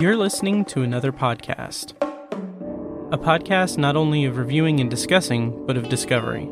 You're 0.00 0.16
listening 0.16 0.64
to 0.64 0.80
another 0.80 1.12
podcast. 1.12 1.92
A 3.12 3.18
podcast 3.18 3.76
not 3.76 3.96
only 3.96 4.24
of 4.24 4.38
reviewing 4.38 4.80
and 4.80 4.88
discussing, 4.88 5.66
but 5.66 5.76
of 5.76 5.90
discovery. 5.90 6.48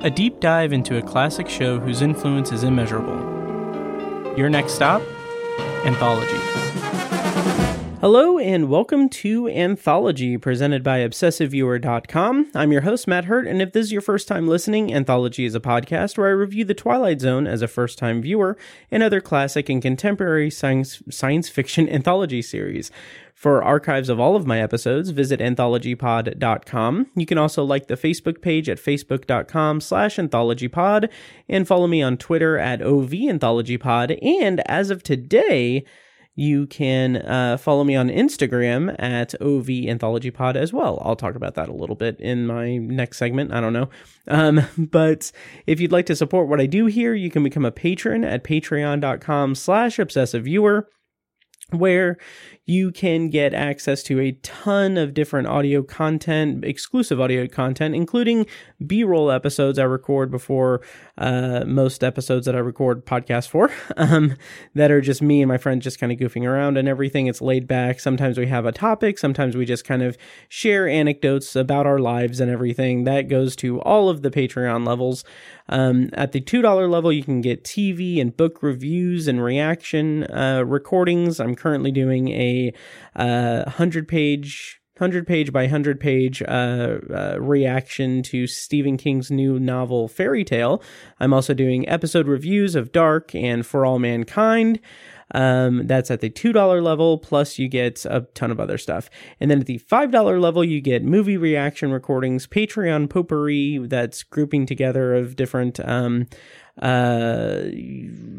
A 0.00 0.10
deep 0.10 0.40
dive 0.40 0.72
into 0.72 0.98
a 0.98 1.02
classic 1.02 1.48
show 1.48 1.78
whose 1.78 2.02
influence 2.02 2.50
is 2.50 2.64
immeasurable. 2.64 3.14
Your 4.36 4.50
next 4.50 4.72
stop? 4.72 5.00
Anthology. 5.84 6.79
Hello 8.00 8.38
and 8.38 8.70
welcome 8.70 9.10
to 9.10 9.46
Anthology, 9.50 10.38
presented 10.38 10.82
by 10.82 11.00
ObsessiveViewer.com. 11.00 12.50
I'm 12.54 12.72
your 12.72 12.80
host, 12.80 13.06
Matt 13.06 13.26
Hurt, 13.26 13.46
and 13.46 13.60
if 13.60 13.74
this 13.74 13.84
is 13.84 13.92
your 13.92 14.00
first 14.00 14.26
time 14.26 14.48
listening, 14.48 14.90
Anthology 14.90 15.44
is 15.44 15.54
a 15.54 15.60
podcast 15.60 16.16
where 16.16 16.28
I 16.28 16.30
review 16.30 16.64
The 16.64 16.72
Twilight 16.72 17.20
Zone 17.20 17.46
as 17.46 17.60
a 17.60 17.68
first 17.68 17.98
time 17.98 18.22
viewer 18.22 18.56
and 18.90 19.02
other 19.02 19.20
classic 19.20 19.68
and 19.68 19.82
contemporary 19.82 20.48
science, 20.48 21.02
science 21.10 21.50
fiction 21.50 21.86
anthology 21.90 22.40
series. 22.40 22.90
For 23.34 23.62
archives 23.62 24.08
of 24.08 24.18
all 24.18 24.34
of 24.34 24.46
my 24.46 24.62
episodes, 24.62 25.10
visit 25.10 25.40
anthologypod.com. 25.40 27.06
You 27.14 27.26
can 27.26 27.36
also 27.36 27.64
like 27.64 27.88
the 27.88 27.98
Facebook 27.98 28.40
page 28.40 28.70
at 28.70 28.78
facebook.com 28.78 29.82
slash 29.82 30.16
anthologypod 30.16 31.10
and 31.50 31.68
follow 31.68 31.86
me 31.86 32.00
on 32.00 32.16
Twitter 32.16 32.56
at 32.56 32.80
OVAnthologypod. 32.80 34.18
And 34.24 34.60
as 34.66 34.88
of 34.88 35.02
today, 35.02 35.84
you 36.40 36.66
can 36.66 37.16
uh, 37.16 37.58
follow 37.58 37.84
me 37.84 37.94
on 37.94 38.08
Instagram 38.08 38.96
at 38.98 39.34
OV 39.42 39.68
Anthology 39.68 40.30
Pod 40.30 40.56
as 40.56 40.72
well. 40.72 41.02
I'll 41.04 41.14
talk 41.14 41.34
about 41.34 41.54
that 41.56 41.68
a 41.68 41.72
little 41.74 41.94
bit 41.94 42.18
in 42.18 42.46
my 42.46 42.78
next 42.78 43.18
segment. 43.18 43.52
I 43.52 43.60
don't 43.60 43.74
know. 43.74 43.90
Um, 44.26 44.62
but 44.78 45.32
if 45.66 45.80
you'd 45.80 45.92
like 45.92 46.06
to 46.06 46.16
support 46.16 46.48
what 46.48 46.58
I 46.58 46.64
do 46.64 46.86
here, 46.86 47.14
you 47.14 47.30
can 47.30 47.44
become 47.44 47.66
a 47.66 47.70
patron 47.70 48.24
at 48.24 48.42
patreon.com 48.42 49.54
slash 49.54 49.98
obsessive 49.98 50.44
viewer 50.44 50.88
where 51.72 52.16
you 52.70 52.92
can 52.92 53.28
get 53.28 53.52
access 53.52 54.00
to 54.04 54.20
a 54.20 54.30
ton 54.42 54.96
of 54.96 55.12
different 55.12 55.48
audio 55.48 55.82
content, 55.82 56.64
exclusive 56.64 57.20
audio 57.20 57.48
content, 57.48 57.96
including 57.96 58.46
B 58.86 59.02
roll 59.02 59.32
episodes 59.32 59.76
I 59.76 59.82
record 59.84 60.30
before 60.30 60.80
uh, 61.18 61.64
most 61.66 62.04
episodes 62.04 62.46
that 62.46 62.54
I 62.54 62.60
record 62.60 63.04
podcasts 63.04 63.48
for, 63.48 63.70
um, 63.96 64.36
that 64.74 64.92
are 64.92 65.00
just 65.00 65.20
me 65.20 65.42
and 65.42 65.48
my 65.48 65.58
friends 65.58 65.82
just 65.82 65.98
kind 65.98 66.12
of 66.12 66.18
goofing 66.18 66.46
around 66.46 66.76
and 66.76 66.86
everything. 66.86 67.26
It's 67.26 67.40
laid 67.40 67.66
back. 67.66 67.98
Sometimes 67.98 68.38
we 68.38 68.46
have 68.46 68.66
a 68.66 68.72
topic, 68.72 69.18
sometimes 69.18 69.56
we 69.56 69.64
just 69.64 69.84
kind 69.84 70.02
of 70.02 70.16
share 70.48 70.86
anecdotes 70.86 71.56
about 71.56 71.86
our 71.86 71.98
lives 71.98 72.38
and 72.38 72.50
everything. 72.50 73.02
That 73.02 73.22
goes 73.28 73.56
to 73.56 73.80
all 73.80 74.08
of 74.08 74.22
the 74.22 74.30
Patreon 74.30 74.86
levels. 74.86 75.24
Um, 75.70 76.10
at 76.12 76.32
the 76.32 76.40
$2 76.40 76.90
level, 76.90 77.12
you 77.12 77.22
can 77.22 77.40
get 77.40 77.64
TV 77.64 78.20
and 78.20 78.36
book 78.36 78.62
reviews 78.62 79.26
and 79.26 79.42
reaction 79.42 80.24
uh, 80.24 80.64
recordings. 80.66 81.40
I'm 81.40 81.54
currently 81.56 81.92
doing 81.92 82.28
a 82.28 82.72
uh, 83.16 83.62
100 83.64 84.06
page 84.06 84.80
100 84.98 85.26
page 85.26 85.50
by 85.50 85.62
100 85.62 85.98
page 85.98 86.42
uh, 86.42 86.98
uh, 87.10 87.36
reaction 87.40 88.22
to 88.22 88.46
Stephen 88.46 88.98
King's 88.98 89.30
new 89.30 89.58
novel 89.58 90.08
Fairy 90.08 90.44
Tale. 90.44 90.82
I'm 91.18 91.32
also 91.32 91.54
doing 91.54 91.88
episode 91.88 92.28
reviews 92.28 92.74
of 92.74 92.92
Dark 92.92 93.34
and 93.34 93.64
For 93.64 93.86
All 93.86 93.98
Mankind. 93.98 94.78
Um, 95.32 95.86
that's 95.86 96.10
at 96.10 96.20
the 96.20 96.30
$2 96.30 96.82
level, 96.82 97.18
plus 97.18 97.58
you 97.58 97.68
get 97.68 98.04
a 98.06 98.22
ton 98.34 98.50
of 98.50 98.60
other 98.60 98.78
stuff. 98.78 99.10
And 99.40 99.50
then 99.50 99.60
at 99.60 99.66
the 99.66 99.78
$5 99.78 100.40
level, 100.40 100.64
you 100.64 100.80
get 100.80 101.04
movie 101.04 101.36
reaction 101.36 101.92
recordings, 101.92 102.46
Patreon 102.46 103.08
potpourri 103.08 103.78
that's 103.88 104.22
grouping 104.22 104.66
together 104.66 105.14
of 105.14 105.36
different 105.36 105.80
um, 105.80 106.26
uh, 106.80 107.62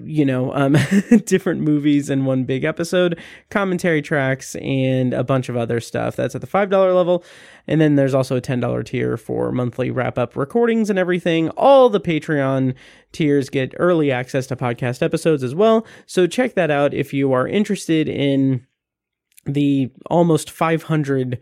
you 0.03 0.25
know, 0.25 0.53
um, 0.53 0.75
different 1.25 1.61
movies 1.61 2.09
in 2.09 2.25
one 2.25 2.43
big 2.43 2.63
episode, 2.63 3.19
commentary 3.49 4.01
tracks, 4.01 4.55
and 4.55 5.13
a 5.13 5.23
bunch 5.23 5.47
of 5.47 5.55
other 5.55 5.79
stuff. 5.79 6.15
That's 6.15 6.35
at 6.35 6.41
the 6.41 6.47
$5 6.47 6.69
level. 6.95 7.23
And 7.67 7.79
then 7.79 7.95
there's 7.95 8.13
also 8.13 8.35
a 8.35 8.41
$10 8.41 8.85
tier 8.85 9.15
for 9.15 9.51
monthly 9.51 9.91
wrap 9.91 10.17
up 10.17 10.35
recordings 10.35 10.89
and 10.89 10.97
everything. 10.97 11.49
All 11.51 11.89
the 11.89 12.01
Patreon 12.01 12.73
tiers 13.11 13.49
get 13.49 13.73
early 13.77 14.11
access 14.11 14.47
to 14.47 14.55
podcast 14.55 15.01
episodes 15.01 15.43
as 15.43 15.55
well. 15.55 15.85
So 16.05 16.27
check 16.27 16.55
that 16.55 16.71
out 16.71 16.93
if 16.93 17.13
you 17.13 17.31
are 17.33 17.47
interested 17.47 18.09
in 18.09 18.65
the 19.45 19.91
almost 20.07 20.51
500 20.51 21.39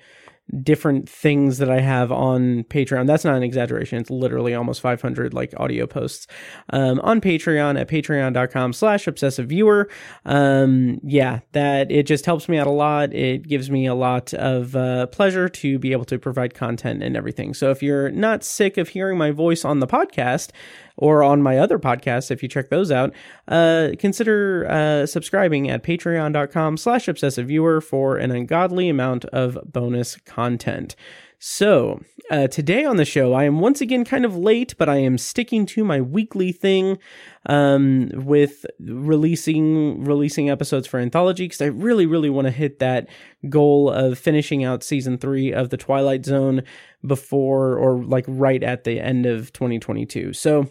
different 0.63 1.07
things 1.07 1.57
that 1.59 1.69
I 1.69 1.79
have 1.79 2.11
on 2.11 2.63
Patreon. 2.65 3.07
That's 3.07 3.23
not 3.23 3.35
an 3.35 3.43
exaggeration. 3.43 3.99
It's 3.99 4.09
literally 4.09 4.53
almost 4.53 4.81
500 4.81 5.33
like 5.33 5.53
audio 5.57 5.85
posts 5.85 6.27
um, 6.71 6.99
on 7.01 7.21
Patreon 7.21 7.79
at 7.79 7.87
patreon.com 7.87 8.73
slash 8.73 9.07
obsessive 9.07 9.47
viewer. 9.47 9.89
Um, 10.25 10.99
yeah, 11.03 11.39
that 11.51 11.91
it 11.91 12.03
just 12.03 12.25
helps 12.25 12.49
me 12.49 12.57
out 12.57 12.67
a 12.67 12.71
lot. 12.71 13.13
It 13.13 13.47
gives 13.47 13.69
me 13.69 13.85
a 13.85 13.95
lot 13.95 14.33
of 14.33 14.75
uh, 14.75 15.07
pleasure 15.07 15.49
to 15.49 15.79
be 15.79 15.91
able 15.91 16.05
to 16.05 16.17
provide 16.17 16.53
content 16.53 17.03
and 17.03 17.15
everything. 17.15 17.53
So 17.53 17.71
if 17.71 17.83
you're 17.83 18.11
not 18.11 18.43
sick 18.43 18.77
of 18.77 18.89
hearing 18.89 19.17
my 19.17 19.31
voice 19.31 19.63
on 19.63 19.79
the 19.79 19.87
podcast, 19.87 20.51
or 20.99 21.23
on 21.23 21.41
my 21.41 21.57
other 21.57 21.79
podcasts 21.79 22.29
if 22.29 22.43
you 22.43 22.49
check 22.49 22.69
those 22.69 22.91
out 22.91 23.13
uh, 23.47 23.89
consider 23.97 24.67
uh, 24.69 25.05
subscribing 25.05 25.69
at 25.69 25.83
patreon.com 25.83 26.77
slash 26.77 27.07
obsessive 27.07 27.47
viewer 27.47 27.81
for 27.81 28.17
an 28.17 28.29
ungodly 28.31 28.87
amount 28.89 29.25
of 29.25 29.57
bonus 29.65 30.17
content 30.17 30.95
so, 31.41 32.01
uh, 32.29 32.47
today 32.47 32.83
on 32.83 32.97
the 32.97 33.05
show, 33.05 33.31
I 33.31 33.45
am 33.45 33.61
once 33.61 33.79
again 33.79 34.03
kind 34.03 34.25
of 34.25 34.35
late, 34.35 34.75
but 34.77 34.89
I 34.89 34.97
am 34.97 35.17
sticking 35.17 35.65
to 35.67 35.85
my 35.85 36.01
weekly 36.01 36.51
thing 36.51 36.97
um, 37.45 38.11
with 38.13 38.65
releasing 38.77 40.03
releasing 40.03 40.49
episodes 40.49 40.85
for 40.85 40.99
anthology 40.99 41.45
because 41.45 41.61
I 41.61 41.67
really, 41.67 42.05
really 42.05 42.29
want 42.29 42.47
to 42.47 42.51
hit 42.51 42.79
that 42.79 43.07
goal 43.47 43.89
of 43.89 44.19
finishing 44.19 44.65
out 44.65 44.83
season 44.83 45.17
three 45.17 45.53
of 45.53 45.69
the 45.69 45.77
Twilight 45.77 46.25
Zone 46.25 46.63
before 47.07 47.77
or 47.77 48.03
like 48.03 48.25
right 48.27 48.61
at 48.61 48.83
the 48.83 48.99
end 48.99 49.25
of 49.25 49.53
2022. 49.53 50.33
So, 50.33 50.69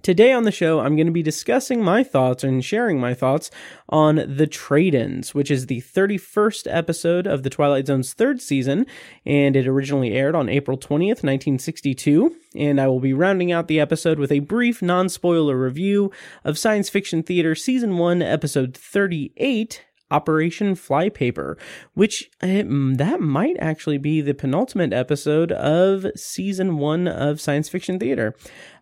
Today 0.00 0.32
on 0.32 0.44
the 0.44 0.50
show, 0.50 0.80
I'm 0.80 0.96
going 0.96 1.06
to 1.06 1.12
be 1.12 1.22
discussing 1.22 1.84
my 1.84 2.02
thoughts 2.02 2.42
and 2.42 2.64
sharing 2.64 2.98
my 2.98 3.12
thoughts 3.12 3.50
on 3.90 4.24
The 4.26 4.46
Trade 4.46 4.94
Ins, 4.94 5.34
which 5.34 5.50
is 5.50 5.66
the 5.66 5.82
31st 5.82 6.66
episode 6.68 7.26
of 7.26 7.42
The 7.42 7.50
Twilight 7.50 7.86
Zone's 7.86 8.14
third 8.14 8.40
season, 8.40 8.86
and 9.26 9.54
it 9.54 9.68
originally 9.68 10.12
aired 10.12 10.34
on 10.34 10.48
April 10.48 10.78
20th, 10.78 11.22
1962. 11.22 12.34
And 12.56 12.80
I 12.80 12.88
will 12.88 13.00
be 13.00 13.12
rounding 13.12 13.52
out 13.52 13.68
the 13.68 13.80
episode 13.80 14.18
with 14.18 14.32
a 14.32 14.40
brief 14.40 14.80
non 14.80 15.10
spoiler 15.10 15.58
review 15.58 16.10
of 16.42 16.58
Science 16.58 16.88
Fiction 16.88 17.22
Theater 17.22 17.54
Season 17.54 17.98
1, 17.98 18.22
Episode 18.22 18.74
38 18.74 19.82
Operation 20.12 20.74
Flypaper, 20.74 21.56
which 21.94 22.30
it, 22.42 22.66
uh, 22.66 22.96
that 22.96 23.20
might 23.20 23.56
actually 23.58 23.98
be 23.98 24.20
the 24.20 24.34
penultimate 24.34 24.92
episode 24.92 25.50
of 25.52 26.06
season 26.14 26.78
one 26.78 27.08
of 27.08 27.40
Science 27.40 27.68
Fiction 27.68 27.98
Theater. 27.98 28.34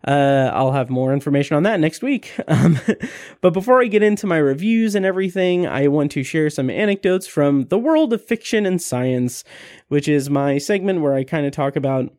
Uh, 0.05 0.49
I'll 0.53 0.73
have 0.73 0.89
more 0.89 1.13
information 1.13 1.55
on 1.55 1.63
that 1.63 1.79
next 1.79 2.03
week. 2.03 2.33
Um, 2.51 2.79
but 3.39 3.53
before 3.53 3.81
I 3.81 3.85
get 3.85 4.03
into 4.03 4.27
my 4.27 4.37
reviews 4.37 4.93
and 4.93 5.05
everything, 5.05 5.65
I 5.65 5.87
want 5.87 6.11
to 6.11 6.23
share 6.23 6.49
some 6.49 6.69
anecdotes 6.69 7.25
from 7.25 7.67
the 7.67 7.79
world 7.79 8.11
of 8.11 8.25
fiction 8.25 8.65
and 8.65 8.81
science, 8.81 9.45
which 9.87 10.09
is 10.09 10.29
my 10.29 10.57
segment 10.57 10.99
where 10.99 11.13
I 11.13 11.23
kind 11.23 11.45
of 11.45 11.53
talk 11.53 11.77
about 11.77 12.11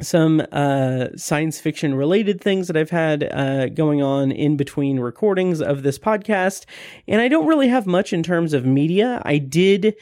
some 0.00 0.42
uh, 0.52 1.08
science 1.16 1.60
fiction 1.60 1.94
related 1.94 2.40
things 2.40 2.66
that 2.66 2.76
I've 2.76 2.90
had 2.90 3.24
uh, 3.24 3.68
going 3.68 4.02
on 4.02 4.30
in 4.30 4.56
between 4.56 5.00
recordings 5.00 5.60
of 5.60 5.82
this 5.82 5.98
podcast. 5.98 6.64
And 7.06 7.20
I 7.20 7.28
don't 7.28 7.46
really 7.46 7.68
have 7.68 7.86
much 7.86 8.12
in 8.12 8.22
terms 8.22 8.52
of 8.52 8.64
media. 8.64 9.22
I 9.24 9.38
did. 9.38 9.94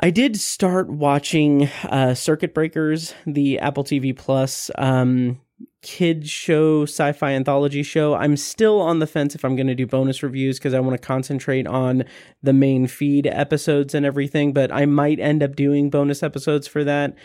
I 0.00 0.10
did 0.10 0.36
start 0.36 0.90
watching 0.90 1.68
uh, 1.84 2.14
Circuit 2.14 2.54
Breakers, 2.54 3.14
the 3.24 3.60
Apple 3.60 3.84
TV 3.84 4.16
Plus 4.16 4.68
um, 4.76 5.40
kids 5.82 6.30
show, 6.30 6.82
sci-fi 6.84 7.32
anthology 7.32 7.82
show. 7.82 8.14
I'm 8.14 8.36
still 8.36 8.80
on 8.80 9.00
the 9.00 9.06
fence 9.06 9.34
if 9.34 9.44
I'm 9.44 9.56
going 9.56 9.66
to 9.66 9.74
do 9.74 9.86
bonus 9.86 10.22
reviews 10.22 10.58
because 10.58 10.74
I 10.74 10.80
want 10.80 11.00
to 11.00 11.06
concentrate 11.06 11.66
on 11.66 12.04
the 12.42 12.52
main 12.52 12.86
feed 12.86 13.26
episodes 13.26 13.94
and 13.94 14.06
everything. 14.06 14.52
But 14.52 14.72
I 14.72 14.86
might 14.86 15.20
end 15.20 15.42
up 15.42 15.56
doing 15.56 15.90
bonus 15.90 16.22
episodes 16.22 16.66
for 16.66 16.84
that. 16.84 17.16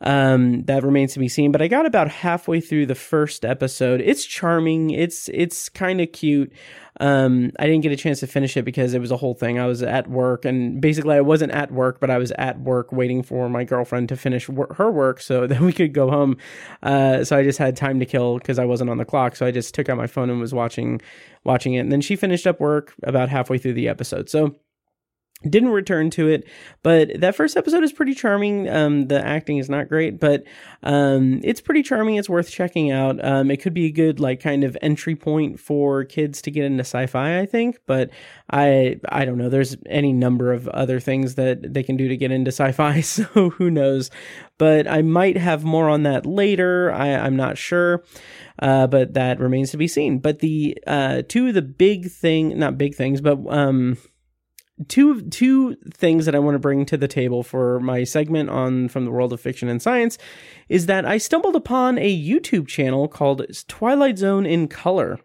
Um, 0.00 0.62
that 0.64 0.84
remains 0.84 1.12
to 1.14 1.18
be 1.18 1.28
seen. 1.28 1.52
But 1.52 1.62
I 1.62 1.68
got 1.68 1.86
about 1.86 2.08
halfway 2.08 2.60
through 2.60 2.86
the 2.86 2.94
first 2.94 3.44
episode. 3.44 4.00
It's 4.00 4.24
charming. 4.24 4.90
It's 4.90 5.28
it's 5.30 5.68
kind 5.68 6.00
of 6.00 6.12
cute. 6.12 6.52
Um, 7.00 7.52
I 7.58 7.66
didn't 7.66 7.82
get 7.82 7.92
a 7.92 7.96
chance 7.96 8.20
to 8.20 8.26
finish 8.26 8.56
it 8.56 8.64
because 8.64 8.92
it 8.92 9.00
was 9.00 9.12
a 9.12 9.16
whole 9.16 9.34
thing. 9.34 9.58
I 9.58 9.66
was 9.66 9.82
at 9.82 10.10
work, 10.10 10.44
and 10.44 10.80
basically, 10.80 11.14
I 11.14 11.20
wasn't 11.20 11.52
at 11.52 11.70
work, 11.70 12.00
but 12.00 12.10
I 12.10 12.18
was 12.18 12.32
at 12.32 12.60
work 12.60 12.90
waiting 12.90 13.22
for 13.22 13.48
my 13.48 13.64
girlfriend 13.64 14.08
to 14.08 14.16
finish 14.16 14.48
wor- 14.48 14.74
her 14.76 14.90
work 14.90 15.20
so 15.20 15.46
that 15.48 15.60
we 15.60 15.72
could 15.72 15.92
go 15.92 16.10
home. 16.10 16.36
Uh, 16.82 17.24
so 17.24 17.36
I 17.36 17.42
just 17.42 17.58
had 17.58 17.76
time 17.76 18.00
to 18.00 18.06
kill 18.06 18.38
because 18.38 18.58
I 18.58 18.64
wasn't 18.64 18.90
on 18.90 18.98
the 18.98 19.04
clock. 19.04 19.36
So 19.36 19.46
I 19.46 19.50
just 19.50 19.74
took 19.74 19.88
out 19.88 19.96
my 19.96 20.06
phone 20.06 20.30
and 20.30 20.40
was 20.40 20.54
watching 20.54 21.00
watching 21.44 21.74
it. 21.74 21.80
And 21.80 21.92
then 21.92 22.00
she 22.00 22.16
finished 22.16 22.46
up 22.46 22.60
work 22.60 22.94
about 23.04 23.28
halfway 23.28 23.58
through 23.58 23.74
the 23.74 23.88
episode. 23.88 24.28
So 24.28 24.56
didn't 25.48 25.68
return 25.68 26.10
to 26.10 26.26
it 26.28 26.44
but 26.82 27.20
that 27.20 27.36
first 27.36 27.56
episode 27.56 27.84
is 27.84 27.92
pretty 27.92 28.14
charming. 28.14 28.68
Um 28.68 29.06
the 29.06 29.24
acting 29.24 29.58
is 29.58 29.70
not 29.70 29.88
great 29.88 30.18
but 30.18 30.42
um 30.82 31.40
it's 31.44 31.60
pretty 31.60 31.82
charming. 31.82 32.16
It's 32.16 32.28
worth 32.28 32.50
checking 32.50 32.90
out. 32.90 33.24
Um 33.24 33.50
it 33.50 33.58
could 33.62 33.74
be 33.74 33.86
a 33.86 33.92
good 33.92 34.18
like 34.18 34.40
kind 34.40 34.64
of 34.64 34.76
entry 34.82 35.14
point 35.14 35.60
for 35.60 36.04
kids 36.04 36.42
to 36.42 36.50
get 36.50 36.64
into 36.64 36.80
sci-fi 36.80 37.38
i 37.38 37.46
think 37.46 37.78
but 37.86 38.10
i 38.50 38.98
i 39.10 39.24
don't 39.24 39.38
know. 39.38 39.48
There's 39.48 39.76
any 39.86 40.12
number 40.12 40.52
of 40.52 40.66
other 40.68 40.98
things 40.98 41.36
that 41.36 41.72
they 41.72 41.82
can 41.82 41.96
do 41.96 42.08
to 42.08 42.16
get 42.16 42.32
into 42.32 42.50
sci-fi 42.50 43.00
so 43.02 43.22
who 43.50 43.70
knows? 43.70 44.10
But 44.58 44.88
i 44.88 45.02
might 45.02 45.36
have 45.36 45.62
more 45.62 45.88
on 45.88 46.02
that 46.02 46.26
later. 46.26 46.92
I 46.92 47.14
i'm 47.14 47.36
not 47.36 47.58
sure 47.58 48.02
uh, 48.60 48.86
but 48.86 49.14
that 49.14 49.38
remains 49.38 49.70
to 49.70 49.76
be 49.76 49.88
seen. 49.88 50.18
But 50.18 50.40
the 50.40 50.76
uh, 50.86 51.22
two 51.28 51.48
of 51.48 51.54
the 51.54 51.62
big 51.62 52.10
thing, 52.10 52.58
not 52.58 52.78
big 52.78 52.94
things, 52.94 53.20
but 53.20 53.38
um, 53.48 53.98
two 54.86 55.22
two 55.22 55.76
things 55.92 56.24
that 56.26 56.34
I 56.34 56.38
want 56.38 56.54
to 56.54 56.60
bring 56.60 56.86
to 56.86 56.96
the 56.96 57.08
table 57.08 57.42
for 57.42 57.80
my 57.80 58.04
segment 58.04 58.50
on 58.50 58.88
from 58.88 59.04
the 59.04 59.10
world 59.10 59.32
of 59.32 59.40
fiction 59.40 59.68
and 59.68 59.82
science 59.82 60.18
is 60.68 60.86
that 60.86 61.04
I 61.04 61.18
stumbled 61.18 61.56
upon 61.56 61.98
a 61.98 62.16
YouTube 62.16 62.68
channel 62.68 63.08
called 63.08 63.44
Twilight 63.66 64.18
Zone 64.18 64.46
in 64.46 64.68
Color. 64.68 65.18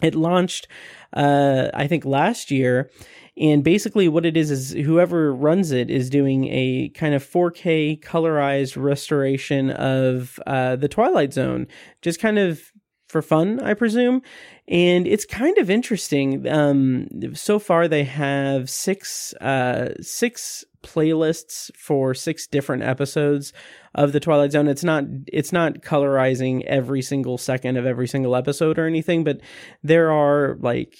It 0.00 0.14
launched 0.14 0.68
uh, 1.12 1.68
I 1.74 1.86
think 1.86 2.04
last 2.04 2.50
year 2.50 2.90
and 3.36 3.64
basically 3.64 4.08
what 4.08 4.26
it 4.26 4.36
is 4.36 4.50
is 4.50 4.72
whoever 4.72 5.34
runs 5.34 5.70
it 5.70 5.90
is 5.90 6.10
doing 6.10 6.48
a 6.48 6.90
kind 6.90 7.14
of 7.14 7.24
4K 7.24 8.02
colorized 8.02 8.80
restoration 8.80 9.70
of 9.70 10.38
uh, 10.46 10.76
the 10.76 10.88
Twilight 10.88 11.32
Zone 11.32 11.66
just 12.02 12.20
kind 12.20 12.38
of 12.38 12.71
for 13.12 13.20
fun, 13.20 13.60
I 13.60 13.74
presume. 13.74 14.22
And 14.66 15.06
it's 15.06 15.26
kind 15.26 15.58
of 15.58 15.68
interesting. 15.68 16.48
Um, 16.48 17.08
so 17.34 17.58
far, 17.58 17.86
they 17.86 18.04
have 18.04 18.70
six 18.70 19.34
uh, 19.34 19.90
six 20.00 20.64
playlists 20.82 21.70
for 21.76 22.14
six 22.14 22.46
different 22.46 22.82
episodes 22.82 23.52
of 23.94 24.12
the 24.12 24.18
Twilight 24.18 24.52
Zone. 24.52 24.66
It's 24.66 24.82
not 24.82 25.04
it's 25.26 25.52
not 25.52 25.82
colorizing 25.82 26.64
every 26.64 27.02
single 27.02 27.36
second 27.36 27.76
of 27.76 27.84
every 27.84 28.08
single 28.08 28.34
episode 28.34 28.78
or 28.78 28.86
anything, 28.86 29.24
but 29.24 29.40
there 29.82 30.10
are 30.10 30.56
like 30.60 30.96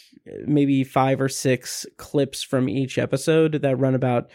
maybe 0.46 0.84
five 0.84 1.18
or 1.18 1.30
six 1.30 1.86
clips 1.96 2.42
from 2.42 2.68
each 2.68 2.98
episode 2.98 3.62
that 3.62 3.76
run 3.76 3.94
about 3.94 4.30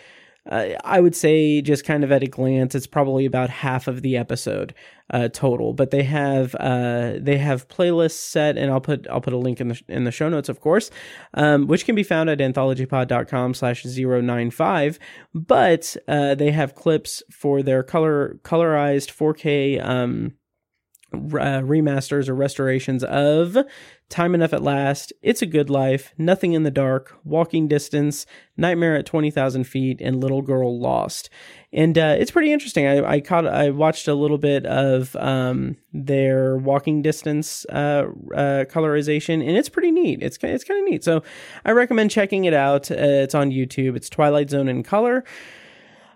uh, 0.49 0.69
I 0.83 0.99
would 0.99 1.15
say 1.15 1.61
just 1.61 1.85
kind 1.85 2.03
of 2.03 2.11
at 2.11 2.23
a 2.23 2.27
glance, 2.27 2.75
it's 2.75 2.87
probably 2.87 3.25
about 3.25 3.49
half 3.49 3.87
of 3.87 4.01
the 4.01 4.17
episode 4.17 4.73
uh, 5.09 5.29
total. 5.29 5.73
But 5.73 5.91
they 5.91 6.03
have 6.03 6.55
uh, 6.55 7.13
they 7.19 7.37
have 7.37 7.67
playlists 7.67 8.13
set, 8.13 8.57
and 8.57 8.71
I'll 8.71 8.81
put 8.81 9.07
I'll 9.09 9.21
put 9.21 9.33
a 9.33 9.37
link 9.37 9.59
in 9.59 9.69
the 9.69 9.81
in 9.87 10.03
the 10.03 10.11
show 10.11 10.29
notes, 10.29 10.49
of 10.49 10.61
course, 10.61 10.89
um, 11.33 11.67
which 11.67 11.85
can 11.85 11.95
be 11.95 12.03
found 12.03 12.29
at 12.29 12.39
anthologypod.com 12.39 13.53
slash 13.53 13.85
095. 13.85 14.99
But 15.33 15.95
uh, 16.07 16.35
they 16.35 16.51
have 16.51 16.75
clips 16.75 17.23
for 17.31 17.61
their 17.61 17.83
color 17.83 18.39
colorized 18.43 19.11
4K. 19.11 19.83
Um, 19.83 20.33
uh, 21.13 21.61
remasters 21.61 22.27
or 22.27 22.35
restorations 22.35 23.03
of 23.03 23.57
Time 24.09 24.33
Enough 24.33 24.53
at 24.53 24.63
Last, 24.63 25.11
It's 25.21 25.41
a 25.41 25.45
Good 25.45 25.69
Life, 25.69 26.13
Nothing 26.17 26.53
in 26.53 26.63
the 26.63 26.71
Dark, 26.71 27.17
Walking 27.25 27.67
Distance, 27.67 28.25
Nightmare 28.55 28.95
at 28.95 29.05
20,000 29.05 29.65
Feet, 29.65 29.99
and 30.01 30.21
Little 30.21 30.41
Girl 30.41 30.79
Lost. 30.79 31.29
And 31.73 31.97
uh, 31.97 32.15
it's 32.17 32.31
pretty 32.31 32.53
interesting. 32.53 32.87
I, 32.87 33.05
I, 33.05 33.19
caught, 33.19 33.45
I 33.45 33.69
watched 33.69 34.07
a 34.07 34.13
little 34.13 34.37
bit 34.37 34.65
of 34.65 35.15
um, 35.17 35.75
their 35.91 36.57
Walking 36.57 37.01
Distance 37.01 37.65
uh, 37.65 38.05
uh, 38.33 38.65
colorization, 38.65 39.45
and 39.45 39.57
it's 39.57 39.69
pretty 39.69 39.91
neat. 39.91 40.21
It's, 40.21 40.37
it's 40.41 40.63
kind 40.63 40.79
of 40.79 40.89
neat. 40.89 41.03
So 41.03 41.23
I 41.65 41.71
recommend 41.71 42.11
checking 42.11 42.45
it 42.45 42.53
out. 42.53 42.89
Uh, 42.89 42.95
it's 42.95 43.35
on 43.35 43.51
YouTube. 43.51 43.97
It's 43.97 44.09
Twilight 44.09 44.49
Zone 44.49 44.69
in 44.69 44.83
color 44.83 45.25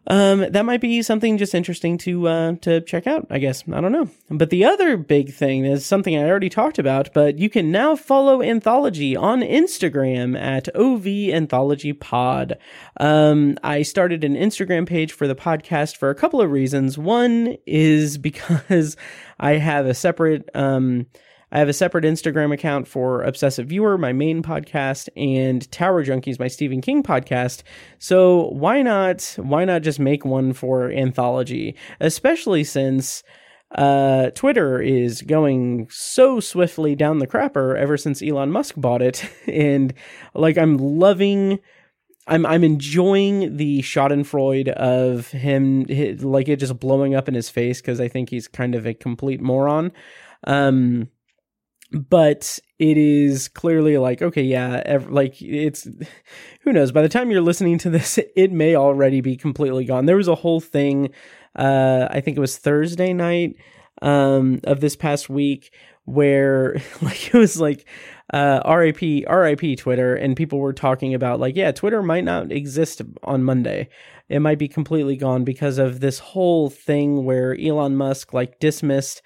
um, 0.08 0.52
that 0.52 0.66
might 0.66 0.82
be 0.82 1.02
something 1.04 1.38
just 1.38 1.54
interesting 1.54 1.98
to 2.00 2.28
uh, 2.28 2.56
to 2.62 2.82
check 2.82 3.06
out. 3.06 3.28
I 3.30 3.38
guess 3.38 3.64
I 3.72 3.80
don't 3.82 3.92
know. 3.92 4.10
But 4.30 4.50
the 4.50 4.66
other 4.66 4.98
big 4.98 5.32
thing 5.32 5.64
is 5.66 5.86
something 5.86 6.18
I 6.18 6.28
already 6.28 6.50
talked 6.50 6.80
about. 6.80 7.14
But 7.14 7.38
you 7.38 7.50
can 7.50 7.72
now 7.72 7.96
follow 7.96 8.42
Anthology 8.42 9.16
on 9.16 9.42
Instagram 9.42 10.40
at 10.40 10.76
OV 10.76 11.06
Anthology 11.08 11.94
Pod. 11.94 12.58
Um, 13.00 13.58
I 13.64 13.84
started 13.84 14.24
an 14.24 14.36
Instagram 14.36 14.88
page 14.88 15.14
for 15.14 15.28
the 15.28 15.36
podcast 15.36 15.98
for 15.98 16.10
a 16.10 16.16
couple 16.16 16.42
of 16.42 16.50
reasons. 16.50 16.98
One 16.98 17.58
is 17.68 18.18
because 18.32 18.98
I 19.40 19.54
have 19.54 19.86
a 19.86 19.94
separate 19.94 20.50
um 20.56 21.06
I 21.52 21.60
have 21.60 21.68
a 21.68 21.74
separate 21.74 22.06
Instagram 22.06 22.54
account 22.54 22.88
for 22.88 23.24
Obsessive 23.24 23.68
Viewer, 23.68 23.98
my 23.98 24.14
main 24.14 24.42
podcast, 24.42 25.10
and 25.18 25.70
Tower 25.70 26.06
Junkies, 26.06 26.40
my 26.40 26.48
Stephen 26.48 26.80
King 26.80 27.04
podcast. 27.04 27.64
So 28.00 28.50
why 28.52 28.82
not 28.82 29.36
why 29.38 29.66
not 29.66 29.82
just 29.82 30.00
make 30.00 30.24
one 30.24 30.54
for 30.54 30.90
anthology, 30.90 31.76
especially 32.00 32.64
since 32.64 33.22
uh, 33.76 34.30
Twitter 34.32 34.82
is 34.82 35.22
going 35.22 35.88
so 35.90 36.40
swiftly 36.40 36.96
down 36.96 37.20
the 37.20 37.28
crapper 37.28 37.78
ever 37.78 37.98
since 37.98 38.22
Elon 38.22 38.52
Musk 38.52 38.76
bought 38.78 39.02
it, 39.02 39.30
and 39.48 39.94
like 40.34 40.58
I'm 40.58 40.78
loving. 40.78 41.60
I'm 42.28 42.46
I'm 42.46 42.64
enjoying 42.64 43.58
the 43.58 43.82
Schadenfreude 43.82 44.70
of 44.70 45.30
him, 45.30 45.86
his, 45.88 46.24
like 46.24 46.48
it 46.48 46.58
just 46.58 46.80
blowing 46.80 47.16
up 47.16 47.28
in 47.28 47.34
his 47.34 47.50
face 47.50 47.82
because 47.82 48.00
I 48.00 48.08
think 48.08 48.30
he's 48.30 48.48
kind 48.48 48.76
of 48.76 48.86
a 48.86 48.94
complete 48.94 49.42
moron. 49.42 49.92
Um, 50.46 51.10
but 51.92 52.58
it 52.80 52.98
is 52.98 53.48
clearly 53.48 53.98
like 53.98 54.22
okay 54.22 54.44
yeah 54.44 54.82
ev- 54.86 55.10
like 55.10 55.42
it's 55.42 55.88
who 56.62 56.72
knows? 56.74 56.92
By 56.92 57.02
the 57.02 57.10
time 57.10 57.32
you're 57.32 57.42
listening 57.42 57.78
to 57.80 57.90
this 57.90 58.18
it 58.36 58.52
may 58.52 58.76
already 58.76 59.22
be 59.22 59.36
completely 59.36 59.86
gone. 59.86 60.06
There 60.06 60.18
was 60.18 60.28
a 60.28 60.36
whole 60.36 60.60
thing 60.62 61.12
uh 61.56 62.08
i 62.10 62.22
think 62.22 62.38
it 62.38 62.40
was 62.40 62.58
thursday 62.58 63.12
night 63.12 63.56
um 64.02 64.62
of 64.64 64.80
this 64.80 64.96
past 64.96 65.30
week 65.30 65.74
where 66.06 66.76
like 67.02 67.28
it 67.28 67.38
was 67.38 67.60
like 67.60 67.86
uh 68.34 68.62
RIP 68.66 69.02
RIP 69.30 69.78
Twitter 69.78 70.16
and 70.16 70.38
people 70.38 70.60
were 70.60 70.74
talking 70.74 71.14
about 71.14 71.40
like 71.40 71.56
yeah 71.56 71.72
Twitter 71.72 72.02
might 72.02 72.24
not 72.24 72.52
exist 72.52 73.02
on 73.24 73.44
Monday. 73.44 73.90
It 74.30 74.40
might 74.40 74.58
be 74.58 74.70
completely 74.70 75.18
gone 75.18 75.44
because 75.44 75.78
of 75.78 76.00
this 76.00 76.20
whole 76.20 76.70
thing 76.70 77.26
where 77.26 77.54
Elon 77.60 77.98
Musk 77.98 78.34
like 78.34 78.60
dismissed 78.60 79.22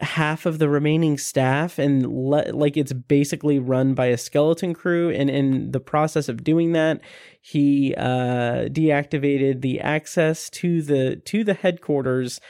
half 0.00 0.46
of 0.46 0.58
the 0.58 0.68
remaining 0.68 1.18
staff 1.18 1.78
and 1.78 2.06
le- 2.06 2.52
like 2.52 2.76
it's 2.76 2.92
basically 2.92 3.58
run 3.58 3.94
by 3.94 4.06
a 4.06 4.16
skeleton 4.16 4.72
crew. 4.72 5.10
And 5.10 5.28
in 5.28 5.72
the 5.72 5.80
process 5.80 6.28
of 6.28 6.44
doing 6.44 6.72
that 6.72 7.00
he 7.40 7.94
uh 7.96 8.68
deactivated 8.68 9.60
the 9.60 9.80
access 9.80 10.50
to 10.50 10.82
the 10.82 11.16
to 11.24 11.42
the 11.42 11.54
headquarters. 11.54 12.40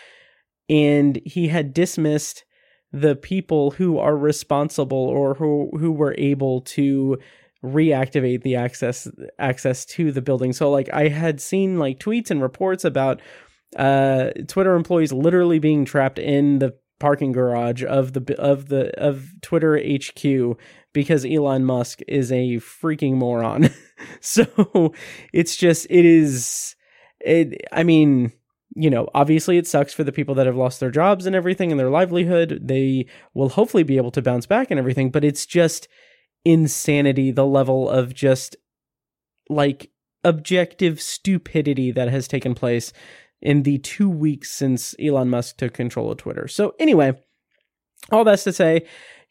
And 0.68 1.20
he 1.24 1.48
had 1.48 1.72
dismissed 1.72 2.44
the 2.92 3.16
people 3.16 3.72
who 3.72 3.98
are 3.98 4.16
responsible 4.16 4.98
or 4.98 5.34
who 5.34 5.70
who 5.78 5.92
were 5.92 6.14
able 6.18 6.60
to 6.62 7.18
reactivate 7.64 8.42
the 8.42 8.56
access 8.56 9.08
access 9.38 9.86
to 9.86 10.12
the 10.12 10.22
building. 10.22 10.52
So 10.52 10.70
like 10.70 10.92
i 10.92 11.08
had 11.08 11.40
seen 11.40 11.78
like 11.78 11.98
tweets 11.98 12.30
and 12.30 12.42
reports 12.42 12.84
about 12.84 13.22
uh 13.76 14.30
twitter 14.46 14.74
employees 14.74 15.12
literally 15.12 15.58
being 15.58 15.84
trapped 15.84 16.18
in 16.18 16.58
the 16.58 16.74
parking 16.98 17.32
garage 17.32 17.84
of 17.84 18.12
the 18.12 18.34
of 18.38 18.68
the 18.68 18.90
of 19.00 19.32
Twitter 19.40 19.78
HQ 19.78 20.58
because 20.92 21.24
Elon 21.24 21.64
Musk 21.64 22.00
is 22.08 22.32
a 22.32 22.56
freaking 22.56 23.14
moron. 23.14 23.70
so 24.20 24.92
it's 25.32 25.56
just 25.56 25.86
it 25.90 26.04
is 26.04 26.74
it 27.20 27.60
I 27.72 27.82
mean, 27.82 28.32
you 28.74 28.90
know, 28.90 29.08
obviously 29.14 29.58
it 29.58 29.66
sucks 29.66 29.94
for 29.94 30.04
the 30.04 30.12
people 30.12 30.34
that 30.36 30.46
have 30.46 30.56
lost 30.56 30.80
their 30.80 30.90
jobs 30.90 31.26
and 31.26 31.36
everything 31.36 31.70
and 31.70 31.78
their 31.78 31.90
livelihood. 31.90 32.60
They 32.62 33.06
will 33.34 33.50
hopefully 33.50 33.82
be 33.82 33.96
able 33.96 34.10
to 34.12 34.22
bounce 34.22 34.46
back 34.46 34.70
and 34.70 34.78
everything, 34.78 35.10
but 35.10 35.24
it's 35.24 35.46
just 35.46 35.88
insanity 36.44 37.30
the 37.30 37.46
level 37.46 37.88
of 37.88 38.14
just 38.14 38.56
like 39.48 39.90
objective 40.24 41.00
stupidity 41.00 41.90
that 41.90 42.08
has 42.08 42.28
taken 42.28 42.54
place 42.54 42.92
in 43.40 43.62
the 43.62 43.78
two 43.78 44.08
weeks 44.08 44.50
since 44.50 44.94
Elon 45.00 45.28
Musk 45.28 45.56
took 45.56 45.74
control 45.74 46.10
of 46.10 46.18
Twitter. 46.18 46.48
So, 46.48 46.74
anyway, 46.78 47.18
all 48.10 48.24
that's 48.24 48.44
to 48.44 48.52
say, 48.52 48.86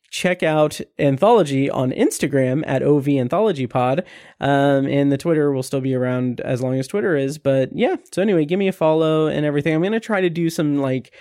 check 0.10 0.44
out 0.44 0.80
Anthology 0.98 1.70
on 1.70 1.92
Instagram 1.92 2.64
at 2.66 2.84
OV 2.84 3.10
Anthology 3.10 3.68
Pod. 3.68 4.06
Um, 4.40 4.88
and 4.88 5.12
the 5.12 5.18
Twitter 5.18 5.52
will 5.52 5.64
still 5.64 5.82
be 5.82 5.96
around 5.96 6.40
as 6.42 6.62
long 6.62 6.80
as 6.80 6.88
Twitter 6.88 7.16
is. 7.16 7.38
But 7.38 7.70
yeah, 7.74 7.96
so 8.12 8.22
anyway, 8.22 8.46
give 8.46 8.60
me 8.60 8.68
a 8.68 8.74
follow 8.74 9.28
and 9.28 9.46
everything. 9.46 9.74
I'm 9.74 9.82
going 9.82 9.92
to 9.94 10.00
try 10.00 10.22
to 10.22 10.30
do 10.30 10.50
some 10.50 10.78
like, 10.78 11.14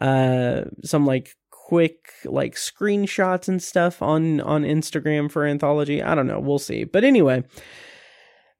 uh, 0.00 0.62
some 0.82 1.06
like 1.06 1.36
quick 1.50 2.12
like 2.26 2.54
screenshots 2.56 3.48
and 3.48 3.62
stuff 3.62 4.02
on 4.02 4.40
on 4.42 4.64
Instagram 4.64 5.30
for 5.30 5.46
Anthology. 5.46 6.02
I 6.02 6.14
don't 6.14 6.26
know, 6.26 6.38
we'll 6.38 6.58
see. 6.58 6.84
But 6.84 7.04
anyway, 7.04 7.42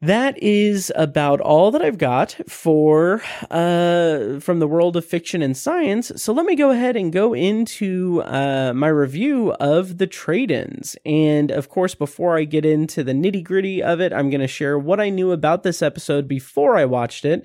that 0.06 0.42
is 0.42 0.92
about 0.96 1.40
all 1.40 1.70
that 1.70 1.82
I've 1.82 1.98
got 1.98 2.36
for 2.46 3.22
uh, 3.50 4.38
from 4.40 4.58
the 4.58 4.66
world 4.66 4.96
of 4.96 5.04
fiction 5.04 5.42
and 5.42 5.56
science. 5.56 6.12
So 6.16 6.32
let 6.32 6.46
me 6.46 6.56
go 6.56 6.70
ahead 6.70 6.96
and 6.96 7.12
go 7.12 7.34
into 7.34 8.22
uh, 8.24 8.72
my 8.74 8.88
review 8.88 9.52
of 9.52 9.98
the 9.98 10.06
trade-ins. 10.06 10.96
And 11.06 11.50
of 11.50 11.68
course, 11.68 11.94
before 11.94 12.36
I 12.36 12.44
get 12.44 12.64
into 12.64 13.02
the 13.02 13.12
nitty-gritty 13.12 13.82
of 13.82 14.00
it, 14.00 14.12
I'm 14.12 14.30
going 14.30 14.40
to 14.40 14.46
share 14.46 14.78
what 14.78 15.00
I 15.00 15.08
knew 15.08 15.32
about 15.32 15.62
this 15.62 15.80
episode 15.82 16.28
before 16.28 16.76
I 16.76 16.84
watched 16.84 17.24
it. 17.24 17.44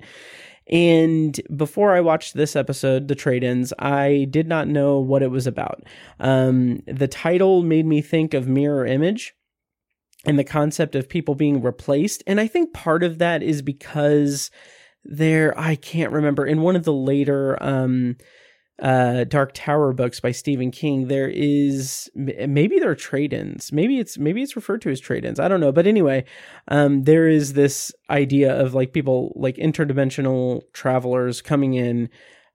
And 0.70 1.40
before 1.56 1.96
I 1.96 2.00
watched 2.00 2.34
this 2.34 2.54
episode, 2.54 3.08
The 3.08 3.16
Trade 3.16 3.42
Ins, 3.42 3.72
I 3.78 4.28
did 4.30 4.46
not 4.46 4.68
know 4.68 5.00
what 5.00 5.22
it 5.22 5.30
was 5.30 5.48
about. 5.48 5.82
Um, 6.20 6.82
the 6.86 7.08
title 7.08 7.62
made 7.62 7.86
me 7.86 8.02
think 8.02 8.34
of 8.34 8.46
Mirror 8.46 8.86
Image 8.86 9.34
and 10.24 10.38
the 10.38 10.44
concept 10.44 10.94
of 10.94 11.08
people 11.08 11.34
being 11.34 11.62
replaced. 11.62 12.22
And 12.26 12.40
I 12.40 12.46
think 12.46 12.72
part 12.72 13.02
of 13.02 13.18
that 13.18 13.42
is 13.42 13.62
because 13.62 14.50
there, 15.04 15.58
I 15.58 15.76
can't 15.76 16.12
remember, 16.12 16.46
in 16.46 16.60
one 16.60 16.76
of 16.76 16.84
the 16.84 16.92
later 16.92 17.60
um, 17.62 18.16
uh, 18.80 19.24
Dark 19.24 19.52
Tower 19.54 19.92
books 19.92 20.20
by 20.20 20.32
Stephen 20.32 20.70
King, 20.70 21.08
there 21.08 21.28
is 21.28 22.10
maybe 22.14 22.78
there 22.78 22.90
are 22.90 22.94
trade-ins. 22.94 23.72
Maybe 23.72 23.98
it's 23.98 24.18
maybe 24.18 24.42
it's 24.42 24.56
referred 24.56 24.82
to 24.82 24.90
as 24.90 25.00
trade-ins. 25.00 25.40
I 25.40 25.48
don't 25.48 25.60
know, 25.60 25.72
but 25.72 25.86
anyway, 25.86 26.24
um, 26.68 27.04
there 27.04 27.28
is 27.28 27.52
this 27.52 27.92
idea 28.08 28.58
of 28.58 28.74
like 28.74 28.92
people 28.92 29.32
like 29.36 29.56
interdimensional 29.56 30.62
travelers 30.72 31.42
coming 31.42 31.74
in 31.74 32.08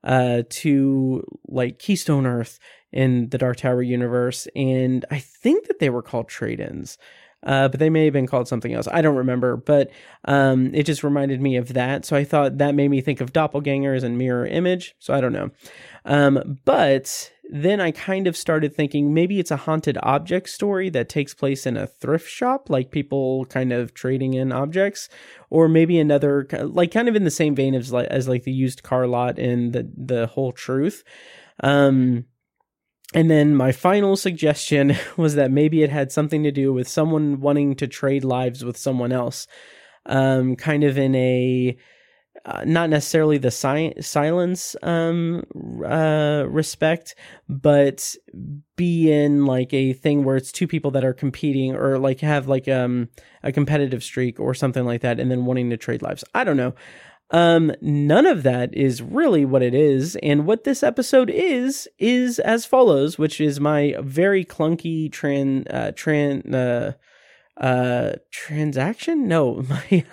uh, 0.03 0.43
to 0.49 1.23
like 1.47 1.79
Keystone 1.79 2.25
Earth 2.25 2.59
in 2.91 3.29
the 3.29 3.37
Dark 3.37 3.57
Tower 3.57 3.81
universe, 3.81 4.47
and 4.55 5.05
I 5.11 5.19
think 5.19 5.67
that 5.67 5.79
they 5.79 5.89
were 5.89 6.03
called 6.03 6.27
trade-ins 6.27 6.97
uh, 7.45 7.67
but 7.67 7.79
they 7.79 7.89
may 7.89 8.05
have 8.05 8.13
been 8.13 8.27
called 8.27 8.47
something 8.47 8.73
else. 8.73 8.87
I 8.91 9.01
don't 9.01 9.15
remember, 9.15 9.55
but 9.55 9.91
um, 10.25 10.73
it 10.73 10.83
just 10.83 11.03
reminded 11.03 11.41
me 11.41 11.55
of 11.57 11.73
that. 11.73 12.05
So 12.05 12.15
I 12.15 12.23
thought 12.23 12.57
that 12.57 12.75
made 12.75 12.89
me 12.89 13.01
think 13.01 13.21
of 13.21 13.33
doppelgangers 13.33 14.03
and 14.03 14.17
mirror 14.17 14.45
image. 14.45 14.95
So 14.99 15.13
I 15.13 15.21
don't 15.21 15.33
know. 15.33 15.51
Um, 16.05 16.59
but 16.65 17.31
then 17.51 17.79
I 17.79 17.91
kind 17.91 18.25
of 18.25 18.35
started 18.35 18.75
thinking 18.75 19.13
maybe 19.13 19.39
it's 19.39 19.51
a 19.51 19.57
haunted 19.57 19.97
object 20.01 20.49
story 20.49 20.89
that 20.89 21.09
takes 21.09 21.33
place 21.33 21.65
in 21.67 21.77
a 21.77 21.87
thrift 21.87 22.27
shop, 22.29 22.69
like 22.69 22.89
people 22.89 23.45
kind 23.45 23.71
of 23.71 23.93
trading 23.93 24.33
in 24.33 24.51
objects, 24.51 25.09
or 25.51 25.67
maybe 25.67 25.99
another, 25.99 26.47
like 26.63 26.91
kind 26.91 27.07
of 27.07 27.15
in 27.15 27.23
the 27.23 27.31
same 27.31 27.55
vein 27.55 27.75
as 27.75 27.91
like, 27.91 28.07
as 28.07 28.27
like 28.27 28.43
the 28.43 28.51
used 28.51 28.81
car 28.81 29.05
lot 29.05 29.37
in 29.37 29.71
the 29.71 29.89
the 29.95 30.27
whole 30.27 30.51
truth. 30.51 31.03
Um, 31.63 32.25
and 33.15 33.31
then 33.31 33.55
my 33.55 33.71
final 33.71 34.17
suggestion 34.17 34.93
was 35.17 35.35
that 35.35 35.49
maybe 35.49 35.81
it 35.81 35.89
had 35.89 36.11
something 36.11 36.43
to 36.43 36.51
do 36.51 36.73
with 36.73 36.87
someone 36.87 37.39
wanting 37.39 37.75
to 37.75 37.87
trade 37.87 38.25
lives 38.25 38.65
with 38.65 38.75
someone 38.75 39.13
else, 39.13 39.47
um, 40.05 40.57
kind 40.57 40.83
of 40.83 40.97
in 40.97 41.15
a 41.15 41.77
uh, 42.45 42.63
not 42.65 42.89
necessarily 42.89 43.37
the 43.39 43.49
si- 43.49 43.93
silence 44.01 44.75
um, 44.83 45.43
uh, 45.83 46.43
respect, 46.47 47.15
but 47.49 48.15
be 48.75 49.11
in 49.11 49.45
like 49.45 49.73
a 49.73 49.93
thing 49.93 50.23
where 50.23 50.35
it's 50.35 50.51
two 50.51 50.67
people 50.67 50.91
that 50.91 51.05
are 51.05 51.13
competing 51.13 51.73
or 51.73 51.97
like 51.97 52.19
have 52.19 52.47
like 52.47 52.67
um, 52.67 53.09
a 53.41 53.51
competitive 53.51 54.03
streak 54.03 54.39
or 54.39 54.53
something 54.53 54.85
like 54.85 55.01
that, 55.01 55.19
and 55.19 55.31
then 55.31 55.45
wanting 55.45 55.69
to 55.69 55.77
trade 55.77 56.01
lives. 56.01 56.23
I 56.35 56.43
don't 56.43 56.57
know. 56.57 56.75
Um, 57.31 57.71
none 57.81 58.25
of 58.25 58.43
that 58.43 58.73
is 58.75 59.01
really 59.01 59.45
what 59.45 59.63
it 59.63 59.73
is. 59.73 60.15
And 60.21 60.45
what 60.45 60.63
this 60.63 60.83
episode 60.83 61.29
is, 61.29 61.87
is 61.97 62.39
as 62.39 62.65
follows, 62.65 63.17
which 63.17 63.41
is 63.41 63.59
my 63.59 63.95
very 63.99 64.45
clunky 64.45 65.09
tran, 65.09 65.65
uh, 65.73 65.91
tran, 65.91 66.53
uh, 66.53 66.93
uh 67.57 68.13
transaction? 68.31 69.27
No 69.27 69.63
my 69.69 70.03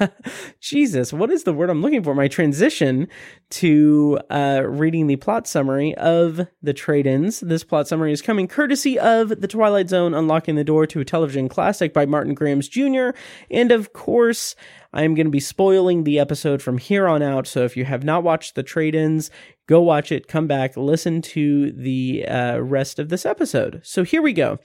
jesus 0.61 1.13
what 1.13 1.31
is 1.31 1.43
the 1.43 1.53
word 1.53 1.71
i'm 1.71 1.83
looking 1.83 2.03
for? 2.03 2.15
My 2.15 2.29
transition 2.29 3.09
to 3.51 4.21
uh 4.31 4.63
reading 4.65 5.09
the 5.09 5.17
plot 5.17 5.49
summary 5.49 5.95
of 5.97 6.47
the 6.63 6.73
trade-ins. 6.73 7.41
This 7.41 7.65
plot 7.65 7.89
summary 7.89 8.13
is 8.13 8.23
coming 8.23 8.47
courtesy 8.47 8.99
of 8.99 9.41
the 9.41 9.49
twilight 9.49 9.89
zone 9.89 10.15
unlocking 10.15 10.55
the 10.55 10.65
door 10.65 10.87
to 10.87 11.01
a 11.01 11.05
television 11.05 11.49
classic 11.49 11.93
by 11.93 12.07
martin 12.07 12.35
grams 12.35 12.69
jr 12.69 13.11
and 13.51 13.73
of 13.73 13.93
course 13.93 14.55
i'm 14.93 15.15
going 15.15 15.27
to 15.27 15.31
be 15.31 15.41
spoiling 15.41 16.05
the 16.05 16.19
episode 16.21 16.63
from 16.63 16.79
here 16.79 17.09
on 17.09 17.23
out. 17.23 17.47
So 17.47 17.65
if 17.65 17.77
you 17.77 17.85
have 17.85 18.05
not 18.05 18.23
watched 18.23 18.55
the 18.55 18.63
trade-ins 18.63 19.31
go 19.67 19.81
watch 19.81 20.13
it 20.13 20.29
come 20.29 20.47
back 20.47 20.77
listen 20.77 21.23
to 21.23 21.73
the 21.73 22.25
uh, 22.27 22.59
rest 22.59 22.99
of 22.99 23.09
this 23.09 23.27
episode. 23.27 23.81
So 23.83 24.05
here 24.05 24.23
we 24.23 24.33
go 24.33 24.59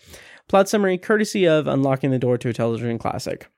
Plot 0.47 0.69
summary 0.69 0.97
courtesy 0.97 1.45
of 1.45 1.67
Unlocking 1.67 2.11
the 2.11 2.19
Door 2.19 2.37
to 2.37 2.49
a 2.49 2.53
Television 2.53 2.97
Classic. 2.97 3.49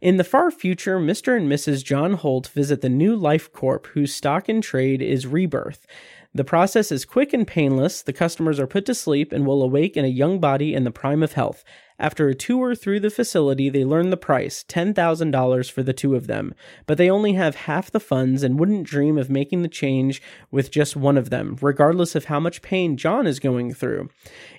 In 0.00 0.16
the 0.16 0.22
far 0.22 0.52
future, 0.52 1.00
Mr. 1.00 1.36
and 1.36 1.50
Mrs. 1.50 1.82
John 1.82 2.12
Holt 2.12 2.46
visit 2.46 2.82
the 2.82 2.88
New 2.88 3.16
Life 3.16 3.52
Corp, 3.52 3.88
whose 3.88 4.14
stock 4.14 4.48
in 4.48 4.60
trade 4.60 5.02
is 5.02 5.26
rebirth. 5.26 5.84
The 6.32 6.44
process 6.44 6.92
is 6.92 7.04
quick 7.04 7.32
and 7.32 7.44
painless. 7.44 8.00
The 8.02 8.12
customers 8.12 8.60
are 8.60 8.68
put 8.68 8.86
to 8.86 8.94
sleep 8.94 9.32
and 9.32 9.44
will 9.44 9.60
awake 9.60 9.96
in 9.96 10.04
a 10.04 10.08
young 10.08 10.38
body 10.38 10.72
in 10.72 10.84
the 10.84 10.92
prime 10.92 11.24
of 11.24 11.32
health. 11.32 11.64
After 11.98 12.28
a 12.28 12.34
tour 12.34 12.74
through 12.74 13.00
the 13.00 13.10
facility, 13.10 13.70
they 13.70 13.84
learn 13.84 14.10
the 14.10 14.16
price 14.18 14.64
$10,000 14.68 15.70
for 15.70 15.82
the 15.82 15.94
two 15.94 16.14
of 16.14 16.26
them, 16.26 16.54
but 16.84 16.98
they 16.98 17.08
only 17.08 17.32
have 17.32 17.54
half 17.54 17.90
the 17.90 18.00
funds 18.00 18.42
and 18.42 18.60
wouldn't 18.60 18.86
dream 18.86 19.16
of 19.16 19.30
making 19.30 19.62
the 19.62 19.68
change 19.68 20.20
with 20.50 20.70
just 20.70 20.94
one 20.94 21.16
of 21.16 21.30
them, 21.30 21.56
regardless 21.62 22.14
of 22.14 22.26
how 22.26 22.38
much 22.38 22.60
pain 22.60 22.98
John 22.98 23.26
is 23.26 23.40
going 23.40 23.72
through. 23.72 24.10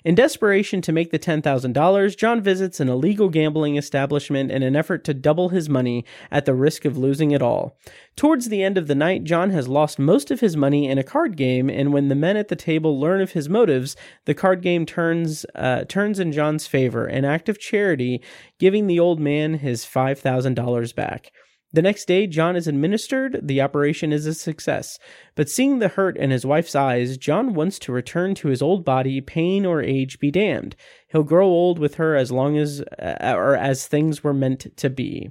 In 0.04 0.16
desperation 0.16 0.80
to 0.82 0.92
make 0.92 1.10
the 1.10 1.18
$10,000, 1.18 2.16
John 2.16 2.40
visits 2.40 2.80
an 2.80 2.88
illegal 2.88 3.28
gambling 3.28 3.76
establishment 3.76 4.50
in 4.50 4.64
an 4.64 4.74
effort 4.74 5.04
to 5.04 5.14
double 5.14 5.50
his 5.50 5.68
money 5.68 6.04
at 6.30 6.44
the 6.44 6.54
risk 6.54 6.84
of 6.84 6.98
losing 6.98 7.30
it 7.30 7.42
all. 7.42 7.76
Towards 8.16 8.48
the 8.48 8.64
end 8.64 8.76
of 8.76 8.88
the 8.88 8.96
night, 8.96 9.22
John 9.22 9.50
has 9.50 9.68
lost 9.68 9.96
most 9.96 10.32
of 10.32 10.40
his 10.40 10.56
money 10.56 10.88
in 10.88 10.98
a 10.98 11.04
card 11.04 11.36
game, 11.36 11.70
and 11.70 11.92
when 11.92 12.08
the 12.08 12.16
men 12.16 12.36
at 12.36 12.48
the 12.48 12.56
table 12.56 12.98
learn 12.98 13.20
of 13.20 13.30
his 13.30 13.48
motives, 13.48 13.94
the 14.24 14.34
card 14.34 14.60
game 14.60 14.84
turns 14.84 15.46
uh, 15.54 15.84
turns 15.84 16.18
in 16.18 16.32
John's 16.32 16.66
favor, 16.66 17.06
an 17.06 17.24
act 17.28 17.48
of 17.48 17.60
charity, 17.60 18.22
giving 18.58 18.86
the 18.86 18.98
old 18.98 19.20
man 19.20 19.54
his 19.54 19.84
five 19.84 20.18
thousand 20.18 20.54
dollars 20.54 20.92
back. 20.92 21.30
The 21.70 21.82
next 21.82 22.06
day, 22.06 22.26
John 22.26 22.56
is 22.56 22.66
administered. 22.66 23.40
The 23.42 23.60
operation 23.60 24.10
is 24.10 24.24
a 24.24 24.32
success. 24.32 24.98
But 25.34 25.50
seeing 25.50 25.78
the 25.78 25.88
hurt 25.88 26.16
in 26.16 26.30
his 26.30 26.46
wife's 26.46 26.74
eyes, 26.74 27.18
John 27.18 27.52
wants 27.52 27.78
to 27.80 27.92
return 27.92 28.34
to 28.36 28.48
his 28.48 28.62
old 28.62 28.86
body, 28.86 29.20
pain 29.20 29.66
or 29.66 29.82
age 29.82 30.18
be 30.18 30.30
damned. 30.30 30.76
He'll 31.08 31.24
grow 31.24 31.46
old 31.46 31.78
with 31.78 31.96
her 31.96 32.16
as 32.16 32.32
long 32.32 32.56
as, 32.56 32.80
uh, 32.98 33.34
or 33.36 33.54
as 33.54 33.86
things 33.86 34.24
were 34.24 34.32
meant 34.32 34.74
to 34.78 34.88
be. 34.88 35.30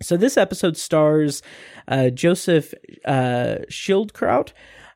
So 0.00 0.16
this 0.16 0.36
episode 0.36 0.76
stars 0.76 1.42
uh, 1.88 2.10
Joseph 2.10 2.72
uh, 3.04 3.58
Schildkraut 3.68 4.52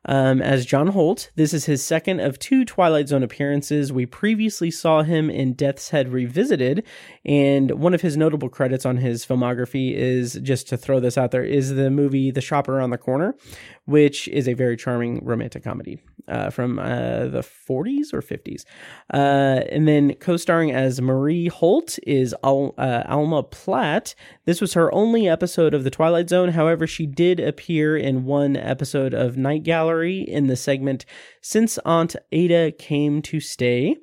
um, 0.06 0.40
as 0.40 0.64
John 0.64 0.88
Holt. 0.88 1.30
This 1.34 1.52
is 1.52 1.66
his 1.66 1.82
second 1.82 2.20
of 2.20 2.38
two 2.38 2.64
Twilight 2.64 3.08
Zone 3.08 3.22
appearances. 3.22 3.92
We 3.92 4.06
previously 4.06 4.70
saw 4.70 5.02
him 5.02 5.28
in 5.28 5.52
Death's 5.52 5.90
Head 5.90 6.08
Revisited, 6.08 6.84
and 7.24 7.72
one 7.72 7.92
of 7.92 8.00
his 8.00 8.16
notable 8.16 8.48
credits 8.48 8.86
on 8.86 8.96
his 8.98 9.26
filmography 9.26 9.94
is 9.94 10.34
just 10.42 10.68
to 10.68 10.76
throw 10.76 11.00
this 11.00 11.18
out 11.18 11.32
there 11.32 11.44
is 11.44 11.74
the 11.74 11.90
movie 11.90 12.30
The 12.30 12.40
Shop 12.40 12.68
Around 12.68 12.90
the 12.90 12.98
Corner, 12.98 13.34
which 13.84 14.28
is 14.28 14.48
a 14.48 14.54
very 14.54 14.76
charming 14.76 15.24
romantic 15.24 15.64
comedy 15.64 16.00
uh, 16.28 16.50
from 16.50 16.78
uh, 16.78 17.26
the 17.26 17.44
40s 17.68 18.12
or 18.12 18.22
50s. 18.22 18.64
Uh, 19.12 19.62
and 19.70 19.86
then 19.86 20.14
co 20.14 20.36
starring 20.36 20.72
as 20.72 21.00
Marie 21.00 21.48
Holt 21.48 21.98
is 22.06 22.34
Al- 22.44 22.74
uh, 22.78 23.02
Alma 23.06 23.42
Platt. 23.42 24.14
This 24.44 24.60
was 24.60 24.74
her 24.74 24.92
only 24.94 25.28
episode 25.28 25.74
of 25.74 25.84
The 25.84 25.90
Twilight 25.90 26.28
Zone. 26.28 26.50
However, 26.50 26.86
she 26.86 27.06
did 27.06 27.40
appear 27.40 27.96
in 27.96 28.24
one 28.24 28.56
episode 28.56 29.12
of 29.12 29.36
Night 29.36 29.64
Gallery 29.64 29.95
in 30.04 30.46
the 30.46 30.56
segment 30.56 31.04
Since 31.40 31.78
Aunt 31.78 32.16
Ada 32.32 32.72
Came 32.72 33.22
to 33.22 33.40
Stay. 33.40 33.96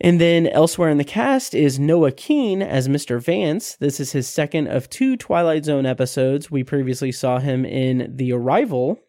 And 0.00 0.20
then 0.20 0.46
elsewhere 0.46 0.90
in 0.90 0.98
the 0.98 1.04
cast 1.04 1.54
is 1.54 1.78
Noah 1.78 2.12
Keen 2.12 2.62
as 2.62 2.86
Mr. 2.86 3.20
Vance. 3.20 3.74
This 3.76 3.98
is 3.98 4.12
his 4.12 4.28
second 4.28 4.68
of 4.68 4.88
two 4.88 5.16
Twilight 5.16 5.64
Zone 5.64 5.86
episodes. 5.86 6.50
We 6.50 6.62
previously 6.62 7.10
saw 7.10 7.40
him 7.40 7.64
in 7.64 8.14
The 8.14 8.32
Arrival, 8.32 9.00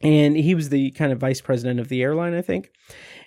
and 0.00 0.36
he 0.36 0.54
was 0.54 0.68
the 0.68 0.92
kind 0.92 1.10
of 1.10 1.18
vice 1.18 1.40
president 1.40 1.80
of 1.80 1.88
the 1.88 2.02
airline, 2.02 2.34
I 2.34 2.42
think. 2.42 2.70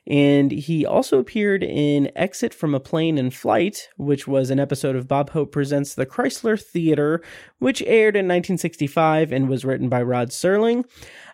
And 0.07 0.51
he 0.51 0.85
also 0.85 1.19
appeared 1.19 1.63
in 1.63 2.09
Exit 2.15 2.53
from 2.53 2.73
a 2.73 2.79
Plane 2.79 3.17
in 3.17 3.29
Flight, 3.29 3.89
which 3.97 4.27
was 4.27 4.49
an 4.49 4.59
episode 4.59 4.95
of 4.95 5.07
Bob 5.07 5.31
Hope 5.31 5.51
Presents 5.51 5.93
the 5.93 6.05
Chrysler 6.05 6.59
Theater, 6.59 7.21
which 7.61 7.83
aired 7.83 8.15
in 8.15 8.25
1965 8.25 9.31
and 9.31 9.47
was 9.47 9.63
written 9.63 9.87
by 9.87 10.01
Rod 10.01 10.29
Serling. 10.29 10.83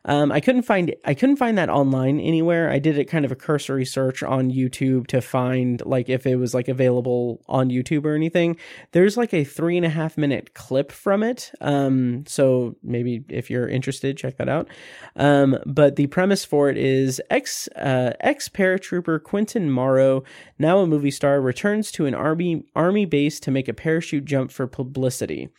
Um, 0.03 0.29
I 0.29 0.41
couldn't 0.41 0.63
find 0.63 0.93
I 1.05 1.13
couldn't 1.13 1.37
find 1.37 1.57
that 1.57 1.69
online 1.69 2.19
anywhere. 2.19 2.69
I 2.69 2.79
did 2.79 2.99
a 2.99 3.05
kind 3.05 3.23
of 3.23 3.31
a 3.31 3.35
cursory 3.35 3.85
search 3.85 4.23
on 4.23 4.51
YouTube 4.51 5.07
to 5.07 5.21
find 5.21 5.81
like 5.85 6.09
if 6.09 6.25
it 6.25 6.35
was 6.35 6.53
like 6.53 6.67
available 6.67 7.41
on 7.47 7.69
YouTube 7.69 8.03
or 8.03 8.13
anything. 8.13 8.57
There's 8.91 9.15
like 9.15 9.33
a 9.33 9.45
three 9.45 9.77
and 9.77 9.85
a 9.85 9.89
half 9.89 10.17
minute 10.17 10.53
clip 10.53 10.91
from 10.91 11.23
it. 11.23 11.51
Um, 11.61 12.25
so 12.27 12.75
maybe 12.83 13.23
if 13.29 13.49
you're 13.49 13.67
interested, 13.67 14.17
check 14.17 14.35
that 14.37 14.49
out. 14.49 14.67
Um, 15.15 15.57
but 15.65 15.95
the 15.95 16.07
premise 16.07 16.43
for 16.43 16.69
it 16.69 16.77
is 16.77 17.21
ex 17.29 17.69
uh, 17.69 18.13
ex 18.19 18.49
paratrooper 18.49 19.23
Quentin 19.23 19.71
Morrow, 19.71 20.23
now 20.59 20.79
a 20.79 20.87
movie 20.87 21.11
star, 21.11 21.39
returns 21.39 21.89
to 21.93 22.05
an 22.05 22.13
army 22.13 22.65
army 22.75 23.05
base 23.05 23.39
to 23.39 23.51
make 23.51 23.69
a 23.69 23.73
parachute 23.73 24.25
jump 24.25 24.51
for 24.51 24.67
publicity. 24.67 25.49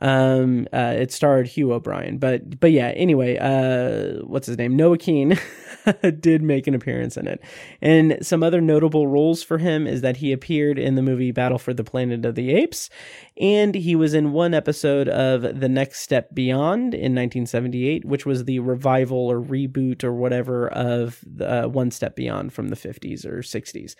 Um, 0.00 0.66
uh, 0.72 0.94
it 0.96 1.12
starred 1.12 1.46
Hugh 1.46 1.72
O'Brian, 1.72 2.18
but 2.18 2.58
but 2.58 2.72
yeah. 2.72 2.88
Anyway, 2.96 3.36
uh, 3.36 4.24
what's 4.24 4.46
his 4.46 4.56
name? 4.56 4.74
Noah 4.74 4.98
Keen 4.98 5.38
did 6.20 6.42
make 6.42 6.66
an 6.66 6.74
appearance 6.74 7.16
in 7.16 7.26
it, 7.26 7.42
and 7.82 8.16
some 8.22 8.42
other 8.42 8.60
notable 8.60 9.06
roles 9.06 9.42
for 9.42 9.58
him 9.58 9.86
is 9.86 10.00
that 10.00 10.16
he 10.16 10.32
appeared 10.32 10.78
in 10.78 10.94
the 10.94 11.02
movie 11.02 11.30
Battle 11.30 11.58
for 11.58 11.74
the 11.74 11.84
Planet 11.84 12.24
of 12.24 12.34
the 12.34 12.54
Apes, 12.54 12.88
and 13.38 13.74
he 13.74 13.94
was 13.96 14.14
in 14.14 14.32
one 14.32 14.54
episode 14.54 15.08
of 15.08 15.60
The 15.60 15.68
Next 15.68 16.00
Step 16.00 16.34
Beyond 16.34 16.94
in 16.94 17.14
1978, 17.14 18.04
which 18.04 18.26
was 18.26 18.44
the 18.44 18.58
revival 18.60 19.18
or 19.18 19.40
reboot 19.40 20.04
or 20.04 20.12
whatever 20.12 20.68
of 20.68 21.20
uh, 21.40 21.64
One 21.64 21.90
Step 21.90 22.14
Beyond 22.16 22.52
from 22.52 22.68
the 22.68 22.76
50s 22.76 23.24
or 23.24 23.38
60s. 23.38 23.94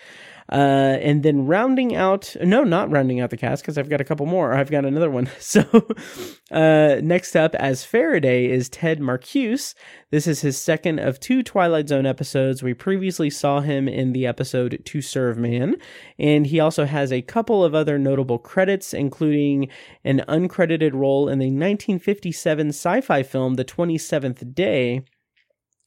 Uh, 0.51 0.99
and 1.01 1.23
then 1.23 1.47
rounding 1.47 1.97
out, 1.97 2.37
no, 2.43 2.63
not 2.63 2.91
rounding 2.91 3.21
out 3.21 3.31
the 3.31 3.37
cast 3.37 3.63
because 3.63 3.79
I've 3.79 3.89
got 3.89 4.01
a 4.01 4.05
couple 4.05 4.27
more. 4.27 4.53
I've 4.53 4.71
got 4.71 4.85
another 4.85 5.11
one. 5.11 5.29
So 5.53 5.82
uh, 6.51 6.97
next 7.03 7.37
up 7.37 7.55
as 7.57 7.85
Faraday 7.85 8.47
is 8.47 8.69
Ted 8.69 9.01
Marcuse. 9.01 9.75
This 10.11 10.27
is 10.27 10.41
his 10.41 10.59
second 10.59 10.99
of 10.99 11.21
two 11.21 11.43
Twilight 11.43 11.89
Zone 11.89 12.07
episodes. 12.07 12.63
We 12.63 12.75
previously 12.75 13.31
saw 13.31 13.61
him 13.61 13.89
in 13.89 14.13
the 14.13 14.27
episode 14.27 14.83
To 14.85 15.01
Serve 15.01 15.39
Man, 15.39 15.77
and 16.19 16.47
he 16.47 16.61
also 16.61 16.85
has 16.85 17.13
a 17.13 17.23
couple 17.23 17.65
of 17.65 17.75
other 17.75 17.99
notable 17.99 18.39
credits, 18.39 18.93
including 18.93 19.69
an 20.05 20.23
uncredited 20.29 20.93
role 20.95 21.29
in 21.29 21.39
the 21.39 21.47
1957 21.47 22.69
sci 22.69 23.01
fi 23.01 23.23
film 23.23 23.55
The 23.55 23.65
27th 23.65 24.55
Day 24.55 25.03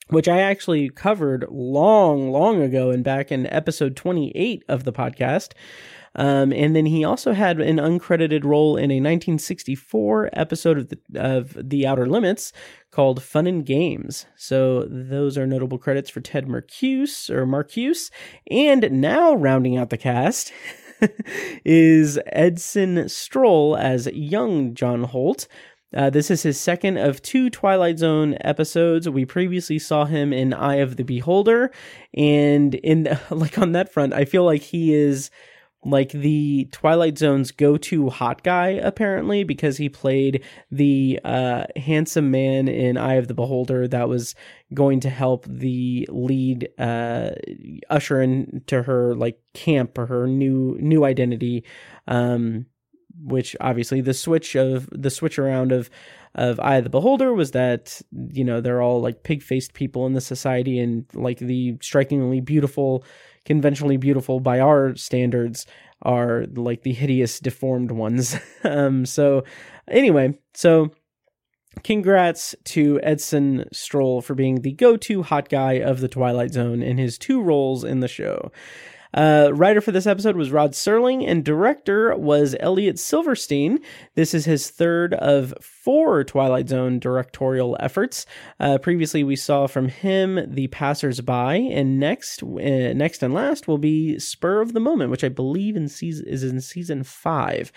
which 0.09 0.27
I 0.27 0.39
actually 0.39 0.89
covered 0.89 1.45
long, 1.49 2.31
long 2.31 2.61
ago 2.61 2.91
and 2.91 3.03
back 3.03 3.31
in 3.31 3.47
episode 3.47 3.95
28 3.95 4.63
of 4.69 4.83
the 4.83 4.93
podcast. 4.93 5.53
Um, 6.15 6.53
and 6.53 6.75
then 6.75 6.85
he 6.85 7.03
also 7.03 7.33
had 7.33 7.59
an 7.59 7.77
uncredited 7.77 8.45
role 8.45 8.77
in 8.77 8.91
a 8.91 9.01
1964 9.01 10.29
episode 10.33 10.77
of 10.77 10.89
the, 10.89 10.99
of 11.15 11.69
the 11.69 11.85
Outer 11.85 12.07
Limits 12.07 12.53
called 12.91 13.21
Fun 13.21 13.47
and 13.47 13.65
Games. 13.65 14.25
So 14.37 14.85
those 14.89 15.37
are 15.37 15.45
notable 15.45 15.77
credits 15.77 16.09
for 16.09 16.21
Ted 16.21 16.47
Marcuse 16.47 17.29
or 17.29 17.45
Marcuse. 17.45 18.09
And 18.49 18.89
now 18.91 19.35
rounding 19.35 19.77
out 19.77 19.89
the 19.89 19.97
cast 19.97 20.53
is 21.65 22.17
Edson 22.27 23.09
Stroll 23.09 23.75
as 23.75 24.07
young 24.07 24.73
John 24.73 25.03
Holt. 25.03 25.47
Uh, 25.95 26.09
this 26.09 26.29
is 26.29 26.43
his 26.43 26.59
second 26.59 26.97
of 26.97 27.21
two 27.21 27.49
Twilight 27.49 27.99
Zone 27.99 28.37
episodes. 28.41 29.07
We 29.07 29.25
previously 29.25 29.79
saw 29.79 30.05
him 30.05 30.33
in 30.33 30.53
Eye 30.53 30.75
of 30.75 30.97
the 30.97 31.03
Beholder, 31.03 31.71
and 32.13 32.75
in 32.75 33.17
like 33.29 33.57
on 33.57 33.71
that 33.73 33.91
front, 33.91 34.13
I 34.13 34.25
feel 34.25 34.43
like 34.43 34.61
he 34.61 34.93
is 34.93 35.31
like 35.85 36.11
the 36.11 36.67
Twilight 36.71 37.17
Zone's 37.17 37.51
go-to 37.51 38.09
hot 38.09 38.43
guy 38.43 38.69
apparently 38.69 39.43
because 39.43 39.77
he 39.77 39.87
played 39.87 40.43
the 40.71 41.19
uh, 41.23 41.65
handsome 41.75 42.31
man 42.31 42.67
in 42.67 42.97
Eye 42.97 43.15
of 43.15 43.27
the 43.27 43.33
Beholder 43.33 43.87
that 43.87 44.09
was 44.09 44.35
going 44.73 44.99
to 45.01 45.09
help 45.09 45.45
the 45.47 46.07
lead 46.11 46.69
uh, 46.79 47.29
usher 47.89 48.21
into 48.21 48.81
her 48.83 49.15
like 49.15 49.39
camp 49.53 49.97
or 49.97 50.07
her 50.07 50.27
new 50.27 50.77
new 50.79 51.05
identity 51.05 51.63
um, 52.07 52.65
which 53.17 53.55
obviously 53.61 54.01
the 54.01 54.13
switch 54.13 54.55
of 54.55 54.89
the 54.91 55.09
switch 55.09 55.39
around 55.39 55.71
of 55.71 55.89
of 56.35 56.59
Eye 56.59 56.75
of 56.75 56.83
the 56.83 56.89
Beholder 56.89 57.33
was 57.33 57.51
that 57.51 58.01
you 58.11 58.43
know 58.43 58.59
they're 58.59 58.81
all 58.81 59.01
like 59.01 59.23
pig 59.23 59.41
faced 59.41 59.73
people 59.73 60.05
in 60.05 60.13
the 60.13 60.21
society 60.21 60.79
and 60.79 61.05
like 61.13 61.39
the 61.39 61.77
strikingly 61.81 62.41
beautiful, 62.41 63.05
conventionally 63.45 63.97
beautiful 63.97 64.39
by 64.39 64.59
our 64.59 64.95
standards 64.95 65.65
are 66.01 66.45
like 66.55 66.83
the 66.83 66.93
hideous 66.93 67.39
deformed 67.39 67.91
ones. 67.91 68.37
um, 68.63 69.05
so 69.05 69.43
anyway, 69.87 70.37
so 70.53 70.91
congrats 71.83 72.55
to 72.65 72.99
Edson 73.03 73.65
Stroll 73.71 74.21
for 74.21 74.35
being 74.35 74.61
the 74.61 74.71
go 74.73 74.97
to 74.97 75.23
hot 75.23 75.49
guy 75.49 75.73
of 75.73 75.99
the 75.99 76.07
Twilight 76.07 76.51
Zone 76.51 76.81
in 76.81 76.97
his 76.97 77.17
two 77.17 77.41
roles 77.41 77.83
in 77.83 77.99
the 77.99 78.07
show. 78.07 78.51
Uh, 79.15 79.49
writer 79.53 79.79
for 79.79 79.91
this 79.91 80.05
episode 80.05 80.35
was 80.35 80.51
Rod 80.51 80.73
Serling, 80.73 81.25
and 81.25 81.43
director 81.43 82.15
was 82.17 82.55
Elliot 82.59 82.99
Silverstein. 82.99 83.79
This 84.15 84.33
is 84.33 84.43
his 84.43 84.69
third 84.69 85.13
of 85.13 85.53
four 85.61 86.25
Twilight 86.25 86.67
Zone 86.67 86.99
directorial 86.99 87.77
efforts. 87.79 88.25
Uh, 88.59 88.77
previously, 88.77 89.23
we 89.23 89.37
saw 89.37 89.67
from 89.67 89.87
him 89.87 90.39
The 90.53 90.67
Passersby, 90.67 91.71
and 91.71 91.97
next, 91.97 92.43
uh, 92.43 92.93
next 92.93 93.23
and 93.23 93.33
last 93.33 93.67
will 93.67 93.77
be 93.77 94.19
Spur 94.19 94.61
of 94.61 94.73
the 94.73 94.81
Moment, 94.81 95.11
which 95.11 95.23
I 95.23 95.29
believe 95.29 95.77
in 95.77 95.87
season 95.87 96.27
is 96.27 96.43
in 96.43 96.59
season 96.59 97.03
five. 97.03 97.71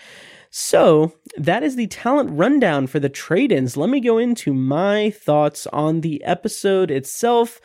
So 0.49 1.13
that 1.37 1.63
is 1.63 1.77
the 1.77 1.87
talent 1.87 2.31
rundown 2.31 2.87
for 2.87 2.99
the 2.99 3.07
trade-ins. 3.07 3.77
Let 3.77 3.89
me 3.89 4.01
go 4.01 4.17
into 4.17 4.53
my 4.53 5.11
thoughts 5.11 5.67
on 5.67 6.01
the 6.01 6.21
episode 6.25 6.91
itself. 6.91 7.61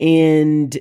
And 0.00 0.78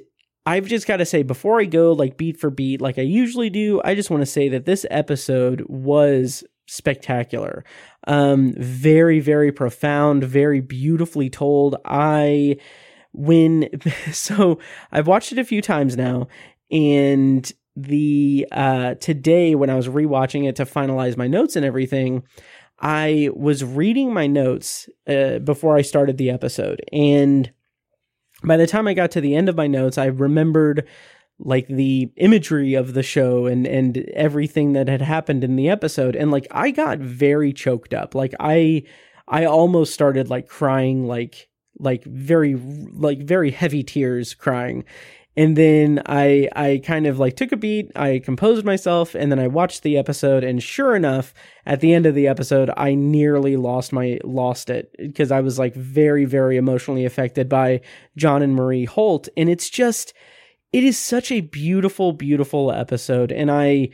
I've 0.47 0.65
just 0.65 0.87
got 0.87 0.97
to 0.97 1.05
say, 1.05 1.23
before 1.23 1.59
I 1.59 1.65
go 1.65 1.91
like 1.91 2.15
beat 2.15 2.39
for 2.39 2.49
beat, 2.49 2.79
like 2.79 2.97
I 2.97 3.01
usually 3.01 3.49
do, 3.49 3.81
I 3.83 3.95
just 3.95 4.09
want 4.09 4.21
to 4.21 4.25
say 4.25 4.47
that 4.47 4.63
this 4.63 4.85
episode 4.89 5.65
was 5.67 6.41
spectacular. 6.67 7.65
Um, 8.07 8.53
very, 8.57 9.19
very 9.19 9.51
profound, 9.51 10.23
very 10.23 10.61
beautifully 10.61 11.29
told. 11.29 11.75
I, 11.83 12.59
when, 13.11 13.67
so 14.13 14.59
I've 14.89 15.05
watched 15.05 15.33
it 15.33 15.37
a 15.37 15.43
few 15.43 15.61
times 15.61 15.97
now, 15.97 16.29
and 16.71 17.51
the, 17.75 18.47
uh, 18.53 18.93
today 18.95 19.53
when 19.53 19.69
I 19.69 19.75
was 19.75 19.89
rewatching 19.89 20.47
it 20.47 20.55
to 20.55 20.65
finalize 20.65 21.17
my 21.17 21.27
notes 21.27 21.57
and 21.57 21.65
everything, 21.65 22.23
I 22.79 23.31
was 23.35 23.65
reading 23.65 24.13
my 24.13 24.27
notes, 24.27 24.87
uh, 25.09 25.39
before 25.39 25.75
I 25.75 25.81
started 25.81 26.17
the 26.17 26.29
episode, 26.29 26.81
and 26.93 27.51
by 28.43 28.57
the 28.57 28.67
time 28.67 28.87
I 28.87 28.93
got 28.93 29.11
to 29.11 29.21
the 29.21 29.35
end 29.35 29.49
of 29.49 29.55
my 29.55 29.67
notes, 29.67 29.97
I 29.97 30.05
remembered 30.05 30.87
like 31.39 31.67
the 31.67 32.11
imagery 32.17 32.73
of 32.73 32.93
the 32.93 33.03
show 33.03 33.45
and 33.45 33.67
and 33.67 33.97
everything 34.13 34.73
that 34.73 34.87
had 34.87 35.01
happened 35.01 35.43
in 35.43 35.55
the 35.55 35.69
episode 35.69 36.15
and 36.15 36.31
like 36.31 36.47
I 36.49 36.71
got 36.71 36.97
very 36.97 37.53
choked 37.53 37.93
up. 37.93 38.15
Like 38.15 38.33
I 38.39 38.83
I 39.27 39.45
almost 39.45 39.93
started 39.93 40.29
like 40.29 40.47
crying 40.47 41.05
like 41.05 41.47
like 41.79 42.03
very 42.05 42.55
like 42.55 43.19
very 43.19 43.51
heavy 43.51 43.83
tears 43.83 44.33
crying 44.33 44.83
and 45.37 45.55
then 45.55 46.01
I 46.07 46.49
I 46.55 46.81
kind 46.83 47.05
of 47.05 47.19
like 47.19 47.35
took 47.35 47.51
a 47.51 47.57
beat, 47.57 47.91
I 47.95 48.19
composed 48.19 48.65
myself, 48.65 49.13
and 49.13 49.31
then 49.31 49.39
I 49.39 49.47
watched 49.47 49.83
the 49.83 49.95
episode. 49.95 50.43
And 50.43 50.61
sure 50.61 50.95
enough, 50.95 51.31
at 51.65 51.79
the 51.79 51.93
end 51.93 52.07
of 52.07 52.15
the 52.15 52.27
episode, 52.27 52.71
I 52.75 52.95
nearly 52.95 53.55
lost 53.55 53.93
my 53.93 54.19
lost 54.23 54.71
it 54.71 54.93
because 54.97 55.31
I 55.31 55.41
was 55.41 55.59
like 55.59 55.75
very 55.75 56.25
very 56.25 56.57
emotionally 56.57 57.05
affected 57.05 57.47
by 57.47 57.81
John 58.17 58.41
and 58.41 58.55
Marie 58.55 58.85
Holt, 58.85 59.29
and 59.37 59.47
it's 59.47 59.69
just 59.69 60.13
it 60.73 60.83
is 60.83 60.97
such 60.97 61.31
a 61.31 61.41
beautiful 61.41 62.13
beautiful 62.13 62.71
episode, 62.71 63.31
and 63.31 63.51
I 63.51 63.89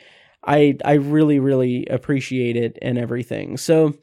I 0.46 0.78
I 0.86 0.94
really 0.94 1.40
really 1.40 1.86
appreciate 1.88 2.56
it 2.56 2.80
and 2.82 2.98
everything. 2.98 3.58
So 3.58 3.96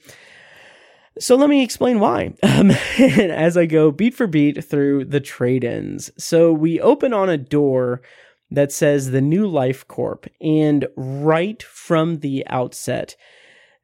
so 1.19 1.37
let 1.37 1.51
me 1.51 1.63
explain 1.63 2.01
why 2.01 2.35
um, 2.43 2.71
as 2.99 3.57
I 3.57 3.67
go 3.67 3.91
beat 3.91 4.15
for 4.15 4.27
beat 4.27 4.65
through 4.65 5.07
the 5.07 5.21
trade 5.21 5.65
ins. 5.65 6.11
So 6.23 6.53
we 6.53 6.81
open 6.81 7.13
on 7.13 7.29
a 7.29 7.39
door 7.39 8.03
that 8.51 8.73
says 8.73 9.11
the 9.11 9.21
New 9.21 9.47
Life 9.47 9.87
Corp, 9.87 10.27
and 10.41 10.87
right 10.97 11.63
from 11.63 12.19
the 12.19 12.45
outset, 12.49 13.15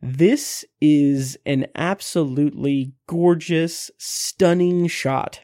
this 0.02 0.64
is 0.80 1.38
an 1.46 1.66
absolutely 1.74 2.92
gorgeous, 3.06 3.90
stunning 3.96 4.88
shot 4.88 5.40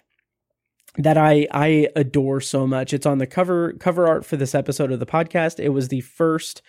that 0.96 1.16
I 1.16 1.46
I 1.50 1.88
adore 1.96 2.40
so 2.40 2.66
much. 2.66 2.92
It's 2.92 3.06
on 3.06 3.18
the 3.18 3.26
cover 3.26 3.72
cover 3.74 4.06
art 4.06 4.24
for 4.24 4.36
this 4.36 4.54
episode 4.54 4.92
of 4.92 5.00
the 5.00 5.06
podcast. 5.06 5.58
It 5.58 5.70
was 5.70 5.88
the 5.88 6.02
first 6.02 6.62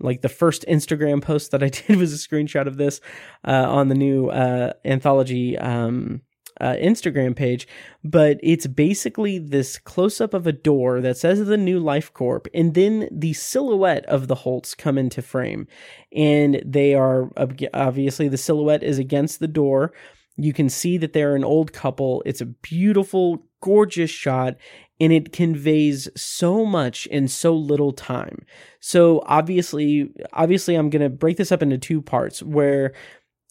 like 0.00 0.22
the 0.22 0.28
first 0.28 0.64
Instagram 0.68 1.22
post 1.22 1.50
that 1.50 1.62
I 1.62 1.68
did 1.86 1.96
was 1.96 2.12
a 2.12 2.28
screenshot 2.28 2.66
of 2.66 2.76
this 2.76 3.00
uh, 3.46 3.66
on 3.68 3.88
the 3.88 3.94
new 3.94 4.28
uh, 4.28 4.72
anthology 4.84 5.58
um, 5.58 6.22
uh, 6.60 6.74
Instagram 6.74 7.36
page, 7.36 7.68
but 8.02 8.38
it's 8.42 8.66
basically 8.66 9.38
this 9.38 9.78
close 9.78 10.20
up 10.20 10.32
of 10.32 10.46
a 10.46 10.52
door 10.52 11.00
that 11.00 11.18
says 11.18 11.44
the 11.44 11.56
New 11.56 11.78
Life 11.78 12.12
Corp, 12.12 12.48
and 12.54 12.74
then 12.74 13.08
the 13.12 13.34
silhouette 13.34 14.06
of 14.06 14.28
the 14.28 14.36
Holts 14.36 14.74
come 14.74 14.96
into 14.96 15.22
frame, 15.22 15.66
and 16.12 16.62
they 16.64 16.94
are 16.94 17.30
obviously 17.74 18.28
the 18.28 18.38
silhouette 18.38 18.82
is 18.82 18.98
against 18.98 19.40
the 19.40 19.48
door. 19.48 19.92
You 20.36 20.52
can 20.52 20.68
see 20.68 20.98
that 20.98 21.12
they're 21.12 21.36
an 21.36 21.44
old 21.44 21.72
couple. 21.72 22.22
It's 22.26 22.40
a 22.40 22.46
beautiful, 22.46 23.46
gorgeous 23.60 24.10
shot, 24.10 24.56
and 25.00 25.12
it 25.12 25.32
conveys 25.32 26.08
so 26.16 26.64
much 26.64 27.06
in 27.06 27.28
so 27.28 27.54
little 27.54 27.92
time. 27.92 28.44
So 28.80 29.22
obviously, 29.26 30.10
obviously 30.32 30.74
I'm 30.74 30.90
going 30.90 31.02
to 31.02 31.08
break 31.08 31.36
this 31.36 31.52
up 31.52 31.62
into 31.62 31.78
two 31.78 32.02
parts 32.02 32.42
where 32.42 32.92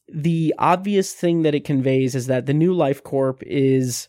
the 0.07 0.53
obvious 0.59 1.13
thing 1.13 1.41
that 1.41 1.55
it 1.55 1.63
conveys 1.63 2.15
is 2.15 2.27
that 2.27 2.45
the 2.45 2.53
New 2.53 2.73
Life 2.73 3.03
Corp 3.03 3.41
is 3.43 4.07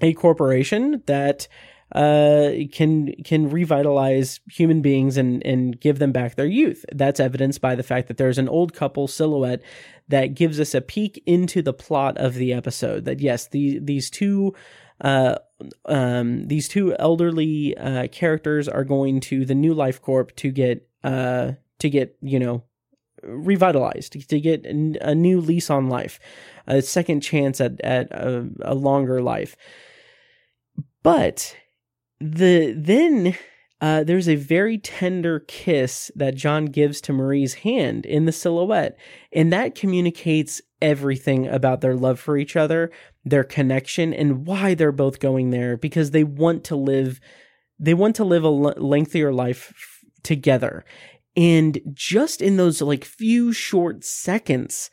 a 0.00 0.14
corporation 0.14 1.02
that 1.06 1.46
uh, 1.92 2.50
can 2.72 3.12
can 3.24 3.48
revitalize 3.48 4.40
human 4.50 4.82
beings 4.82 5.16
and 5.16 5.44
and 5.46 5.78
give 5.80 5.98
them 5.98 6.12
back 6.12 6.34
their 6.34 6.46
youth. 6.46 6.84
That's 6.92 7.20
evidenced 7.20 7.60
by 7.60 7.74
the 7.74 7.82
fact 7.82 8.08
that 8.08 8.16
there's 8.16 8.38
an 8.38 8.48
old 8.48 8.72
couple 8.74 9.06
silhouette 9.06 9.62
that 10.08 10.34
gives 10.34 10.60
us 10.60 10.74
a 10.74 10.80
peek 10.80 11.22
into 11.26 11.62
the 11.62 11.72
plot 11.72 12.18
of 12.18 12.34
the 12.34 12.52
episode. 12.52 13.04
That 13.04 13.20
yes, 13.20 13.48
the, 13.48 13.78
these 13.78 14.10
two 14.10 14.54
uh, 15.00 15.36
um, 15.86 16.46
these 16.46 16.68
two 16.68 16.94
elderly 16.98 17.76
uh, 17.76 18.08
characters 18.08 18.68
are 18.68 18.84
going 18.84 19.20
to 19.20 19.44
the 19.44 19.54
New 19.54 19.74
Life 19.74 20.00
Corp 20.00 20.34
to 20.36 20.50
get 20.50 20.88
uh, 21.02 21.52
to 21.78 21.90
get 21.90 22.16
you 22.20 22.38
know 22.38 22.64
revitalized 23.22 24.28
to 24.28 24.40
get 24.40 24.66
a 24.66 25.14
new 25.14 25.40
lease 25.40 25.70
on 25.70 25.88
life, 25.88 26.20
a 26.66 26.82
second 26.82 27.20
chance 27.20 27.60
at 27.60 27.80
at 27.80 28.10
a, 28.12 28.48
a 28.62 28.74
longer 28.74 29.22
life. 29.22 29.56
But 31.02 31.56
the 32.20 32.72
then 32.76 33.36
uh, 33.84 34.02
there's 34.02 34.30
a 34.30 34.34
very 34.34 34.78
tender 34.78 35.40
kiss 35.40 36.10
that 36.16 36.34
John 36.34 36.64
gives 36.64 37.02
to 37.02 37.12
Marie's 37.12 37.52
hand 37.52 38.06
in 38.06 38.24
the 38.24 38.32
silhouette, 38.32 38.96
and 39.30 39.52
that 39.52 39.74
communicates 39.74 40.62
everything 40.80 41.46
about 41.46 41.82
their 41.82 41.94
love 41.94 42.18
for 42.18 42.38
each 42.38 42.56
other, 42.56 42.90
their 43.26 43.44
connection, 43.44 44.14
and 44.14 44.46
why 44.46 44.72
they're 44.72 44.90
both 44.90 45.20
going 45.20 45.50
there 45.50 45.76
because 45.76 46.12
they 46.12 46.24
want 46.24 46.64
to 46.64 46.76
live, 46.76 47.20
they 47.78 47.92
want 47.92 48.16
to 48.16 48.24
live 48.24 48.42
a 48.42 48.48
lengthier 48.48 49.34
life 49.34 49.74
f- 49.76 50.22
together. 50.22 50.82
And 51.36 51.78
just 51.92 52.40
in 52.40 52.56
those 52.56 52.80
like 52.80 53.04
few 53.04 53.52
short 53.52 54.02
seconds, 54.02 54.88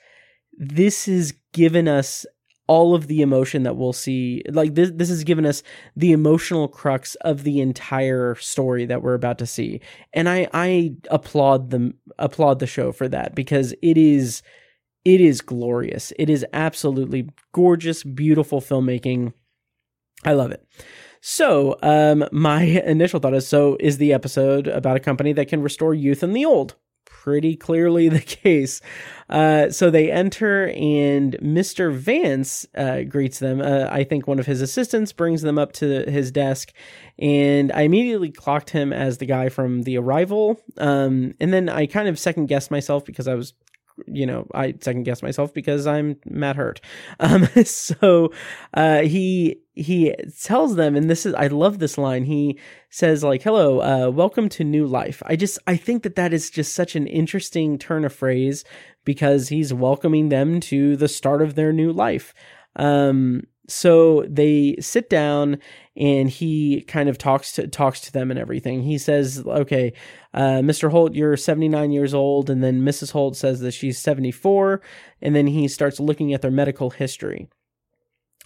this 0.51 1.05
has 1.05 1.31
given 1.53 1.87
us 1.87 2.25
all 2.71 2.95
of 2.95 3.07
the 3.07 3.21
emotion 3.21 3.63
that 3.63 3.75
we'll 3.75 3.91
see 3.91 4.41
like 4.49 4.75
this 4.75 4.91
this 4.93 5.09
has 5.09 5.25
given 5.25 5.45
us 5.45 5.61
the 5.97 6.13
emotional 6.13 6.69
crux 6.69 7.15
of 7.15 7.43
the 7.43 7.59
entire 7.59 8.33
story 8.35 8.85
that 8.85 9.01
we're 9.01 9.13
about 9.13 9.37
to 9.37 9.45
see. 9.45 9.81
And 10.13 10.29
i 10.29 10.47
i 10.53 10.93
applaud 11.09 11.69
them 11.71 11.95
applaud 12.17 12.59
the 12.59 12.67
show 12.67 12.93
for 12.93 13.09
that 13.09 13.35
because 13.35 13.73
it 13.81 13.97
is 13.97 14.41
it 15.03 15.19
is 15.19 15.41
glorious. 15.41 16.13
It 16.17 16.29
is 16.29 16.45
absolutely 16.53 17.27
gorgeous 17.51 18.05
beautiful 18.05 18.61
filmmaking. 18.61 19.33
I 20.23 20.31
love 20.31 20.51
it. 20.51 20.65
So 21.19 21.77
um 21.83 22.23
my 22.31 22.63
initial 22.95 23.19
thought 23.19 23.33
is 23.33 23.45
so 23.45 23.75
is 23.81 23.97
the 23.97 24.13
episode 24.13 24.67
about 24.67 24.95
a 24.95 25.01
company 25.01 25.33
that 25.33 25.49
can 25.49 25.61
restore 25.61 25.93
youth 25.93 26.23
in 26.23 26.31
the 26.31 26.45
old 26.45 26.75
pretty 27.11 27.55
clearly 27.55 28.09
the 28.09 28.21
case. 28.21 28.81
Uh, 29.29 29.69
so 29.69 29.89
they 29.89 30.11
enter, 30.11 30.69
and 30.75 31.37
Mr. 31.41 31.93
Vance 31.93 32.65
uh, 32.75 33.01
greets 33.03 33.39
them. 33.39 33.61
Uh, 33.61 33.87
I 33.89 34.03
think 34.03 34.27
one 34.27 34.39
of 34.39 34.45
his 34.45 34.61
assistants 34.61 35.13
brings 35.13 35.41
them 35.41 35.57
up 35.57 35.73
to 35.73 36.09
his 36.09 36.31
desk, 36.31 36.73
and 37.19 37.71
I 37.71 37.81
immediately 37.81 38.31
clocked 38.31 38.71
him 38.71 38.91
as 38.91 39.19
the 39.19 39.25
guy 39.25 39.49
from 39.49 39.83
The 39.83 39.97
Arrival. 39.97 40.59
Um, 40.77 41.35
and 41.39 41.53
then 41.53 41.69
I 41.69 41.85
kind 41.85 42.07
of 42.07 42.17
second 42.17 42.47
guessed 42.47 42.71
myself 42.71 43.05
because 43.05 43.27
I 43.27 43.35
was 43.35 43.53
you 44.07 44.25
know, 44.25 44.47
I 44.53 44.75
second 44.79 45.03
guess 45.03 45.23
myself 45.23 45.53
because 45.53 45.87
I'm 45.87 46.17
Matt 46.25 46.55
Hurt. 46.55 46.81
Um, 47.19 47.45
so 47.63 48.31
uh, 48.73 49.01
he 49.01 49.61
he 49.73 50.13
tells 50.41 50.75
them, 50.75 50.95
and 50.95 51.09
this 51.09 51.25
is 51.25 51.33
I 51.33 51.47
love 51.47 51.79
this 51.79 51.97
line. 51.97 52.25
He 52.25 52.59
says 52.89 53.23
like, 53.23 53.43
"Hello, 53.43 53.79
uh, 53.81 54.09
welcome 54.09 54.49
to 54.49 54.63
new 54.63 54.87
life." 54.87 55.21
I 55.25 55.35
just 55.35 55.59
I 55.67 55.77
think 55.77 56.03
that 56.03 56.15
that 56.15 56.33
is 56.33 56.49
just 56.49 56.73
such 56.73 56.95
an 56.95 57.07
interesting 57.07 57.77
turn 57.77 58.05
of 58.05 58.13
phrase 58.13 58.63
because 59.05 59.49
he's 59.49 59.73
welcoming 59.73 60.29
them 60.29 60.59
to 60.61 60.95
the 60.95 61.07
start 61.07 61.41
of 61.41 61.55
their 61.55 61.71
new 61.71 61.91
life. 61.91 62.33
Um, 62.75 63.43
so 63.71 64.25
they 64.27 64.75
sit 64.79 65.09
down 65.09 65.59
and 65.95 66.29
he 66.29 66.81
kind 66.81 67.09
of 67.09 67.17
talks 67.17 67.53
to 67.53 67.67
talks 67.67 67.99
to 68.01 68.11
them 68.11 68.31
and 68.31 68.39
everything. 68.39 68.83
He 68.83 68.97
says, 68.97 69.43
"Okay, 69.45 69.93
uh, 70.33 70.61
Mr. 70.61 70.91
Holt, 70.91 71.13
you're 71.13 71.37
79 71.37 71.91
years 71.91 72.13
old," 72.13 72.49
and 72.49 72.63
then 72.63 72.81
Mrs. 72.81 73.11
Holt 73.11 73.35
says 73.35 73.59
that 73.61 73.71
she's 73.71 73.97
74, 73.97 74.81
and 75.21 75.35
then 75.35 75.47
he 75.47 75.67
starts 75.67 75.99
looking 75.99 76.33
at 76.33 76.41
their 76.41 76.51
medical 76.51 76.89
history. 76.89 77.49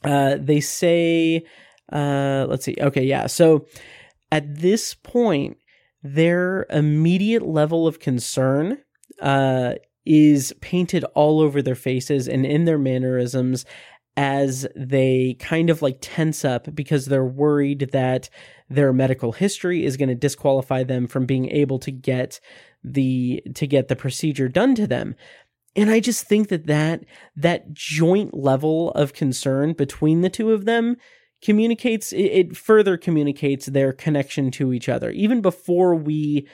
Uh, 0.03 0.37
they 0.39 0.59
say, 0.59 1.43
uh, 1.91 2.45
let's 2.47 2.65
see, 2.65 2.75
okay, 2.79 3.03
yeah. 3.03 3.27
So 3.27 3.65
at 4.31 4.55
this 4.55 4.93
point, 4.93 5.57
their 6.03 6.65
immediate 6.69 7.45
level 7.45 7.87
of 7.87 7.99
concern 7.99 8.79
uh, 9.21 9.73
is 10.05 10.53
painted 10.61 11.03
all 11.15 11.39
over 11.41 11.61
their 11.61 11.75
faces 11.75 12.27
and 12.27 12.45
in 12.45 12.65
their 12.65 12.77
mannerisms 12.77 13.65
as 14.17 14.65
they 14.75 15.35
kind 15.39 15.69
of 15.69 15.81
like 15.81 15.97
tense 15.99 16.45
up 16.45 16.73
because 16.73 17.05
they're 17.05 17.25
worried 17.25 17.89
that 17.91 18.29
their 18.69 18.93
medical 18.93 19.33
history 19.33 19.85
is 19.85 19.97
going 19.97 20.09
to 20.09 20.15
disqualify 20.15 20.83
them 20.83 21.07
from 21.07 21.25
being 21.25 21.49
able 21.49 21.79
to 21.79 21.91
get 21.91 22.39
the 22.83 23.43
to 23.55 23.67
get 23.67 23.87
the 23.87 23.95
procedure 23.95 24.47
done 24.47 24.75
to 24.75 24.87
them. 24.87 25.15
And 25.75 25.89
i 25.89 25.99
just 25.99 26.25
think 26.25 26.47
that 26.49 26.67
that 26.67 27.03
that 27.35 27.73
joint 27.73 28.33
level 28.33 28.91
of 28.91 29.13
concern 29.13 29.73
between 29.73 30.21
the 30.21 30.29
two 30.29 30.51
of 30.51 30.65
them 30.65 30.95
communicates 31.41 32.13
it, 32.13 32.55
further 32.55 32.97
communicates 32.97 33.65
their 33.67 33.91
connection 33.91 34.49
to 34.51 34.71
each 34.71 34.87
other. 34.87 35.11
Even 35.11 35.41
before 35.41 35.95
we 35.95 36.47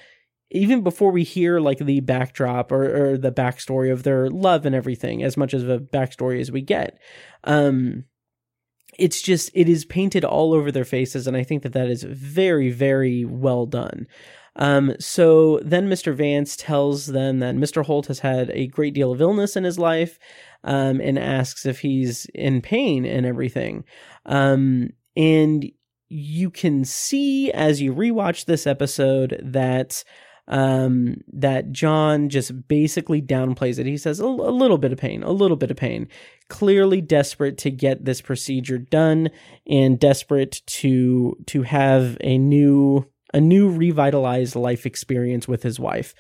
even 0.52 0.82
before 0.82 1.12
we 1.12 1.24
hear 1.24 1.60
like 1.60 1.78
the 1.78 2.02
backdrop 2.02 2.72
or, 2.72 3.14
or 3.14 3.18
the 3.18 3.32
backstory 3.32 3.92
of 3.92 4.04
their 4.04 4.30
love 4.30 4.66
and 4.66 4.76
everything, 4.76 5.24
as 5.24 5.38
much 5.38 5.54
of 5.54 5.70
a 5.70 5.80
backstory 5.80 6.42
as 6.42 6.52
we 6.52 6.62
get, 6.62 7.00
um, 7.44 8.06
it's 8.98 9.22
just 9.22 9.50
it 9.54 9.70
is 9.70 9.86
painted 9.86 10.26
all 10.26 10.54
over 10.54 10.72
their 10.72 10.86
faces, 10.86 11.28
and 11.28 11.38
I 11.38 11.44
think 11.44 11.64
that 11.64 11.74
that 11.74 11.90
is 11.90 12.04
very 12.04 12.70
very 12.70 13.26
well 13.26 13.66
done. 13.66 14.08
Um, 14.58 14.96
so 15.00 15.60
then 15.64 15.88
Mr. 15.88 16.14
Vance 16.14 16.58
tells 16.58 17.08
them 17.08 17.40
that 17.40 17.56
Mr. 17.56 17.86
Holt 17.86 18.08
has 18.08 18.20
had 18.20 18.52
a 18.52 18.68
great 18.68 18.94
deal 18.94 19.12
of 19.12 19.22
illness 19.22 19.56
in 19.56 19.64
his 19.64 19.80
life, 19.80 20.20
um, 20.64 21.00
and 21.00 21.18
asks 21.18 21.66
if 21.66 21.80
he's 21.80 22.26
in 22.34 22.62
pain 22.62 23.06
and 23.06 23.26
everything. 23.26 23.86
Um, 24.26 24.90
and 25.16 25.66
you 26.10 26.52
can 26.52 26.84
see 26.84 27.52
as 27.54 27.82
you 27.82 27.94
rewatch 27.94 28.46
this 28.46 28.68
episode 28.68 29.40
that 29.42 30.04
um, 30.52 31.16
that 31.32 31.72
John 31.72 32.30
just 32.30 32.68
basically 32.68 33.22
downplays 33.22 33.80
it. 33.80 33.86
He 33.86 33.98
says 33.98 34.20
a, 34.20 34.26
a 34.26 34.28
little 34.28 34.78
bit 34.78 34.92
of 34.92 35.00
pain, 35.00 35.24
a 35.24 35.32
little 35.32 35.58
bit 35.58 35.72
of 35.72 35.78
pain, 35.78 36.08
clearly 36.50 37.00
desperate 37.00 37.58
to 37.60 37.72
get 37.72 38.04
this 38.04 38.22
procedure 38.22 38.78
done 38.78 39.30
and 39.66 39.98
desperate 39.98 40.62
to 40.68 41.38
to 41.48 41.64
have 41.64 42.18
a 42.22 42.38
new 42.38 43.08
a 43.34 43.40
new 43.40 43.70
revitalized 43.70 44.56
life 44.56 44.86
experience 44.86 45.48
with 45.48 45.64
his 45.64 45.80
wife. 45.80 46.14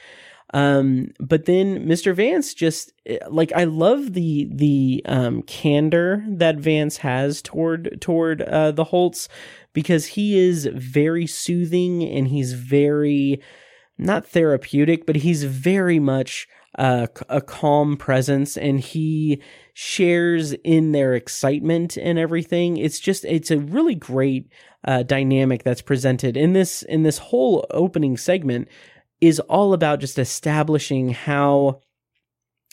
Um, 0.54 1.12
but 1.20 1.46
then 1.46 1.86
Mr. 1.86 2.13
Vance 2.13 2.54
just 2.54 2.94
like 3.30 3.52
I 3.54 3.65
love 3.65 4.13
the 4.13 4.50
the 4.54 5.02
um, 5.06 5.41
candor 5.44 6.24
that 6.28 6.58
Vance 6.58 6.98
has 6.98 7.41
toward 7.41 8.00
toward 8.02 8.41
uh, 8.41 8.72
the 8.72 8.86
Holts 8.86 9.28
because 9.74 10.06
he 10.06 10.38
is 10.39 10.70
very 10.74 11.28
soothing 11.28 12.04
and 12.04 12.30
he's 12.30 12.54
very 12.54 13.41
not 14.02 14.28
therapeutic, 14.28 15.06
but 15.06 15.18
he's 15.18 15.44
very 15.44 16.00
much 16.00 16.48
a 16.76 17.42
calm 17.46 17.98
presence 17.98 18.56
and 18.56 18.80
he 18.80 19.42
shares 19.74 20.54
in 20.64 20.94
their 20.94 21.16
excitement 21.16 21.98
and 21.98 22.18
everything. 22.18 22.78
It's 22.78 23.00
just, 23.00 23.26
it's 23.26 23.52
a 23.52 23.60
really 23.60 23.94
great 23.94 24.50
uh, 24.86 25.04
dynamic 25.04 25.64
that's 25.64 25.82
presented 25.82 26.38
in 26.38 26.54
this, 26.54 26.82
in 26.84 27.04
this 27.04 27.18
whole 27.18 27.68
opening 27.72 28.16
segment 28.16 28.70
is 29.20 29.40
all 29.42 29.74
about 29.74 30.00
just 30.00 30.18
establishing 30.18 31.10
how, 31.10 31.82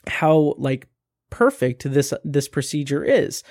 how 0.07 0.55
like 0.59 0.87
perfect 1.29 1.91
this, 1.91 2.15
this 2.25 2.49
procedure 2.49 3.05
is. 3.05 3.43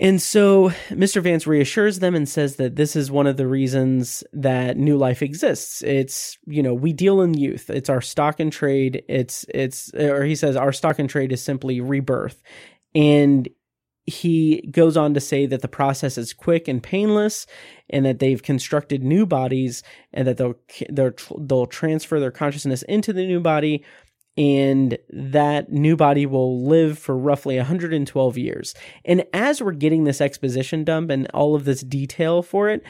And 0.00 0.22
so 0.22 0.70
Mr. 0.90 1.20
Vance 1.20 1.44
reassures 1.44 1.98
them 1.98 2.14
and 2.14 2.28
says 2.28 2.54
that 2.56 2.76
this 2.76 2.94
is 2.94 3.10
one 3.10 3.26
of 3.26 3.36
the 3.36 3.48
reasons 3.48 4.22
that 4.32 4.76
New 4.76 4.96
Life 4.96 5.22
exists. 5.22 5.82
It's, 5.82 6.38
you 6.46 6.62
know, 6.62 6.72
we 6.72 6.92
deal 6.92 7.20
in 7.20 7.34
youth. 7.34 7.68
It's 7.68 7.90
our 7.90 8.00
stock 8.00 8.38
and 8.38 8.52
trade. 8.52 9.02
It's, 9.08 9.44
it's, 9.52 9.92
or 9.94 10.24
he 10.24 10.36
says 10.36 10.54
our 10.54 10.72
stock 10.72 11.00
and 11.00 11.10
trade 11.10 11.32
is 11.32 11.42
simply 11.42 11.80
rebirth. 11.80 12.40
And 12.94 13.48
he 14.06 14.68
goes 14.70 14.96
on 14.96 15.14
to 15.14 15.20
say 15.20 15.46
that 15.46 15.62
the 15.62 15.68
process 15.68 16.16
is 16.16 16.32
quick 16.32 16.68
and 16.68 16.80
painless 16.80 17.46
and 17.90 18.06
that 18.06 18.20
they've 18.20 18.42
constructed 18.42 19.02
new 19.02 19.26
bodies 19.26 19.82
and 20.12 20.28
that 20.28 20.36
they'll, 20.36 20.54
they'll, 20.90 21.12
they'll 21.40 21.66
transfer 21.66 22.20
their 22.20 22.30
consciousness 22.30 22.82
into 22.82 23.12
the 23.12 23.26
new 23.26 23.40
body 23.40 23.84
and 24.38 24.96
that 25.10 25.72
new 25.72 25.96
body 25.96 26.24
will 26.24 26.64
live 26.64 26.96
for 26.96 27.18
roughly 27.18 27.56
112 27.56 28.38
years. 28.38 28.72
And 29.04 29.24
as 29.34 29.60
we're 29.60 29.72
getting 29.72 30.04
this 30.04 30.20
exposition 30.20 30.84
dump 30.84 31.10
and 31.10 31.26
all 31.34 31.56
of 31.56 31.64
this 31.64 31.80
detail 31.80 32.42
for 32.42 32.68
it, 32.68 32.84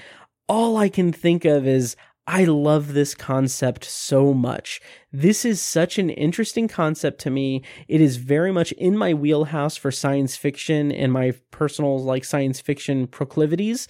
all 0.46 0.76
I 0.76 0.90
can 0.90 1.10
think 1.10 1.46
of 1.46 1.66
is 1.66 1.96
I 2.26 2.44
love 2.44 2.92
this 2.92 3.14
concept 3.14 3.84
so 3.86 4.34
much. 4.34 4.82
This 5.10 5.46
is 5.46 5.62
such 5.62 5.98
an 5.98 6.10
interesting 6.10 6.68
concept 6.68 7.22
to 7.22 7.30
me. 7.30 7.64
It 7.88 8.02
is 8.02 8.18
very 8.18 8.52
much 8.52 8.72
in 8.72 8.98
my 8.98 9.14
wheelhouse 9.14 9.78
for 9.78 9.90
science 9.90 10.36
fiction 10.36 10.92
and 10.92 11.10
my 11.10 11.32
personal 11.50 11.98
like 11.98 12.26
science 12.26 12.60
fiction 12.60 13.06
proclivities. 13.06 13.88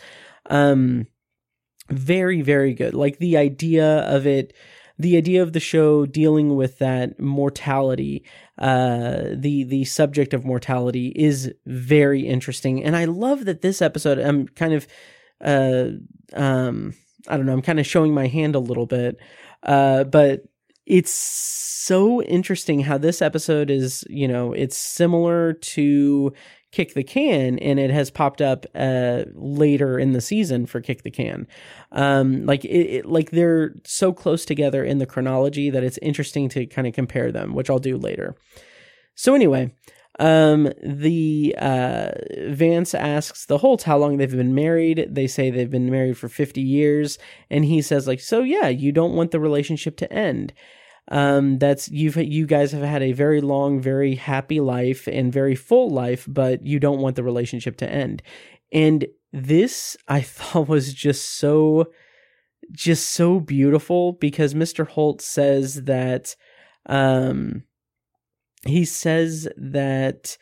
Um 0.48 1.08
very 1.90 2.42
very 2.42 2.74
good 2.74 2.92
like 2.92 3.16
the 3.16 3.34
idea 3.38 4.00
of 4.00 4.26
it 4.26 4.52
the 4.98 5.16
idea 5.16 5.42
of 5.42 5.52
the 5.52 5.60
show 5.60 6.06
dealing 6.06 6.56
with 6.56 6.78
that 6.78 7.18
mortality 7.20 8.24
uh 8.58 9.22
the 9.34 9.64
the 9.64 9.84
subject 9.84 10.34
of 10.34 10.44
mortality 10.44 11.12
is 11.14 11.52
very 11.66 12.26
interesting. 12.26 12.82
And 12.82 12.96
i 12.96 13.04
love 13.04 13.44
that 13.44 13.62
this 13.62 13.80
episode 13.80 14.18
i'm 14.18 14.48
kind 14.48 14.72
of 14.72 14.86
uh 15.44 15.90
um 16.34 16.94
i 17.28 17.36
don't 17.36 17.46
know 17.46 17.52
i'm 17.52 17.62
kind 17.62 17.80
of 17.80 17.86
showing 17.86 18.12
my 18.12 18.26
hand 18.26 18.54
a 18.54 18.60
little 18.60 18.86
bit 18.86 19.16
uh 19.62 20.04
but 20.04 20.44
it's 20.86 21.12
so 21.12 22.22
interesting 22.22 22.80
how 22.80 22.98
this 22.98 23.20
episode 23.22 23.70
is 23.70 24.04
you 24.08 24.26
know 24.26 24.52
it's 24.52 24.76
similar 24.76 25.52
to 25.52 26.32
Kick 26.70 26.94
the 26.94 27.02
Can, 27.02 27.58
and 27.58 27.78
it 27.78 27.90
has 27.90 28.10
popped 28.10 28.42
up 28.42 28.66
uh, 28.74 29.24
later 29.34 29.98
in 29.98 30.12
the 30.12 30.20
season 30.20 30.66
for 30.66 30.80
Kick 30.80 31.02
the 31.02 31.10
Can. 31.10 31.46
Um, 31.92 32.44
like 32.44 32.64
it, 32.64 32.68
it, 32.68 33.06
like 33.06 33.30
they're 33.30 33.74
so 33.84 34.12
close 34.12 34.44
together 34.44 34.84
in 34.84 34.98
the 34.98 35.06
chronology 35.06 35.70
that 35.70 35.82
it's 35.82 35.98
interesting 35.98 36.48
to 36.50 36.66
kind 36.66 36.86
of 36.86 36.92
compare 36.92 37.32
them, 37.32 37.54
which 37.54 37.70
I'll 37.70 37.78
do 37.78 37.96
later. 37.96 38.36
So 39.14 39.34
anyway, 39.34 39.74
um, 40.18 40.72
the 40.82 41.54
uh, 41.58 42.10
Vance 42.48 42.94
asks 42.94 43.46
the 43.46 43.58
Holts 43.58 43.84
how 43.84 43.96
long 43.96 44.16
they've 44.16 44.30
been 44.30 44.54
married. 44.54 45.08
They 45.10 45.26
say 45.26 45.50
they've 45.50 45.70
been 45.70 45.90
married 45.90 46.18
for 46.18 46.28
50 46.28 46.60
years, 46.60 47.18
and 47.50 47.64
he 47.64 47.80
says 47.80 48.06
like, 48.06 48.20
"So 48.20 48.42
yeah, 48.42 48.68
you 48.68 48.92
don't 48.92 49.14
want 49.14 49.30
the 49.30 49.40
relationship 49.40 49.96
to 49.98 50.12
end." 50.12 50.52
Um, 51.10 51.58
that's 51.58 51.88
you've 51.88 52.16
you 52.16 52.46
guys 52.46 52.72
have 52.72 52.82
had 52.82 53.02
a 53.02 53.12
very 53.12 53.40
long, 53.40 53.80
very 53.80 54.14
happy 54.14 54.60
life 54.60 55.06
and 55.06 55.32
very 55.32 55.54
full 55.54 55.90
life, 55.90 56.26
but 56.28 56.66
you 56.66 56.78
don't 56.78 57.00
want 57.00 57.16
the 57.16 57.22
relationship 57.22 57.76
to 57.78 57.90
end. 57.90 58.22
And 58.72 59.06
this 59.32 59.96
I 60.06 60.20
thought 60.22 60.68
was 60.68 60.92
just 60.92 61.38
so 61.38 61.86
just 62.70 63.10
so 63.10 63.40
beautiful 63.40 64.12
because 64.12 64.52
Mr. 64.52 64.86
Holt 64.86 65.22
says 65.22 65.84
that 65.84 66.36
um 66.86 67.62
he 68.66 68.84
says 68.84 69.48
that 69.56 70.36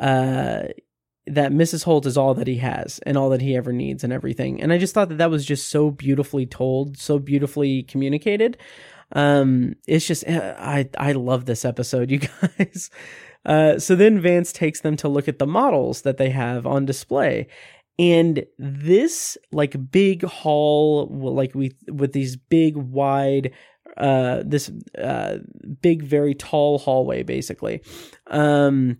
uh 0.00 0.68
that 1.26 1.52
Mrs. 1.52 1.84
Holt 1.84 2.06
is 2.06 2.16
all 2.16 2.34
that 2.34 2.48
he 2.48 2.56
has 2.56 2.98
and 3.06 3.16
all 3.16 3.30
that 3.30 3.40
he 3.40 3.56
ever 3.56 3.72
needs 3.72 4.02
and 4.02 4.12
everything. 4.12 4.60
And 4.60 4.72
I 4.72 4.78
just 4.78 4.92
thought 4.92 5.08
that 5.08 5.18
that 5.18 5.30
was 5.30 5.46
just 5.46 5.68
so 5.68 5.90
beautifully 5.90 6.46
told, 6.46 6.98
so 6.98 7.20
beautifully 7.20 7.84
communicated. 7.84 8.58
Um, 9.12 9.74
it's 9.86 10.06
just 10.06 10.24
eh, 10.26 10.54
I 10.58 10.88
I 10.98 11.12
love 11.12 11.44
this 11.44 11.64
episode, 11.64 12.10
you 12.12 12.20
guys. 12.20 12.90
Uh, 13.44 13.78
so 13.78 13.96
then 13.96 14.20
Vance 14.20 14.52
takes 14.52 14.80
them 14.80 14.96
to 14.96 15.08
look 15.08 15.28
at 15.28 15.38
the 15.38 15.46
models 15.46 16.02
that 16.02 16.16
they 16.16 16.30
have 16.30 16.66
on 16.66 16.84
display. 16.84 17.48
And 17.98 18.46
this 18.58 19.36
like 19.50 19.90
big 19.90 20.24
hall, 20.24 21.06
like 21.10 21.54
we 21.54 21.76
with 21.88 22.12
these 22.12 22.36
big 22.36 22.76
wide, 22.76 23.52
uh, 23.96 24.42
this 24.46 24.70
uh, 24.98 25.38
big 25.82 26.02
very 26.02 26.34
tall 26.34 26.78
hallway, 26.78 27.22
basically. 27.22 27.82
Um, 28.28 28.98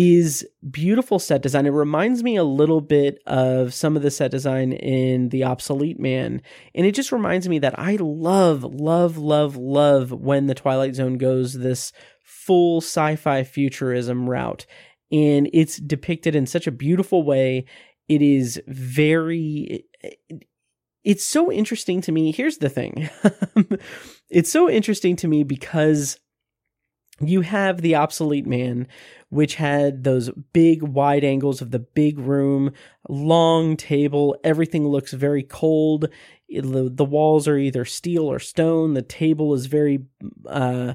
is 0.00 0.46
beautiful 0.70 1.18
set 1.18 1.42
design. 1.42 1.66
It 1.66 1.70
reminds 1.70 2.22
me 2.22 2.36
a 2.36 2.44
little 2.44 2.80
bit 2.80 3.20
of 3.26 3.74
some 3.74 3.96
of 3.96 4.02
the 4.04 4.12
set 4.12 4.30
design 4.30 4.72
in 4.72 5.30
The 5.30 5.42
Obsolete 5.42 5.98
Man. 5.98 6.40
And 6.72 6.86
it 6.86 6.94
just 6.94 7.10
reminds 7.10 7.48
me 7.48 7.58
that 7.58 7.76
I 7.76 7.96
love, 7.96 8.62
love, 8.62 9.18
love, 9.18 9.56
love 9.56 10.12
when 10.12 10.46
the 10.46 10.54
Twilight 10.54 10.94
Zone 10.94 11.18
goes 11.18 11.54
this 11.54 11.92
full 12.22 12.80
sci 12.80 13.16
fi 13.16 13.42
futurism 13.42 14.30
route. 14.30 14.66
And 15.10 15.50
it's 15.52 15.78
depicted 15.78 16.36
in 16.36 16.46
such 16.46 16.68
a 16.68 16.72
beautiful 16.72 17.24
way. 17.24 17.64
It 18.08 18.22
is 18.22 18.62
very. 18.68 19.84
It's 21.02 21.24
so 21.24 21.50
interesting 21.50 22.02
to 22.02 22.12
me. 22.12 22.30
Here's 22.30 22.58
the 22.58 22.68
thing 22.68 23.10
it's 24.30 24.52
so 24.52 24.70
interesting 24.70 25.16
to 25.16 25.26
me 25.26 25.42
because 25.42 26.20
you 27.20 27.40
have 27.40 27.80
the 27.80 27.94
obsolete 27.96 28.46
man 28.46 28.86
which 29.30 29.56
had 29.56 30.04
those 30.04 30.30
big 30.52 30.82
wide 30.82 31.24
angles 31.24 31.60
of 31.60 31.70
the 31.70 31.78
big 31.78 32.18
room, 32.18 32.72
long 33.08 33.76
table. 33.76 34.36
Everything 34.42 34.88
looks 34.88 35.12
very 35.12 35.42
cold. 35.42 36.08
The, 36.48 36.90
the 36.92 37.04
walls 37.04 37.46
are 37.46 37.58
either 37.58 37.84
steel 37.84 38.24
or 38.24 38.38
stone. 38.38 38.94
The 38.94 39.02
table 39.02 39.52
is 39.52 39.66
very 39.66 40.04
uh, 40.46 40.94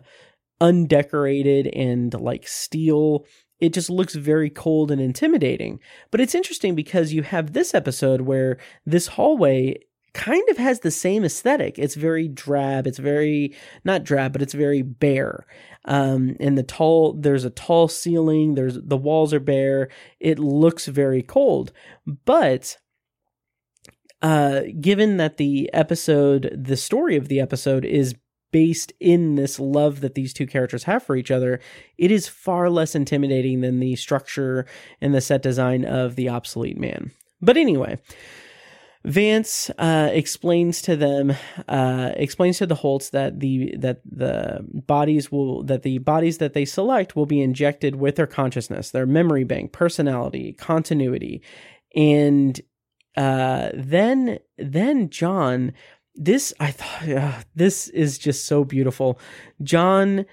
undecorated 0.59 1.67
and 1.67 2.13
like 2.13 2.47
steel. 2.47 3.25
It 3.59 3.73
just 3.73 3.89
looks 3.89 4.15
very 4.15 4.49
cold 4.49 4.89
and 4.89 4.99
intimidating. 4.99 5.79
But 6.09 6.19
it's 6.19 6.35
interesting 6.35 6.73
because 6.73 7.13
you 7.13 7.21
have 7.21 7.53
this 7.53 7.73
episode 7.73 8.21
where 8.21 8.57
this 8.85 9.07
hallway 9.07 9.77
kind 10.13 10.47
of 10.49 10.57
has 10.57 10.79
the 10.79 10.91
same 10.91 11.23
aesthetic. 11.23 11.79
It's 11.79 11.95
very 11.95 12.27
drab. 12.27 12.87
It's 12.87 12.99
very 12.99 13.55
not 13.83 14.03
drab, 14.03 14.33
but 14.33 14.41
it's 14.41 14.53
very 14.53 14.81
bare. 14.81 15.45
Um, 15.85 16.35
and 16.39 16.57
the 16.57 16.63
tall, 16.63 17.13
there's 17.13 17.45
a 17.45 17.49
tall 17.49 17.87
ceiling. 17.87 18.55
There's 18.55 18.79
the 18.79 18.97
walls 18.97 19.33
are 19.33 19.39
bare. 19.39 19.89
It 20.19 20.39
looks 20.39 20.87
very 20.87 21.21
cold, 21.21 21.71
but 22.25 22.77
uh, 24.21 24.61
given 24.79 25.17
that 25.17 25.37
the 25.37 25.69
episode, 25.73 26.49
the 26.57 26.77
story 26.77 27.17
of 27.17 27.27
the 27.27 27.41
episode 27.41 27.83
is 27.83 28.15
based 28.51 28.93
in 29.01 29.35
this 29.35 29.59
love 29.59 29.99
that 29.99 30.15
these 30.15 30.31
two 30.31 30.47
characters 30.47 30.83
have 30.83 31.03
for 31.03 31.17
each 31.17 31.31
other, 31.31 31.59
it 31.97 32.11
is 32.11 32.27
far 32.29 32.69
less 32.69 32.95
intimidating 32.95 33.59
than 33.61 33.79
the 33.81 33.95
structure 33.97 34.65
and 35.01 35.13
the 35.13 35.19
set 35.19 35.41
design 35.41 35.83
of 35.83 36.15
the 36.15 36.29
obsolete 36.29 36.77
man. 36.77 37.11
But 37.41 37.57
anyway, 37.57 37.97
Vance 39.05 39.69
uh, 39.77 40.09
explains 40.13 40.81
to 40.83 40.95
them, 40.95 41.33
uh, 41.67 42.11
explains 42.15 42.57
to 42.59 42.65
the 42.65 42.75
Holts 42.75 43.09
that 43.09 43.41
the 43.41 43.75
that 43.77 43.99
the 44.05 44.65
bodies 44.71 45.29
will 45.29 45.61
that 45.63 45.83
the 45.83 45.97
bodies 45.97 46.37
that 46.37 46.53
they 46.53 46.63
select 46.63 47.13
will 47.13 47.25
be 47.25 47.41
injected 47.41 47.95
with 47.95 48.15
their 48.15 48.27
consciousness, 48.27 48.91
their 48.91 49.05
memory 49.05 49.43
bank, 49.43 49.73
personality, 49.73 50.53
continuity, 50.53 51.41
and 51.95 52.61
uh, 53.17 53.69
then 53.73 54.39
then 54.57 55.09
John. 55.09 55.73
This 56.15 56.53
I 56.59 56.71
thought 56.71 57.45
this 57.55 57.89
is 57.89 58.17
just 58.17 58.45
so 58.45 58.63
beautiful. 58.63 59.19
John 59.61 60.25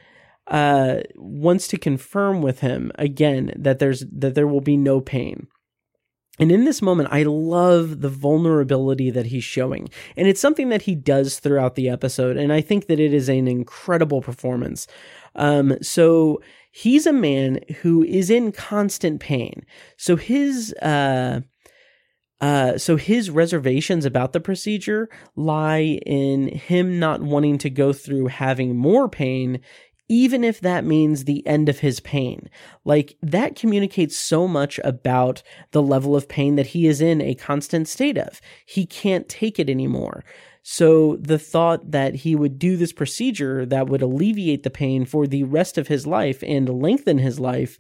uh, 0.47 1.01
wants 1.17 1.67
to 1.69 1.79
confirm 1.79 2.43
with 2.43 2.61
him 2.61 2.93
again 2.97 3.53
that 3.57 3.81
there's 3.81 4.05
that 4.13 4.35
there 4.35 4.47
will 4.47 4.61
be 4.61 4.77
no 4.77 5.01
pain 5.01 5.49
and 6.41 6.51
in 6.51 6.65
this 6.65 6.81
moment, 6.81 7.11
I 7.13 7.23
love 7.25 8.01
the 8.01 8.09
vulnerability 8.09 9.11
that 9.11 9.27
he's 9.27 9.45
showing. 9.45 9.91
And 10.17 10.27
it's 10.27 10.41
something 10.41 10.71
that 10.71 10.83
he 10.83 10.95
does 10.95 11.39
throughout 11.39 11.75
the 11.75 11.89
episode. 11.91 12.39
And 12.39 12.51
I 12.53 12.63
think 12.63 12.87
that 12.87 12.99
it 12.99 13.13
is 13.13 13.29
an 13.29 13.47
incredible 13.47 14.23
performance. 14.23 14.87
Um, 15.37 15.77
so 15.83 16.41
he's 16.73 17.07
a 17.07 17.13
man 17.13 17.61
who 17.83 18.03
is 18.03 18.31
in 18.31 18.53
constant 18.53 19.21
pain. 19.21 19.67
So 19.99 20.17
his, 20.17 20.73
uh, 20.81 21.43
uh, 22.41 22.79
so 22.79 22.97
his 22.97 23.29
reservations 23.29 24.07
about 24.07 24.33
the 24.33 24.41
procedure 24.41 25.11
lie 25.37 26.01
in 26.07 26.49
him 26.49 26.99
not 26.99 27.21
wanting 27.21 27.59
to 27.59 27.69
go 27.69 27.93
through 27.93 28.29
having 28.29 28.77
more 28.77 29.11
pain 29.11 29.61
even 30.11 30.43
if 30.43 30.61
that 30.61 30.85
means 30.85 31.25
the 31.25 31.47
end 31.47 31.69
of 31.69 31.79
his 31.79 32.01
pain. 32.01 32.51
Like, 32.85 33.17
that 33.23 33.55
communicates 33.55 34.19
so 34.19 34.49
much 34.49 34.81
about 34.83 35.41
the 35.71 35.81
level 35.81 36.17
of 36.17 36.29
pain 36.29 36.57
that 36.57 36.67
he 36.67 36.89
is 36.89 37.01
in 37.01 37.21
a 37.21 37.37
constant 37.37 37.87
state 37.87 38.19
of. 38.19 38.41
He 38.67 38.85
can't 38.85 39.29
take 39.29 39.61
it 39.61 39.71
anymore. 39.71 40.25
So, 40.65 41.17
the 41.21 41.39
thought 41.39 41.93
that 41.93 42.17
he 42.17 42.35
would 42.35 42.59
do 42.59 42.77
this 42.77 42.93
procedure 42.93 43.65
that 43.67 43.87
would 43.87 44.03
alleviate 44.03 44.65
the 44.65 44.69
pain 44.69 45.05
for 45.05 45.29
the 45.29 45.45
rest 45.45 45.79
of 45.79 45.87
his 45.87 46.09
life 46.09 46.43
and 46.43 46.69
lengthen 46.69 47.19
his 47.19 47.39
life, 47.39 47.79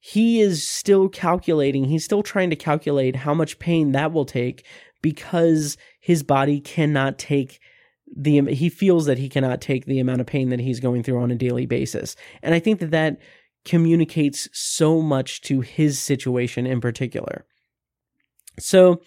he 0.00 0.40
is 0.40 0.68
still 0.68 1.08
calculating, 1.08 1.84
he's 1.84 2.04
still 2.04 2.24
trying 2.24 2.50
to 2.50 2.56
calculate 2.56 3.14
how 3.14 3.32
much 3.32 3.60
pain 3.60 3.92
that 3.92 4.12
will 4.12 4.24
take 4.24 4.66
because 5.02 5.76
his 6.00 6.24
body 6.24 6.58
cannot 6.58 7.16
take 7.16 7.60
the 8.16 8.40
he 8.52 8.68
feels 8.68 9.06
that 9.06 9.18
he 9.18 9.28
cannot 9.28 9.60
take 9.60 9.86
the 9.86 10.00
amount 10.00 10.20
of 10.20 10.26
pain 10.26 10.48
that 10.50 10.60
he's 10.60 10.80
going 10.80 11.02
through 11.02 11.20
on 11.20 11.30
a 11.30 11.36
daily 11.36 11.66
basis. 11.66 12.16
And 12.42 12.54
i 12.54 12.58
think 12.58 12.80
that 12.80 12.90
that 12.90 13.18
communicates 13.64 14.48
so 14.52 15.02
much 15.02 15.42
to 15.42 15.60
his 15.60 15.98
situation 15.98 16.66
in 16.66 16.80
particular. 16.80 17.44
So 18.58 19.02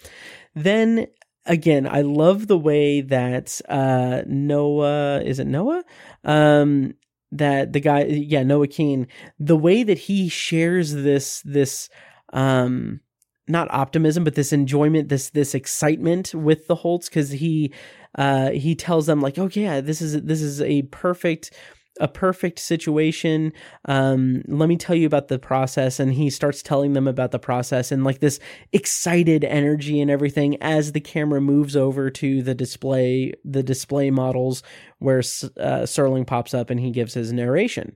then 0.56 1.08
again 1.46 1.86
i 1.86 2.02
love 2.02 2.48
the 2.48 2.58
way 2.58 3.02
that 3.02 3.60
uh 3.68 4.22
noah 4.28 5.22
is 5.24 5.40
it 5.40 5.48
noah? 5.48 5.84
Um 6.24 6.94
that 7.32 7.74
the 7.74 7.80
guy 7.80 8.04
yeah 8.04 8.44
noah 8.44 8.68
keen 8.68 9.08
the 9.40 9.58
way 9.58 9.84
that 9.84 9.98
he 9.98 10.30
shares 10.30 10.94
this 10.94 11.42
this 11.42 11.90
um 12.32 13.02
not 13.48 13.72
optimism 13.72 14.24
but 14.24 14.36
this 14.36 14.54
enjoyment 14.54 15.10
this 15.10 15.30
this 15.32 15.54
excitement 15.54 16.34
with 16.34 16.68
the 16.68 16.76
holts 16.76 17.10
because 17.10 17.32
he 17.32 17.74
uh, 18.16 18.52
he 18.52 18.76
tells 18.76 19.08
them 19.08 19.22
like, 19.22 19.38
"Oh 19.40 19.50
yeah, 19.52 19.82
this 19.82 20.02
is 20.02 20.22
this 20.22 20.42
is 20.42 20.62
a 20.62 20.84
perfect." 20.84 21.52
A 22.00 22.08
perfect 22.08 22.60
situation. 22.60 23.54
Um, 23.86 24.44
let 24.48 24.68
me 24.68 24.78
tell 24.78 24.96
you 24.96 25.06
about 25.06 25.28
the 25.28 25.38
process. 25.38 26.00
And 26.00 26.14
he 26.14 26.30
starts 26.30 26.64
telling 26.64 26.94
them 26.94 27.08
about 27.08 27.32
the 27.32 27.40
process 27.40 27.92
and 27.92 28.04
like 28.04 28.20
this 28.20 28.40
excited 28.72 29.44
energy 29.44 30.02
and 30.02 30.10
everything 30.10 30.58
as 30.62 30.92
the 30.92 31.00
camera 31.00 31.40
moves 31.40 31.76
over 31.76 32.10
to 32.10 32.42
the 32.42 32.56
display, 32.56 33.34
the 33.46 33.64
display 33.64 34.10
models 34.10 34.64
where 35.00 35.20
uh, 35.20 35.84
Serling 35.84 36.26
pops 36.26 36.54
up 36.54 36.70
and 36.70 36.80
he 36.80 36.92
gives 36.92 37.14
his 37.14 37.32
narration. 37.32 37.96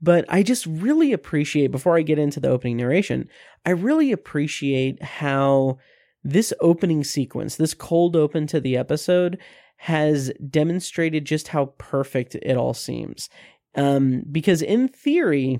But 0.00 0.24
I 0.28 0.42
just 0.42 0.66
really 0.66 1.12
appreciate, 1.12 1.70
before 1.70 1.96
I 1.96 2.02
get 2.02 2.18
into 2.18 2.40
the 2.40 2.50
opening 2.50 2.76
narration, 2.76 3.28
I 3.66 3.70
really 3.70 4.12
appreciate 4.12 5.02
how 5.02 5.78
this 6.24 6.52
opening 6.60 7.02
sequence, 7.02 7.56
this 7.56 7.74
cold 7.74 8.14
open 8.14 8.46
to 8.48 8.60
the 8.60 8.76
episode, 8.76 9.38
has 9.82 10.30
demonstrated 10.48 11.24
just 11.24 11.48
how 11.48 11.66
perfect 11.76 12.36
it 12.36 12.56
all 12.56 12.72
seems. 12.72 13.28
Um, 13.74 14.22
because 14.30 14.62
in 14.62 14.86
theory, 14.86 15.58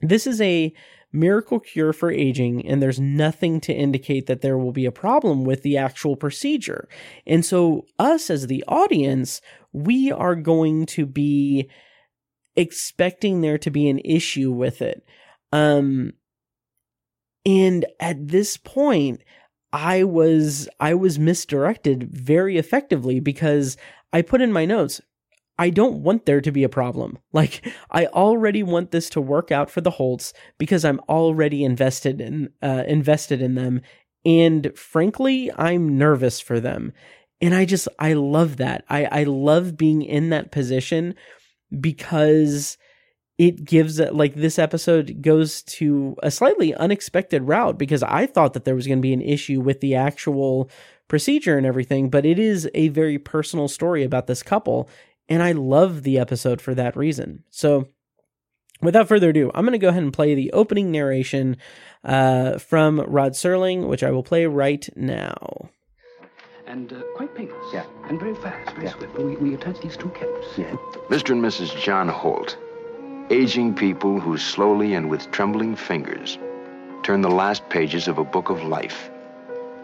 this 0.00 0.26
is 0.26 0.40
a 0.40 0.72
miracle 1.12 1.60
cure 1.60 1.92
for 1.92 2.10
aging, 2.10 2.66
and 2.66 2.80
there's 2.80 2.98
nothing 2.98 3.60
to 3.60 3.74
indicate 3.74 4.26
that 4.26 4.40
there 4.40 4.56
will 4.56 4.72
be 4.72 4.86
a 4.86 4.90
problem 4.90 5.44
with 5.44 5.60
the 5.60 5.76
actual 5.76 6.16
procedure. 6.16 6.88
And 7.26 7.44
so, 7.44 7.84
us 7.98 8.30
as 8.30 8.46
the 8.46 8.64
audience, 8.66 9.42
we 9.70 10.10
are 10.10 10.34
going 10.34 10.86
to 10.86 11.04
be 11.04 11.68
expecting 12.56 13.42
there 13.42 13.58
to 13.58 13.70
be 13.70 13.90
an 13.90 13.98
issue 13.98 14.50
with 14.50 14.80
it. 14.80 15.04
Um, 15.52 16.14
and 17.44 17.84
at 18.00 18.28
this 18.28 18.56
point, 18.56 19.20
I 19.72 20.04
was 20.04 20.68
I 20.78 20.94
was 20.94 21.18
misdirected 21.18 22.08
very 22.10 22.58
effectively 22.58 23.20
because 23.20 23.76
I 24.12 24.22
put 24.22 24.40
in 24.40 24.52
my 24.52 24.64
notes 24.64 25.00
I 25.58 25.68
don't 25.68 26.02
want 26.02 26.24
there 26.24 26.40
to 26.40 26.50
be 26.50 26.64
a 26.64 26.70
problem. 26.70 27.18
Like 27.32 27.72
I 27.90 28.06
already 28.06 28.62
want 28.62 28.90
this 28.90 29.08
to 29.10 29.20
work 29.20 29.52
out 29.52 29.70
for 29.70 29.80
the 29.80 29.92
Holts 29.92 30.32
because 30.58 30.84
I'm 30.84 31.00
already 31.08 31.64
invested 31.64 32.20
in 32.20 32.50
uh, 32.60 32.84
invested 32.88 33.40
in 33.40 33.54
them 33.54 33.80
and 34.24 34.72
frankly 34.76 35.50
I'm 35.56 35.96
nervous 35.96 36.40
for 36.40 36.58
them. 36.58 36.92
And 37.40 37.54
I 37.54 37.64
just 37.64 37.86
I 37.98 38.14
love 38.14 38.56
that. 38.56 38.84
I 38.88 39.04
I 39.04 39.22
love 39.24 39.76
being 39.76 40.02
in 40.02 40.30
that 40.30 40.50
position 40.50 41.14
because 41.78 42.76
it 43.40 43.64
gives 43.64 43.98
like 43.98 44.34
this 44.34 44.58
episode 44.58 45.22
goes 45.22 45.62
to 45.62 46.14
a 46.22 46.30
slightly 46.30 46.74
unexpected 46.74 47.44
route 47.44 47.78
because 47.78 48.02
I 48.02 48.26
thought 48.26 48.52
that 48.52 48.66
there 48.66 48.74
was 48.74 48.86
going 48.86 48.98
to 48.98 49.02
be 49.02 49.14
an 49.14 49.22
issue 49.22 49.62
with 49.62 49.80
the 49.80 49.94
actual 49.94 50.68
procedure 51.08 51.56
and 51.56 51.64
everything, 51.64 52.10
but 52.10 52.26
it 52.26 52.38
is 52.38 52.68
a 52.74 52.88
very 52.88 53.18
personal 53.18 53.66
story 53.66 54.04
about 54.04 54.26
this 54.26 54.42
couple. 54.42 54.90
And 55.26 55.42
I 55.42 55.52
love 55.52 56.02
the 56.02 56.18
episode 56.18 56.60
for 56.60 56.74
that 56.74 56.98
reason. 56.98 57.44
So, 57.48 57.88
without 58.82 59.08
further 59.08 59.30
ado, 59.30 59.50
I'm 59.54 59.64
going 59.64 59.72
to 59.72 59.78
go 59.78 59.88
ahead 59.88 60.02
and 60.02 60.12
play 60.12 60.34
the 60.34 60.52
opening 60.52 60.90
narration 60.90 61.56
uh, 62.04 62.58
from 62.58 63.00
Rod 63.00 63.32
Serling, 63.32 63.88
which 63.88 64.02
I 64.02 64.10
will 64.10 64.22
play 64.22 64.44
right 64.44 64.86
now. 64.96 65.70
And 66.66 66.92
uh, 66.92 67.00
quite 67.16 67.34
painless. 67.34 67.72
Yeah. 67.72 67.86
And 68.04 68.20
very 68.20 68.34
fast, 68.34 68.74
very 68.74 68.88
yeah. 68.88 68.92
swift. 68.92 69.16
We, 69.16 69.36
we 69.36 69.54
attach 69.54 69.80
these 69.80 69.96
two 69.96 70.10
caps. 70.10 70.58
Yeah. 70.58 70.76
Mr. 71.08 71.30
and 71.30 71.42
Mrs. 71.42 71.74
John 71.80 72.06
Holt 72.06 72.58
aging 73.30 73.72
people 73.72 74.18
who 74.18 74.36
slowly 74.36 74.94
and 74.94 75.08
with 75.08 75.30
trembling 75.30 75.76
fingers 75.76 76.36
turn 77.04 77.20
the 77.20 77.30
last 77.30 77.62
pages 77.68 78.08
of 78.08 78.18
a 78.18 78.24
book 78.24 78.50
of 78.50 78.64
life 78.64 79.08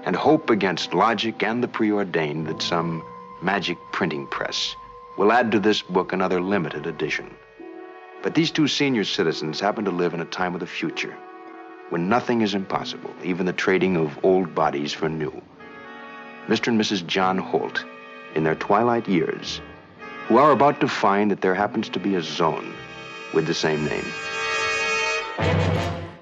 and 0.02 0.16
hope 0.16 0.50
against 0.50 0.92
logic 0.92 1.44
and 1.44 1.62
the 1.62 1.68
preordained 1.68 2.48
that 2.48 2.60
some 2.60 3.04
magic 3.40 3.78
printing 3.92 4.26
press 4.26 4.74
will 5.16 5.30
add 5.30 5.52
to 5.52 5.60
this 5.60 5.80
book 5.80 6.12
another 6.12 6.40
limited 6.40 6.86
edition. 6.86 7.32
But 8.20 8.34
these 8.34 8.50
two 8.50 8.66
senior 8.66 9.04
citizens 9.04 9.60
happen 9.60 9.84
to 9.84 9.92
live 9.92 10.12
in 10.12 10.20
a 10.20 10.24
time 10.24 10.54
of 10.54 10.60
the 10.60 10.66
future 10.66 11.16
when 11.90 12.08
nothing 12.08 12.40
is 12.40 12.52
impossible, 12.52 13.14
even 13.22 13.46
the 13.46 13.52
trading 13.52 13.96
of 13.96 14.18
old 14.24 14.56
bodies 14.56 14.92
for 14.92 15.08
new. 15.08 15.30
Mr. 16.48 16.66
and 16.66 16.80
Mrs. 16.80 17.06
John 17.06 17.38
Holt, 17.38 17.84
in 18.34 18.42
their 18.42 18.56
twilight 18.56 19.08
years, 19.08 19.60
who 20.26 20.36
are 20.36 20.50
about 20.50 20.80
to 20.80 20.88
find 20.88 21.30
that 21.30 21.42
there 21.42 21.54
happens 21.54 21.88
to 21.90 22.00
be 22.00 22.16
a 22.16 22.22
zone 22.22 22.74
with 23.34 23.46
the 23.46 23.54
same 23.54 23.84
name. 23.84 24.04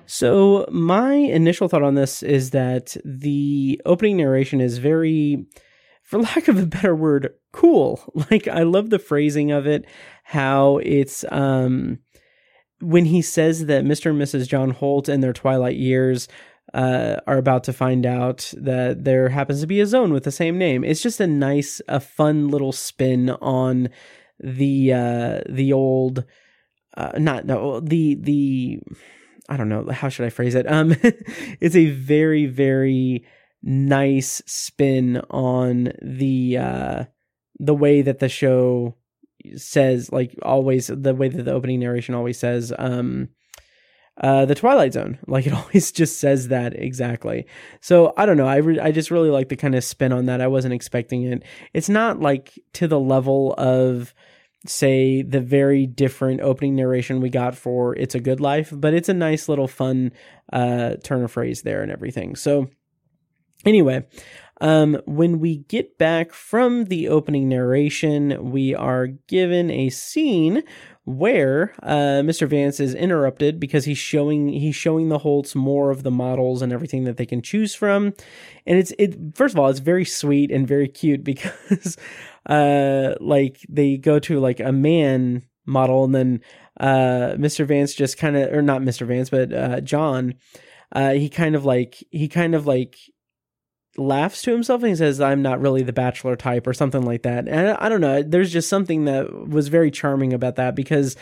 So, 0.07 0.67
my 0.71 1.15
initial 1.15 1.69
thought 1.69 1.83
on 1.83 1.95
this 1.95 2.23
is 2.23 2.51
that 2.51 2.97
the 3.05 3.81
opening 3.85 4.17
narration 4.17 4.61
is 4.61 4.79
very, 4.79 5.47
for 6.03 6.19
lack 6.23 6.49
of 6.49 6.59
a 6.59 6.67
better 6.67 6.95
word, 6.95 7.31
cool. 7.53 8.01
Like, 8.31 8.47
I 8.47 8.63
love 8.63 8.91
the 8.91 8.99
phrasing 8.99 9.51
of 9.51 9.67
it, 9.67 9.87
how 10.23 10.79
it's, 10.79 11.25
um, 11.31 11.99
when 12.81 13.07
he 13.07 13.23
says 13.23 13.67
that 13.67 13.85
Mr. 13.85 14.11
and 14.11 14.21
Mrs. 14.21 14.47
John 14.47 14.71
Holt 14.71 15.09
in 15.09 15.21
their 15.21 15.33
twilight 15.33 15.77
years 15.77 16.29
uh, 16.73 17.17
are 17.27 17.39
about 17.39 17.65
to 17.65 17.73
find 17.73 18.07
out 18.07 18.53
that 18.57 19.05
there 19.05 19.29
happens 19.29 19.61
to 19.61 19.67
be 19.67 19.81
a 19.81 19.87
zone 19.87 20.13
with 20.13 20.25
the 20.25 20.33
same 20.33 20.59
name. 20.59 20.85
It's 20.85 21.03
just 21.03 21.21
a 21.21 21.27
nice, 21.27 21.81
a 21.89 22.01
fun 22.01 22.49
little 22.49 22.73
spin 22.73 23.31
on 23.31 23.89
the 24.41 24.93
uh, 24.93 25.41
the 25.49 25.73
old 25.73 26.25
uh, 26.97 27.13
not 27.19 27.47
no 27.47 27.81
the 27.81 28.15
the 28.17 28.81
I 29.49 29.57
don't 29.57 29.69
know 29.69 29.89
how 29.91 30.09
should 30.09 30.27
I 30.27 30.31
phrase 30.31 30.55
it. 30.55 30.71
Um, 30.71 30.97
it's 31.61 31.77
a 31.77 31.91
very 31.91 32.47
very 32.47 33.25
nice 33.63 34.43
spin 34.47 35.23
on 35.31 35.93
the 36.03 36.59
uh 36.59 37.05
the 37.59 37.75
way 37.75 38.03
that 38.03 38.19
the 38.19 38.29
show 38.29 38.95
says 39.57 40.13
like 40.13 40.35
always 40.43 40.89
the 40.89 41.15
way 41.15 41.29
that 41.29 41.43
the 41.45 41.53
opening 41.53 41.81
narration 41.81 42.15
always 42.15 42.39
says 42.39 42.73
um 42.79 43.29
uh 44.21 44.45
the 44.45 44.55
twilight 44.55 44.93
zone. 44.93 45.19
Like 45.27 45.47
it 45.47 45.53
always 45.55 45.93
just 45.93 46.21
says 46.21 46.49
that 46.49 46.75
exactly. 46.75 47.47
So 47.81 48.13
i 48.17 48.27
don't 48.27 48.37
know. 48.37 48.47
I 48.47 48.57
re- 48.57 48.81
i 48.81 48.93
just 48.93 49.11
really 49.11 49.31
like 49.31 49.49
the 49.49 49.57
kind 49.57 49.75
of 49.75 49.83
spin 49.83 50.13
on 50.13 50.27
that. 50.27 50.41
I 50.41 50.47
wasn't 50.47 50.75
expecting 50.75 51.25
it. 51.25 51.43
It's 51.73 51.89
not 51.89 52.21
like 52.21 52.59
to 52.75 52.87
the 52.87 53.01
level 53.01 53.55
of 53.57 54.15
say 54.67 55.23
the 55.23 55.41
very 55.41 55.87
different 55.87 56.41
opening 56.41 56.75
narration 56.75 57.21
we 57.21 57.31
got 57.31 57.55
for 57.55 57.95
It's 57.97 58.15
a 58.15 58.21
Good 58.21 58.41
Life, 58.41 58.73
but 58.73 58.95
it's 58.95 59.09
a 59.09 59.15
nice 59.15 59.49
little 59.49 59.69
fun 59.69 60.13
uh, 60.53 60.95
turn 61.03 61.23
of 61.23 61.33
phrase 61.33 61.63
there 61.63 61.83
and 61.83 61.93
everything. 61.93 62.35
So, 62.37 62.69
anyway, 63.65 64.07
um, 64.61 64.99
when 65.05 65.41
we 65.41 65.59
get 65.59 65.99
back 65.99 66.33
from 66.33 66.85
the 66.85 67.09
opening 67.09 67.49
narration, 67.49 68.51
we 68.51 68.75
are 68.75 69.09
given 69.09 69.71
a 69.71 69.91
scene 69.91 70.63
where 71.05 71.75
uh, 71.83 72.23
Mr. 72.23 72.49
Vance 72.49 72.81
is 72.81 72.95
interrupted 72.95 73.61
because 73.61 73.85
he's 73.85 73.99
showing 73.99 74.49
he's 74.49 74.75
showing 74.75 75.09
the 75.09 75.19
Holts 75.19 75.55
more 75.55 75.91
of 75.91 76.03
the 76.03 76.11
models 76.11 76.63
and 76.63 76.73
everything 76.73 77.05
that 77.05 77.19
they 77.19 77.27
can 77.27 77.43
choose 77.43 77.75
from, 77.75 78.15
and 78.67 78.79
it's 78.79 78.93
it 78.99 79.37
first 79.37 79.55
of 79.55 79.59
all 79.59 79.69
it's 79.69 79.81
very 79.81 80.05
sweet 80.05 80.51
and 80.51 80.67
very 80.67 80.89
cute 80.89 81.23
because 81.25 81.97
uh 82.47 83.15
like 83.21 83.59
they 83.69 83.97
go 83.97 84.19
to 84.19 84.41
like 84.41 84.61
a 84.61 84.73
man 84.73 85.43
model 85.67 86.05
and 86.05 86.15
then 86.15 86.41
uh 86.81 87.35
Mr. 87.37 87.67
Vance 87.67 87.95
just 87.95 88.19
kind 88.19 88.37
of 88.37 88.53
or 88.53 88.63
not 88.63 88.83
Mr. 88.83 89.07
Vance 89.07 89.31
but 89.31 89.53
uh 89.53 89.81
John 89.81 90.35
uh 90.93 91.13
he 91.13 91.29
kind 91.29 91.55
of 91.55 91.65
like 91.65 92.03
he 92.11 92.29
kind 92.29 92.55
of 92.55 92.67
like 92.67 92.97
laughs 93.97 94.43
to 94.43 94.53
himself 94.53 94.83
and 94.83 94.91
he 94.91 94.97
says 94.97 95.21
i'm 95.21 95.43
not 95.43 95.61
really 95.61 95.83
the 95.83 95.93
bachelor 95.93 96.37
type 96.37 96.67
or 96.67 96.73
something 96.73 97.03
like 97.03 97.23
that. 97.23 97.49
And 97.49 97.71
I, 97.79 97.89
don't 97.89 98.01
know. 98.01 98.23
There's 98.23 98.53
just 98.53 98.69
something 98.69 99.05
that 99.05 99.49
was 99.49 99.69
very 99.69 99.91
charming 99.91 100.33
about 100.33 100.57
that 100.57 100.75
because 100.75 101.17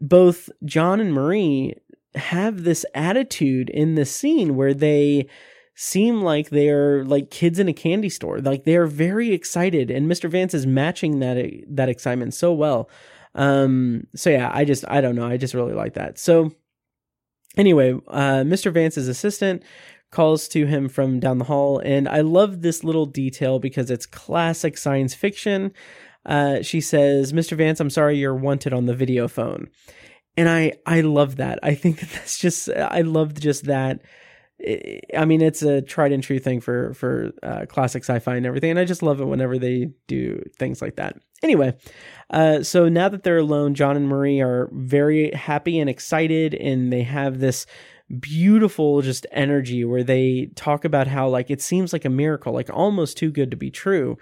both 0.00 0.50
john 0.64 0.98
and 0.98 1.14
marie 1.14 1.74
have 2.16 2.64
this 2.64 2.84
attitude 2.94 3.70
in 3.70 3.94
the 3.94 4.04
scene 4.04 4.56
where 4.56 4.74
they 4.74 5.28
seem 5.76 6.22
like 6.22 6.50
they're 6.50 7.04
like 7.04 7.30
kids 7.30 7.58
in 7.58 7.68
a 7.68 7.72
candy 7.72 8.08
store. 8.08 8.38
Like 8.38 8.64
they're 8.64 8.86
very 8.86 9.32
excited 9.32 9.90
and 9.90 10.10
mr 10.10 10.30
vance 10.30 10.54
is 10.54 10.66
matching 10.66 11.20
that 11.20 11.50
that 11.68 11.88
excitement 11.88 12.34
so 12.34 12.52
well. 12.52 12.88
Um 13.34 14.06
so 14.14 14.30
yeah 14.30 14.50
i 14.52 14.64
just 14.64 14.84
i 14.88 15.00
don't 15.00 15.16
know. 15.16 15.26
I 15.26 15.36
just 15.36 15.54
really 15.54 15.74
like 15.74 15.94
that. 15.94 16.18
So 16.18 16.52
anyway 17.56 17.92
uh 18.08 18.42
mr 18.42 18.72
vance's 18.72 19.06
assistant 19.06 19.62
calls 20.14 20.46
to 20.48 20.64
him 20.66 20.88
from 20.88 21.18
down 21.18 21.38
the 21.38 21.44
hall. 21.44 21.80
And 21.80 22.08
I 22.08 22.20
love 22.20 22.62
this 22.62 22.84
little 22.84 23.04
detail 23.04 23.58
because 23.58 23.90
it's 23.90 24.06
classic 24.06 24.78
science 24.78 25.12
fiction. 25.12 25.72
Uh, 26.24 26.62
she 26.62 26.80
says, 26.80 27.32
Mr. 27.32 27.56
Vance, 27.56 27.80
I'm 27.80 27.90
sorry 27.90 28.16
you're 28.16 28.34
wanted 28.34 28.72
on 28.72 28.86
the 28.86 28.94
video 28.94 29.26
phone. 29.28 29.68
And 30.36 30.48
I, 30.48 30.74
I 30.86 31.00
love 31.00 31.36
that. 31.36 31.58
I 31.62 31.74
think 31.74 31.98
that 32.00 32.08
that's 32.12 32.38
just, 32.38 32.70
I 32.70 33.00
loved 33.00 33.42
just 33.42 33.64
that. 33.64 34.02
I 35.16 35.24
mean, 35.24 35.42
it's 35.42 35.62
a 35.62 35.82
tried 35.82 36.12
and 36.12 36.22
true 36.22 36.38
thing 36.38 36.60
for, 36.60 36.94
for 36.94 37.32
uh, 37.42 37.66
classic 37.68 38.04
sci 38.04 38.20
fi 38.20 38.36
and 38.36 38.46
everything. 38.46 38.70
And 38.70 38.78
I 38.78 38.84
just 38.84 39.02
love 39.02 39.20
it 39.20 39.26
whenever 39.26 39.58
they 39.58 39.90
do 40.06 40.42
things 40.56 40.80
like 40.80 40.96
that. 40.96 41.16
Anyway, 41.42 41.76
uh, 42.30 42.62
so 42.62 42.88
now 42.88 43.08
that 43.08 43.24
they're 43.24 43.38
alone, 43.38 43.74
John 43.74 43.96
and 43.96 44.08
Marie 44.08 44.40
are 44.40 44.70
very 44.72 45.32
happy 45.32 45.78
and 45.78 45.90
excited, 45.90 46.54
and 46.54 46.90
they 46.90 47.02
have 47.02 47.40
this 47.40 47.66
beautiful 48.20 49.02
just 49.02 49.26
energy 49.32 49.84
where 49.84 50.04
they 50.04 50.50
talk 50.54 50.84
about 50.84 51.06
how 51.06 51.28
like 51.28 51.50
it 51.50 51.62
seems 51.62 51.92
like 51.92 52.04
a 52.04 52.10
miracle, 52.10 52.52
like 52.52 52.70
almost 52.70 53.16
too 53.16 53.30
good 53.30 53.50
to 53.50 53.56
be 53.56 53.70
true. 53.70 54.18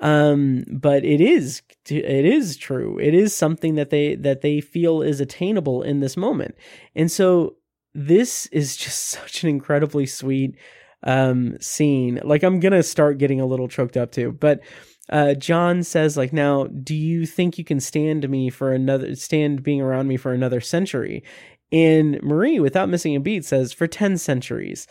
Um, 0.00 0.64
but 0.70 1.04
it 1.04 1.20
is 1.20 1.62
it 1.90 2.24
is 2.24 2.56
true. 2.56 2.98
It 2.98 3.14
is 3.14 3.36
something 3.36 3.74
that 3.74 3.90
they 3.90 4.14
that 4.16 4.42
they 4.42 4.60
feel 4.60 5.02
is 5.02 5.20
attainable 5.20 5.82
in 5.82 6.00
this 6.00 6.16
moment. 6.16 6.54
And 6.94 7.10
so 7.10 7.56
this 7.94 8.46
is 8.46 8.76
just 8.76 9.04
such 9.08 9.42
an 9.42 9.50
incredibly 9.50 10.06
sweet 10.06 10.56
um 11.04 11.58
scene. 11.60 12.20
Like 12.24 12.42
I'm 12.42 12.60
going 12.60 12.72
to 12.72 12.82
start 12.82 13.18
getting 13.18 13.40
a 13.40 13.46
little 13.46 13.68
choked 13.68 13.96
up 13.96 14.12
too. 14.12 14.32
But 14.32 14.60
uh, 15.10 15.34
John 15.34 15.82
says 15.82 16.16
like 16.16 16.32
now 16.32 16.66
do 16.66 16.94
you 16.94 17.24
think 17.24 17.56
you 17.56 17.64
can 17.64 17.80
stand 17.80 18.28
me 18.28 18.50
for 18.50 18.72
another 18.72 19.14
stand 19.14 19.62
being 19.62 19.80
around 19.80 20.06
me 20.06 20.16
for 20.16 20.32
another 20.34 20.60
century 20.60 21.24
and 21.70 22.22
Marie 22.22 22.60
without 22.60 22.88
missing 22.88 23.14
a 23.16 23.20
beat 23.20 23.44
says 23.44 23.72
for 23.72 23.86
10 23.86 24.18
centuries 24.18 24.86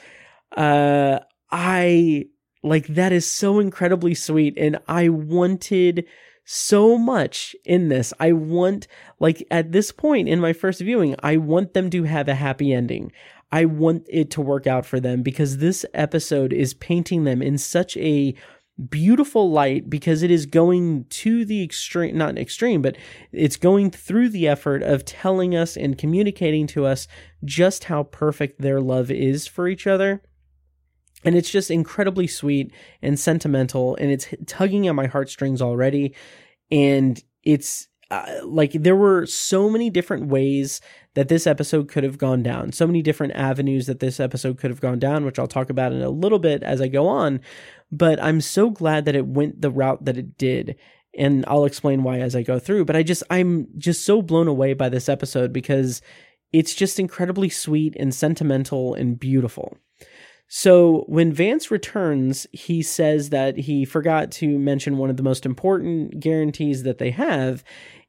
uh 0.56 1.20
I 1.52 2.26
like 2.64 2.88
that 2.88 3.12
is 3.12 3.30
so 3.30 3.60
incredibly 3.60 4.14
sweet 4.14 4.58
and 4.58 4.80
I 4.88 5.10
wanted 5.10 6.06
so 6.50 6.98
much 6.98 7.56
in 7.66 7.90
this. 7.90 8.14
I 8.22 8.32
want 8.32 8.88
like 9.20 9.46
at 9.52 9.74
this 9.74 9.92
point 9.92 10.30
in 10.30 10.40
my 10.40 10.54
first 10.54 10.80
viewing, 10.80 11.16
I 11.22 11.38
want 11.38 11.74
them 11.74 11.90
to 11.90 12.04
have 12.04 12.30
a 12.30 12.36
happy 12.36 12.74
ending. 12.74 13.12
I 13.52 13.66
want 13.66 14.06
it 14.10 14.32
to 14.32 14.42
work 14.42 14.66
out 14.66 14.86
for 14.86 15.00
them 15.00 15.24
because 15.24 15.58
this 15.58 15.86
episode 15.94 16.54
is 16.54 16.74
painting 16.74 17.26
them 17.26 17.42
in 17.42 17.58
such 17.58 17.96
a 17.98 18.34
beautiful 18.78 19.50
light 19.50 19.90
because 19.90 20.22
it 20.22 20.30
is 20.30 20.46
going 20.46 21.04
to 21.06 21.44
the 21.46 21.64
extreme 21.64 22.16
not 22.16 22.38
extreme 22.38 22.80
but 22.80 22.96
it's 23.32 23.58
going 23.58 23.90
through 23.90 24.30
the 24.30 24.48
effort 24.48 24.84
of 24.84 25.04
telling 25.04 25.56
us 25.56 25.76
and 25.76 25.98
communicating 25.98 26.68
to 26.68 26.86
us 26.86 27.08
just 27.44 27.86
how 27.86 28.04
perfect 28.04 28.62
their 28.62 28.80
love 28.80 29.10
is 29.10 29.48
for 29.48 29.68
each 29.68 29.88
other. 29.88 30.22
And 31.24 31.36
it's 31.36 31.50
just 31.50 31.72
incredibly 31.72 32.28
sweet 32.28 32.72
and 33.02 33.20
sentimental 33.20 33.96
and 33.96 34.12
it's 34.12 34.28
tugging 34.46 34.88
at 34.88 34.94
my 34.94 35.08
heartstrings 35.08 35.62
already. 35.62 36.14
And 36.70 37.22
it's 37.44 37.88
uh, 38.12 38.42
like 38.44 38.72
there 38.74 38.96
were 38.96 39.26
so 39.26 39.70
many 39.70 39.90
different 39.90 40.28
ways 40.28 40.80
that 41.18 41.30
this 41.30 41.48
episode 41.48 41.88
could 41.88 42.04
have 42.04 42.20
gone 42.20 42.44
down. 42.44 42.72
So 42.72 42.86
many 42.86 43.02
different 43.02 43.34
avenues 43.34 43.88
that 43.88 44.00
this 44.00 44.20
episode 44.20 44.60
could 44.60 44.70
have 44.70 44.80
gone 44.80 45.00
down 45.00 45.26
which 45.26 45.40
I'll 45.40 45.48
talk 45.48 45.72
about 45.72 45.92
in 45.92 46.04
a 46.04 46.12
little 46.12 46.38
bit 46.38 46.62
as 46.62 46.80
I 46.80 46.90
go 46.90 47.08
on. 47.08 47.42
But 47.92 48.22
I'm 48.22 48.40
so 48.40 48.70
glad 48.70 49.06
that 49.06 49.16
it 49.16 49.26
went 49.26 49.60
the 49.60 49.72
route 49.72 50.06
that 50.06 50.20
it 50.20 50.38
did. 50.38 50.76
And 51.18 51.44
I'll 51.48 51.66
explain 51.66 52.04
why 52.04 52.20
as 52.20 52.36
I 52.36 52.44
go 52.44 52.60
through. 52.60 52.86
But 52.86 52.96
I 52.96 53.02
just 53.02 53.24
I'm 53.32 53.68
just 53.80 54.06
so 54.06 54.22
blown 54.22 54.48
away 54.48 54.76
by 54.76 54.90
this 54.90 55.10
episode 55.10 55.52
because 55.52 56.04
it's 56.54 56.76
just 56.76 57.00
incredibly 57.00 57.50
sweet 57.50 57.96
and 58.00 58.14
sentimental 58.14 58.94
and 58.94 59.20
beautiful. 59.20 59.76
So 60.48 61.04
when 61.08 61.34
Vance 61.34 61.72
returns, 61.72 62.46
he 62.52 62.84
says 62.84 63.32
that 63.32 63.58
he 63.58 63.86
forgot 63.86 64.32
to 64.34 64.60
mention 64.60 65.00
one 65.00 65.10
of 65.10 65.18
the 65.18 65.24
most 65.24 65.48
important 65.48 66.20
guarantees 66.20 66.84
that 66.84 67.00
they 67.00 67.10
have, 67.10 67.64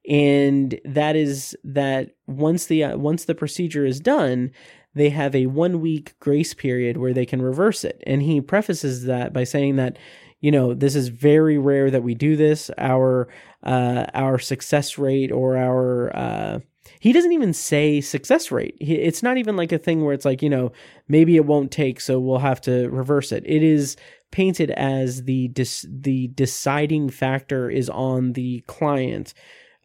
and 0.09 0.81
that 0.87 1.17
is 1.17 1.57
that 1.63 2.13
once 2.27 2.67
the 2.67 2.83
uh, 2.85 2.97
once 2.97 3.27
the 3.27 3.35
procedure 3.35 3.85
is 3.85 4.01
done, 4.01 4.51
they 4.95 5.11
have 5.11 5.35
a 5.35 5.47
one 5.47 5.81
week 5.81 6.15
grace 6.19 6.55
period 6.55 6.97
where 6.97 7.13
they 7.13 7.27
can 7.27 7.43
reverse 7.43 7.85
it. 7.85 8.03
And 8.07 8.23
he 8.23 8.41
prefaces 8.41 9.05
that 9.05 9.35
by 9.35 9.45
saying 9.45 9.77
that 9.77 9.99
you 10.41 10.51
know 10.51 10.73
this 10.73 10.95
is 10.95 11.09
very 11.09 11.59
rare 11.59 11.91
that 11.91 12.03
we 12.03 12.15
do 12.15 12.37
this. 12.37 12.71
Our 12.79 13.29
uh, 13.63 14.07
our 14.15 14.39
success 14.39 14.97
rate 14.97 15.31
or 15.31 15.59
our 15.59 16.17
uh, 16.17 16.61
he 17.01 17.13
doesn't 17.13 17.33
even 17.33 17.53
say 17.53 18.01
success 18.01 18.51
rate. 18.51 18.77
It's 18.81 19.23
not 19.23 19.37
even 19.37 19.57
like 19.57 19.73
a 19.73 19.79
thing 19.79 20.05
where 20.05 20.15
it's 20.15 20.25
like, 20.25 20.43
you 20.43 20.49
know, 20.49 20.73
maybe 21.07 21.37
it 21.37 21.45
won't 21.45 21.71
take, 21.71 22.01
so 22.01 22.19
we'll 22.19 22.39
have 22.39 22.61
to 22.63 22.89
reverse 22.89 23.31
it. 23.31 23.45
It 23.47 23.63
is 23.63 23.97
painted 24.31 24.71
as 24.71 25.25
the 25.25 25.49
dis- 25.49 25.87
the 25.89 26.29
deciding 26.29 27.11
factor 27.11 27.71
is 27.71 27.89
on 27.91 28.33
the 28.33 28.65
client 28.67 29.35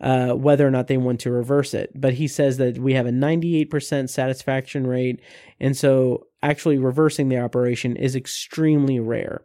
uh, 0.04 0.34
whether 0.34 0.68
or 0.68 0.72
not 0.72 0.88
they 0.88 0.98
want 0.98 1.22
to 1.22 1.32
reverse 1.32 1.74
it. 1.74 1.90
But 1.96 2.14
he 2.14 2.28
says 2.28 2.58
that 2.58 2.78
we 2.78 2.94
have 2.94 3.08
a 3.08 3.12
98% 3.12 4.10
satisfaction 4.10 4.86
rate, 4.86 5.20
and 5.60 5.76
so 5.76 6.28
actually 6.44 6.78
reversing 6.78 7.30
the 7.30 7.40
operation 7.40 7.96
is 7.96 8.16
extremely 8.16 9.00
rare. 9.00 9.44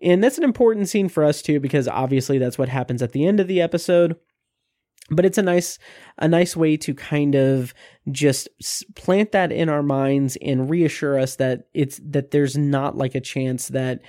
And 0.00 0.22
that's 0.22 0.38
an 0.38 0.44
important 0.44 0.88
scene 0.88 1.08
for 1.08 1.24
us 1.24 1.42
too, 1.42 1.58
because 1.58 1.88
obviously 1.88 2.38
that's 2.38 2.58
what 2.58 2.68
happens 2.68 3.02
at 3.02 3.12
the 3.12 3.26
end 3.26 3.40
of 3.40 3.48
the 3.48 3.60
episode 3.60 4.16
but 5.10 5.24
it's 5.24 5.38
a 5.38 5.42
nice 5.42 5.78
a 6.18 6.28
nice 6.28 6.56
way 6.56 6.76
to 6.76 6.94
kind 6.94 7.34
of 7.34 7.74
just 8.10 8.48
plant 8.94 9.32
that 9.32 9.52
in 9.52 9.68
our 9.68 9.82
minds 9.82 10.36
and 10.40 10.70
reassure 10.70 11.18
us 11.18 11.36
that 11.36 11.68
it's 11.74 12.00
that 12.04 12.30
there's 12.30 12.56
not 12.56 12.96
like 12.96 13.14
a 13.14 13.20
chance 13.20 13.68
that 13.68 14.00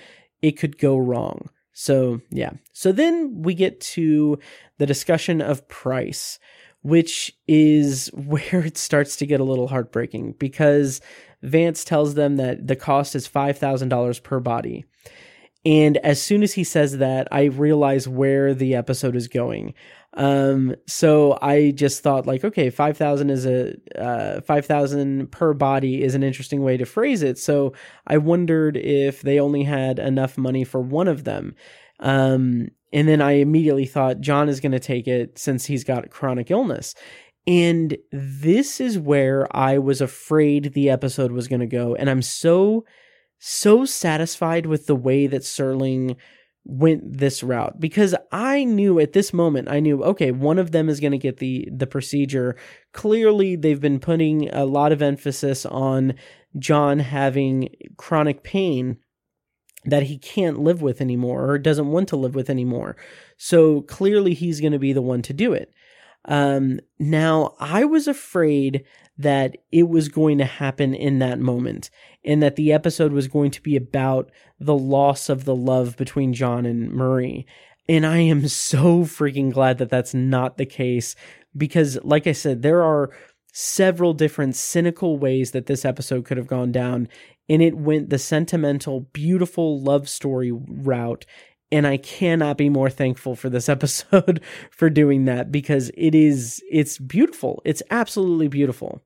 it 0.42 0.54
could 0.54 0.78
go 0.78 0.98
wrong 0.98 1.50
so 1.74 2.22
yeah 2.30 2.52
so 2.72 2.92
then 2.92 3.42
we 3.42 3.54
get 3.54 3.82
to 3.82 4.40
the 4.78 4.86
discussion 4.86 5.42
of 5.42 5.68
price 5.68 6.40
which 6.86 7.36
is 7.48 8.12
where 8.14 8.64
it 8.64 8.78
starts 8.78 9.16
to 9.16 9.26
get 9.26 9.40
a 9.40 9.44
little 9.44 9.68
heartbreaking 9.68 10.36
because 10.38 11.02
Vance 11.42 11.84
tells 11.84 12.14
them 12.14 12.38
that 12.38 12.68
the 12.68 12.76
cost 12.76 13.16
is 13.16 13.28
$5,000 13.28 14.24
per 14.24 14.40
body. 14.40 14.86
And 15.66 15.98
as 15.98 16.22
soon 16.22 16.44
as 16.44 16.54
he 16.54 16.64
says 16.64 17.00
that, 17.00 17.28
I 17.32 17.46
realize 17.46 18.08
where 18.08 18.54
the 18.54 18.76
episode 18.76 19.16
is 19.16 19.28
going. 19.28 19.74
Um, 20.14 20.76
so 20.88 21.40
I 21.42 21.72
just 21.72 22.04
thought 22.04 22.28
like, 22.28 22.44
okay, 22.46 22.70
5,000 22.70 23.32
is 23.32 23.48
a, 23.48 23.74
uh, 24.00 24.42
5,000 24.42 25.32
per 25.32 25.56
body 25.56 26.04
is 26.04 26.14
an 26.14 26.22
interesting 26.22 26.62
way 26.62 26.78
to 26.78 26.86
phrase 26.86 27.24
it. 27.24 27.40
So 27.40 27.74
I 28.06 28.18
wondered 28.20 28.78
if 28.78 29.24
they 29.24 29.40
only 29.40 29.64
had 29.64 29.98
enough 29.98 30.38
money 30.38 30.64
for 30.64 30.82
one 30.82 31.08
of 31.08 31.24
them. 31.24 31.56
Um, 32.00 32.70
and 32.96 33.10
then 33.10 33.22
I 33.22 33.34
immediately 33.34 33.86
thought 33.86 34.22
John 34.22 34.48
is 34.48 34.62
going 34.62 34.72
to 34.72 34.80
take 34.80 35.06
it 35.06 35.38
since 35.38 35.66
he's 35.66 35.84
got 35.84 36.10
chronic 36.10 36.50
illness. 36.50 36.96
And 37.46 37.98
this 38.14 38.80
is 38.80 38.98
where 38.98 39.54
I 39.56 39.80
was 39.80 40.00
afraid 40.00 40.72
the 40.72 40.90
episode 40.90 41.34
was 41.34 41.50
going 41.50 41.60
to 41.60 41.68
go. 41.68 41.94
And 41.94 42.10
I'm 42.10 42.22
so, 42.22 42.86
so 43.38 43.84
satisfied 43.84 44.66
with 44.66 44.88
the 44.88 44.96
way 44.96 45.28
that 45.28 45.42
Serling 45.42 46.16
went 46.64 47.18
this 47.18 47.44
route 47.44 47.82
because 47.82 48.16
I 48.32 48.64
knew 48.64 48.98
at 49.00 49.12
this 49.12 49.32
moment 49.32 49.70
I 49.70 49.80
knew 49.80 50.04
okay 50.04 50.32
one 50.32 50.58
of 50.58 50.72
them 50.72 50.90
is 50.90 51.00
going 51.00 51.12
to 51.12 51.18
get 51.20 51.38
the 51.38 51.70
the 51.72 51.86
procedure 51.86 52.56
clearly 52.92 53.56
they've 53.56 53.80
been 53.80 54.00
putting 54.00 54.50
a 54.50 54.66
lot 54.66 54.92
of 54.92 55.04
emphasis 55.04 55.68
on 55.68 56.16
John 56.58 56.98
having 56.98 57.70
chronic 57.98 58.42
pain 58.42 58.98
that 59.86 60.04
he 60.04 60.18
can't 60.18 60.60
live 60.60 60.82
with 60.82 61.02
anymore 61.02 61.50
or 61.50 61.58
doesn't 61.58 61.88
want 61.88 62.08
to 62.10 62.16
live 62.16 62.36
with 62.36 62.50
anymore 62.50 62.96
so 63.38 63.82
clearly 63.82 64.34
he's 64.34 64.62
going 64.62 64.74
to 64.74 64.80
be 64.80 64.94
the 64.94 65.02
one 65.02 65.22
to 65.22 65.34
do 65.34 65.54
it 65.54 65.72
um 66.26 66.80
now 67.00 67.54
I 67.60 67.86
was 67.86 68.08
afraid 68.08 68.84
that 69.18 69.58
it 69.72 69.88
was 69.88 70.10
going 70.10 70.38
to 70.40 70.46
happen 70.46 70.94
in 70.94 71.20
that 71.20 71.40
moment 71.40 71.90
and 72.24 72.42
that 72.44 72.56
the 72.56 72.74
episode 72.74 73.14
was 73.14 73.28
going 73.28 73.52
to 73.52 73.62
be 73.62 73.76
about 73.76 74.30
the 74.60 74.76
loss 74.76 75.30
of 75.30 75.46
the 75.46 75.56
love 75.56 75.96
between 75.96 76.34
John 76.34 76.66
and 76.66 76.92
Marie. 76.92 77.46
And 77.88 78.06
I 78.06 78.18
am 78.18 78.48
so 78.48 79.04
freaking 79.04 79.54
glad 79.54 79.78
that 79.78 79.90
that's 79.90 80.14
not 80.14 80.58
the 80.58 80.66
case 80.66 81.16
because, 81.56 81.98
like 82.04 82.28
I 82.28 82.34
said, 82.34 82.62
there 82.62 82.84
are 82.84 83.12
several 83.54 84.14
different 84.14 84.56
cynical 84.56 85.18
ways 85.18 85.52
that 85.52 85.68
this 85.68 85.86
episode 85.86 86.26
could 86.26 86.36
have 86.36 86.48
gone 86.48 86.72
down. 86.72 87.08
And 87.50 87.62
it 87.62 87.78
went 87.78 88.10
the 88.10 88.20
sentimental, 88.20 89.02
beautiful 89.14 89.82
love 89.82 90.10
story 90.10 90.52
route. 90.52 91.26
And 91.72 91.86
I 91.86 91.98
cannot 91.98 92.58
be 92.58 92.70
more 92.70 92.90
thankful 92.90 93.36
for 93.36 93.50
this 93.50 93.70
episode 93.76 94.42
for 94.72 94.90
doing 94.90 95.26
that 95.26 95.52
because 95.52 95.92
it 95.96 96.16
is, 96.16 96.62
it's 96.72 96.98
beautiful. 96.98 97.62
It's 97.66 97.84
absolutely 97.90 98.48
beautiful. 98.48 99.02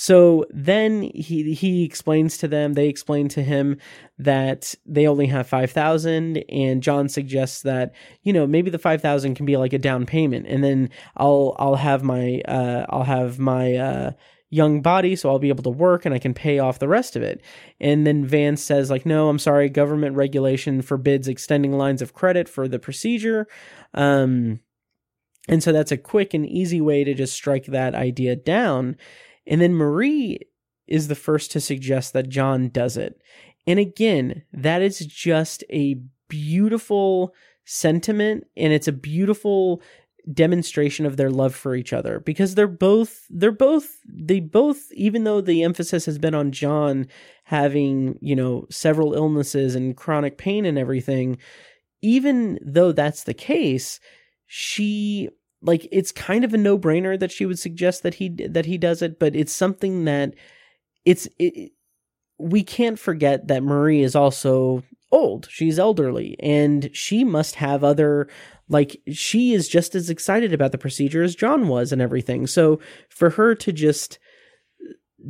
So 0.00 0.46
then 0.50 1.02
he 1.02 1.54
he 1.54 1.82
explains 1.82 2.38
to 2.38 2.46
them, 2.46 2.74
they 2.74 2.88
explain 2.88 3.26
to 3.30 3.42
him 3.42 3.78
that 4.16 4.76
they 4.86 5.08
only 5.08 5.26
have 5.26 5.48
5000 5.48 6.36
and 6.48 6.84
John 6.84 7.08
suggests 7.08 7.62
that, 7.62 7.92
you 8.22 8.32
know, 8.32 8.46
maybe 8.46 8.70
the 8.70 8.78
5000 8.78 9.34
can 9.34 9.44
be 9.44 9.56
like 9.56 9.72
a 9.72 9.78
down 9.78 10.06
payment 10.06 10.46
and 10.46 10.62
then 10.62 10.90
I'll 11.16 11.56
I'll 11.58 11.74
have 11.74 12.04
my 12.04 12.42
uh 12.46 12.86
I'll 12.88 13.02
have 13.02 13.40
my 13.40 13.74
uh 13.74 14.10
young 14.50 14.80
body 14.80 15.14
so 15.14 15.28
I'll 15.28 15.38
be 15.38 15.50
able 15.50 15.64
to 15.64 15.70
work 15.70 16.06
and 16.06 16.14
I 16.14 16.18
can 16.18 16.32
pay 16.32 16.58
off 16.58 16.78
the 16.78 16.88
rest 16.88 17.16
of 17.16 17.22
it. 17.22 17.42
And 17.80 18.06
then 18.06 18.26
Vance 18.26 18.62
says 18.62 18.90
like 18.90 19.04
no, 19.04 19.28
I'm 19.28 19.38
sorry, 19.38 19.68
government 19.68 20.16
regulation 20.16 20.82
forbids 20.82 21.28
extending 21.28 21.72
lines 21.72 22.02
of 22.02 22.14
credit 22.14 22.48
for 22.48 22.66
the 22.66 22.78
procedure. 22.78 23.46
Um 23.94 24.60
and 25.48 25.62
so 25.62 25.72
that's 25.72 25.92
a 25.92 25.96
quick 25.96 26.34
and 26.34 26.46
easy 26.46 26.80
way 26.80 27.04
to 27.04 27.14
just 27.14 27.34
strike 27.34 27.66
that 27.66 27.94
idea 27.94 28.36
down. 28.36 28.96
And 29.46 29.60
then 29.60 29.74
Marie 29.74 30.40
is 30.86 31.08
the 31.08 31.14
first 31.14 31.50
to 31.52 31.60
suggest 31.60 32.12
that 32.12 32.28
John 32.28 32.68
does 32.68 32.96
it. 32.96 33.20
And 33.66 33.78
again, 33.78 34.42
that 34.52 34.82
is 34.82 34.98
just 35.00 35.64
a 35.70 36.00
beautiful 36.28 37.34
sentiment 37.64 38.46
and 38.56 38.72
it's 38.72 38.88
a 38.88 38.92
beautiful 38.92 39.82
demonstration 40.32 41.06
of 41.06 41.16
their 41.16 41.30
love 41.30 41.54
for 41.54 41.74
each 41.74 41.92
other 41.92 42.20
because 42.20 42.54
they're 42.54 42.66
both 42.66 43.24
they're 43.30 43.50
both 43.50 43.98
they 44.06 44.40
both 44.40 44.92
even 44.92 45.24
though 45.24 45.40
the 45.40 45.62
emphasis 45.62 46.04
has 46.04 46.18
been 46.18 46.34
on 46.34 46.52
John 46.52 47.06
having, 47.44 48.18
you 48.20 48.36
know, 48.36 48.66
several 48.70 49.14
illnesses 49.14 49.74
and 49.74 49.96
chronic 49.96 50.36
pain 50.36 50.66
and 50.66 50.78
everything, 50.78 51.38
even 52.02 52.58
though 52.62 52.92
that's 52.92 53.24
the 53.24 53.34
case, 53.34 54.00
she 54.46 55.30
like 55.62 55.88
it's 55.90 56.12
kind 56.12 56.44
of 56.44 56.54
a 56.54 56.58
no-brainer 56.58 57.18
that 57.18 57.32
she 57.32 57.46
would 57.46 57.58
suggest 57.58 58.02
that 58.02 58.14
he 58.14 58.28
that 58.48 58.66
he 58.66 58.78
does 58.78 59.02
it, 59.02 59.18
but 59.18 59.34
it's 59.34 59.52
something 59.52 60.04
that 60.04 60.34
it's 61.04 61.26
it, 61.38 61.72
we 62.38 62.62
can't 62.62 62.98
forget 62.98 63.48
that 63.48 63.62
Marie 63.62 64.02
is 64.02 64.14
also 64.14 64.82
old. 65.18 65.48
She's 65.50 65.78
elderly 65.78 66.36
and 66.40 66.90
she 66.92 67.24
must 67.24 67.56
have 67.56 67.84
other 67.84 68.28
like 68.68 69.00
she 69.12 69.52
is 69.52 69.68
just 69.68 69.94
as 69.94 70.10
excited 70.10 70.52
about 70.52 70.72
the 70.72 70.78
procedure 70.78 71.22
as 71.22 71.34
John 71.34 71.68
was 71.68 71.92
and 71.92 72.00
everything. 72.00 72.46
So 72.46 72.80
for 73.08 73.30
her 73.30 73.54
to 73.56 73.72
just 73.72 74.18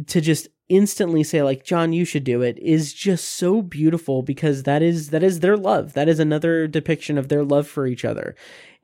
to 0.06 0.20
just 0.20 0.48
instantly 0.68 1.24
say 1.24 1.42
like 1.42 1.64
John 1.64 1.92
you 1.92 2.04
should 2.04 2.24
do 2.24 2.42
it 2.42 2.58
is 2.58 2.92
just 2.92 3.24
so 3.24 3.62
beautiful 3.62 4.22
because 4.22 4.64
that 4.64 4.82
is 4.82 5.10
that 5.10 5.22
is 5.22 5.40
their 5.40 5.56
love. 5.56 5.94
That 5.94 6.08
is 6.08 6.18
another 6.18 6.66
depiction 6.66 7.16
of 7.16 7.28
their 7.28 7.44
love 7.44 7.66
for 7.66 7.86
each 7.86 8.04
other. 8.04 8.34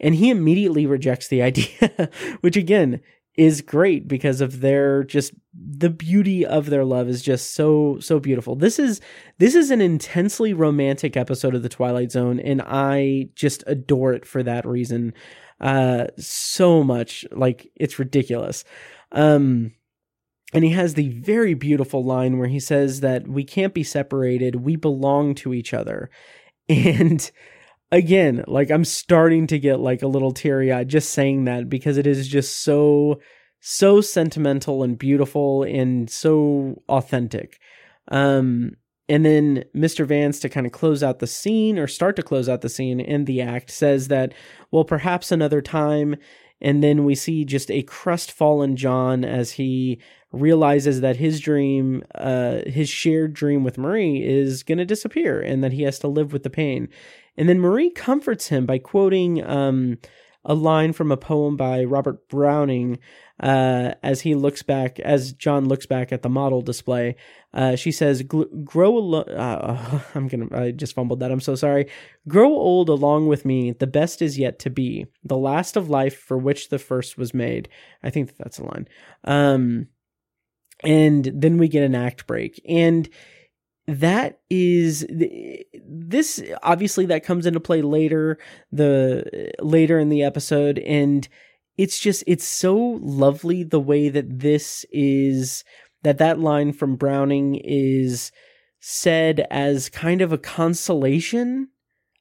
And 0.00 0.14
he 0.14 0.30
immediately 0.30 0.86
rejects 0.86 1.28
the 1.28 1.42
idea, 1.50 2.10
which 2.40 2.56
again 2.56 3.00
is 3.36 3.60
great 3.60 4.06
because 4.06 4.40
of 4.40 4.60
their 4.60 5.02
just 5.02 5.32
the 5.54 5.90
beauty 5.90 6.46
of 6.46 6.66
their 6.66 6.84
love 6.84 7.08
is 7.08 7.22
just 7.22 7.54
so 7.54 7.98
so 8.00 8.20
beautiful. 8.20 8.54
This 8.54 8.78
is 8.78 9.00
this 9.38 9.54
is 9.54 9.70
an 9.70 9.80
intensely 9.80 10.52
romantic 10.52 11.16
episode 11.16 11.54
of 11.54 11.62
the 11.62 11.68
Twilight 11.68 12.12
Zone 12.12 12.38
and 12.38 12.62
I 12.62 13.28
just 13.34 13.64
adore 13.66 14.12
it 14.12 14.24
for 14.24 14.42
that 14.42 14.66
reason 14.66 15.14
uh 15.60 16.06
so 16.16 16.84
much 16.84 17.24
like 17.32 17.70
it's 17.74 17.98
ridiculous. 17.98 18.64
Um 19.10 19.72
and 20.52 20.62
he 20.62 20.70
has 20.70 20.94
the 20.94 21.08
very 21.08 21.54
beautiful 21.54 22.04
line 22.04 22.38
where 22.38 22.48
he 22.48 22.60
says 22.60 23.00
that 23.00 23.26
we 23.26 23.42
can't 23.42 23.74
be 23.74 23.82
separated, 23.82 24.56
we 24.56 24.76
belong 24.76 25.34
to 25.36 25.52
each 25.54 25.74
other. 25.74 26.10
And 26.66 27.30
again, 27.92 28.44
like 28.46 28.70
I'm 28.70 28.84
starting 28.84 29.46
to 29.48 29.58
get 29.58 29.80
like 29.80 30.02
a 30.02 30.08
little 30.08 30.32
teary 30.32 30.72
eyed 30.72 30.88
just 30.88 31.10
saying 31.10 31.44
that 31.44 31.68
because 31.68 31.96
it 31.96 32.06
is 32.06 32.28
just 32.28 32.62
so, 32.62 33.20
so 33.60 34.00
sentimental 34.00 34.82
and 34.82 34.98
beautiful 34.98 35.62
and 35.62 36.10
so 36.10 36.82
authentic. 36.88 37.58
Um, 38.08 38.72
and 39.08 39.24
then 39.24 39.64
Mr. 39.74 40.06
Vance, 40.06 40.40
to 40.40 40.48
kind 40.48 40.66
of 40.66 40.72
close 40.72 41.02
out 41.02 41.18
the 41.18 41.26
scene 41.26 41.78
or 41.78 41.86
start 41.86 42.16
to 42.16 42.22
close 42.22 42.48
out 42.48 42.62
the 42.62 42.68
scene 42.68 43.00
in 43.00 43.26
the 43.26 43.42
act, 43.42 43.70
says 43.70 44.08
that, 44.08 44.32
well, 44.70 44.84
perhaps 44.84 45.30
another 45.30 45.60
time. 45.60 46.16
And 46.60 46.82
then 46.82 47.04
we 47.04 47.14
see 47.14 47.44
just 47.44 47.70
a 47.70 47.82
crestfallen 47.82 48.76
John 48.76 49.24
as 49.24 49.52
he 49.52 50.00
realizes 50.32 51.02
that 51.02 51.16
his 51.16 51.38
dream, 51.40 52.02
uh, 52.14 52.60
his 52.66 52.88
shared 52.88 53.34
dream 53.34 53.62
with 53.62 53.76
Marie 53.76 54.24
is 54.24 54.62
going 54.62 54.78
to 54.78 54.86
disappear 54.86 55.40
and 55.40 55.62
that 55.62 55.72
he 55.72 55.82
has 55.82 55.98
to 55.98 56.08
live 56.08 56.32
with 56.32 56.42
the 56.42 56.50
pain. 56.50 56.88
And 57.36 57.48
then 57.48 57.60
Marie 57.60 57.90
comforts 57.90 58.48
him 58.48 58.66
by 58.66 58.78
quoting 58.78 59.44
um, 59.44 59.98
a 60.44 60.54
line 60.54 60.92
from 60.92 61.10
a 61.10 61.16
poem 61.16 61.56
by 61.56 61.84
Robert 61.84 62.28
Browning 62.28 62.98
uh, 63.40 63.92
as 64.02 64.20
he 64.20 64.34
looks 64.34 64.62
back, 64.62 65.00
as 65.00 65.32
John 65.32 65.66
looks 65.66 65.86
back 65.86 66.12
at 66.12 66.22
the 66.22 66.28
model 66.28 66.60
display. 66.60 67.16
Uh, 67.52 67.76
she 67.76 67.90
says, 67.90 68.22
"Grow 68.22 68.96
along." 68.96 69.28
Uh, 69.28 70.00
I'm 70.14 70.28
gonna. 70.28 70.48
I 70.56 70.70
just 70.70 70.94
fumbled 70.94 71.20
that. 71.20 71.32
I'm 71.32 71.40
so 71.40 71.54
sorry. 71.54 71.90
Grow 72.28 72.50
old 72.50 72.88
along 72.88 73.26
with 73.26 73.44
me. 73.44 73.72
The 73.72 73.86
best 73.86 74.22
is 74.22 74.38
yet 74.38 74.58
to 74.60 74.70
be. 74.70 75.06
The 75.24 75.36
last 75.36 75.76
of 75.76 75.88
life 75.88 76.16
for 76.16 76.38
which 76.38 76.68
the 76.68 76.78
first 76.78 77.16
was 77.16 77.34
made. 77.34 77.68
I 78.02 78.10
think 78.10 78.28
that 78.28 78.38
that's 78.38 78.58
a 78.58 78.64
line. 78.64 78.88
Um, 79.24 79.88
and 80.82 81.30
then 81.34 81.56
we 81.58 81.68
get 81.68 81.84
an 81.84 81.94
act 81.94 82.26
break, 82.26 82.60
and 82.68 83.08
that 83.86 84.40
is 84.48 85.06
this 85.10 86.42
obviously 86.62 87.06
that 87.06 87.24
comes 87.24 87.44
into 87.44 87.60
play 87.60 87.82
later 87.82 88.38
the 88.72 89.52
later 89.60 89.98
in 89.98 90.08
the 90.08 90.22
episode 90.22 90.78
and 90.78 91.28
it's 91.76 91.98
just 91.98 92.24
it's 92.26 92.46
so 92.46 92.98
lovely 93.02 93.62
the 93.62 93.80
way 93.80 94.08
that 94.08 94.38
this 94.40 94.86
is 94.90 95.64
that 96.02 96.18
that 96.18 96.38
line 96.38 96.72
from 96.72 96.96
Browning 96.96 97.56
is 97.56 98.32
said 98.80 99.46
as 99.50 99.88
kind 99.88 100.20
of 100.20 100.32
a 100.32 100.38
consolation. 100.38 101.68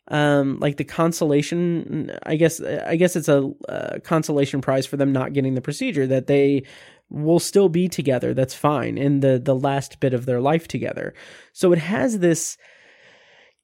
Um 0.09 0.59
like 0.59 0.75
the 0.75 0.83
consolation 0.83 2.11
i 2.23 2.35
guess 2.35 2.59
i 2.59 2.97
guess 2.97 3.15
it's 3.15 3.29
a, 3.29 3.49
a 3.69 4.01
consolation 4.01 4.59
prize 4.59 4.85
for 4.85 4.97
them 4.97 5.13
not 5.13 5.31
getting 5.31 5.55
the 5.55 5.61
procedure 5.61 6.05
that 6.05 6.27
they 6.27 6.63
will 7.13 7.39
still 7.39 7.69
be 7.69 7.87
together. 7.87 8.33
That's 8.33 8.55
fine 8.55 8.97
in 8.97 9.19
the 9.19 9.39
the 9.39 9.55
last 9.55 9.99
bit 9.99 10.13
of 10.13 10.25
their 10.25 10.41
life 10.41 10.67
together. 10.67 11.13
So 11.53 11.71
it 11.71 11.79
has 11.79 12.19
this 12.19 12.57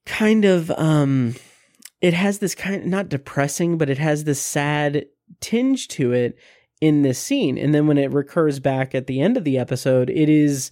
kind 0.06 0.46
of 0.46 0.72
um 0.72 1.36
it 2.02 2.14
has 2.14 2.40
this 2.40 2.56
kind 2.56 2.86
not 2.86 3.10
depressing, 3.10 3.78
but 3.78 3.90
it 3.90 3.98
has 3.98 4.24
this 4.24 4.42
sad 4.42 5.06
tinge 5.42 5.88
to 5.90 6.14
it 6.14 6.38
in 6.80 7.02
this 7.02 7.20
scene. 7.20 7.58
And 7.58 7.74
then 7.74 7.88
when 7.88 7.98
it 7.98 8.12
recurs 8.12 8.60
back 8.60 8.96
at 8.96 9.08
the 9.08 9.20
end 9.20 9.36
of 9.36 9.44
the 9.44 9.58
episode, 9.58 10.10
it 10.10 10.30
is 10.30 10.72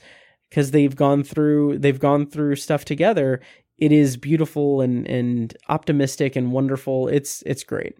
because 0.50 0.72
they've 0.72 0.96
gone 0.96 1.24
through 1.24 1.80
they've 1.80 2.00
gone 2.00 2.28
through 2.28 2.56
stuff 2.56 2.86
together. 2.86 3.42
It 3.78 3.92
is 3.92 4.18
beautiful 4.18 4.82
and 4.82 5.08
and 5.08 5.56
optimistic 5.68 6.36
and 6.36 6.52
wonderful. 6.52 7.08
It's 7.08 7.44
it's 7.46 7.64
great. 7.64 7.98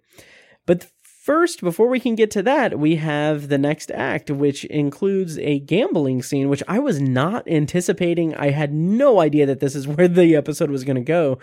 But 0.68 0.92
First, 1.28 1.60
before 1.60 1.90
we 1.90 2.00
can 2.00 2.16
get 2.16 2.32
to 2.32 2.44
that, 2.44 2.80
we 2.80 2.96
have 2.96 3.50
the 3.50 3.58
next 3.58 3.92
act, 3.92 4.32
which 4.32 4.64
includes 4.64 5.38
a 5.40 5.60
gambling 5.60 6.24
scene, 6.24 6.48
which 6.48 6.64
I 6.70 6.80
was 6.80 7.02
not 7.02 7.46
anticipating. 7.50 8.34
I 8.36 8.52
had 8.52 8.74
no 8.74 9.20
idea 9.20 9.46
that 9.46 9.60
this 9.60 9.76
is 9.76 9.86
where 9.90 10.08
the 10.08 10.38
episode 10.38 10.70
was 10.72 10.86
going 10.86 10.96
to 10.96 11.02
go. 11.02 11.38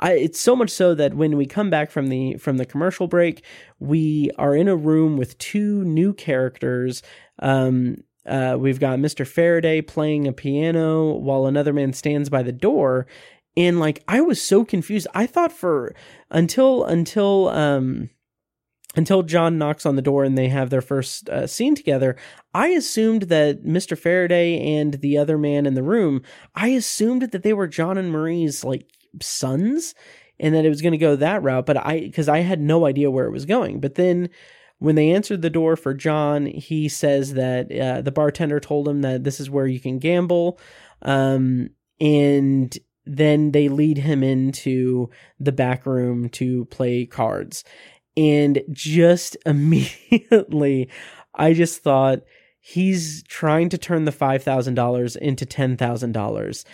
I, 0.00 0.14
it's 0.14 0.40
so 0.40 0.56
much 0.56 0.70
so 0.70 0.92
that 0.96 1.14
when 1.14 1.36
we 1.36 1.46
come 1.46 1.70
back 1.70 1.92
from 1.92 2.08
the 2.08 2.36
from 2.38 2.56
the 2.56 2.66
commercial 2.66 3.06
break, 3.06 3.44
we 3.78 4.32
are 4.38 4.56
in 4.56 4.66
a 4.66 4.74
room 4.74 5.16
with 5.16 5.38
two 5.38 5.84
new 5.84 6.14
characters. 6.14 7.04
Um, 7.38 7.98
uh, 8.26 8.56
we've 8.58 8.80
got 8.80 8.98
Mr. 8.98 9.24
Faraday 9.24 9.82
playing 9.82 10.26
a 10.26 10.32
piano 10.32 11.12
while 11.12 11.46
another 11.46 11.72
man 11.72 11.92
stands 11.92 12.28
by 12.28 12.42
the 12.42 12.50
door. 12.50 13.06
And 13.56 13.78
like 13.78 14.02
I 14.08 14.20
was 14.20 14.42
so 14.42 14.64
confused. 14.64 15.06
I 15.14 15.26
thought 15.26 15.52
for 15.52 15.94
until 16.28 16.84
until 16.84 17.50
um 17.50 18.10
until 18.96 19.22
John 19.22 19.58
knocks 19.58 19.84
on 19.84 19.96
the 19.96 20.02
door 20.02 20.24
and 20.24 20.36
they 20.36 20.48
have 20.48 20.70
their 20.70 20.80
first 20.80 21.28
uh, 21.28 21.46
scene 21.46 21.74
together, 21.74 22.16
I 22.54 22.68
assumed 22.68 23.22
that 23.24 23.64
Mr. 23.64 23.98
Faraday 23.98 24.76
and 24.78 24.94
the 24.94 25.18
other 25.18 25.38
man 25.38 25.66
in 25.66 25.74
the 25.74 25.82
room, 25.82 26.22
I 26.54 26.68
assumed 26.68 27.22
that 27.22 27.42
they 27.42 27.52
were 27.52 27.66
John 27.66 27.98
and 27.98 28.10
Marie's 28.10 28.64
like 28.64 28.86
sons 29.20 29.94
and 30.40 30.54
that 30.54 30.64
it 30.64 30.70
was 30.70 30.82
going 30.82 30.92
to 30.92 30.98
go 30.98 31.16
that 31.16 31.42
route, 31.42 31.66
but 31.66 31.76
I 31.76 32.00
because 32.00 32.28
I 32.28 32.38
had 32.38 32.60
no 32.60 32.86
idea 32.86 33.10
where 33.10 33.26
it 33.26 33.32
was 33.32 33.44
going. 33.44 33.80
But 33.80 33.96
then 33.96 34.30
when 34.78 34.94
they 34.94 35.10
answered 35.10 35.42
the 35.42 35.50
door 35.50 35.76
for 35.76 35.92
John, 35.92 36.46
he 36.46 36.88
says 36.88 37.34
that 37.34 37.70
uh, 37.72 38.00
the 38.02 38.12
bartender 38.12 38.60
told 38.60 38.88
him 38.88 39.02
that 39.02 39.24
this 39.24 39.40
is 39.40 39.50
where 39.50 39.66
you 39.66 39.80
can 39.80 39.98
gamble. 39.98 40.60
Um, 41.02 41.70
and 42.00 42.76
then 43.04 43.50
they 43.52 43.68
lead 43.68 43.98
him 43.98 44.22
into 44.22 45.10
the 45.40 45.52
back 45.52 45.84
room 45.86 46.28
to 46.28 46.66
play 46.66 47.06
cards 47.06 47.64
and 48.18 48.62
just 48.70 49.36
immediately 49.46 50.90
I 51.34 51.54
just 51.54 51.82
thought 51.82 52.20
he's 52.60 53.22
trying 53.22 53.68
to 53.70 53.78
turn 53.78 54.04
the 54.04 54.12
$5,000 54.12 55.16
into 55.16 55.46
$10,000 55.46 56.64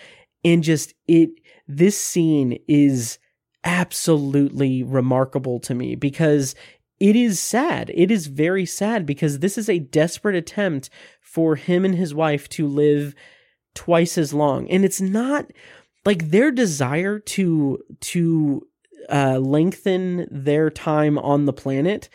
and 0.42 0.62
just 0.62 0.95
it 1.07 1.30
this 1.68 2.03
scene 2.03 2.59
is 2.66 3.18
absolutely 3.62 4.82
remarkable 4.82 5.61
to 5.61 5.74
me 5.74 5.95
because 5.95 6.55
it 7.01 7.16
is 7.16 7.40
sad. 7.40 7.90
It 7.95 8.11
is 8.11 8.26
very 8.26 8.66
sad 8.66 9.07
because 9.07 9.38
this 9.38 9.59
is 9.59 9.68
a 9.68 9.78
desperate 9.78 10.36
attempt 10.36 10.90
for 11.20 11.57
him 11.57 11.84
and 11.84 11.95
his 11.95 12.14
wife 12.14 12.49
to 12.51 12.66
live 12.66 13.14
twice 13.74 14.16
as 14.16 14.32
long. 14.32 14.68
And 14.70 14.84
it's 14.84 15.01
not 15.01 15.51
like 16.05 16.30
their 16.30 16.51
desire 16.51 17.18
to 17.18 17.78
to 18.01 18.66
uh, 19.09 19.38
lengthen 19.38 20.26
their 20.30 20.70
time 20.70 21.18
on 21.18 21.44
the 21.44 21.52
planet 21.52 22.09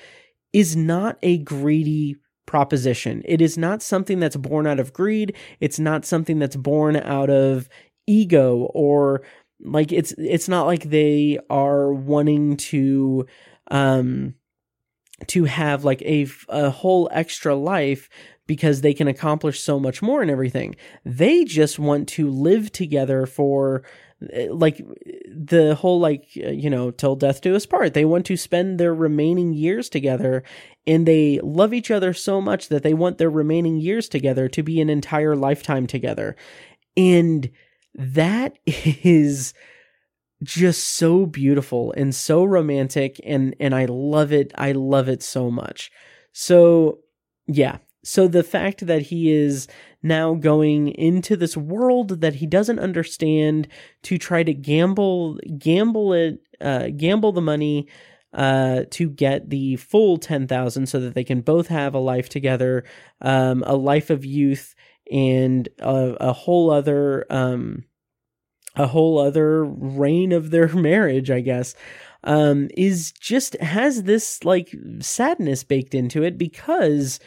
is 0.53 0.75
not 0.75 1.17
a 1.21 1.37
greedy 1.39 2.17
proposition. 2.45 3.21
It 3.25 3.41
is 3.41 3.57
not 3.57 3.83
something 3.83 4.19
that's 4.19 4.35
born 4.35 4.65
out 4.65 4.79
of 4.79 4.93
greed. 4.93 5.35
It's 5.59 5.79
not 5.79 6.05
something 6.05 6.39
that's 6.39 6.55
born 6.55 6.95
out 6.95 7.29
of 7.29 7.69
ego 8.07 8.69
or 8.73 9.21
like 9.61 9.91
it's 9.91 10.13
it's 10.13 10.49
not 10.49 10.65
like 10.65 10.83
they 10.83 11.37
are 11.49 11.93
wanting 11.93 12.57
to 12.57 13.27
um 13.69 14.33
to 15.27 15.43
have 15.43 15.83
like 15.83 16.01
a 16.03 16.27
a 16.47 16.69
whole 16.69 17.09
extra 17.11 17.53
life 17.53 18.09
because 18.47 18.81
they 18.81 18.95
can 18.95 19.07
accomplish 19.07 19.61
so 19.61 19.79
much 19.79 20.01
more 20.01 20.23
and 20.23 20.31
everything. 20.31 20.75
They 21.05 21.43
just 21.43 21.77
want 21.77 22.09
to 22.09 22.31
live 22.31 22.71
together 22.71 23.27
for 23.27 23.83
Uh, 24.21 24.53
like 24.53 24.85
the 25.27 25.75
whole 25.75 25.99
like 25.99 26.27
uh, 26.43 26.49
you 26.49 26.69
know 26.69 26.91
till 26.91 27.15
death 27.15 27.39
do 27.39 27.55
us 27.55 27.65
part 27.65 27.93
they 27.93 28.03
want 28.03 28.25
to 28.25 28.35
spend 28.35 28.77
their 28.77 28.93
remaining 28.93 29.53
years 29.53 29.87
together 29.87 30.43
and 30.85 31.07
they 31.07 31.39
love 31.41 31.73
each 31.73 31.89
other 31.89 32.13
so 32.13 32.41
much 32.41 32.67
that 32.67 32.83
they 32.83 32.93
want 32.93 33.17
their 33.17 33.29
remaining 33.29 33.77
years 33.77 34.09
together 34.09 34.49
to 34.49 34.61
be 34.61 34.81
an 34.81 34.89
entire 34.89 35.37
lifetime 35.37 35.87
together 35.87 36.35
and 36.97 37.49
that 37.95 38.57
is 38.65 39.53
just 40.43 40.95
so 40.95 41.25
beautiful 41.25 41.93
and 41.97 42.15
so 42.15 42.43
romantic 42.43 43.19
and 43.25 43.55
and 43.59 43.75
I 43.75 43.85
love 43.85 44.31
it. 44.31 44.51
I 44.55 44.71
love 44.71 45.09
it 45.09 45.21
so 45.21 45.51
much. 45.51 45.91
So, 46.31 46.99
yeah. 47.47 47.79
So 48.03 48.27
the 48.27 48.43
fact 48.43 48.87
that 48.87 49.03
he 49.03 49.31
is 49.31 49.67
now 50.01 50.33
going 50.33 50.89
into 50.89 51.35
this 51.35 51.57
world 51.57 52.21
that 52.21 52.35
he 52.35 52.45
doesn't 52.45 52.79
understand 52.79 53.67
to 54.03 54.17
try 54.17 54.43
to 54.43 54.53
gamble 54.53 55.37
gamble 55.57 56.13
it 56.13 56.39
uh, 56.61 56.87
gamble 56.95 57.31
the 57.31 57.41
money 57.41 57.87
uh, 58.33 58.83
to 58.91 59.09
get 59.09 59.49
the 59.49 59.75
full 59.77 60.17
10,000 60.17 60.87
so 60.87 60.99
that 60.99 61.13
they 61.15 61.23
can 61.23 61.41
both 61.41 61.67
have 61.67 61.93
a 61.95 61.99
life 61.99 62.29
together, 62.29 62.83
um, 63.21 63.63
a 63.65 63.75
life 63.75 64.09
of 64.09 64.23
youth 64.23 64.75
and 65.11 65.67
a, 65.79 66.15
a 66.19 66.33
whole 66.33 66.69
other 66.69 67.25
um, 67.31 67.83
a 68.75 68.85
whole 68.85 69.17
other 69.17 69.65
reign 69.65 70.31
of 70.31 70.51
their 70.51 70.67
marriage, 70.75 71.31
I 71.31 71.41
guess, 71.41 71.75
um, 72.23 72.69
is 72.77 73.11
just 73.13 73.55
has 73.57 74.03
this 74.03 74.43
like 74.43 74.75
sadness 74.99 75.63
baked 75.63 75.95
into 75.95 76.23
it 76.23 76.37
because 76.37 77.19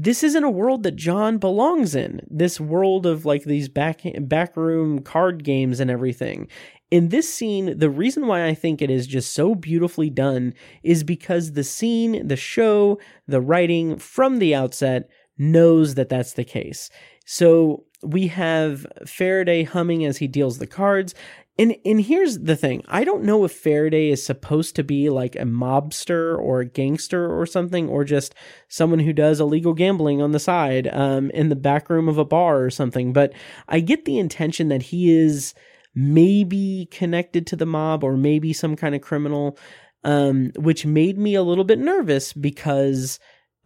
this 0.00 0.22
isn't 0.22 0.44
a 0.44 0.50
world 0.50 0.84
that 0.84 0.94
John 0.94 1.38
belongs 1.38 1.96
in. 1.96 2.20
This 2.30 2.60
world 2.60 3.04
of 3.04 3.26
like 3.26 3.42
these 3.42 3.68
back 3.68 4.02
backroom 4.20 5.00
card 5.00 5.42
games 5.42 5.80
and 5.80 5.90
everything. 5.90 6.46
In 6.92 7.08
this 7.08 7.32
scene, 7.34 7.76
the 7.76 7.90
reason 7.90 8.28
why 8.28 8.46
I 8.46 8.54
think 8.54 8.80
it 8.80 8.90
is 8.90 9.08
just 9.08 9.34
so 9.34 9.56
beautifully 9.56 10.08
done 10.08 10.54
is 10.84 11.02
because 11.02 11.52
the 11.52 11.64
scene, 11.64 12.28
the 12.28 12.36
show, 12.36 13.00
the 13.26 13.40
writing 13.40 13.98
from 13.98 14.38
the 14.38 14.54
outset 14.54 15.10
knows 15.36 15.96
that 15.96 16.08
that's 16.08 16.34
the 16.34 16.44
case. 16.44 16.90
So 17.26 17.84
we 18.00 18.28
have 18.28 18.86
Faraday 19.04 19.64
humming 19.64 20.04
as 20.04 20.18
he 20.18 20.28
deals 20.28 20.58
the 20.58 20.66
cards. 20.68 21.12
And 21.58 21.74
and 21.84 22.00
here's 22.00 22.38
the 22.38 22.54
thing. 22.54 22.84
I 22.86 23.02
don't 23.02 23.24
know 23.24 23.44
if 23.44 23.50
Faraday 23.50 24.10
is 24.10 24.24
supposed 24.24 24.76
to 24.76 24.84
be 24.84 25.10
like 25.10 25.34
a 25.34 25.40
mobster 25.40 26.38
or 26.38 26.60
a 26.60 26.66
gangster 26.66 27.28
or 27.28 27.46
something, 27.46 27.88
or 27.88 28.04
just 28.04 28.34
someone 28.68 29.00
who 29.00 29.12
does 29.12 29.40
illegal 29.40 29.74
gambling 29.74 30.22
on 30.22 30.30
the 30.30 30.38
side, 30.38 30.88
um, 30.92 31.30
in 31.30 31.48
the 31.48 31.56
back 31.56 31.90
room 31.90 32.08
of 32.08 32.16
a 32.16 32.24
bar 32.24 32.62
or 32.62 32.70
something. 32.70 33.12
But 33.12 33.32
I 33.68 33.80
get 33.80 34.04
the 34.04 34.18
intention 34.18 34.68
that 34.68 34.84
he 34.84 35.12
is 35.12 35.52
maybe 35.96 36.86
connected 36.92 37.44
to 37.48 37.56
the 37.56 37.66
mob 37.66 38.04
or 38.04 38.16
maybe 38.16 38.52
some 38.52 38.76
kind 38.76 38.94
of 38.94 39.00
criminal, 39.00 39.58
um, 40.04 40.52
which 40.54 40.86
made 40.86 41.18
me 41.18 41.34
a 41.34 41.42
little 41.42 41.64
bit 41.64 41.80
nervous 41.80 42.32
because 42.32 43.18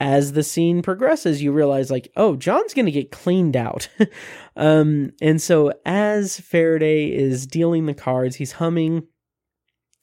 as 0.03 0.33
the 0.33 0.43
scene 0.43 0.83
progresses, 0.83 1.41
you 1.41 1.53
realize 1.53 1.89
like, 1.89 2.11
oh, 2.17 2.35
John's 2.35 2.75
going 2.75 2.87
to 2.87 2.93
get 2.93 3.13
cleaned 3.13 3.57
out. 3.57 3.89
um, 4.57 5.13
and 5.23 5.41
so 5.41 5.73
as 5.87 6.41
Faraday 6.41 7.07
is 7.07 7.47
dealing 7.47 7.87
the 7.87 7.95
cards, 7.95 8.35
he's 8.35 8.51
humming 8.51 9.07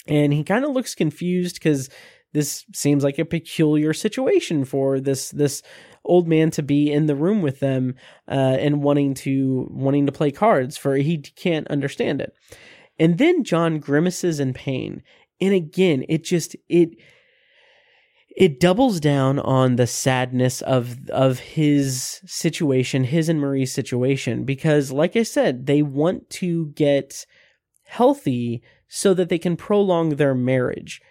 and 0.07 0.31
he 0.31 0.45
kind 0.45 0.63
of 0.63 0.71
looks 0.71 0.95
confused 0.95 1.55
because 1.55 1.89
this 2.31 2.63
seems 2.73 3.03
like 3.03 3.19
a 3.19 3.25
peculiar 3.25 3.91
situation 3.91 4.63
for 4.63 5.01
this, 5.01 5.31
this 5.31 5.61
old 6.05 6.29
man 6.29 6.49
to 6.51 6.63
be 6.63 6.89
in 6.89 7.07
the 7.07 7.15
room 7.15 7.41
with 7.41 7.59
them, 7.59 7.95
uh, 8.29 8.55
and 8.57 8.81
wanting 8.81 9.15
to, 9.15 9.67
wanting 9.69 10.05
to 10.05 10.13
play 10.13 10.31
cards 10.31 10.77
for 10.77 10.95
he 10.95 11.17
can't 11.17 11.67
understand 11.67 12.21
it. 12.21 12.33
And 12.97 13.17
then 13.17 13.43
John 13.43 13.79
grimaces 13.79 14.39
in 14.39 14.53
pain. 14.53 15.03
And 15.41 15.53
again, 15.53 16.05
it 16.07 16.23
just, 16.23 16.55
it, 16.69 16.91
it 18.39 18.57
doubles 18.61 19.01
down 19.01 19.37
on 19.37 19.75
the 19.75 19.85
sadness 19.85 20.61
of 20.61 21.09
of 21.09 21.39
his 21.39 22.21
situation, 22.25 23.03
his 23.03 23.27
and 23.27 23.41
Marie's 23.41 23.73
situation, 23.73 24.45
because 24.45 24.91
like 24.93 25.17
I 25.17 25.23
said, 25.23 25.65
they 25.65 25.81
want 25.81 26.29
to 26.31 26.67
get 26.67 27.25
healthy 27.83 28.63
so 28.87 29.13
that 29.13 29.27
they 29.27 29.37
can 29.37 29.57
prolong 29.57 30.11
their 30.11 30.33
marriage. 30.33 31.01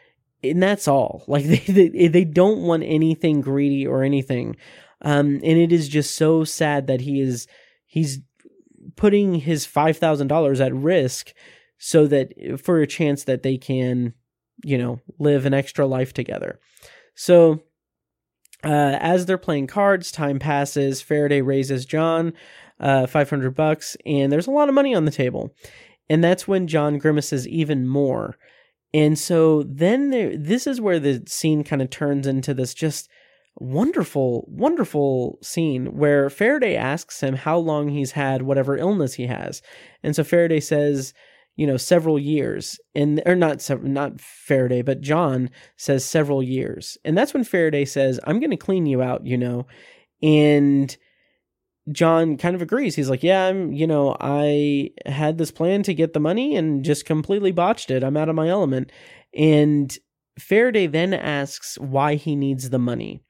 And 0.43 0.63
that's 0.63 0.89
all. 0.89 1.25
Like 1.29 1.45
they 1.45 1.59
they, 1.59 2.09
they 2.09 2.25
don't 2.25 2.63
want 2.63 2.83
anything 2.85 3.43
greedy 3.43 3.87
or 3.87 4.03
anything. 4.03 4.57
Um, 5.03 5.35
and 5.45 5.59
it 5.59 5.71
is 5.71 5.89
just 5.89 6.17
so 6.17 6.45
sad 6.45 6.87
that 6.87 7.03
he 7.03 7.21
is 7.21 7.47
he's 7.87 8.21
putting 8.97 9.35
his 9.35 9.67
five 9.67 9.99
thousand 9.99 10.29
dollars 10.29 10.63
at 10.63 10.75
risk 10.75 11.35
so 11.77 12.07
that 12.07 12.33
for 12.65 12.81
a 12.81 12.87
chance 12.87 13.25
that 13.25 13.43
they 13.43 13.59
can, 13.59 14.15
you 14.65 14.79
know, 14.79 15.01
live 15.19 15.45
an 15.45 15.53
extra 15.53 15.87
life 15.87 16.15
together. 16.15 16.59
So, 17.19 17.65
uh, 18.63 18.97
as 19.01 19.27
they're 19.27 19.39
playing 19.39 19.67
cards, 19.67 20.13
time 20.13 20.39
passes. 20.39 21.03
Faraday 21.03 21.41
raises 21.41 21.85
John 21.85 22.33
uh, 22.79 23.09
500 23.09 23.57
bucks, 23.57 23.97
and 24.07 24.31
there's 24.31 24.47
a 24.47 24.53
lot 24.53 24.69
of 24.69 24.75
money 24.77 24.95
on 24.95 25.05
the 25.05 25.11
table. 25.11 25.53
And 26.09 26.23
that's 26.23 26.47
when 26.47 26.69
John 26.69 26.97
grimaces 26.99 27.49
even 27.49 27.89
more. 27.89 28.37
And 28.95 29.19
so 29.19 29.65
then 29.65 30.11
there, 30.11 30.39
this 30.39 30.69
is 30.69 30.81
where 30.81 31.01
the 31.01 31.25
scene 31.27 31.65
kind 31.65 31.83
of 31.83 31.91
turns 31.91 32.25
into 32.25 32.55
this 32.55 32.73
just 32.73 33.11
wonderful, 33.57 34.45
wonderful 34.49 35.41
scene 35.43 35.97
where 35.97 36.31
Faraday 36.31 36.77
asks 36.77 37.21
him 37.21 37.35
how 37.35 37.59
long 37.59 37.89
he's 37.89 38.13
had 38.13 38.43
whatever 38.43 38.77
illness 38.77 39.15
he 39.15 39.27
has. 39.27 39.61
And 40.05 40.15
so 40.15 40.23
Faraday 40.23 40.61
says, 40.61 41.15
you 41.59 41.67
know 41.67 41.77
several 41.77 42.19
years 42.19 42.79
and 42.95 43.21
or 43.27 43.35
not 43.35 43.69
not 43.83 44.21
Faraday 44.21 44.81
but 44.81 45.03
John 45.03 45.51
says 45.77 46.05
several 46.05 46.43
years. 46.43 46.97
And 47.05 47.19
that's 47.19 47.35
when 47.35 47.45
Faraday 47.45 47.85
says 47.85 48.19
I'm 48.25 48.41
going 48.41 48.53
to 48.53 48.57
clean 48.57 48.87
you 48.87 49.03
out 49.03 49.27
you 49.27 49.37
know? 49.37 49.67
And 50.23 50.97
John 51.91 52.37
kind 52.37 52.55
of 52.55 52.63
agrees. 52.63 52.95
He's 52.95 53.11
like 53.11 53.25
yeah 53.25 53.47
I'm 53.47 53.73
you 53.73 53.87
know 53.87 54.17
I 54.21 54.91
had 55.05 55.37
this 55.37 55.51
plan 55.51 55.83
to 55.83 55.95
get 55.95 56.13
the 56.13 56.21
money 56.21 56.57
and 56.57 56.85
just 56.85 57.05
completely 57.05 57.53
botched 57.53 57.91
it. 57.91 58.05
I'm 58.05 58.17
out 58.17 58.29
of 58.29 58.37
my 58.37 58.49
element. 58.49 58.93
And 59.35 59.95
Faraday 60.39 60.87
then 60.87 61.13
asks 61.13 61.77
why 61.79 62.15
he 62.15 62.37
needs 62.37 62.71
the 62.71 62.79
money. 62.79 63.21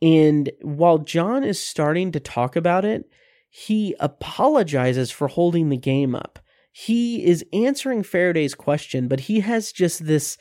And 0.00 0.52
while 0.62 0.98
John 0.98 1.42
is 1.42 1.60
starting 1.60 2.12
to 2.12 2.20
talk 2.20 2.54
about 2.54 2.84
it 2.84 3.04
he 3.50 3.96
apologizes 3.98 5.10
for 5.10 5.26
holding 5.26 5.68
the 5.70 5.76
game 5.76 6.14
up 6.14 6.38
he 6.72 7.24
is 7.24 7.44
answering 7.52 8.02
Faraday's 8.02 8.54
question, 8.54 9.08
but 9.08 9.20
he 9.20 9.40
has 9.40 9.72
just 9.72 10.06
this 10.06 10.36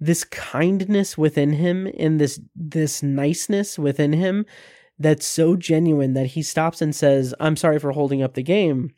this 0.00 0.22
kindness 0.22 1.18
within 1.18 1.52
him 1.54 1.88
and 1.98 2.20
this 2.20 2.40
this 2.54 3.02
niceness 3.02 3.78
within 3.78 4.12
him 4.12 4.46
that's 4.98 5.26
so 5.26 5.56
genuine 5.56 6.14
that 6.14 6.28
he 6.28 6.42
stops 6.42 6.80
and 6.82 6.94
says, 6.94 7.34
"I'm 7.40 7.56
sorry 7.56 7.78
for 7.78 7.92
holding 7.92 8.22
up 8.22 8.34
the 8.34 8.42
game." 8.42 8.90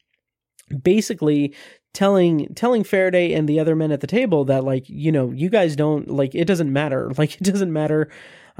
Basically 0.82 1.54
telling 1.92 2.52
telling 2.54 2.84
Faraday 2.84 3.32
and 3.32 3.48
the 3.48 3.58
other 3.58 3.74
men 3.74 3.92
at 3.92 4.00
the 4.00 4.06
table 4.06 4.44
that 4.44 4.64
like, 4.64 4.88
you 4.88 5.10
know, 5.10 5.30
you 5.30 5.48
guys 5.48 5.76
don't 5.76 6.08
like 6.08 6.34
it 6.34 6.46
doesn't 6.46 6.72
matter. 6.72 7.10
Like 7.18 7.36
it 7.40 7.44
doesn't 7.44 7.72
matter 7.72 8.10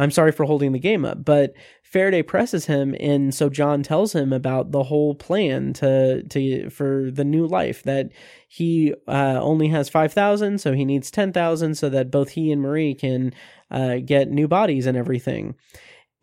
I'm 0.01 0.11
sorry 0.11 0.33
for 0.33 0.47
holding 0.47 0.73
the 0.73 0.79
game 0.79 1.05
up. 1.05 1.25
But 1.25 1.53
Faraday 1.83 2.23
presses 2.23 2.67
him, 2.67 2.97
and 2.99 3.35
so 3.35 3.51
John 3.51 3.83
tells 3.83 4.15
him 4.15 4.33
about 4.33 4.73
the 4.73 4.83
whole 4.83 5.15
plan 5.15 5.75
to 5.75 6.23
to 6.23 6.71
for 6.71 7.11
the 7.11 7.25
new 7.25 7.47
life 7.47 7.83
that 7.83 8.11
he 8.49 8.95
uh, 9.07 9.39
only 9.41 9.69
has 9.69 9.89
five 9.89 10.13
thousand, 10.13 10.61
so 10.61 10.73
he 10.73 10.85
needs 10.85 11.11
ten 11.11 11.33
thousand, 11.33 11.75
so 11.77 11.89
that 11.91 12.11
both 12.11 12.31
he 12.31 12.51
and 12.51 12.63
Marie 12.63 12.95
can 12.95 13.35
uh, 13.71 13.97
get 14.05 14.31
new 14.31 14.49
bodies 14.49 14.87
and 14.87 14.97
everything. 14.97 15.55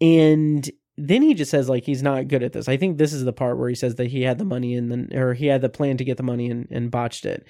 And 0.02 0.70
then 0.98 1.22
he 1.22 1.36
just 1.36 1.52
says 1.52 1.70
like 1.70 1.84
he's 1.84 2.02
not 2.02 2.28
good 2.28 2.42
at 2.42 2.54
this. 2.54 2.68
I 2.68 2.78
think 2.78 2.98
this 2.98 3.14
is 3.14 3.24
the 3.24 3.34
part 3.34 3.60
where 3.60 3.70
he 3.70 3.76
says 3.76 3.96
that 3.96 4.08
he 4.08 4.24
had 4.24 4.40
the 4.40 4.46
money 4.46 4.76
and 4.76 4.92
then 4.92 5.10
or 5.14 5.36
he 5.36 5.46
had 5.46 5.62
the 5.62 5.70
plan 5.70 5.98
to 5.98 6.04
get 6.04 6.18
the 6.18 6.24
money 6.24 6.50
and, 6.50 6.68
and 6.72 6.90
botched 6.90 7.26
it 7.26 7.46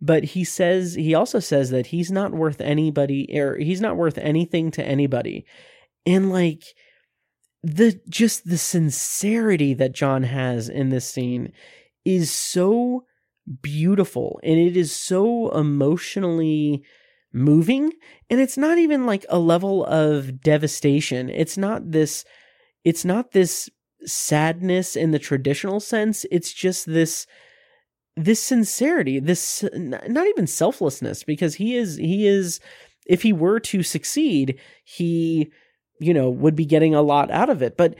but 0.00 0.24
he 0.24 0.44
says 0.44 0.94
he 0.94 1.14
also 1.14 1.40
says 1.40 1.70
that 1.70 1.86
he's 1.86 2.10
not 2.10 2.32
worth 2.32 2.60
anybody 2.60 3.28
or 3.38 3.56
he's 3.56 3.80
not 3.80 3.96
worth 3.96 4.18
anything 4.18 4.70
to 4.72 4.84
anybody. 4.84 5.46
And 6.04 6.30
like 6.30 6.64
the 7.62 8.00
just 8.08 8.48
the 8.48 8.58
sincerity 8.58 9.74
that 9.74 9.94
John 9.94 10.22
has 10.24 10.68
in 10.68 10.90
this 10.90 11.08
scene 11.08 11.52
is 12.04 12.30
so 12.30 13.04
beautiful 13.62 14.40
and 14.42 14.58
it 14.58 14.76
is 14.76 14.94
so 14.94 15.50
emotionally 15.50 16.82
moving 17.32 17.92
and 18.30 18.40
it's 18.40 18.56
not 18.56 18.78
even 18.78 19.06
like 19.06 19.24
a 19.28 19.38
level 19.38 19.84
of 19.86 20.40
devastation. 20.40 21.30
It's 21.30 21.56
not 21.56 21.90
this 21.90 22.24
it's 22.84 23.04
not 23.04 23.32
this 23.32 23.68
sadness 24.04 24.94
in 24.94 25.10
the 25.10 25.18
traditional 25.18 25.80
sense. 25.80 26.26
It's 26.30 26.52
just 26.52 26.86
this 26.86 27.26
this 28.16 28.42
sincerity, 28.42 29.20
this 29.20 29.64
not 29.74 30.26
even 30.26 30.46
selflessness, 30.46 31.22
because 31.22 31.54
he 31.54 31.76
is 31.76 31.96
he 31.96 32.26
is 32.26 32.60
if 33.06 33.22
he 33.22 33.32
were 33.32 33.60
to 33.60 33.82
succeed, 33.82 34.58
he 34.84 35.50
you 36.00 36.14
know 36.14 36.30
would 36.30 36.56
be 36.56 36.66
getting 36.66 36.94
a 36.94 37.02
lot 37.02 37.30
out 37.30 37.50
of 37.50 37.62
it. 37.62 37.76
But 37.76 37.94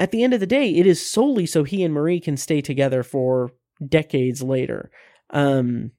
at 0.00 0.10
the 0.10 0.24
end 0.24 0.34
of 0.34 0.40
the 0.40 0.46
day, 0.46 0.74
it 0.74 0.86
is 0.86 1.08
solely 1.08 1.46
so 1.46 1.62
he 1.62 1.84
and 1.84 1.94
Marie 1.94 2.20
can 2.20 2.36
stay 2.36 2.60
together 2.60 3.02
for 3.02 3.50
decades 3.86 4.42
later. 4.42 4.90
Um, 5.30 5.92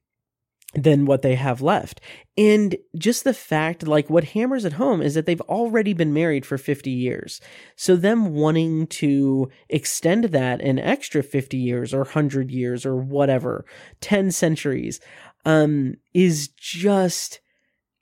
than 0.74 1.04
what 1.04 1.22
they 1.22 1.34
have 1.34 1.60
left. 1.60 2.00
And 2.36 2.76
just 2.96 3.24
the 3.24 3.34
fact, 3.34 3.86
like 3.86 4.08
what 4.08 4.24
hammers 4.24 4.64
at 4.64 4.74
home 4.74 5.02
is 5.02 5.14
that 5.14 5.26
they've 5.26 5.40
already 5.42 5.92
been 5.92 6.14
married 6.14 6.46
for 6.46 6.56
50 6.56 6.90
years. 6.90 7.40
So 7.76 7.94
them 7.94 8.32
wanting 8.32 8.86
to 8.88 9.50
extend 9.68 10.24
that 10.24 10.62
an 10.62 10.78
extra 10.78 11.22
50 11.22 11.58
years 11.58 11.92
or 11.92 12.00
100 12.00 12.50
years 12.50 12.86
or 12.86 12.96
whatever, 12.96 13.66
10 14.00 14.30
centuries, 14.30 15.00
um, 15.44 15.96
is 16.14 16.48
just 16.48 17.40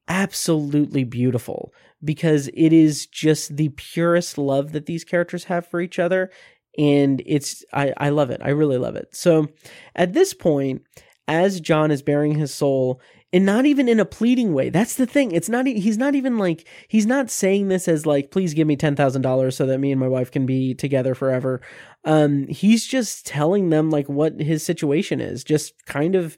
absolutely 0.06 1.04
beautiful 1.04 1.72
because 2.02 2.48
it 2.54 2.72
is 2.72 3.06
just 3.06 3.56
the 3.56 3.70
purest 3.70 4.38
love 4.38 4.72
that 4.72 4.86
these 4.86 5.04
characters 5.04 5.44
have 5.44 5.66
for 5.66 5.80
each 5.80 5.98
other. 5.98 6.30
And 6.78 7.20
it's, 7.26 7.64
I, 7.72 7.92
I 7.96 8.08
love 8.10 8.30
it. 8.30 8.40
I 8.44 8.50
really 8.50 8.78
love 8.78 8.94
it. 8.94 9.08
So 9.12 9.48
at 9.96 10.12
this 10.12 10.32
point, 10.34 10.82
as 11.30 11.60
John 11.60 11.92
is 11.92 12.02
baring 12.02 12.34
his 12.34 12.52
soul, 12.52 13.00
and 13.32 13.46
not 13.46 13.64
even 13.64 13.88
in 13.88 14.00
a 14.00 14.04
pleading 14.04 14.52
way. 14.52 14.70
That's 14.70 14.96
the 14.96 15.06
thing. 15.06 15.30
It's 15.30 15.48
not, 15.48 15.66
he's 15.66 15.96
not 15.96 16.16
even 16.16 16.36
like, 16.36 16.66
he's 16.88 17.06
not 17.06 17.30
saying 17.30 17.68
this 17.68 17.86
as 17.86 18.04
like, 18.04 18.32
please 18.32 18.52
give 18.52 18.66
me 18.66 18.76
$10,000 18.76 19.52
so 19.52 19.66
that 19.66 19.78
me 19.78 19.92
and 19.92 20.00
my 20.00 20.08
wife 20.08 20.32
can 20.32 20.46
be 20.46 20.74
together 20.74 21.14
forever. 21.14 21.60
Um, 22.04 22.48
he's 22.48 22.84
just 22.84 23.26
telling 23.26 23.70
them 23.70 23.88
like 23.88 24.08
what 24.08 24.40
his 24.40 24.64
situation 24.64 25.20
is, 25.20 25.44
just 25.44 25.86
kind 25.86 26.16
of, 26.16 26.36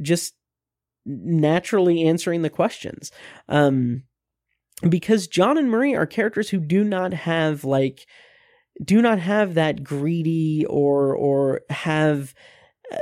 just 0.00 0.34
naturally 1.04 2.04
answering 2.04 2.42
the 2.42 2.50
questions. 2.50 3.10
Um, 3.48 4.04
because 4.88 5.26
John 5.26 5.58
and 5.58 5.68
Marie 5.68 5.96
are 5.96 6.06
characters 6.06 6.50
who 6.50 6.60
do 6.60 6.84
not 6.84 7.12
have 7.12 7.64
like, 7.64 8.06
do 8.82 9.02
not 9.02 9.18
have 9.18 9.54
that 9.54 9.82
greedy 9.82 10.64
or, 10.66 11.12
or 11.16 11.62
have, 11.70 12.34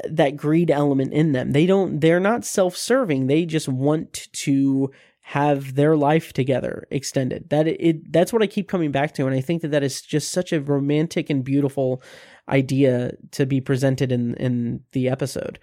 that 0.09 0.36
greed 0.36 0.70
element 0.70 1.12
in 1.12 1.32
them. 1.32 1.53
They 1.53 1.66
don't 1.66 2.01
they're 2.01 2.20
not 2.20 2.45
self-serving. 2.45 3.26
They 3.26 3.45
just 3.45 3.68
want 3.68 4.28
to 4.32 4.91
have 5.20 5.74
their 5.74 5.97
life 5.97 6.32
together 6.32 6.86
extended. 6.91 7.51
That 7.51 7.68
it 7.68 8.12
that's 8.12 8.32
what 8.32 8.43
I 8.43 8.47
keep 8.47 8.68
coming 8.68 8.93
back 8.93 9.14
to 9.14 9.26
and 9.26 9.34
I 9.34 9.41
think 9.41 9.62
that 9.62 9.68
that 9.68 9.82
is 9.82 10.01
just 10.01 10.30
such 10.30 10.53
a 10.53 10.61
romantic 10.61 11.30
and 11.30 11.45
beautiful 11.45 12.03
idea 12.49 13.12
to 13.32 13.47
be 13.47 13.61
presented 13.61 14.12
in 14.12 14.34
in 14.34 14.80
the 14.93 15.09
episode. 15.09 15.59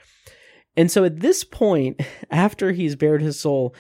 And 0.78 0.92
so 0.92 1.04
at 1.04 1.20
this 1.20 1.44
point 1.44 2.02
after 2.32 2.72
he's 2.72 2.96
bared 2.96 3.22
his 3.22 3.40
soul, 3.40 3.76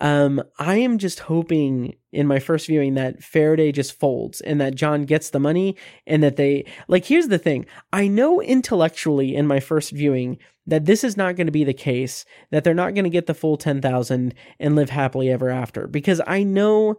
um, 0.00 0.42
I 0.58 0.76
am 0.76 0.98
just 0.98 1.20
hoping 1.20 1.96
in 2.12 2.26
my 2.26 2.38
first 2.38 2.66
viewing 2.66 2.94
that 2.94 3.22
Faraday 3.22 3.70
just 3.70 3.98
folds 3.98 4.40
and 4.40 4.60
that 4.60 4.74
John 4.74 5.04
gets 5.04 5.30
the 5.30 5.38
money 5.38 5.76
and 6.06 6.22
that 6.22 6.36
they 6.36 6.64
like 6.88 7.04
here's 7.04 7.28
the 7.28 7.38
thing. 7.38 7.66
I 7.92 8.08
know 8.08 8.40
intellectually 8.40 9.34
in 9.34 9.46
my 9.46 9.60
first 9.60 9.92
viewing 9.92 10.38
that 10.66 10.86
this 10.86 11.04
is 11.04 11.16
not 11.16 11.36
going 11.36 11.46
to 11.46 11.52
be 11.52 11.64
the 11.64 11.74
case, 11.74 12.24
that 12.50 12.64
they're 12.64 12.74
not 12.74 12.94
going 12.94 13.04
to 13.04 13.10
get 13.10 13.26
the 13.26 13.34
full 13.34 13.56
10,000 13.56 14.34
and 14.58 14.76
live 14.76 14.90
happily 14.90 15.30
ever 15.30 15.50
after 15.50 15.86
because 15.86 16.20
I 16.26 16.42
know 16.42 16.96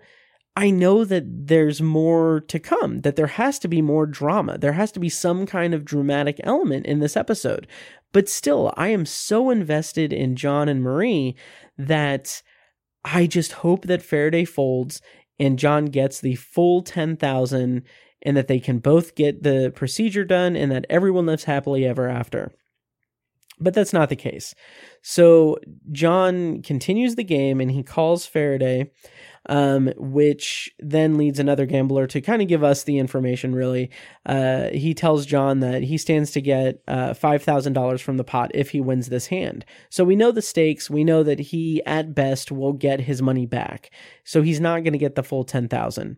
I 0.56 0.70
know 0.70 1.06
that 1.06 1.24
there's 1.48 1.82
more 1.82 2.42
to 2.50 2.60
come, 2.60 3.02
that 3.02 3.16
there 3.16 3.28
has 3.28 3.58
to 3.60 3.70
be 3.70 3.82
more 3.82 4.06
drama. 4.06 4.58
There 4.58 4.74
has 4.74 4.92
to 4.92 5.00
be 5.00 5.08
some 5.08 5.46
kind 5.46 5.74
of 5.74 5.86
dramatic 5.86 6.42
element 6.44 6.86
in 6.86 7.00
this 7.00 7.16
episode. 7.16 7.68
But 8.12 8.28
still, 8.28 8.74
I 8.76 8.90
am 8.90 9.06
so 9.06 9.50
invested 9.50 10.12
in 10.12 10.36
John 10.36 10.68
and 10.68 10.84
Marie 10.84 11.38
that 11.78 12.44
I 13.04 13.26
just 13.28 13.54
hope 13.54 13.86
that 13.86 14.02
Faraday 14.02 14.46
folds 14.46 15.02
and 15.40 15.58
John 15.58 15.86
gets 15.86 16.20
the 16.20 16.36
full 16.36 16.84
10,000 16.84 17.84
and 18.24 18.38
that 18.38 18.48
they 18.48 18.60
can 18.60 18.80
both 18.80 19.16
get 19.16 19.44
the 19.44 19.72
procedure 19.76 20.24
done 20.24 20.56
and 20.56 20.72
that 20.72 20.86
everyone 20.90 21.26
lives 21.26 21.46
happily 21.46 21.86
ever 21.86 22.08
after. 22.08 22.52
But 23.60 23.74
that's 23.74 23.94
not 23.94 24.10
the 24.10 24.16
case. 24.16 24.56
So 25.02 25.58
John 25.92 26.62
continues 26.62 27.16
the 27.16 27.24
game 27.24 27.60
and 27.60 27.72
he 27.72 27.84
calls 27.84 28.26
Faraday 28.26 28.92
um, 29.48 29.92
which 29.98 30.70
then 30.80 31.18
leads 31.18 31.40
another 31.40 31.66
gambler 31.66 32.08
to 32.08 32.22
kind 32.22 32.42
of 32.42 32.48
give 32.48 32.64
us 32.64 32.84
the 32.84 32.98
information. 32.98 33.56
Really, 33.56 33.90
uh, 34.26 34.68
he 34.70 34.94
tells 34.94 35.26
John 35.26 35.60
that 35.62 35.84
he 35.84 35.98
stands 35.98 36.32
to 36.32 36.42
get 36.42 36.82
uh, 36.88 37.14
five 37.14 37.44
thousand 37.44 37.74
dollars 37.74 38.02
from 38.02 38.18
the 38.18 38.24
pot 38.24 38.52
if 38.54 38.70
he 38.70 38.82
wins 38.82 39.10
this 39.10 39.28
hand. 39.28 39.66
So 39.90 40.04
we 40.04 40.16
know 40.16 40.32
the 40.32 40.42
stakes. 40.42 40.90
We 40.90 41.04
know 41.04 41.24
that 41.24 41.40
he, 41.40 41.82
at 41.86 42.14
best, 42.14 42.52
will 42.52 42.74
get 42.74 43.02
his 43.02 43.22
money 43.22 43.46
back. 43.46 43.92
So 44.24 44.42
he's 44.42 44.60
not 44.60 44.84
going 44.84 44.94
to 44.94 45.00
get 45.00 45.16
the 45.16 45.24
full 45.24 45.44
ten 45.44 45.68
thousand. 45.68 46.18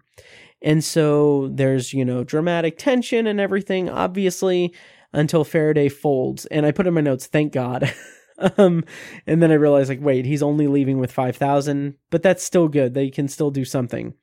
And 0.61 0.83
so 0.83 1.49
there's 1.53 1.93
you 1.93 2.05
know 2.05 2.23
dramatic 2.23 2.77
tension 2.77 3.27
and 3.27 3.39
everything, 3.39 3.89
obviously, 3.89 4.73
until 5.13 5.43
Faraday 5.43 5.89
folds. 5.89 6.45
And 6.47 6.65
I 6.65 6.71
put 6.71 6.87
in 6.87 6.93
my 6.93 7.01
notes, 7.01 7.27
thank 7.27 7.53
God. 7.53 7.93
Um, 8.57 8.83
and 9.27 9.41
then 9.43 9.51
I 9.51 9.55
realized, 9.55 9.89
like, 9.89 10.01
wait, 10.01 10.25
he's 10.25 10.43
only 10.43 10.67
leaving 10.67 10.97
with 10.97 11.11
5,000, 11.11 11.95
but 12.09 12.23
that's 12.23 12.43
still 12.43 12.67
good. 12.67 12.93
They 12.93 13.09
can 13.09 13.27
still 13.27 13.51
do 13.51 13.63
something. 13.63 14.15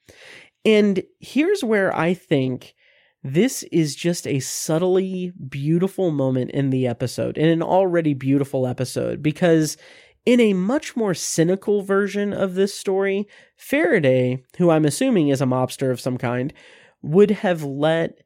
And 0.64 1.02
here's 1.20 1.62
where 1.62 1.96
I 1.96 2.14
think 2.14 2.74
this 3.22 3.62
is 3.64 3.94
just 3.94 4.26
a 4.26 4.40
subtly 4.40 5.32
beautiful 5.48 6.11
moment 6.11 6.50
in 6.50 6.70
the 6.70 6.86
episode, 6.86 7.38
in 7.38 7.48
an 7.48 7.62
already 7.62 8.14
beautiful 8.14 8.66
episode, 8.66 9.22
because 9.22 9.76
in 10.26 10.40
a 10.40 10.54
much 10.54 10.96
more 10.96 11.14
cynical 11.14 11.82
version 11.82 12.32
of 12.32 12.54
this 12.54 12.74
story, 12.74 13.26
Faraday, 13.56 14.42
who 14.58 14.70
I'm 14.70 14.84
assuming 14.84 15.28
is 15.28 15.40
a 15.40 15.46
mobster 15.46 15.90
of 15.90 16.00
some 16.00 16.18
kind, 16.18 16.52
would 17.02 17.30
have 17.30 17.62
let 17.62 18.18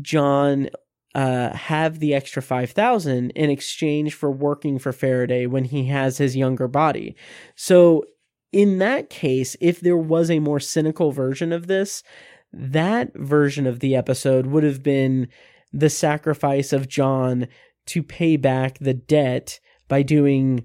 John 0.00 0.68
uh, 1.14 1.54
have 1.54 2.00
the 2.00 2.14
extra 2.14 2.42
5000 2.42 3.30
in 3.30 3.50
exchange 3.50 4.14
for 4.14 4.30
working 4.30 4.78
for 4.78 4.92
Faraday 4.92 5.46
when 5.46 5.64
he 5.64 5.86
has 5.86 6.18
his 6.18 6.36
younger 6.36 6.68
body. 6.68 7.14
So, 7.54 8.04
in 8.52 8.78
that 8.78 9.10
case, 9.10 9.56
if 9.60 9.80
there 9.80 9.96
was 9.96 10.30
a 10.30 10.38
more 10.38 10.60
cynical 10.60 11.10
version 11.10 11.52
of 11.52 11.66
this, 11.66 12.04
that 12.52 13.12
version 13.14 13.66
of 13.66 13.80
the 13.80 13.96
episode 13.96 14.46
would 14.46 14.62
have 14.62 14.82
been 14.82 15.28
the 15.72 15.90
sacrifice 15.90 16.72
of 16.72 16.88
John 16.88 17.48
to 17.86 18.02
pay 18.02 18.36
back 18.36 18.78
the 18.78 18.94
debt 18.94 19.58
by 19.88 20.02
doing 20.02 20.64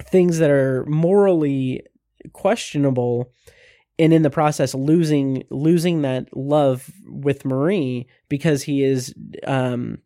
things 0.00 0.38
that 0.38 0.50
are 0.50 0.84
morally 0.86 1.82
questionable 2.32 3.32
and 3.98 4.12
in 4.12 4.22
the 4.22 4.30
process 4.30 4.74
losing 4.74 5.44
losing 5.50 6.02
that 6.02 6.28
love 6.36 6.90
with 7.06 7.44
Marie 7.44 8.06
because 8.28 8.62
he 8.62 8.82
is 8.82 9.14
um 9.46 9.98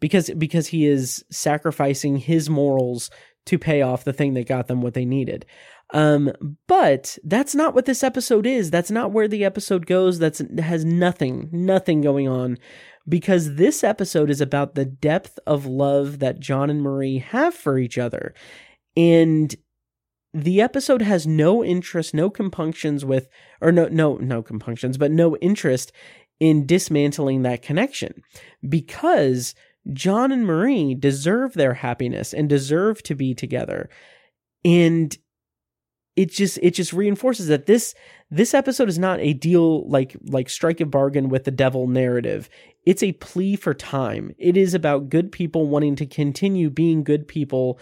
because 0.00 0.30
because 0.30 0.66
he 0.68 0.86
is 0.86 1.24
sacrificing 1.30 2.16
his 2.16 2.48
morals 2.48 3.10
to 3.46 3.58
pay 3.58 3.82
off 3.82 4.04
the 4.04 4.12
thing 4.12 4.34
that 4.34 4.48
got 4.48 4.66
them 4.66 4.80
what 4.80 4.94
they 4.94 5.04
needed. 5.04 5.44
Um 5.92 6.32
but 6.66 7.18
that's 7.24 7.54
not 7.54 7.74
what 7.74 7.84
this 7.84 8.02
episode 8.02 8.46
is. 8.46 8.70
That's 8.70 8.90
not 8.90 9.12
where 9.12 9.28
the 9.28 9.44
episode 9.44 9.86
goes. 9.86 10.18
That's 10.18 10.42
has 10.58 10.84
nothing 10.84 11.48
nothing 11.52 12.00
going 12.00 12.28
on 12.28 12.58
because 13.06 13.56
this 13.56 13.84
episode 13.84 14.30
is 14.30 14.40
about 14.40 14.74
the 14.74 14.86
depth 14.86 15.38
of 15.46 15.66
love 15.66 16.20
that 16.20 16.40
John 16.40 16.70
and 16.70 16.80
Marie 16.80 17.18
have 17.18 17.54
for 17.54 17.78
each 17.78 17.98
other. 17.98 18.34
And 18.96 19.54
the 20.34 20.60
episode 20.60 21.00
has 21.00 21.26
no 21.26 21.64
interest, 21.64 22.12
no 22.12 22.28
compunctions 22.28 23.04
with, 23.04 23.28
or 23.60 23.70
no, 23.70 23.86
no, 23.86 24.16
no 24.16 24.42
compunctions, 24.42 24.98
but 24.98 25.12
no 25.12 25.36
interest 25.36 25.92
in 26.40 26.66
dismantling 26.66 27.42
that 27.42 27.62
connection 27.62 28.20
because 28.68 29.54
John 29.92 30.32
and 30.32 30.44
Marie 30.44 30.94
deserve 30.96 31.54
their 31.54 31.74
happiness 31.74 32.34
and 32.34 32.48
deserve 32.48 33.02
to 33.04 33.14
be 33.14 33.32
together. 33.32 33.88
And 34.64 35.16
it 36.16 36.30
just 36.30 36.58
it 36.62 36.72
just 36.72 36.92
reinforces 36.92 37.48
that 37.48 37.66
this 37.66 37.94
this 38.30 38.54
episode 38.54 38.88
is 38.88 38.98
not 38.98 39.20
a 39.20 39.32
deal 39.32 39.88
like 39.88 40.16
like 40.26 40.48
strike 40.48 40.80
a 40.80 40.86
bargain 40.86 41.28
with 41.28 41.44
the 41.44 41.50
devil 41.50 41.86
narrative. 41.86 42.48
It's 42.86 43.02
a 43.02 43.12
plea 43.12 43.56
for 43.56 43.74
time. 43.74 44.34
It 44.38 44.56
is 44.56 44.74
about 44.74 45.10
good 45.10 45.30
people 45.30 45.68
wanting 45.68 45.96
to 45.96 46.06
continue 46.06 46.70
being 46.70 47.04
good 47.04 47.28
people 47.28 47.78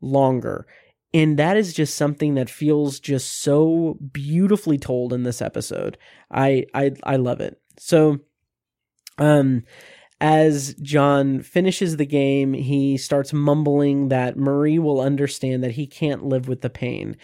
longer. 0.00 0.66
And 1.14 1.38
that 1.38 1.56
is 1.56 1.72
just 1.72 1.94
something 1.94 2.34
that 2.34 2.50
feels 2.50 3.00
just 3.00 3.42
so 3.42 3.98
beautifully 4.12 4.78
told 4.78 5.12
in 5.12 5.22
this 5.22 5.40
episode. 5.40 5.96
I 6.30 6.66
I 6.74 6.92
I 7.04 7.16
love 7.16 7.40
it. 7.40 7.60
So 7.78 8.18
um 9.18 9.62
as 10.20 10.74
John 10.76 11.42
finishes 11.42 11.96
the 11.96 12.06
game, 12.06 12.54
he 12.54 12.96
starts 12.96 13.34
mumbling 13.34 14.08
that 14.08 14.38
Marie 14.38 14.78
will 14.78 15.00
understand 15.00 15.62
that 15.62 15.72
he 15.72 15.86
can't 15.86 16.24
live 16.24 16.48
with 16.48 16.62
the 16.62 16.70
pain. 16.70 17.16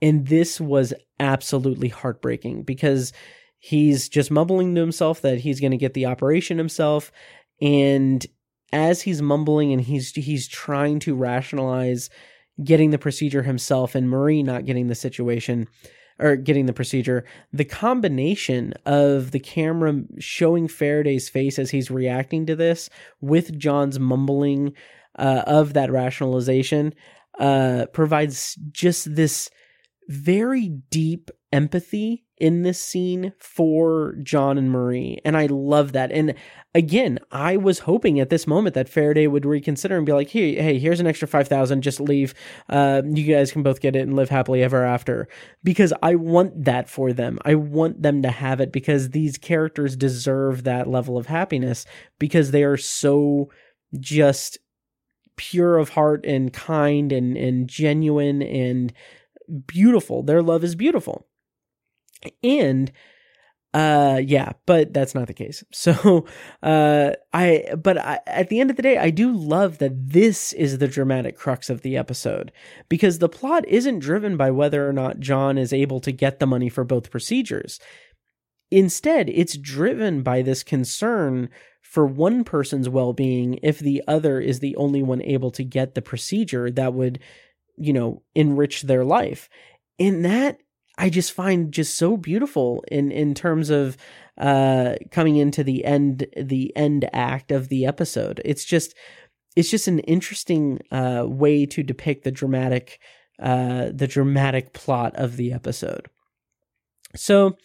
And 0.00 0.26
this 0.28 0.58
was 0.60 0.94
absolutely 1.20 1.88
heartbreaking 1.88 2.62
because 2.62 3.12
he's 3.58 4.08
just 4.08 4.30
mumbling 4.30 4.74
to 4.74 4.80
himself 4.80 5.20
that 5.22 5.40
he's 5.40 5.60
going 5.60 5.72
to 5.72 5.76
get 5.76 5.94
the 5.94 6.06
operation 6.06 6.58
himself 6.58 7.10
and 7.60 8.24
as 8.72 9.02
he's 9.02 9.20
mumbling 9.20 9.72
and 9.72 9.82
he's 9.82 10.12
he's 10.12 10.46
trying 10.46 11.00
to 11.00 11.16
rationalize 11.16 12.10
getting 12.62 12.90
the 12.90 12.98
procedure 12.98 13.42
himself 13.42 13.94
and 13.94 14.10
Marie 14.10 14.42
not 14.42 14.64
getting 14.64 14.88
the 14.88 14.94
situation 14.94 15.68
or 16.18 16.36
getting 16.36 16.66
the 16.66 16.72
procedure, 16.72 17.24
the 17.52 17.64
combination 17.64 18.74
of 18.84 19.30
the 19.30 19.38
camera 19.38 20.02
showing 20.18 20.66
Faraday's 20.66 21.28
face 21.28 21.58
as 21.58 21.70
he's 21.70 21.90
reacting 21.90 22.46
to 22.46 22.56
this 22.56 22.90
with 23.20 23.56
John's 23.56 24.00
mumbling 24.00 24.72
uh, 25.16 25.44
of 25.46 25.74
that 25.74 25.92
rationalization 25.92 26.94
uh, 27.38 27.86
provides 27.92 28.56
just 28.72 29.14
this 29.14 29.48
very 30.08 30.68
deep 30.90 31.30
empathy 31.52 32.24
in 32.40 32.62
this 32.62 32.80
scene 32.80 33.32
for 33.38 34.14
John 34.22 34.58
and 34.58 34.70
Marie. 34.70 35.18
And 35.24 35.36
I 35.36 35.46
love 35.46 35.92
that. 35.92 36.12
And 36.12 36.34
again, 36.74 37.18
I 37.30 37.56
was 37.56 37.80
hoping 37.80 38.20
at 38.20 38.30
this 38.30 38.46
moment 38.46 38.74
that 38.74 38.88
Faraday 38.88 39.26
would 39.26 39.44
reconsider 39.44 39.96
and 39.96 40.06
be 40.06 40.12
like, 40.12 40.30
hey, 40.30 40.54
hey, 40.54 40.78
here's 40.78 41.00
an 41.00 41.06
extra 41.06 41.28
5,000. 41.28 41.82
Just 41.82 42.00
leave. 42.00 42.34
Uh, 42.68 43.02
you 43.04 43.32
guys 43.32 43.52
can 43.52 43.62
both 43.62 43.80
get 43.80 43.96
it 43.96 44.00
and 44.00 44.14
live 44.14 44.30
happily 44.30 44.62
ever 44.62 44.84
after. 44.84 45.28
Because 45.64 45.92
I 46.02 46.14
want 46.14 46.64
that 46.64 46.88
for 46.88 47.12
them. 47.12 47.38
I 47.44 47.54
want 47.54 48.02
them 48.02 48.22
to 48.22 48.30
have 48.30 48.60
it 48.60 48.72
because 48.72 49.10
these 49.10 49.38
characters 49.38 49.96
deserve 49.96 50.64
that 50.64 50.88
level 50.88 51.18
of 51.18 51.26
happiness 51.26 51.86
because 52.18 52.50
they 52.50 52.64
are 52.64 52.76
so 52.76 53.50
just 53.98 54.58
pure 55.36 55.78
of 55.78 55.90
heart 55.90 56.26
and 56.26 56.52
kind 56.52 57.12
and, 57.12 57.36
and 57.36 57.68
genuine 57.68 58.42
and 58.42 58.92
beautiful. 59.66 60.22
Their 60.22 60.42
love 60.42 60.64
is 60.64 60.74
beautiful. 60.74 61.27
And 62.42 62.92
uh 63.74 64.18
yeah 64.24 64.52
but 64.64 64.94
that's 64.94 65.14
not 65.14 65.26
the 65.26 65.34
case. 65.34 65.62
So 65.72 66.24
uh 66.62 67.10
i 67.32 67.64
but 67.76 67.98
I, 67.98 68.20
at 68.26 68.48
the 68.48 68.60
end 68.60 68.70
of 68.70 68.76
the 68.76 68.82
day 68.82 68.96
i 68.96 69.10
do 69.10 69.30
love 69.30 69.76
that 69.78 69.92
this 70.10 70.54
is 70.54 70.78
the 70.78 70.88
dramatic 70.88 71.36
crux 71.36 71.68
of 71.68 71.82
the 71.82 71.96
episode 71.96 72.50
because 72.88 73.18
the 73.18 73.28
plot 73.28 73.68
isn't 73.68 73.98
driven 73.98 74.38
by 74.38 74.50
whether 74.50 74.88
or 74.88 74.92
not 74.94 75.20
john 75.20 75.58
is 75.58 75.72
able 75.72 76.00
to 76.00 76.12
get 76.12 76.38
the 76.38 76.46
money 76.46 76.68
for 76.68 76.84
both 76.84 77.10
procedures. 77.10 77.78
Instead 78.70 79.28
it's 79.28 79.56
driven 79.56 80.22
by 80.22 80.40
this 80.40 80.62
concern 80.62 81.50
for 81.82 82.06
one 82.06 82.44
person's 82.44 82.88
well-being 82.88 83.58
if 83.62 83.78
the 83.78 84.02
other 84.08 84.40
is 84.40 84.60
the 84.60 84.76
only 84.76 85.02
one 85.02 85.22
able 85.22 85.50
to 85.50 85.64
get 85.64 85.94
the 85.94 86.02
procedure 86.02 86.70
that 86.70 86.94
would 86.94 87.18
you 87.76 87.92
know 87.92 88.22
enrich 88.34 88.82
their 88.82 89.04
life. 89.04 89.50
And 89.98 90.24
that 90.24 90.58
I 90.98 91.08
just 91.08 91.32
find 91.32 91.72
just 91.72 91.96
so 91.96 92.16
beautiful 92.16 92.84
in 92.90 93.10
in 93.10 93.34
terms 93.34 93.70
of 93.70 93.96
uh 94.36 94.96
coming 95.10 95.36
into 95.36 95.64
the 95.64 95.84
end 95.84 96.26
the 96.36 96.76
end 96.76 97.08
act 97.12 97.52
of 97.52 97.68
the 97.68 97.86
episode. 97.86 98.42
It's 98.44 98.64
just 98.64 98.94
it's 99.56 99.70
just 99.70 99.88
an 99.88 100.00
interesting 100.00 100.80
uh 100.90 101.24
way 101.26 101.64
to 101.66 101.82
depict 101.82 102.24
the 102.24 102.32
dramatic 102.32 103.00
uh 103.40 103.90
the 103.94 104.08
dramatic 104.08 104.74
plot 104.74 105.14
of 105.14 105.36
the 105.36 105.52
episode. 105.52 106.08
So 107.16 107.56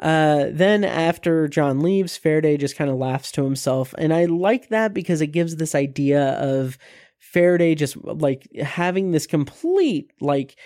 uh, 0.00 0.46
then 0.50 0.84
after 0.84 1.48
John 1.48 1.80
leaves, 1.80 2.16
Faraday 2.16 2.56
just 2.56 2.76
kind 2.76 2.90
of 2.90 2.96
laughs 2.96 3.30
to 3.32 3.44
himself, 3.44 3.94
and 3.98 4.12
I 4.12 4.26
like 4.26 4.68
that 4.68 4.94
because 4.94 5.20
it 5.20 5.28
gives 5.28 5.56
this 5.56 5.74
idea 5.74 6.30
of 6.32 6.78
Faraday 7.18 7.74
just 7.74 7.96
like 8.04 8.46
having 8.56 9.10
this 9.10 9.26
complete 9.26 10.12
like 10.20 10.56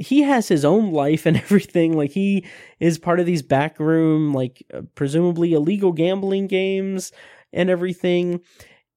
he 0.00 0.22
has 0.22 0.48
his 0.48 0.64
own 0.64 0.92
life 0.92 1.26
and 1.26 1.36
everything. 1.36 1.96
Like 1.96 2.10
he 2.10 2.44
is 2.80 2.98
part 2.98 3.20
of 3.20 3.26
these 3.26 3.42
backroom, 3.42 4.32
like 4.32 4.66
uh, 4.74 4.82
presumably 4.94 5.52
illegal 5.52 5.92
gambling 5.92 6.48
games 6.48 7.12
and 7.52 7.70
everything. 7.70 8.40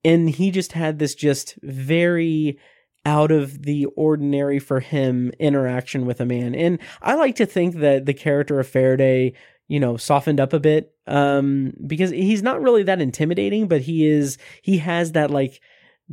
And 0.06 0.30
he 0.30 0.50
just 0.50 0.72
had 0.72 1.00
this 1.00 1.14
just 1.14 1.56
very 1.62 2.58
out 3.06 3.32
of 3.32 3.64
the 3.64 3.86
ordinary 3.98 4.60
for 4.60 4.80
him 4.80 5.32
interaction 5.38 6.06
with 6.06 6.22
a 6.22 6.26
man. 6.26 6.56
And 6.56 6.80
I 7.02 7.16
like 7.16 7.36
to 7.36 7.46
think 7.46 7.76
that 7.76 8.06
the 8.06 8.14
character 8.14 8.62
of 8.62 8.68
Faraday, 8.68 9.34
you 9.68 9.80
know, 9.80 9.98
softened 9.98 10.40
up 10.40 10.54
a 10.54 10.60
bit 10.60 10.90
um 11.06 11.74
because 11.86 12.12
he's 12.12 12.42
not 12.42 12.62
really 12.62 12.84
that 12.84 13.02
intimidating, 13.02 13.68
but 13.68 13.82
he 13.82 14.08
is 14.08 14.38
he 14.62 14.78
has 14.78 15.12
that 15.12 15.32
like 15.32 15.60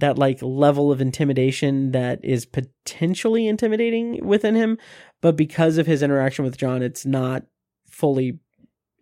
that 0.00 0.18
like 0.18 0.42
level 0.42 0.90
of 0.92 1.00
intimidation 1.00 1.92
that 1.92 2.24
is 2.24 2.44
potentially 2.44 3.46
intimidating 3.46 4.24
within 4.26 4.54
him, 4.54 4.78
but 5.20 5.36
because 5.36 5.78
of 5.78 5.86
his 5.86 6.02
interaction 6.02 6.44
with 6.44 6.58
John, 6.58 6.82
it's 6.82 7.06
not 7.06 7.44
fully 7.88 8.38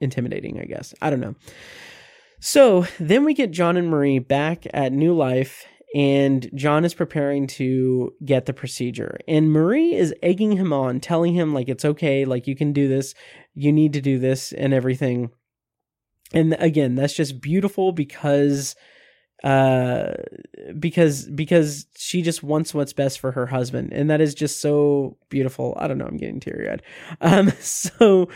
intimidating, 0.01 0.61
I 0.61 0.65
guess. 0.65 0.95
I 1.01 1.11
don't 1.11 1.21
know. 1.21 1.35
So 2.41 2.87
then 3.01 3.25
we 3.25 3.35
get 3.35 3.51
John 3.51 3.77
and 3.77 3.89
Marie 3.89 4.21
back 4.21 4.67
at 4.73 4.93
New 4.93 5.15
Life, 5.15 5.65
and 5.95 6.49
John 6.55 6.85
is 6.85 6.95
preparing 6.95 7.47
to 7.49 8.13
get 8.25 8.47
the 8.47 8.53
procedure. 8.53 9.19
And 9.27 9.51
Marie 9.51 9.95
is 9.95 10.15
egging 10.23 10.53
him 10.53 10.73
on, 10.73 11.01
telling 11.01 11.35
him, 11.35 11.53
like, 11.53 11.69
it's 11.69 11.85
okay, 11.85 12.25
like, 12.25 12.47
you 12.47 12.55
can 12.55 12.73
do 12.73 12.87
this, 12.87 13.15
you 13.55 13.73
need 13.73 13.93
to 13.95 14.01
do 14.01 14.19
this, 14.19 14.53
and 14.53 14.73
everything. 14.73 15.31
And 16.33 16.55
again, 16.61 16.95
that's 16.95 17.15
just 17.15 17.41
beautiful 17.41 17.91
because 17.91 18.77
uh 19.45 20.13
because 20.79 21.29
because 21.29 21.87
she 21.97 22.23
just 22.23 22.43
wants 22.43 22.75
what's 22.75 22.93
best 22.93 23.21
for 23.21 23.33
her 23.33 23.47
husband. 23.47 23.93
And 23.93 24.11
that 24.11 24.21
is 24.21 24.35
just 24.35 24.61
so 24.61 25.17
beautiful. 25.29 25.77
I 25.79 25.87
don't 25.87 25.99
know. 25.99 26.07
I'm 26.07 26.17
getting 26.17 26.41
teary 26.41 26.69
eyed 26.69 26.83
um 27.21 27.51
so 27.61 28.29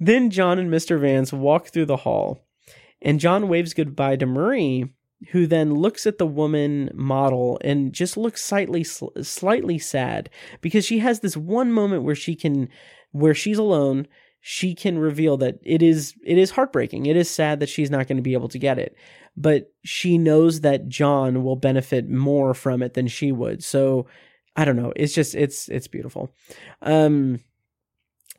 then 0.00 0.30
john 0.30 0.58
and 0.58 0.70
mr 0.70 1.00
vance 1.00 1.32
walk 1.32 1.68
through 1.68 1.86
the 1.86 1.96
hall 1.96 2.46
and 3.02 3.18
john 3.18 3.48
waves 3.48 3.74
goodbye 3.74 4.14
to 4.14 4.26
marie 4.26 4.92
who 5.30 5.46
then 5.46 5.74
looks 5.74 6.06
at 6.06 6.18
the 6.18 6.26
woman 6.26 6.90
model 6.94 7.58
and 7.64 7.92
just 7.92 8.16
looks 8.16 8.42
slightly 8.42 8.84
slightly 8.84 9.78
sad 9.78 10.30
because 10.60 10.84
she 10.84 11.00
has 11.00 11.20
this 11.20 11.36
one 11.36 11.72
moment 11.72 12.04
where 12.04 12.14
she 12.14 12.34
can 12.34 12.68
where 13.12 13.34
she's 13.34 13.58
alone. 13.58 14.06
She 14.40 14.74
can 14.74 14.98
reveal 14.98 15.36
that 15.38 15.58
it 15.64 15.82
is 15.82 16.14
it 16.24 16.38
is 16.38 16.52
heartbreaking. 16.52 17.06
It 17.06 17.16
is 17.16 17.28
sad 17.28 17.58
that 17.60 17.68
she's 17.68 17.90
not 17.90 18.06
going 18.06 18.16
to 18.16 18.22
be 18.22 18.34
able 18.34 18.48
to 18.48 18.58
get 18.58 18.78
it 18.78 18.96
but 19.40 19.72
she 19.84 20.18
knows 20.18 20.62
that 20.62 20.88
John 20.88 21.44
will 21.44 21.56
benefit 21.56 22.08
more 22.08 22.54
from 22.54 22.82
it 22.82 22.94
than 22.94 23.06
she 23.06 23.30
would. 23.30 23.62
So 23.62 24.06
I 24.56 24.64
don't 24.64 24.76
know. 24.76 24.92
It's 24.96 25.14
just 25.14 25.34
it's 25.34 25.68
it's 25.68 25.86
beautiful. 25.86 26.34
Um 26.82 27.40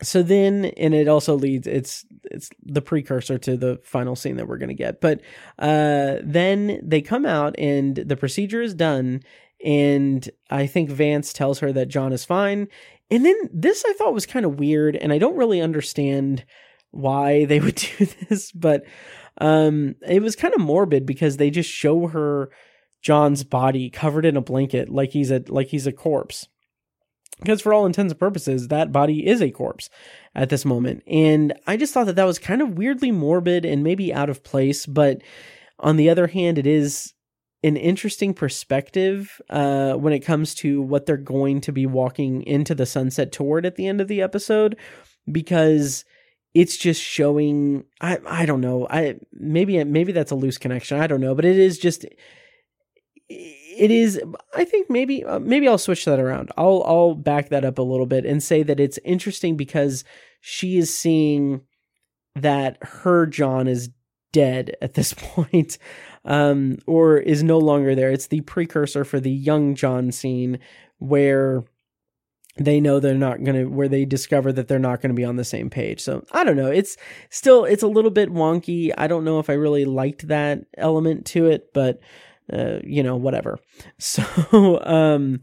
so 0.01 0.21
then 0.21 0.65
and 0.65 0.93
it 0.93 1.07
also 1.07 1.35
leads 1.35 1.67
it's 1.67 2.05
it's 2.25 2.49
the 2.61 2.81
precursor 2.81 3.37
to 3.37 3.55
the 3.55 3.79
final 3.83 4.15
scene 4.15 4.35
that 4.35 4.47
we're 4.47 4.57
going 4.57 4.69
to 4.69 4.75
get. 4.75 4.99
But 4.99 5.21
uh 5.57 6.17
then 6.21 6.81
they 6.83 7.01
come 7.01 7.25
out 7.25 7.55
and 7.57 7.95
the 7.95 8.17
procedure 8.17 8.61
is 8.61 8.73
done 8.73 9.21
and 9.63 10.29
I 10.49 10.67
think 10.67 10.89
Vance 10.89 11.31
tells 11.31 11.59
her 11.59 11.71
that 11.71 11.87
John 11.87 12.11
is 12.11 12.25
fine. 12.25 12.67
And 13.09 13.25
then 13.25 13.35
this 13.53 13.85
I 13.87 13.93
thought 13.93 14.13
was 14.13 14.25
kind 14.25 14.45
of 14.45 14.59
weird 14.59 14.97
and 14.97 15.13
I 15.13 15.17
don't 15.17 15.37
really 15.37 15.61
understand 15.61 16.43
why 16.91 17.45
they 17.45 17.59
would 17.59 17.75
do 17.97 18.05
this, 18.05 18.51
but 18.51 18.83
um, 19.37 19.95
it 20.07 20.21
was 20.21 20.35
kind 20.35 20.53
of 20.53 20.61
morbid 20.61 21.05
because 21.05 21.37
they 21.37 21.49
just 21.49 21.69
show 21.69 22.07
her 22.07 22.49
John's 23.01 23.43
body 23.43 23.89
covered 23.89 24.25
in 24.25 24.35
a 24.35 24.41
blanket 24.41 24.89
like 24.89 25.11
he's 25.11 25.31
a 25.31 25.43
like 25.47 25.67
he's 25.67 25.87
a 25.87 25.93
corpse. 25.93 26.47
Because 27.39 27.61
for 27.61 27.73
all 27.73 27.85
intents 27.85 28.11
and 28.11 28.19
purposes, 28.19 28.67
that 28.67 28.91
body 28.91 29.25
is 29.25 29.41
a 29.41 29.49
corpse 29.49 29.89
at 30.35 30.49
this 30.49 30.65
moment. 30.65 31.03
And 31.07 31.53
I 31.65 31.77
just 31.77 31.93
thought 31.93 32.07
that 32.07 32.17
that 32.17 32.25
was 32.25 32.37
kind 32.37 32.61
of 32.61 32.77
weirdly 32.77 33.11
morbid 33.11 33.63
and 33.65 33.81
maybe 33.81 34.13
out 34.13 34.29
of 34.29 34.43
place. 34.43 34.85
But 34.85 35.21
on 35.79 35.95
the 35.95 36.09
other 36.09 36.27
hand, 36.27 36.57
it 36.57 36.67
is 36.67 37.13
an 37.63 37.77
interesting 37.77 38.33
perspective 38.33 39.41
uh, 39.49 39.93
when 39.93 40.11
it 40.11 40.19
comes 40.19 40.53
to 40.55 40.81
what 40.81 41.05
they're 41.05 41.15
going 41.15 41.61
to 41.61 41.71
be 41.71 41.85
walking 41.85 42.43
into 42.43 42.75
the 42.75 42.85
sunset 42.85 43.31
toward 43.31 43.65
at 43.65 43.77
the 43.77 43.87
end 43.87 44.01
of 44.01 44.09
the 44.09 44.21
episode. 44.21 44.77
Because 45.31 46.03
it's 46.53 46.77
just 46.77 47.01
showing 47.01 47.85
i 48.01 48.17
i 48.27 48.45
don't 48.45 48.61
know. 48.61 48.87
I 48.89 49.15
maybe 49.33 49.83
maybe 49.83 50.11
that's 50.11 50.31
a 50.31 50.35
loose 50.35 50.57
connection. 50.57 50.99
I 50.99 51.07
don't 51.07 51.21
know 51.21 51.35
but 51.35 51.45
it 51.45 51.57
is 51.57 51.77
just 51.77 52.05
it 53.29 53.91
is 53.91 54.19
i 54.55 54.65
think 54.65 54.89
maybe 54.89 55.23
uh, 55.23 55.37
maybe 55.37 55.67
i'll 55.67 55.77
switch 55.77 56.05
that 56.05 56.19
around. 56.19 56.51
I'll 56.57 56.83
i'll 56.85 57.15
back 57.15 57.49
that 57.49 57.65
up 57.65 57.77
a 57.77 57.83
little 57.83 58.07
bit 58.07 58.25
and 58.25 58.41
say 58.41 58.63
that 58.63 58.79
it's 58.79 58.99
interesting 59.05 59.55
because 59.55 60.03
she 60.41 60.77
is 60.77 60.95
seeing 60.95 61.61
that 62.35 62.77
her 62.81 63.25
john 63.25 63.67
is 63.67 63.89
dead 64.31 64.75
at 64.81 64.93
this 64.95 65.13
point 65.17 65.77
um 66.25 66.77
or 66.87 67.17
is 67.17 67.43
no 67.43 67.59
longer 67.59 67.95
there. 67.95 68.11
It's 68.11 68.27
the 68.27 68.41
precursor 68.41 69.05
for 69.05 69.19
the 69.19 69.31
young 69.31 69.75
john 69.75 70.11
scene 70.11 70.59
where 70.97 71.63
they 72.59 72.79
know 72.79 72.99
they're 72.99 73.15
not 73.15 73.43
going 73.43 73.55
to 73.55 73.65
where 73.65 73.87
they 73.87 74.05
discover 74.05 74.51
that 74.51 74.67
they're 74.67 74.79
not 74.79 75.01
going 75.01 75.09
to 75.09 75.19
be 75.19 75.25
on 75.25 75.35
the 75.35 75.43
same 75.43 75.69
page. 75.69 76.01
So 76.01 76.25
i 76.31 76.43
don't 76.43 76.57
know. 76.57 76.71
It's 76.71 76.97
still 77.29 77.65
it's 77.65 77.83
a 77.83 77.87
little 77.87 78.11
bit 78.11 78.31
wonky. 78.31 78.91
I 78.97 79.07
don't 79.07 79.23
know 79.23 79.39
if 79.39 79.49
i 79.49 79.53
really 79.53 79.85
liked 79.85 80.27
that 80.27 80.65
element 80.77 81.25
to 81.27 81.47
it 81.47 81.73
but 81.73 81.99
uh, 82.51 82.79
you 82.83 83.03
know 83.03 83.15
whatever. 83.15 83.59
So 83.97 84.81
um 84.83 85.41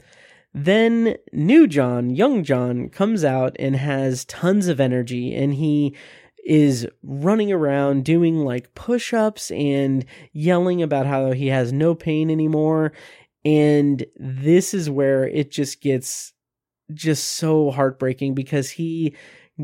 then 0.59 1.17
new 1.35 1.67
john 1.67 2.09
young 2.09 2.43
john 2.43 2.89
comes 2.89 3.25
out 3.25 3.55
and 3.59 3.77
has 3.77 4.25
tons 4.25 4.69
of 4.69 4.81
energy 4.81 5.35
and 5.35 5.53
he 5.53 5.95
is 6.47 6.87
running 7.03 7.53
around 7.53 8.05
doing 8.05 8.39
like 8.39 8.73
push-ups 8.75 9.51
and 9.51 10.07
yelling 10.33 10.81
about 10.81 11.05
how 11.05 11.33
he 11.33 11.49
has 11.49 11.73
no 11.73 11.95
pain 11.95 12.31
anymore. 12.31 12.93
And 13.45 14.07
this 14.17 14.73
is 14.73 14.89
where 14.89 15.27
it 15.27 15.51
just 15.51 15.81
gets 15.81 16.33
just 16.95 17.25
so 17.35 17.71
heartbreaking 17.71 18.35
because 18.35 18.71
he 18.71 19.15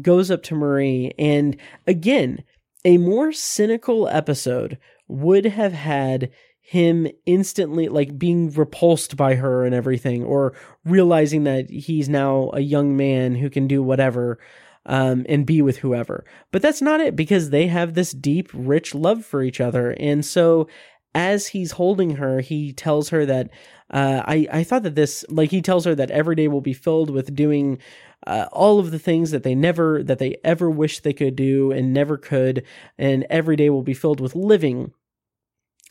goes 0.00 0.30
up 0.30 0.42
to 0.42 0.54
Marie 0.54 1.12
and 1.18 1.56
again, 1.86 2.42
a 2.84 2.98
more 2.98 3.32
cynical 3.32 4.08
episode 4.08 4.78
would 5.08 5.44
have 5.44 5.72
had 5.72 6.30
him 6.60 7.06
instantly 7.26 7.88
like 7.88 8.18
being 8.18 8.50
repulsed 8.52 9.16
by 9.16 9.34
her 9.34 9.64
and 9.64 9.74
everything 9.74 10.24
or 10.24 10.54
realizing 10.84 11.44
that 11.44 11.68
he's 11.68 12.08
now 12.08 12.50
a 12.54 12.60
young 12.60 12.96
man 12.96 13.34
who 13.34 13.50
can 13.50 13.66
do 13.66 13.82
whatever 13.82 14.38
um, 14.86 15.26
and 15.28 15.46
be 15.46 15.60
with 15.62 15.78
whoever. 15.78 16.24
But 16.50 16.62
that's 16.62 16.82
not 16.82 17.00
it 17.00 17.14
because 17.14 17.50
they 17.50 17.66
have 17.66 17.94
this 17.94 18.12
deep, 18.12 18.48
rich 18.54 18.94
love 18.94 19.24
for 19.24 19.42
each 19.42 19.60
other. 19.60 19.90
And 19.98 20.24
so 20.24 20.68
as 21.14 21.48
he's 21.48 21.72
holding 21.72 22.16
her, 22.16 22.40
he 22.40 22.72
tells 22.72 23.10
her 23.10 23.26
that 23.26 23.50
uh, 23.90 24.22
I 24.26 24.46
I 24.50 24.64
thought 24.64 24.82
that 24.84 24.94
this 24.94 25.24
like 25.28 25.50
he 25.50 25.60
tells 25.60 25.84
her 25.84 25.94
that 25.94 26.10
every 26.10 26.34
day 26.34 26.48
will 26.48 26.60
be 26.60 26.72
filled 26.72 27.10
with 27.10 27.34
doing 27.34 27.78
uh, 28.26 28.46
all 28.52 28.78
of 28.78 28.90
the 28.90 28.98
things 28.98 29.30
that 29.30 29.42
they 29.42 29.54
never 29.54 30.02
that 30.02 30.18
they 30.18 30.36
ever 30.44 30.70
wished 30.70 31.02
they 31.02 31.12
could 31.12 31.36
do 31.36 31.72
and 31.72 31.92
never 31.92 32.16
could, 32.16 32.64
and 32.98 33.26
every 33.28 33.56
day 33.56 33.68
will 33.70 33.82
be 33.82 33.94
filled 33.94 34.20
with 34.20 34.34
living. 34.34 34.92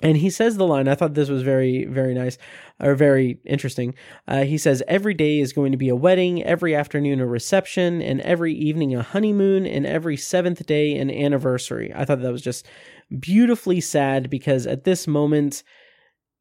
And 0.04 0.18
he 0.18 0.30
says 0.30 0.58
the 0.58 0.66
line, 0.66 0.88
I 0.88 0.96
thought 0.96 1.14
this 1.14 1.30
was 1.30 1.44
very, 1.44 1.86
very 1.86 2.14
nice 2.14 2.38
or 2.80 2.96
very 2.96 3.40
interesting. 3.46 3.94
Uh, 4.28 4.44
he 4.46 4.58
says, 4.58 4.82
Every 4.88 5.14
day 5.14 5.40
is 5.40 5.54
going 5.54 5.72
to 5.74 5.78
be 5.78 5.90
a 5.90 5.96
wedding, 5.96 6.44
every 6.44 6.76
afternoon 6.76 7.20
a 7.20 7.28
reception, 7.28 8.02
and 8.02 8.20
every 8.22 8.54
evening 8.54 8.96
a 8.96 9.04
honeymoon, 9.04 9.68
and 9.68 9.86
every 9.86 10.18
seventh 10.18 10.66
day 10.66 10.98
an 10.98 11.12
anniversary. 11.12 11.92
I 11.96 12.06
thought 12.06 12.22
that 12.22 12.32
was 12.32 12.42
just 12.42 12.68
beautifully 13.20 13.82
sad 13.82 14.30
because 14.30 14.68
at 14.68 14.84
this 14.84 15.08
moment, 15.08 15.64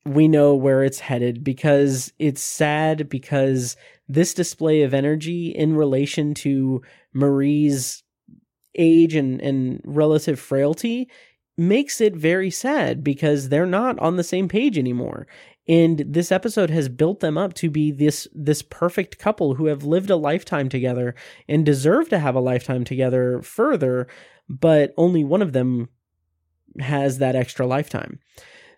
we 0.04 0.28
know 0.28 0.54
where 0.54 0.82
it's 0.82 1.00
headed 1.00 1.44
because 1.44 2.12
it's 2.18 2.42
sad 2.42 3.08
because 3.08 3.76
this 4.08 4.32
display 4.32 4.82
of 4.82 4.94
energy 4.94 5.48
in 5.48 5.76
relation 5.76 6.34
to 6.34 6.82
Marie's 7.12 8.02
age 8.76 9.14
and, 9.14 9.40
and 9.40 9.80
relative 9.84 10.40
frailty 10.40 11.10
makes 11.58 12.00
it 12.00 12.16
very 12.16 12.50
sad 12.50 13.04
because 13.04 13.48
they're 13.48 13.66
not 13.66 13.98
on 13.98 14.16
the 14.16 14.24
same 14.24 14.48
page 14.48 14.78
anymore. 14.78 15.26
And 15.68 16.02
this 16.06 16.32
episode 16.32 16.70
has 16.70 16.88
built 16.88 17.20
them 17.20 17.36
up 17.36 17.52
to 17.54 17.70
be 17.70 17.92
this 17.92 18.26
this 18.32 18.62
perfect 18.62 19.18
couple 19.18 19.54
who 19.54 19.66
have 19.66 19.84
lived 19.84 20.10
a 20.10 20.16
lifetime 20.16 20.68
together 20.68 21.14
and 21.46 21.66
deserve 21.66 22.08
to 22.08 22.18
have 22.18 22.34
a 22.34 22.40
lifetime 22.40 22.84
together 22.84 23.42
further, 23.42 24.08
but 24.48 24.94
only 24.96 25.22
one 25.22 25.42
of 25.42 25.52
them 25.52 25.90
has 26.82 27.18
that 27.18 27.36
extra 27.36 27.66
lifetime. 27.66 28.18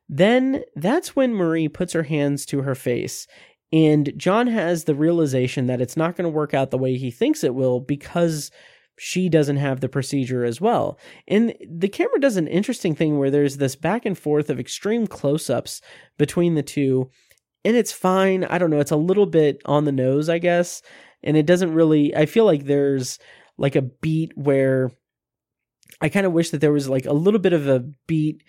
Then 0.08 0.62
that's 0.74 1.16
when 1.16 1.34
Marie 1.34 1.68
puts 1.68 1.92
her 1.92 2.02
hands 2.02 2.44
to 2.46 2.62
her 2.62 2.74
face. 2.74 3.26
And 3.72 4.12
John 4.16 4.46
has 4.48 4.84
the 4.84 4.94
realization 4.94 5.66
that 5.66 5.80
it's 5.80 5.96
not 5.96 6.16
going 6.16 6.30
to 6.30 6.36
work 6.36 6.52
out 6.52 6.70
the 6.70 6.78
way 6.78 6.96
he 6.96 7.10
thinks 7.10 7.42
it 7.42 7.54
will 7.54 7.80
because 7.80 8.50
she 8.98 9.30
doesn't 9.30 9.56
have 9.56 9.80
the 9.80 9.88
procedure 9.88 10.44
as 10.44 10.60
well. 10.60 10.98
And 11.26 11.54
the 11.66 11.88
camera 11.88 12.20
does 12.20 12.36
an 12.36 12.46
interesting 12.46 12.94
thing 12.94 13.18
where 13.18 13.30
there's 13.30 13.56
this 13.56 13.74
back 13.74 14.04
and 14.04 14.18
forth 14.18 14.50
of 14.50 14.60
extreme 14.60 15.06
close 15.06 15.48
ups 15.48 15.80
between 16.18 16.54
the 16.54 16.62
two. 16.62 17.10
And 17.64 17.74
it's 17.74 17.92
fine. 17.92 18.44
I 18.44 18.58
don't 18.58 18.70
know. 18.70 18.80
It's 18.80 18.90
a 18.90 18.96
little 18.96 19.26
bit 19.26 19.62
on 19.64 19.86
the 19.86 19.92
nose, 19.92 20.28
I 20.28 20.38
guess. 20.38 20.82
And 21.22 21.36
it 21.36 21.46
doesn't 21.46 21.72
really, 21.72 22.14
I 22.14 22.26
feel 22.26 22.44
like 22.44 22.64
there's 22.64 23.18
like 23.56 23.76
a 23.76 23.82
beat 23.82 24.36
where 24.36 24.90
I 26.02 26.08
kind 26.08 26.26
of 26.26 26.32
wish 26.32 26.50
that 26.50 26.60
there 26.60 26.72
was 26.72 26.88
like 26.88 27.06
a 27.06 27.12
little 27.12 27.40
bit 27.40 27.52
of 27.52 27.68
a 27.68 27.84
beat 28.06 28.42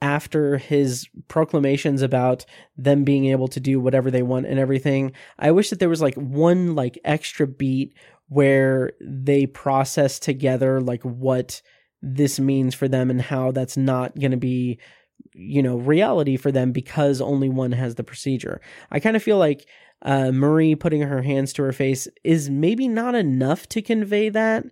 after 0.00 0.58
his 0.58 1.06
proclamations 1.28 2.02
about 2.02 2.44
them 2.76 3.04
being 3.04 3.26
able 3.26 3.48
to 3.48 3.60
do 3.60 3.78
whatever 3.78 4.10
they 4.10 4.22
want 4.22 4.46
and 4.46 4.58
everything. 4.58 5.12
I 5.38 5.50
wish 5.50 5.70
that 5.70 5.78
there 5.78 5.88
was 5.88 6.02
like 6.02 6.14
one 6.14 6.74
like 6.74 6.98
extra 7.04 7.46
beat 7.46 7.94
where 8.28 8.92
they 9.00 9.46
process 9.46 10.18
together 10.18 10.80
like 10.80 11.02
what 11.04 11.62
this 12.02 12.40
means 12.40 12.74
for 12.74 12.88
them 12.88 13.10
and 13.10 13.20
how 13.20 13.50
that's 13.52 13.76
not 13.76 14.18
going 14.18 14.32
to 14.32 14.36
be 14.36 14.78
you 15.32 15.62
know 15.62 15.76
reality 15.76 16.36
for 16.36 16.52
them 16.52 16.72
because 16.72 17.20
only 17.20 17.48
one 17.48 17.72
has 17.72 17.94
the 17.94 18.04
procedure. 18.04 18.60
I 18.90 19.00
kind 19.00 19.16
of 19.16 19.22
feel 19.22 19.38
like 19.38 19.66
uh, 20.02 20.32
Marie 20.32 20.74
putting 20.74 21.02
her 21.02 21.22
hands 21.22 21.52
to 21.54 21.62
her 21.62 21.72
face 21.72 22.08
is 22.24 22.50
maybe 22.50 22.88
not 22.88 23.14
enough 23.14 23.68
to 23.70 23.82
convey 23.82 24.28
that. 24.30 24.64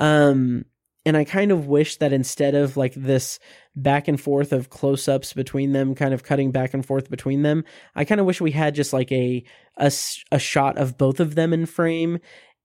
Um, 0.00 0.64
and 1.04 1.16
I 1.16 1.24
kind 1.24 1.50
of 1.50 1.66
wish 1.66 1.96
that 1.96 2.12
instead 2.12 2.54
of 2.54 2.76
like 2.76 2.94
this 2.94 3.38
back 3.74 4.06
and 4.06 4.20
forth 4.20 4.52
of 4.52 4.70
close 4.70 5.08
ups 5.08 5.32
between 5.32 5.72
them, 5.72 5.94
kind 5.94 6.14
of 6.14 6.22
cutting 6.22 6.52
back 6.52 6.74
and 6.74 6.84
forth 6.84 7.10
between 7.10 7.42
them, 7.42 7.64
I 7.96 8.04
kind 8.04 8.20
of 8.20 8.26
wish 8.26 8.40
we 8.40 8.52
had 8.52 8.74
just 8.74 8.92
like 8.92 9.10
a, 9.10 9.42
a, 9.76 9.92
a 10.30 10.38
shot 10.38 10.78
of 10.78 10.96
both 10.96 11.18
of 11.18 11.34
them 11.34 11.52
in 11.52 11.66
frame 11.66 12.18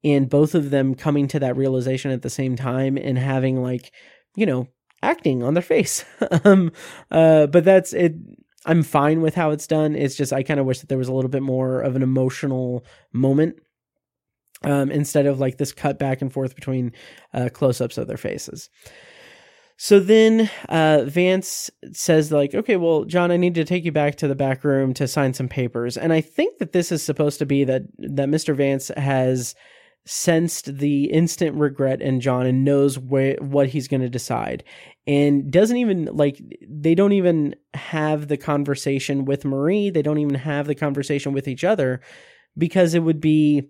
and 0.03 0.29
both 0.29 0.53
of 0.53 0.69
them 0.69 0.93
coming 0.93 1.27
to 1.29 1.39
that 1.39 1.57
realization 1.57 2.11
at 2.11 2.21
the 2.21 2.29
same 2.29 2.55
time 2.55 2.97
and 2.97 3.17
having 3.17 3.63
like, 3.63 3.91
you 4.35 4.45
know, 4.45 4.67
acting 5.01 5.41
on 5.41 5.55
their 5.55 5.63
face. 5.63 6.05
um, 6.43 6.71
uh, 7.09 7.47
but 7.47 7.63
that's 7.63 7.93
it. 7.93 8.13
I'm 8.65 8.83
fine 8.83 9.21
with 9.21 9.33
how 9.33 9.51
it's 9.51 9.65
done. 9.65 9.95
It's 9.95 10.15
just 10.15 10.33
I 10.33 10.43
kind 10.43 10.59
of 10.59 10.65
wish 10.65 10.79
that 10.79 10.89
there 10.89 10.97
was 10.97 11.07
a 11.07 11.13
little 11.13 11.29
bit 11.29 11.41
more 11.41 11.81
of 11.81 11.95
an 11.95 12.03
emotional 12.03 12.85
moment 13.13 13.57
um, 14.63 14.91
instead 14.91 15.25
of 15.25 15.39
like 15.39 15.57
this 15.57 15.71
cut 15.71 15.99
back 15.99 16.21
and 16.21 16.31
forth 16.31 16.55
between 16.55 16.91
uh, 17.33 17.49
close 17.53 17.81
ups 17.81 17.97
of 17.97 18.07
their 18.07 18.17
faces. 18.17 18.69
So 19.79 19.99
then 19.99 20.49
uh, 20.69 21.03
Vance 21.05 21.69
says, 21.93 22.31
like, 22.31 22.55
okay, 22.55 22.77
well, 22.77 23.05
John, 23.05 23.31
I 23.31 23.37
need 23.37 23.53
to 23.55 23.63
take 23.63 23.85
you 23.85 23.91
back 23.91 24.15
to 24.15 24.27
the 24.27 24.35
back 24.35 24.63
room 24.63 24.93
to 24.95 25.07
sign 25.07 25.33
some 25.33 25.47
papers. 25.47 25.97
And 25.97 26.11
I 26.11 26.21
think 26.21 26.57
that 26.57 26.71
this 26.71 26.91
is 26.91 27.03
supposed 27.03 27.37
to 27.39 27.45
be 27.45 27.63
that 27.65 27.83
that 27.99 28.27
Mr. 28.27 28.55
Vance 28.55 28.89
has 28.97 29.53
sensed 30.07 30.77
the 30.77 31.05
instant 31.11 31.55
regret 31.57 32.01
in 32.01 32.21
John 32.21 32.47
and 32.47 32.63
knows 32.63 32.95
wh- 32.95 33.39
what 33.39 33.67
he's 33.67 33.87
going 33.87 34.01
to 34.01 34.09
decide. 34.09 34.63
And 35.05 35.51
doesn't 35.51 35.77
even 35.77 36.05
like 36.05 36.41
they 36.67 36.95
don't 36.95 37.13
even 37.13 37.55
have 37.75 38.29
the 38.29 38.37
conversation 38.37 39.25
with 39.25 39.45
Marie. 39.45 39.91
They 39.91 40.01
don't 40.01 40.17
even 40.17 40.35
have 40.35 40.65
the 40.65 40.75
conversation 40.75 41.33
with 41.33 41.47
each 41.47 41.63
other 41.63 42.01
because 42.57 42.95
it 42.95 43.03
would 43.03 43.21
be 43.21 43.69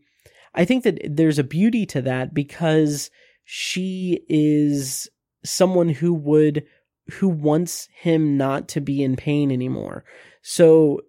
I 0.57 0.65
think 0.65 0.83
that 0.83 0.99
there's 1.07 1.37
a 1.37 1.43
beauty 1.43 1.85
to 1.85 2.01
that 2.01 2.33
because 2.33 3.11
she 3.45 4.21
is 4.27 5.07
someone 5.45 5.87
who 5.87 6.13
would 6.13 6.65
who 7.11 7.29
wants 7.29 7.87
him 7.93 8.35
not 8.35 8.67
to 8.67 8.81
be 8.81 9.01
in 9.01 9.15
pain 9.15 9.51
anymore. 9.51 10.03
So 10.41 11.01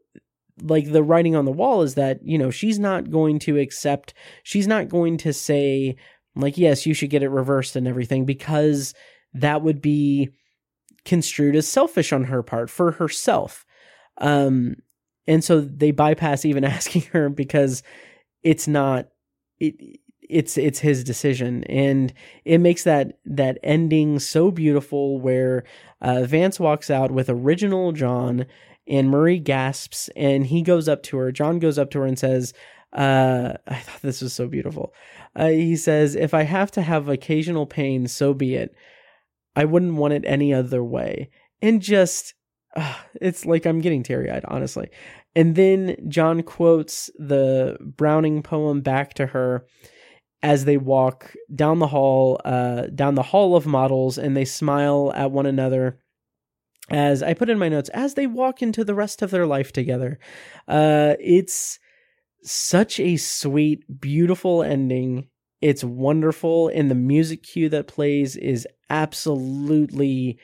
like 0.63 0.93
the 0.93 1.03
writing 1.03 1.35
on 1.35 1.47
the 1.47 1.51
wall 1.51 1.83
is 1.83 1.95
that, 1.95 2.21
you 2.23 2.37
know, 2.37 2.51
she's 2.51 2.79
not 2.79 3.11
going 3.11 3.39
to 3.41 3.59
accept 3.59 4.13
she's 4.43 4.67
not 4.67 4.89
going 4.89 5.17
to 5.19 5.33
say 5.33 5.97
like 6.37 6.59
yes, 6.59 6.85
you 6.85 6.93
should 6.93 7.11
get 7.11 7.23
it 7.23 7.31
reversed 7.31 7.75
and 7.75 7.89
everything 7.89 8.27
because 8.27 8.93
that 9.33 9.63
would 9.63 9.81
be 9.81 10.29
construed 11.07 11.57
as 11.57 11.67
selfish 11.67 12.13
on 12.13 12.25
her 12.25 12.43
part 12.43 12.69
for 12.69 12.93
herself. 12.93 13.65
Um 14.19 14.77
and 15.27 15.43
so 15.43 15.63
they 15.63 15.91
bypass 15.91 16.45
even 16.45 16.65
asking 16.65 17.03
her 17.13 17.31
because 17.31 17.83
it's 18.43 18.69
not 18.69 19.09
it 19.61 20.01
it's 20.29 20.59
it's 20.59 20.81
his 20.81 21.03
decision. 21.05 21.65
And 21.65 22.13
it 22.45 22.59
makes 22.59 22.85
that 22.85 23.19
that 23.25 23.59
ending 23.63 24.19
so 24.19 24.51
beautiful 24.51 25.21
where 25.21 25.65
uh, 26.01 26.25
Vance 26.25 26.61
walks 26.61 26.91
out 26.91 27.11
with 27.11 27.29
original 27.29 27.93
John 27.93 28.47
and 28.87 29.11
Marie 29.11 29.39
gasps 29.39 30.09
and 30.17 30.47
he 30.47 30.63
goes 30.63 30.89
up 30.89 31.03
to 31.05 31.17
her. 31.19 31.33
John 31.33 31.59
goes 31.59 31.79
up 31.79 31.91
to 31.91 32.01
her 32.01 32.07
and 32.07 32.19
says 32.19 32.53
uh, 32.93 33.55
I 33.67 33.77
thought 33.77 34.03
this 34.03 34.23
was 34.23 34.33
so 34.33 34.47
beautiful. 34.47 34.93
Uh, 35.35 35.49
he 35.49 35.77
says 35.77 36.15
if 36.15 36.35
I 36.35 36.43
have 36.43 36.71
to 36.73 36.83
have 36.83 37.09
occasional 37.09 37.67
pain 37.67 38.07
so 38.07 38.35
be 38.35 38.55
it. 38.55 38.75
I 39.57 39.65
wouldn't 39.65 39.95
want 39.95 40.15
it 40.15 40.25
any 40.27 40.55
other 40.55 40.85
way. 40.85 41.31
And 41.61 41.83
just 41.83 42.35
it's 43.21 43.47
like 43.47 43.67
I'm 43.67 43.81
getting 43.81 44.03
teary 44.03 44.31
eyed 44.31 44.45
honestly 44.47 44.91
and 45.35 45.55
then 45.55 45.97
John 46.09 46.43
quotes 46.43 47.11
the 47.19 47.77
Browning 47.81 48.43
poem 48.43 48.81
back 48.81 49.15
to 49.15 49.27
her 49.27 49.67
as 50.43 50.65
they 50.65 50.77
walk 50.77 51.35
down 51.55 51.79
the 51.79 51.87
hall, 51.87 52.41
uh, 52.45 52.83
down 52.95 53.15
the 53.15 53.23
hall 53.23 53.57
of 53.57 53.67
models, 53.67 54.19
and 54.19 54.37
they 54.37 54.45
smile 54.45 55.13
at 55.15 55.31
one 55.31 55.47
another. 55.47 55.99
As 56.91 57.23
I 57.23 57.35
put 57.35 57.51
in 57.51 57.59
my 57.59 57.69
notes, 57.69 57.91
as 57.91 58.15
they 58.15 58.27
walk 58.27 58.63
into 58.63 58.85
the 58.85 58.95
rest 58.95 59.21
of 59.21 59.31
their 59.31 59.47
life 59.47 59.73
together, 59.73 60.19
uh, 60.69 61.15
it's 61.21 61.79
such 62.43 62.99
a 62.99 63.17
sweet, 63.17 64.01
beautiful 64.01 64.63
ending. 64.63 65.29
It's 65.61 65.85
wonderful, 65.85 66.69
and 66.69 66.91
the 66.91 66.95
music 66.95 67.43
cue 67.43 67.69
that 67.71 67.89
plays 67.89 68.37
is 68.37 68.67
absolutely 68.89 70.39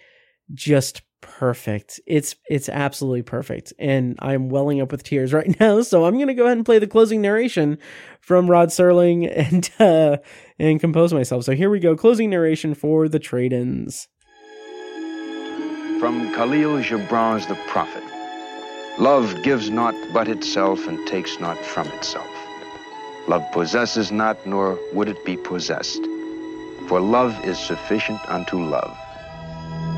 just 0.52 1.02
perfect. 1.24 2.00
It's 2.06 2.36
it's 2.48 2.68
absolutely 2.68 3.22
perfect, 3.22 3.72
and 3.78 4.16
I'm 4.20 4.50
welling 4.50 4.80
up 4.80 4.92
with 4.92 5.02
tears 5.02 5.32
right 5.38 5.58
now. 5.58 5.80
So 5.80 6.04
I'm 6.04 6.18
gonna 6.18 6.34
go 6.34 6.44
ahead 6.44 6.58
and 6.58 6.66
play 6.66 6.78
the 6.78 6.86
closing 6.86 7.22
narration 7.22 7.78
from 8.20 8.48
Rod 8.48 8.68
Serling 8.68 9.30
and 9.34 9.70
uh, 9.80 10.18
and 10.58 10.78
compose 10.78 11.12
myself. 11.14 11.44
So 11.44 11.52
here 11.52 11.70
we 11.70 11.80
go, 11.80 11.96
closing 11.96 12.30
narration 12.30 12.74
for 12.74 13.08
the 13.08 13.18
trade-ins. 13.18 14.08
From 15.98 16.32
Kahlil 16.34 16.82
Gibran's 16.82 17.46
The 17.46 17.56
Prophet. 17.68 18.02
Love 18.98 19.42
gives 19.42 19.70
not 19.70 19.94
but 20.12 20.28
itself 20.28 20.86
and 20.86 21.04
takes 21.08 21.40
not 21.40 21.58
from 21.58 21.88
itself. 21.88 22.28
Love 23.26 23.44
possesses 23.52 24.12
not, 24.12 24.36
nor 24.46 24.78
would 24.92 25.08
it 25.08 25.24
be 25.24 25.36
possessed. 25.36 26.02
For 26.88 27.00
love 27.00 27.34
is 27.44 27.58
sufficient 27.58 28.20
unto 28.28 28.58
love. 28.58 28.96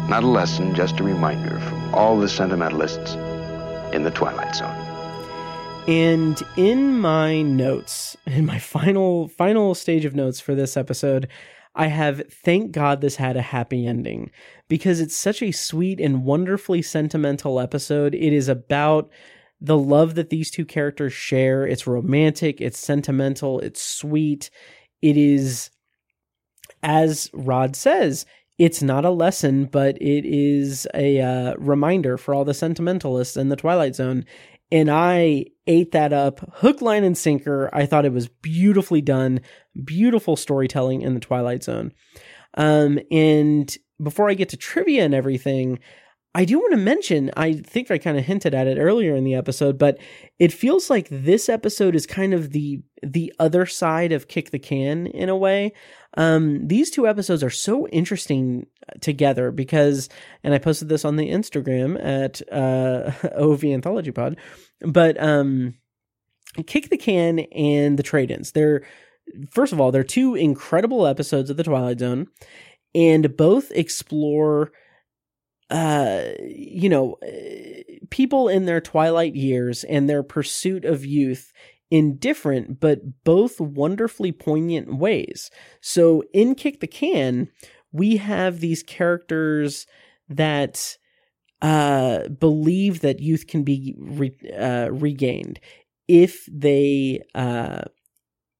Not 0.09 0.23
a 0.23 0.29
lesson, 0.29 0.73
just 0.73 1.01
a 1.01 1.03
reminder 1.03 1.59
from 1.59 1.93
all 1.93 2.17
the 2.17 2.29
sentimentalists 2.29 3.15
in 3.93 4.05
the 4.05 4.11
Twilight 4.13 4.55
Zone. 4.55 4.71
And 5.89 6.41
in 6.57 7.01
my 7.01 7.43
notes, 7.43 8.17
in 8.25 8.47
my 8.47 8.61
final 8.61 9.27
final 9.27 9.75
stage 9.75 10.05
of 10.05 10.15
notes 10.15 10.39
for 10.39 10.55
this 10.55 10.77
episode, 10.77 11.29
I 11.75 11.89
have 11.89 12.23
thank 12.31 12.71
God 12.71 13.01
this 13.01 13.17
had 13.17 13.37
a 13.37 13.43
happy 13.43 13.85
ending 13.85 14.31
because 14.69 15.01
it's 15.01 15.17
such 15.17 15.43
a 15.43 15.51
sweet 15.51 16.01
and 16.01 16.25
wonderfully 16.25 16.83
sentimental 16.83 17.59
episode. 17.59 18.15
It 18.15 18.33
is 18.33 18.49
about 18.49 19.11
the 19.61 19.77
love 19.77 20.15
that 20.15 20.31
these 20.31 20.53
two 20.53 20.65
characters 20.65 21.13
share. 21.13 21.67
It's 21.67 21.87
romantic, 21.87 22.61
it's 22.61 22.79
sentimental, 22.79 23.59
it's 23.59 23.83
sweet. 23.83 24.51
It 25.03 25.17
is 25.17 25.71
as 26.83 27.29
Rod 27.33 27.75
says, 27.75 28.27
it's 28.59 28.83
not 28.83 29.05
a 29.05 29.11
lesson, 29.11 29.67
but 29.67 30.01
it 30.01 30.25
is 30.25 30.87
a 30.95 31.21
uh, 31.21 31.55
reminder 31.59 32.17
for 32.17 32.35
all 32.35 32.45
the 32.45 32.55
sentimentalists 32.55 33.37
in 33.37 33.49
the 33.49 33.57
Twilight 33.57 33.95
Zone 33.95 34.25
and 34.73 34.91
I 34.91 35.47
ate 35.67 35.93
that 35.93 36.13
up 36.13 36.41
hook, 36.57 36.83
line, 36.83 37.05
and 37.05 37.17
sinker. 37.17 37.71
I 37.73 37.87
thought 37.87 38.05
it 38.05 38.13
was 38.13 38.29
beautifully 38.29 39.01
done, 39.01 39.41
beautiful 39.85 40.37
storytelling 40.37 41.03
in 41.03 41.15
the 41.15 41.21
Twilight 41.21 41.63
Zone. 41.63 41.93
Um, 42.55 42.99
and 43.11 43.75
before 44.03 44.29
I 44.29 44.35
get 44.35 44.49
to 44.51 44.57
trivia 44.57 45.05
and 45.05 45.15
everything, 45.15 45.79
I 46.37 46.45
do 46.45 46.59
want 46.59 46.73
to 46.73 46.77
mention, 46.77 47.31
I 47.35 47.55
think 47.55 47.91
I 47.91 47.97
kind 47.97 48.19
of 48.19 48.27
hinted 48.27 48.53
at 48.53 48.67
it 48.67 48.77
earlier 48.77 49.17
in 49.17 49.25
the 49.25 49.35
episode, 49.35 49.79
but 49.79 49.97
it 50.39 50.53
feels 50.53 50.91
like 50.91 51.09
this 51.11 51.49
episode 51.49 51.95
is 51.95 52.07
kind 52.07 52.35
of 52.35 52.51
the 52.51 52.83
the 53.03 53.33
other 53.39 53.65
side 53.65 54.13
of 54.13 54.29
Kick 54.29 54.51
the 54.51 54.59
Can 54.59 55.07
in 55.07 55.31
a 55.31 55.37
way. 55.37 55.73
Um, 56.19 56.69
these 56.69 56.91
two 56.91 57.09
episodes 57.09 57.43
are 57.43 57.49
so 57.49 57.89
interesting 57.89 58.67
together 59.01 59.51
because, 59.51 60.11
and 60.45 60.53
I 60.53 60.59
posted 60.59 60.91
this 60.91 61.07
on 61.07 61.17
the 61.17 61.31
Instagram 61.31 61.99
at 62.05 62.43
uh, 62.53 63.13
OV 63.35 63.65
Anthology 63.65 64.13
Pod, 64.13 64.37
but 64.83 65.19
um, 65.19 65.73
Kick 66.67 66.91
the 66.91 66.99
Can 66.99 67.39
and 67.39 67.99
the 67.99 68.03
Trade 68.03 68.31
Ins. 68.31 68.53
They're 68.53 68.85
first 69.51 69.73
of 69.73 69.81
all, 69.81 69.91
they're 69.91 70.05
two 70.05 70.35
incredible 70.35 71.07
episodes 71.07 71.49
of 71.49 71.57
the 71.57 71.65
Twilight 71.65 72.01
Zone, 72.01 72.27
and 72.95 73.35
both 73.39 73.71
explore 73.71 74.71
uh 75.71 76.23
you 76.41 76.89
know 76.89 77.17
people 78.11 78.49
in 78.49 78.67
their 78.67 78.81
twilight 78.81 79.35
years 79.35 79.85
and 79.85 80.09
their 80.09 80.23
pursuit 80.23 80.85
of 80.85 81.05
youth 81.05 81.53
in 81.91 82.17
different 82.19 82.81
but 82.81 83.25
both 83.25 83.61
wonderfully 83.61 84.33
poignant 84.33 84.97
ways. 84.97 85.51
So 85.81 86.25
in 86.33 86.55
Kick 86.55 86.81
the 86.81 86.87
Can, 86.87 87.49
we 87.93 88.17
have 88.17 88.61
these 88.61 88.83
characters 88.83 89.87
that 90.29 90.97
uh, 91.63 92.29
believe 92.29 93.01
that 93.01 93.21
youth 93.21 93.47
can 93.47 93.63
be 93.63 93.95
re- 93.99 94.53
uh, 94.57 94.89
regained 94.91 95.59
if 96.09 96.47
they 96.53 97.23
uh, 97.35 97.83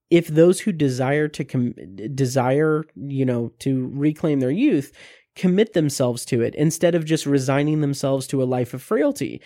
if 0.09 0.27
those 0.27 0.61
who 0.61 0.71
desire 0.71 1.27
to 1.27 1.43
com- 1.43 1.75
desire 2.15 2.85
you 2.95 3.25
know 3.25 3.51
to 3.59 3.91
reclaim 3.93 4.39
their 4.39 4.51
youth 4.51 4.91
commit 5.37 5.73
themselves 5.73 6.25
to 6.25 6.41
it 6.41 6.53
instead 6.55 6.95
of 6.95 7.05
just 7.05 7.25
resigning 7.25 7.81
themselves 7.81 8.27
to 8.27 8.41
a 8.41 8.45
life 8.45 8.73
of 8.73 8.81
frailty 8.81 9.41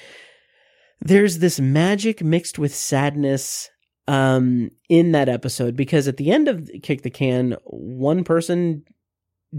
there's 1.02 1.40
this 1.40 1.60
magic 1.60 2.24
mixed 2.24 2.60
with 2.60 2.74
sadness 2.76 3.70
um, 4.08 4.72
in 4.90 5.12
that 5.14 5.30
episode 5.30 5.76
because 5.76 6.08
at 6.08 6.18
the 6.18 6.32
end 6.32 6.48
of 6.48 6.70
Kick 6.84 7.02
the 7.02 7.10
Can, 7.10 7.58
one 7.66 8.24
person 8.24 8.84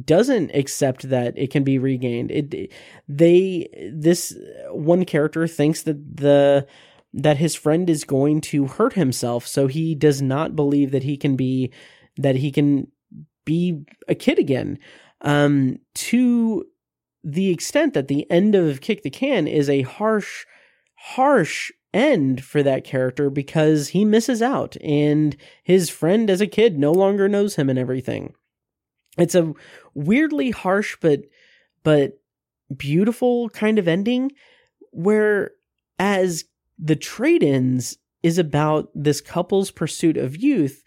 doesn't 0.04 0.54
accept 0.54 1.08
that 1.10 1.36
it 1.36 1.50
can 1.50 1.64
be 1.64 1.78
regained. 1.78 2.30
It 2.30 2.72
they 3.08 3.68
this 3.92 4.36
one 4.70 5.04
character 5.04 5.46
thinks 5.46 5.82
that 5.82 6.16
the 6.16 6.66
that 7.14 7.36
his 7.36 7.54
friend 7.54 7.90
is 7.90 8.04
going 8.04 8.40
to 8.40 8.66
hurt 8.66 8.94
himself, 8.94 9.46
so 9.46 9.66
he 9.66 9.94
does 9.94 10.22
not 10.22 10.56
believe 10.56 10.92
that 10.92 11.02
he 11.02 11.16
can 11.16 11.36
be 11.36 11.72
that 12.16 12.36
he 12.36 12.50
can 12.50 12.88
be 13.44 13.84
a 14.08 14.14
kid 14.14 14.38
again. 14.38 14.78
Um, 15.22 15.78
to 15.94 16.64
the 17.24 17.50
extent 17.50 17.94
that 17.94 18.08
the 18.08 18.28
end 18.30 18.54
of 18.54 18.80
Kick 18.80 19.02
the 19.02 19.10
Can 19.10 19.46
is 19.46 19.68
a 19.68 19.82
harsh, 19.82 20.44
harsh 20.94 21.70
end 21.94 22.44
for 22.44 22.62
that 22.62 22.84
character 22.84 23.30
because 23.30 23.88
he 23.88 24.04
misses 24.04 24.40
out 24.42 24.76
and 24.82 25.36
his 25.62 25.90
friend 25.90 26.30
as 26.30 26.40
a 26.40 26.46
kid 26.46 26.78
no 26.78 26.92
longer 26.92 27.28
knows 27.28 27.56
him 27.56 27.68
and 27.68 27.78
everything. 27.78 28.34
It's 29.18 29.34
a 29.34 29.52
weirdly 29.94 30.50
harsh 30.50 30.96
but 31.00 31.20
but 31.82 32.18
beautiful 32.74 33.50
kind 33.50 33.78
of 33.78 33.86
ending 33.86 34.32
where 34.90 35.50
as 35.98 36.44
the 36.78 36.96
trade-ins 36.96 37.98
is 38.22 38.38
about 38.38 38.88
this 38.94 39.20
couple's 39.20 39.70
pursuit 39.70 40.16
of 40.16 40.36
youth 40.36 40.82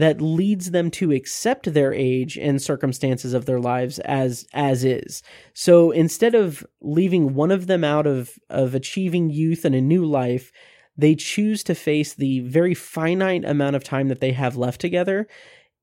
that 0.00 0.20
leads 0.20 0.70
them 0.70 0.90
to 0.90 1.12
accept 1.12 1.72
their 1.72 1.92
age 1.92 2.36
and 2.38 2.60
circumstances 2.60 3.34
of 3.34 3.46
their 3.46 3.60
lives 3.60 3.98
as 4.00 4.46
as 4.52 4.84
is. 4.84 5.22
So 5.54 5.90
instead 5.90 6.34
of 6.34 6.64
leaving 6.80 7.34
one 7.34 7.50
of 7.50 7.66
them 7.66 7.84
out 7.84 8.06
of 8.06 8.38
of 8.48 8.74
achieving 8.74 9.30
youth 9.30 9.64
and 9.64 9.74
a 9.74 9.80
new 9.80 10.04
life, 10.04 10.52
they 10.96 11.14
choose 11.14 11.64
to 11.64 11.74
face 11.74 12.14
the 12.14 12.40
very 12.40 12.74
finite 12.74 13.44
amount 13.44 13.76
of 13.76 13.84
time 13.84 14.08
that 14.08 14.20
they 14.20 14.32
have 14.32 14.56
left 14.56 14.80
together 14.80 15.26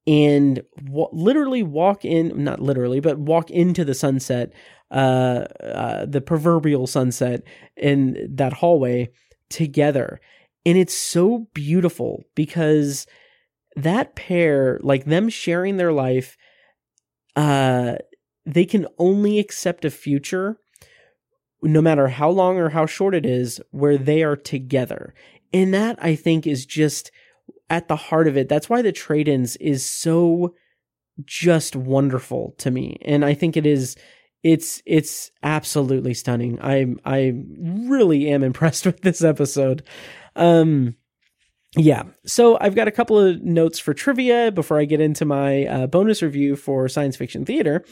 and 0.05 0.61
w- 0.85 1.09
literally 1.11 1.63
walk 1.63 2.05
in 2.05 2.31
not 2.43 2.61
literally 2.61 2.99
but 2.99 3.19
walk 3.19 3.51
into 3.51 3.83
the 3.83 3.93
sunset 3.93 4.53
uh, 4.91 5.45
uh 5.61 6.05
the 6.05 6.21
proverbial 6.21 6.87
sunset 6.87 7.43
in 7.75 8.17
that 8.29 8.53
hallway 8.53 9.09
together 9.49 10.19
and 10.65 10.77
it's 10.77 10.93
so 10.93 11.47
beautiful 11.53 12.23
because 12.35 13.05
that 13.77 14.15
pair, 14.15 14.79
like 14.81 15.05
them 15.05 15.29
sharing 15.29 15.77
their 15.77 15.93
life, 15.93 16.35
uh, 17.35 17.95
they 18.45 18.65
can 18.65 18.87
only 18.97 19.39
accept 19.39 19.85
a 19.85 19.91
future, 19.91 20.57
no 21.61 21.81
matter 21.81 22.07
how 22.07 22.29
long 22.29 22.57
or 22.57 22.69
how 22.69 22.85
short 22.85 23.13
it 23.13 23.25
is, 23.25 23.61
where 23.71 23.97
they 23.97 24.23
are 24.23 24.35
together. 24.35 25.13
And 25.53 25.73
that 25.73 25.97
I 26.03 26.15
think 26.15 26.47
is 26.47 26.65
just 26.65 27.11
at 27.69 27.87
the 27.87 27.95
heart 27.95 28.27
of 28.27 28.35
it. 28.35 28.49
That's 28.49 28.69
why 28.69 28.81
the 28.81 28.91
trade 28.91 29.27
ins 29.27 29.55
is 29.57 29.85
so 29.85 30.55
just 31.25 31.75
wonderful 31.75 32.55
to 32.59 32.71
me. 32.71 32.97
And 33.03 33.23
I 33.23 33.33
think 33.33 33.55
it 33.55 33.65
is 33.65 33.95
it's 34.43 34.81
it's 34.85 35.31
absolutely 35.43 36.13
stunning. 36.13 36.59
I 36.61 36.95
I 37.05 37.33
really 37.57 38.29
am 38.29 38.43
impressed 38.51 38.85
with 38.85 39.01
this 39.01 39.23
episode. 39.23 39.83
Um 40.35 40.95
yeah, 41.77 42.03
so 42.25 42.57
I've 42.59 42.75
got 42.75 42.87
a 42.87 42.91
couple 42.91 43.17
of 43.17 43.41
notes 43.43 43.79
for 43.79 43.93
trivia 43.93 44.51
before 44.51 44.79
I 44.79 44.85
get 44.85 44.99
into 44.99 45.25
my 45.25 45.65
uh, 45.65 45.87
bonus 45.87 46.21
review 46.21 46.55
for 46.55 46.87
science 46.87 47.15
fiction 47.15 47.45
theater. 47.45 47.85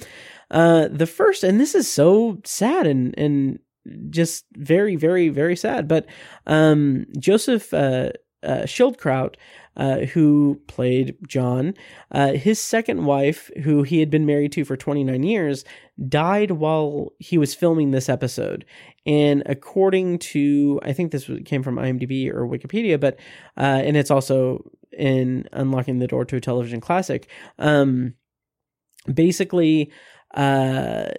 Uh, 0.52 0.88
the 0.92 1.06
first, 1.06 1.44
and 1.44 1.60
this 1.60 1.76
is 1.76 1.92
so 1.92 2.40
sad 2.44 2.88
and 2.88 3.18
and 3.18 3.60
just 4.10 4.46
very 4.56 4.96
very 4.96 5.30
very 5.30 5.56
sad, 5.56 5.88
but 5.88 6.08
um, 6.48 7.06
Joseph 7.20 7.74
uh, 7.74 8.10
uh 8.44 8.64
Schildkraut 8.64 9.36
uh, 9.78 10.00
who 10.00 10.62
played 10.68 11.18
John. 11.28 11.74
Uh, 12.12 12.34
his 12.34 12.62
second 12.62 13.06
wife, 13.06 13.50
who 13.64 13.84
he 13.84 14.00
had 14.00 14.10
been 14.10 14.26
married 14.26 14.52
to 14.54 14.66
for 14.66 14.78
29 14.78 15.24
years, 15.24 15.66
died 16.08 16.52
while 16.52 17.14
he 17.20 17.38
was 17.38 17.54
filming 17.54 17.92
this 17.92 18.10
episode. 18.10 18.66
And 19.06 19.44
according 19.46 20.20
to, 20.20 20.80
I 20.84 20.94
think 20.94 21.12
this 21.12 21.30
came 21.46 21.64
from 21.64 21.76
IMDb 21.76 22.30
or 22.30 22.48
Wikipedia, 22.48 23.00
but, 23.00 23.20
uh, 23.58 23.82
and 23.84 23.96
it's 23.96 24.12
also 24.12 24.64
in 24.92 25.48
Unlocking 25.52 26.00
the 26.00 26.08
Door 26.08 26.26
to 26.26 26.38
a 26.38 26.42
Television 26.42 26.82
Classic. 26.82 27.30
Um, 27.60 28.16
basically, 29.12 29.92
uh, 30.34 31.10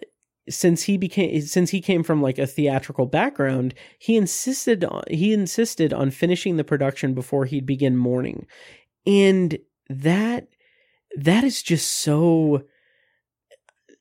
since 0.49 0.85
he 0.85 0.97
became 0.97 1.41
since 1.43 1.71
he 1.71 1.81
came 1.81 2.03
from 2.03 2.23
like 2.23 2.39
a 2.39 2.47
theatrical 2.47 3.07
background 3.07 3.75
he 3.99 4.17
insisted 4.17 4.85
on 4.85 5.03
he 5.11 5.33
insisted 5.33 5.93
on 5.93 6.11
finishing 6.11 6.57
the 6.57 6.65
production 6.65 7.15
before 7.15 7.45
he'd 7.45 7.67
begin 7.67 7.97
mourning 7.97 8.47
and 9.07 9.59
that 9.89 10.49
that 11.17 11.45
is 11.45 11.63
just 11.63 12.01
so 12.01 12.63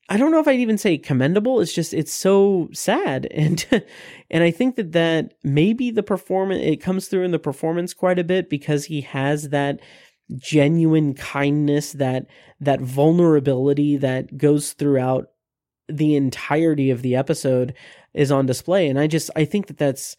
I 0.07 0.17
don't 0.17 0.31
know 0.31 0.39
if 0.39 0.47
I'd 0.47 0.59
even 0.59 0.77
say 0.77 0.97
commendable. 0.97 1.59
It's 1.59 1.73
just 1.73 1.93
it's 1.93 2.13
so 2.13 2.69
sad, 2.73 3.25
and 3.31 3.65
and 4.29 4.43
I 4.43 4.51
think 4.51 4.75
that 4.75 4.91
that 4.91 5.33
maybe 5.43 5.91
the 5.91 6.03
performance 6.03 6.61
it 6.63 6.77
comes 6.77 7.07
through 7.07 7.23
in 7.23 7.31
the 7.31 7.39
performance 7.39 7.93
quite 7.93 8.19
a 8.19 8.23
bit 8.23 8.49
because 8.49 8.85
he 8.85 9.01
has 9.01 9.49
that 9.49 9.79
genuine 10.37 11.13
kindness, 11.13 11.93
that 11.93 12.27
that 12.59 12.81
vulnerability 12.81 13.97
that 13.97 14.37
goes 14.37 14.73
throughout 14.73 15.29
the 15.87 16.15
entirety 16.15 16.89
of 16.89 17.01
the 17.01 17.15
episode 17.15 17.73
is 18.13 18.31
on 18.31 18.45
display. 18.45 18.87
And 18.87 18.99
i 18.99 19.07
just 19.07 19.29
i 19.35 19.45
think 19.45 19.67
that 19.67 19.77
that's 19.77 20.15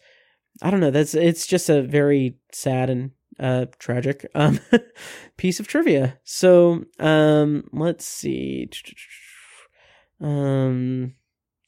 i 0.61 0.71
don't 0.71 0.79
know 0.79 0.91
that's 0.91 1.13
it's 1.13 1.45
just 1.47 1.69
a 1.69 1.81
very 1.81 2.37
sad 2.51 2.89
and 2.89 3.11
uh 3.39 3.65
tragic 3.77 4.25
um 4.35 4.59
piece 5.37 5.59
of 5.59 5.67
trivia. 5.67 6.17
So 6.23 6.85
um 6.99 7.65
let's 7.73 8.05
see. 8.05 8.69
Um 10.21 11.13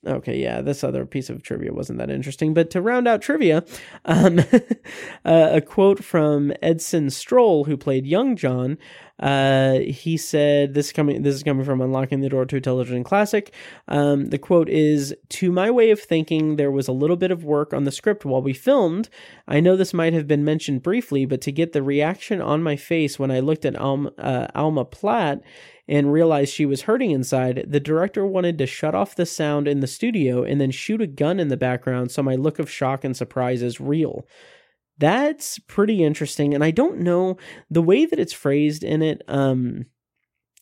Okay, 0.07 0.41
yeah, 0.41 0.61
this 0.61 0.81
other 0.81 1.05
piece 1.05 1.29
of 1.29 1.43
trivia 1.43 1.73
wasn't 1.73 1.99
that 1.99 2.09
interesting. 2.09 2.53
But 2.53 2.69
to 2.71 2.81
round 2.81 3.05
out 3.05 3.21
trivia, 3.21 3.65
um, 4.05 4.39
uh, 5.25 5.49
a 5.51 5.59
quote 5.59 6.01
from 6.05 6.53
Edson 6.61 7.09
Stroll, 7.09 7.65
who 7.65 7.75
played 7.75 8.05
young 8.05 8.37
John. 8.37 8.77
Uh, 9.19 9.79
he 9.79 10.15
said, 10.15 10.73
"This 10.73 10.87
is 10.87 10.93
coming. 10.93 11.23
This 11.23 11.35
is 11.35 11.43
coming 11.43 11.65
from 11.65 11.81
Unlocking 11.81 12.21
the 12.21 12.29
Door 12.29 12.45
to 12.45 12.55
a 12.55 12.61
Television 12.61 13.03
Classic." 13.03 13.53
Um, 13.89 14.27
the 14.27 14.37
quote 14.37 14.69
is, 14.69 15.13
"To 15.31 15.51
my 15.51 15.69
way 15.69 15.91
of 15.91 15.99
thinking, 15.99 16.55
there 16.55 16.71
was 16.71 16.87
a 16.87 16.93
little 16.93 17.17
bit 17.17 17.29
of 17.29 17.43
work 17.43 17.73
on 17.73 17.83
the 17.83 17.91
script 17.91 18.23
while 18.23 18.41
we 18.41 18.53
filmed. 18.53 19.09
I 19.49 19.59
know 19.59 19.75
this 19.75 19.93
might 19.93 20.13
have 20.13 20.27
been 20.27 20.45
mentioned 20.45 20.81
briefly, 20.81 21.25
but 21.25 21.41
to 21.41 21.51
get 21.51 21.73
the 21.73 21.83
reaction 21.83 22.41
on 22.41 22.63
my 22.63 22.77
face 22.77 23.19
when 23.19 23.31
I 23.31 23.41
looked 23.41 23.65
at 23.65 23.75
Alma, 23.75 24.13
uh, 24.17 24.47
Alma 24.55 24.85
Platt." 24.85 25.41
And 25.89 26.13
realized 26.13 26.53
she 26.53 26.67
was 26.67 26.83
hurting 26.83 27.09
inside, 27.09 27.65
the 27.67 27.79
director 27.79 28.23
wanted 28.23 28.59
to 28.59 28.67
shut 28.67 28.93
off 28.93 29.15
the 29.15 29.25
sound 29.25 29.67
in 29.67 29.79
the 29.79 29.87
studio 29.87 30.43
and 30.43 30.61
then 30.61 30.69
shoot 30.69 31.01
a 31.01 31.07
gun 31.07 31.39
in 31.39 31.47
the 31.47 31.57
background 31.57 32.11
so 32.11 32.21
my 32.21 32.35
look 32.35 32.59
of 32.59 32.69
shock 32.69 33.03
and 33.03 33.17
surprise 33.17 33.63
is 33.63 33.81
real. 33.81 34.27
That's 34.99 35.57
pretty 35.59 36.03
interesting. 36.03 36.53
And 36.53 36.63
I 36.63 36.69
don't 36.69 36.99
know 36.99 37.37
the 37.71 37.81
way 37.81 38.05
that 38.05 38.19
it's 38.19 38.33
phrased 38.33 38.83
in 38.83 39.01
it, 39.01 39.23
um, 39.27 39.87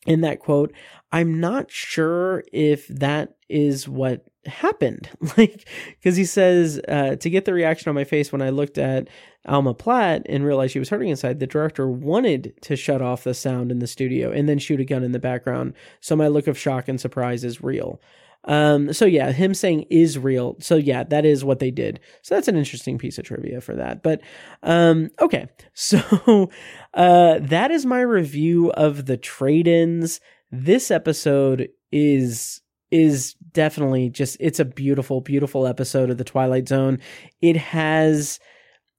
in 0.06 0.22
that 0.22 0.40
quote, 0.40 0.72
I'm 1.12 1.40
not 1.40 1.70
sure 1.70 2.42
if 2.50 2.88
that 2.88 3.36
is 3.50 3.86
what 3.86 4.24
happened. 4.46 5.08
Like, 5.36 5.68
because 5.98 6.16
he 6.16 6.24
says, 6.24 6.80
uh, 6.88 7.16
to 7.16 7.30
get 7.30 7.44
the 7.44 7.52
reaction 7.52 7.88
on 7.88 7.94
my 7.94 8.04
face 8.04 8.32
when 8.32 8.42
I 8.42 8.50
looked 8.50 8.78
at 8.78 9.08
Alma 9.46 9.74
Platt 9.74 10.22
and 10.26 10.44
realized 10.44 10.72
she 10.72 10.78
was 10.78 10.88
hurting 10.88 11.10
inside, 11.10 11.38
the 11.38 11.46
director 11.46 11.88
wanted 11.88 12.54
to 12.62 12.74
shut 12.74 13.02
off 13.02 13.24
the 13.24 13.34
sound 13.34 13.70
in 13.70 13.78
the 13.78 13.86
studio 13.86 14.32
and 14.32 14.48
then 14.48 14.58
shoot 14.58 14.80
a 14.80 14.84
gun 14.84 15.04
in 15.04 15.12
the 15.12 15.18
background. 15.18 15.74
So 16.00 16.16
my 16.16 16.28
look 16.28 16.46
of 16.46 16.58
shock 16.58 16.88
and 16.88 17.00
surprise 17.00 17.44
is 17.44 17.62
real. 17.62 18.00
Um, 18.44 18.92
so 18.92 19.04
yeah, 19.04 19.32
him 19.32 19.54
saying 19.54 19.86
is 19.90 20.18
real. 20.18 20.56
So 20.60 20.76
yeah, 20.76 21.04
that 21.04 21.24
is 21.24 21.44
what 21.44 21.58
they 21.58 21.70
did. 21.70 22.00
So 22.22 22.34
that's 22.34 22.48
an 22.48 22.56
interesting 22.56 22.98
piece 22.98 23.18
of 23.18 23.24
trivia 23.24 23.60
for 23.60 23.74
that. 23.76 24.02
But 24.02 24.22
um, 24.62 25.10
okay, 25.20 25.48
so 25.74 26.50
uh, 26.94 27.38
that 27.40 27.70
is 27.70 27.84
my 27.86 28.00
review 28.00 28.70
of 28.72 29.06
the 29.06 29.16
trade-ins. 29.16 30.20
This 30.50 30.90
episode 30.90 31.68
is 31.92 32.62
is 32.90 33.34
definitely 33.52 34.10
just 34.10 34.36
it's 34.40 34.60
a 34.60 34.64
beautiful, 34.64 35.20
beautiful 35.20 35.66
episode 35.66 36.10
of 36.10 36.18
the 36.18 36.24
Twilight 36.24 36.68
Zone. 36.68 37.00
It 37.40 37.56
has 37.56 38.40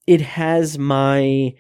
it 0.07 0.21
has 0.21 0.77
my 0.77 1.53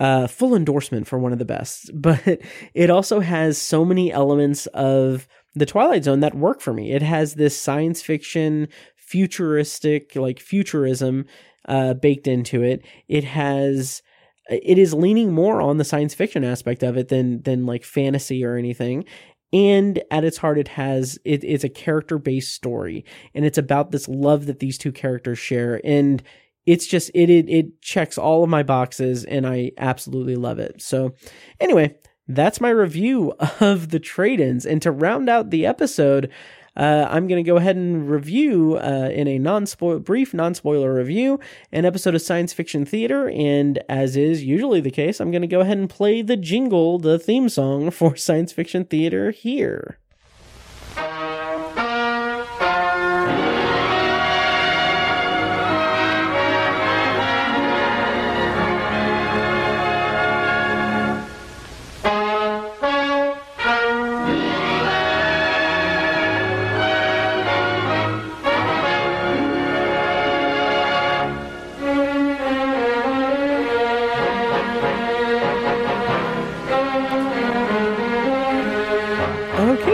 uh, 0.00 0.26
full 0.26 0.54
endorsement 0.54 1.06
for 1.06 1.18
one 1.18 1.32
of 1.32 1.38
the 1.38 1.44
best, 1.44 1.90
but 1.94 2.40
it 2.74 2.90
also 2.90 3.20
has 3.20 3.58
so 3.58 3.84
many 3.84 4.12
elements 4.12 4.66
of 4.68 5.28
the 5.54 5.66
Twilight 5.66 6.04
Zone 6.04 6.20
that 6.20 6.34
work 6.34 6.60
for 6.60 6.72
me. 6.72 6.92
It 6.92 7.02
has 7.02 7.34
this 7.34 7.60
science 7.60 8.00
fiction, 8.02 8.68
futuristic, 8.96 10.16
like 10.16 10.40
futurism 10.40 11.26
uh, 11.68 11.94
baked 11.94 12.26
into 12.26 12.62
it. 12.62 12.84
It 13.08 13.24
has 13.24 14.02
it 14.50 14.76
is 14.76 14.92
leaning 14.92 15.32
more 15.32 15.60
on 15.60 15.78
the 15.78 15.84
science 15.84 16.14
fiction 16.14 16.42
aspect 16.42 16.82
of 16.82 16.96
it 16.96 17.08
than 17.08 17.42
than 17.42 17.66
like 17.66 17.84
fantasy 17.84 18.44
or 18.44 18.56
anything 18.56 19.04
and 19.52 20.02
at 20.10 20.24
its 20.24 20.38
heart 20.38 20.58
it 20.58 20.68
has 20.68 21.18
it, 21.24 21.44
it's 21.44 21.64
a 21.64 21.68
character 21.68 22.18
based 22.18 22.54
story. 22.54 23.04
And 23.34 23.44
it's 23.44 23.58
about 23.58 23.90
this 23.90 24.08
love 24.08 24.46
that 24.46 24.60
these 24.60 24.78
two 24.78 24.92
characters 24.92 25.38
share. 25.38 25.80
And 25.84 26.22
it's 26.64 26.86
just 26.86 27.10
it, 27.14 27.28
it 27.28 27.48
it 27.48 27.82
checks 27.82 28.16
all 28.16 28.42
of 28.44 28.50
my 28.50 28.62
boxes 28.62 29.24
and 29.24 29.46
I 29.46 29.72
absolutely 29.78 30.36
love 30.36 30.58
it. 30.58 30.80
So 30.80 31.14
anyway, 31.60 31.96
that's 32.28 32.60
my 32.60 32.70
review 32.70 33.32
of 33.60 33.90
the 33.90 34.00
trade-ins. 34.00 34.64
And 34.64 34.80
to 34.82 34.90
round 34.90 35.28
out 35.28 35.50
the 35.50 35.66
episode 35.66 36.30
uh, 36.76 37.06
I'm 37.10 37.26
going 37.26 37.42
to 37.42 37.48
go 37.48 37.56
ahead 37.56 37.76
and 37.76 38.08
review 38.08 38.78
uh, 38.78 39.10
in 39.12 39.28
a 39.28 39.38
non 39.38 39.66
brief 40.00 40.32
non 40.32 40.54
spoiler 40.54 40.94
review 40.94 41.38
an 41.70 41.84
episode 41.84 42.14
of 42.14 42.22
science 42.22 42.52
fiction 42.52 42.84
theater. 42.84 43.28
And 43.28 43.82
as 43.88 44.16
is 44.16 44.42
usually 44.44 44.80
the 44.80 44.90
case, 44.90 45.20
I'm 45.20 45.30
going 45.30 45.42
to 45.42 45.48
go 45.48 45.60
ahead 45.60 45.78
and 45.78 45.88
play 45.88 46.22
the 46.22 46.36
jingle, 46.36 46.98
the 46.98 47.18
theme 47.18 47.48
song 47.48 47.90
for 47.90 48.16
science 48.16 48.52
fiction 48.52 48.84
theater 48.84 49.30
here. 49.30 49.98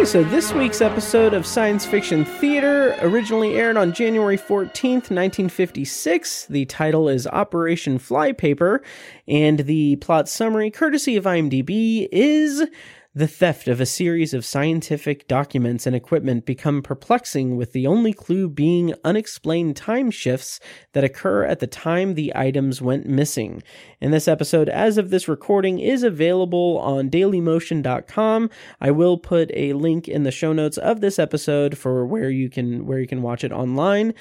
So 0.09 0.25
this 0.25 0.55
week's 0.55 0.81
episode 0.81 1.35
of 1.35 1.45
Science 1.45 1.85
Fiction 1.85 2.25
Theater 2.25 2.97
originally 3.03 3.57
aired 3.57 3.77
on 3.77 3.93
January 3.93 4.39
14th, 4.39 5.11
1956. 5.11 6.47
The 6.47 6.65
title 6.65 7.11
is 7.11 7.27
Operation 7.27 7.99
Flypaper, 7.99 8.81
and 9.27 9.59
the 9.61 9.97
plot 9.97 10.27
summary, 10.27 10.71
courtesy 10.71 11.19
of 11.19 11.25
IMDb, 11.25 12.09
is 12.11 12.67
the 13.15 13.27
theft 13.27 13.69
of 13.69 13.81
a 13.81 13.87
series 13.87 14.35
of 14.35 14.45
scientific 14.45 15.27
documents 15.27 15.87
and 15.87 15.97
equipment 15.97 16.45
become 16.45 16.83
perplexing 16.83 17.57
with 17.57 17.73
the 17.73 17.87
only 17.87 18.13
clue 18.13 18.49
being 18.49 18.93
unexplained 19.03 19.77
time 19.77 20.11
shifts 20.11 20.61
that 20.93 21.05
occur 21.05 21.43
at 21.45 21.59
the 21.59 21.67
time 21.67 22.15
the 22.15 22.33
items 22.37 22.83
went 22.83 23.07
missing. 23.07 23.63
And 24.01 24.13
this 24.13 24.29
episode, 24.29 24.69
as 24.69 24.99
of 24.99 25.09
this 25.09 25.27
recording, 25.27 25.79
is 25.79 26.03
available 26.03 26.79
on 26.79 27.09
dailymotion.com. 27.09 28.51
I 28.81 28.91
will 28.91 29.17
put 29.17 29.51
a 29.55 29.73
link 29.73 30.07
in 30.07 30.25
the 30.25 30.31
show 30.31 30.53
notes 30.53 30.77
of 30.77 31.01
this 31.01 31.19
episode 31.19 31.79
for 31.79 32.07
where 32.07 32.31
you 32.31 32.51
can 32.51 32.87
where 32.87 33.01
you 33.01 33.09
can 33.09 33.23
watch 33.23 33.43
it 33.43 33.53
online. 33.53 34.13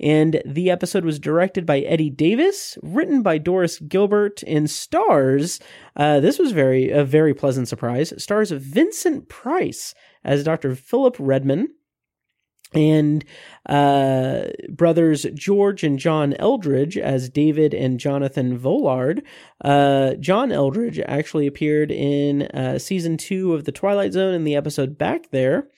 And 0.00 0.42
the 0.44 0.70
episode 0.70 1.04
was 1.04 1.18
directed 1.18 1.64
by 1.64 1.80
Eddie 1.80 2.10
Davis, 2.10 2.76
written 2.82 3.22
by 3.22 3.38
Doris 3.38 3.78
Gilbert, 3.78 4.42
and 4.46 4.68
stars. 4.68 5.60
Uh, 5.96 6.20
this 6.20 6.38
was 6.38 6.52
very 6.52 6.90
a 6.90 7.04
very 7.04 7.32
pleasant 7.32 7.68
surprise. 7.68 8.12
Stars 8.22 8.50
Vincent 8.50 9.28
Price 9.28 9.94
as 10.24 10.42
Dr. 10.42 10.74
Philip 10.74 11.16
Redman, 11.18 11.68
and 12.74 13.24
uh, 13.66 14.44
brothers 14.68 15.26
George 15.34 15.84
and 15.84 15.98
John 15.98 16.34
Eldredge 16.38 16.96
as 16.96 17.30
David 17.30 17.72
and 17.72 18.00
Jonathan 18.00 18.58
Vollard. 18.58 19.22
Uh, 19.62 20.14
John 20.14 20.50
Eldredge 20.50 21.02
actually 21.06 21.46
appeared 21.46 21.90
in 21.90 22.42
uh, 22.48 22.78
season 22.78 23.16
two 23.16 23.54
of 23.54 23.64
The 23.64 23.72
Twilight 23.72 24.12
Zone 24.12 24.34
in 24.34 24.44
the 24.44 24.56
episode 24.56 24.98
Back 24.98 25.30
There. 25.30 25.68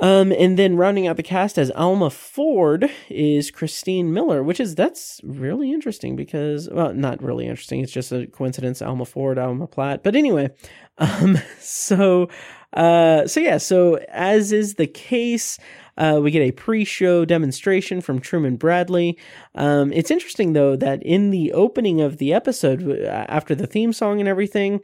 Um, 0.00 0.32
and 0.32 0.58
then 0.58 0.76
rounding 0.76 1.06
out 1.06 1.18
the 1.18 1.22
cast 1.22 1.58
as 1.58 1.70
Alma 1.72 2.08
Ford 2.08 2.90
is 3.10 3.50
Christine 3.50 4.14
Miller, 4.14 4.42
which 4.42 4.58
is 4.58 4.74
that's 4.74 5.20
really 5.22 5.72
interesting 5.72 6.16
because 6.16 6.70
well, 6.72 6.94
not 6.94 7.22
really 7.22 7.46
interesting. 7.46 7.80
It's 7.80 7.92
just 7.92 8.10
a 8.10 8.26
coincidence. 8.26 8.80
Alma 8.80 9.04
Ford, 9.04 9.38
Alma 9.38 9.66
Platt. 9.66 10.02
But 10.02 10.16
anyway, 10.16 10.48
um, 10.98 11.38
so 11.58 12.30
uh, 12.72 13.26
so 13.26 13.40
yeah, 13.40 13.58
so 13.58 13.96
as 14.08 14.52
is 14.52 14.74
the 14.74 14.86
case. 14.86 15.58
Uh, 15.98 16.18
we 16.18 16.30
get 16.30 16.40
a 16.40 16.52
pre-show 16.52 17.26
demonstration 17.26 18.00
from 18.00 18.20
Truman 18.20 18.56
Bradley. 18.56 19.18
Um, 19.54 19.92
it's 19.92 20.10
interesting 20.10 20.54
though 20.54 20.74
that 20.76 21.02
in 21.02 21.28
the 21.28 21.52
opening 21.52 22.00
of 22.00 22.16
the 22.16 22.32
episode, 22.32 22.90
after 23.04 23.54
the 23.54 23.66
theme 23.66 23.92
song 23.92 24.18
and 24.18 24.26
everything, 24.26 24.80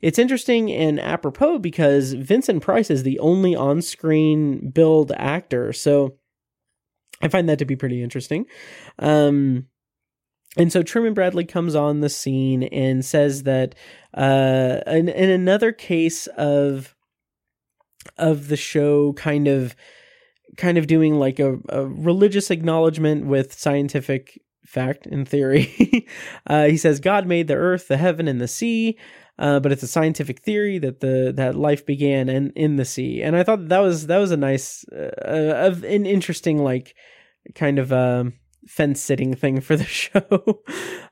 it's 0.00 0.18
interesting 0.18 0.70
and 0.70 1.00
apropos 1.00 1.58
because 1.58 2.12
Vincent 2.12 2.62
Price 2.62 2.90
is 2.90 3.02
the 3.02 3.18
only 3.18 3.54
on 3.54 3.82
screen 3.82 4.70
billed 4.70 5.12
actor. 5.12 5.72
So 5.72 6.16
I 7.20 7.28
find 7.28 7.48
that 7.48 7.58
to 7.58 7.64
be 7.64 7.76
pretty 7.76 8.02
interesting. 8.02 8.46
Um, 8.98 9.66
and 10.56 10.72
so 10.72 10.82
Truman 10.82 11.14
Bradley 11.14 11.44
comes 11.44 11.74
on 11.74 12.00
the 12.00 12.08
scene 12.08 12.64
and 12.64 13.04
says 13.04 13.42
that 13.42 13.74
uh, 14.14 14.80
in, 14.86 15.08
in 15.08 15.30
another 15.30 15.72
case 15.72 16.26
of 16.28 16.94
of 18.16 18.48
the 18.48 18.56
show 18.56 19.12
kind 19.14 19.46
of 19.46 19.76
kind 20.56 20.78
of 20.78 20.86
doing 20.86 21.16
like 21.16 21.38
a, 21.38 21.58
a 21.68 21.86
religious 21.86 22.50
acknowledgement 22.50 23.26
with 23.26 23.52
scientific 23.52 24.40
fact 24.64 25.06
and 25.06 25.28
theory. 25.28 26.06
uh, 26.46 26.64
he 26.64 26.76
says 26.76 27.00
God 27.00 27.26
made 27.26 27.48
the 27.48 27.54
earth, 27.54 27.88
the 27.88 27.96
heaven, 27.96 28.26
and 28.28 28.40
the 28.40 28.48
sea 28.48 28.98
uh, 29.38 29.60
but 29.60 29.72
it's 29.72 29.82
a 29.82 29.88
scientific 29.88 30.40
theory 30.40 30.78
that 30.78 31.00
the 31.00 31.32
that 31.36 31.54
life 31.54 31.86
began 31.86 32.28
in 32.28 32.50
in 32.50 32.76
the 32.76 32.84
sea, 32.84 33.22
and 33.22 33.36
I 33.36 33.42
thought 33.42 33.68
that 33.68 33.80
was 33.80 34.06
that 34.06 34.18
was 34.18 34.30
a 34.30 34.36
nice, 34.36 34.84
uh, 34.90 35.10
uh, 35.24 35.74
an 35.86 36.06
interesting 36.06 36.58
like 36.58 36.94
kind 37.54 37.78
of 37.78 37.92
um, 37.92 38.34
fence 38.66 39.00
sitting 39.00 39.34
thing 39.34 39.60
for 39.60 39.76
the 39.76 39.84
show. 39.84 40.62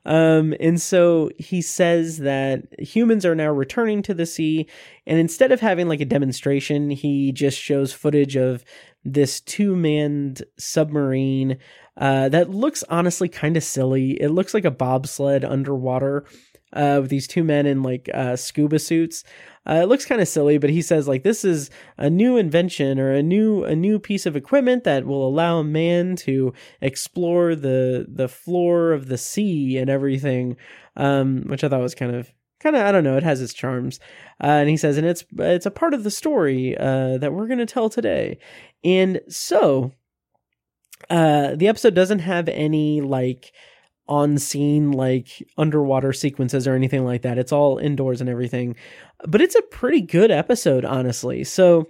um, 0.05 0.53
and 0.59 0.81
so 0.81 1.29
he 1.37 1.61
says 1.61 2.19
that 2.19 2.63
humans 2.79 3.25
are 3.25 3.35
now 3.35 3.51
returning 3.51 4.01
to 4.03 4.13
the 4.13 4.25
sea. 4.25 4.67
And 5.05 5.19
instead 5.19 5.51
of 5.51 5.59
having 5.59 5.87
like 5.87 6.01
a 6.01 6.05
demonstration, 6.05 6.91
he 6.91 7.31
just 7.31 7.57
shows 7.57 7.93
footage 7.93 8.35
of 8.35 8.63
this 9.03 9.39
two 9.41 9.75
manned 9.75 10.43
submarine 10.57 11.57
uh, 11.97 12.29
that 12.29 12.49
looks 12.49 12.83
honestly 12.89 13.27
kind 13.27 13.57
of 13.57 13.63
silly. 13.63 14.11
It 14.21 14.29
looks 14.29 14.53
like 14.53 14.65
a 14.65 14.71
bobsled 14.71 15.43
underwater 15.43 16.25
uh, 16.73 16.99
with 17.01 17.09
these 17.09 17.27
two 17.27 17.43
men 17.43 17.65
in 17.65 17.83
like 17.83 18.09
uh, 18.13 18.35
scuba 18.35 18.79
suits. 18.79 19.23
Uh, 19.69 19.81
it 19.83 19.89
looks 19.89 20.05
kind 20.05 20.21
of 20.21 20.27
silly, 20.27 20.57
but 20.57 20.69
he 20.69 20.81
says 20.81 21.07
like 21.07 21.23
this 21.23 21.43
is 21.43 21.69
a 21.97 22.09
new 22.09 22.37
invention 22.37 22.99
or 22.99 23.11
a 23.11 23.23
new 23.23 23.63
a 23.63 23.75
new 23.75 23.99
piece 23.99 24.25
of 24.25 24.35
equipment 24.35 24.83
that 24.83 25.05
will 25.05 25.27
allow 25.27 25.59
a 25.59 25.63
man 25.63 26.15
to 26.15 26.53
explore 26.81 27.55
the 27.55 28.05
the 28.07 28.29
floor 28.29 28.93
of 28.93 29.07
the 29.07 29.17
sea 29.17 29.77
and 29.77 29.89
everything, 29.89 30.55
um, 30.95 31.43
which 31.47 31.63
I 31.63 31.69
thought 31.69 31.81
was 31.81 31.95
kind 31.95 32.15
of 32.15 32.31
kind 32.59 32.75
of 32.75 32.83
I 32.83 32.91
don't 32.91 33.03
know. 33.03 33.17
It 33.17 33.23
has 33.23 33.41
its 33.41 33.53
charms, 33.53 33.99
uh, 34.41 34.47
and 34.47 34.69
he 34.69 34.77
says, 34.77 34.97
and 34.97 35.05
it's 35.05 35.25
it's 35.37 35.65
a 35.65 35.71
part 35.71 35.93
of 35.93 36.03
the 36.03 36.11
story 36.11 36.77
uh, 36.77 37.17
that 37.17 37.33
we're 37.33 37.47
going 37.47 37.59
to 37.59 37.65
tell 37.65 37.89
today, 37.89 38.39
and 38.83 39.19
so 39.27 39.91
uh, 41.09 41.55
the 41.55 41.67
episode 41.67 41.93
doesn't 41.93 42.19
have 42.19 42.47
any 42.49 43.01
like 43.01 43.51
on 44.07 44.37
scene 44.37 44.91
like 44.91 45.47
underwater 45.57 46.13
sequences 46.13 46.67
or 46.67 46.75
anything 46.75 47.03
like 47.03 47.21
that. 47.23 47.37
It's 47.37 47.51
all 47.51 47.77
indoors 47.77 48.21
and 48.21 48.29
everything. 48.29 48.75
But 49.27 49.41
it's 49.41 49.55
a 49.55 49.61
pretty 49.61 50.01
good 50.01 50.31
episode, 50.31 50.85
honestly. 50.85 51.43
So 51.43 51.87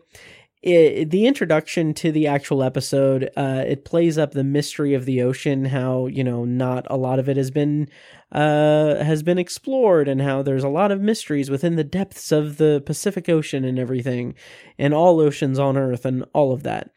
it, 0.63 1.11
the 1.11 1.27
introduction 1.27 1.93
to 1.95 2.11
the 2.11 2.27
actual 2.27 2.63
episode, 2.63 3.29
uh, 3.37 3.63
it 3.65 3.85
plays 3.85 4.17
up 4.17 4.31
the 4.31 4.43
mystery 4.43 4.93
of 4.93 5.05
the 5.05 5.21
ocean, 5.21 5.65
how, 5.65 6.07
you 6.07 6.23
know, 6.23 6.45
not 6.45 6.87
a 6.89 6.97
lot 6.97 7.19
of 7.19 7.29
it 7.29 7.37
has 7.37 7.51
been 7.51 7.87
uh, 8.31 9.01
has 9.03 9.23
been 9.23 9.37
explored 9.37 10.09
and 10.09 10.21
how 10.21 10.41
there's 10.41 10.63
a 10.63 10.69
lot 10.69 10.91
of 10.91 10.99
mysteries 10.99 11.49
within 11.49 11.77
the 11.77 11.83
depths 11.83 12.31
of 12.31 12.57
the 12.57 12.83
Pacific 12.85 13.29
Ocean 13.29 13.63
and 13.63 13.79
everything, 13.79 14.35
and 14.77 14.93
all 14.93 15.21
oceans 15.21 15.57
on 15.57 15.77
Earth 15.77 16.05
and 16.05 16.25
all 16.33 16.51
of 16.51 16.63
that. 16.63 16.91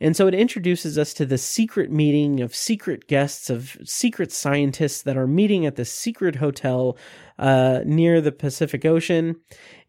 And 0.00 0.16
so 0.16 0.26
it 0.26 0.34
introduces 0.34 0.96
us 0.96 1.12
to 1.14 1.26
the 1.26 1.36
secret 1.36 1.90
meeting 1.90 2.40
of 2.40 2.54
secret 2.54 3.06
guests, 3.06 3.50
of 3.50 3.76
secret 3.84 4.32
scientists 4.32 5.02
that 5.02 5.16
are 5.16 5.26
meeting 5.26 5.66
at 5.66 5.76
the 5.76 5.84
secret 5.84 6.36
hotel 6.36 6.96
uh, 7.38 7.80
near 7.84 8.20
the 8.20 8.32
Pacific 8.32 8.84
Ocean. 8.84 9.36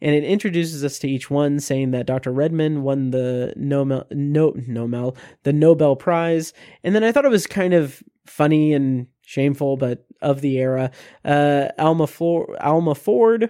And 0.01 0.15
it 0.15 0.23
introduces 0.23 0.83
us 0.83 0.99
to 0.99 1.09
each 1.09 1.29
one, 1.29 1.59
saying 1.59 1.91
that 1.91 2.07
Dr. 2.07 2.31
Redman 2.31 2.83
won 2.83 3.11
the 3.11 3.53
Nobel, 3.55 4.05
no, 4.11 4.53
Nobel, 4.67 5.15
the 5.43 5.53
Nobel 5.53 5.95
Prize. 5.95 6.53
And 6.83 6.93
then 6.93 7.03
I 7.03 7.11
thought 7.11 7.25
it 7.25 7.31
was 7.31 7.47
kind 7.47 7.73
of 7.73 8.03
funny 8.25 8.73
and 8.73 9.07
shameful, 9.21 9.77
but 9.77 10.05
of 10.21 10.41
the 10.41 10.57
era. 10.57 10.91
Uh, 11.23 11.69
Alma, 11.77 12.07
Alma 12.59 12.95
Ford 12.95 13.49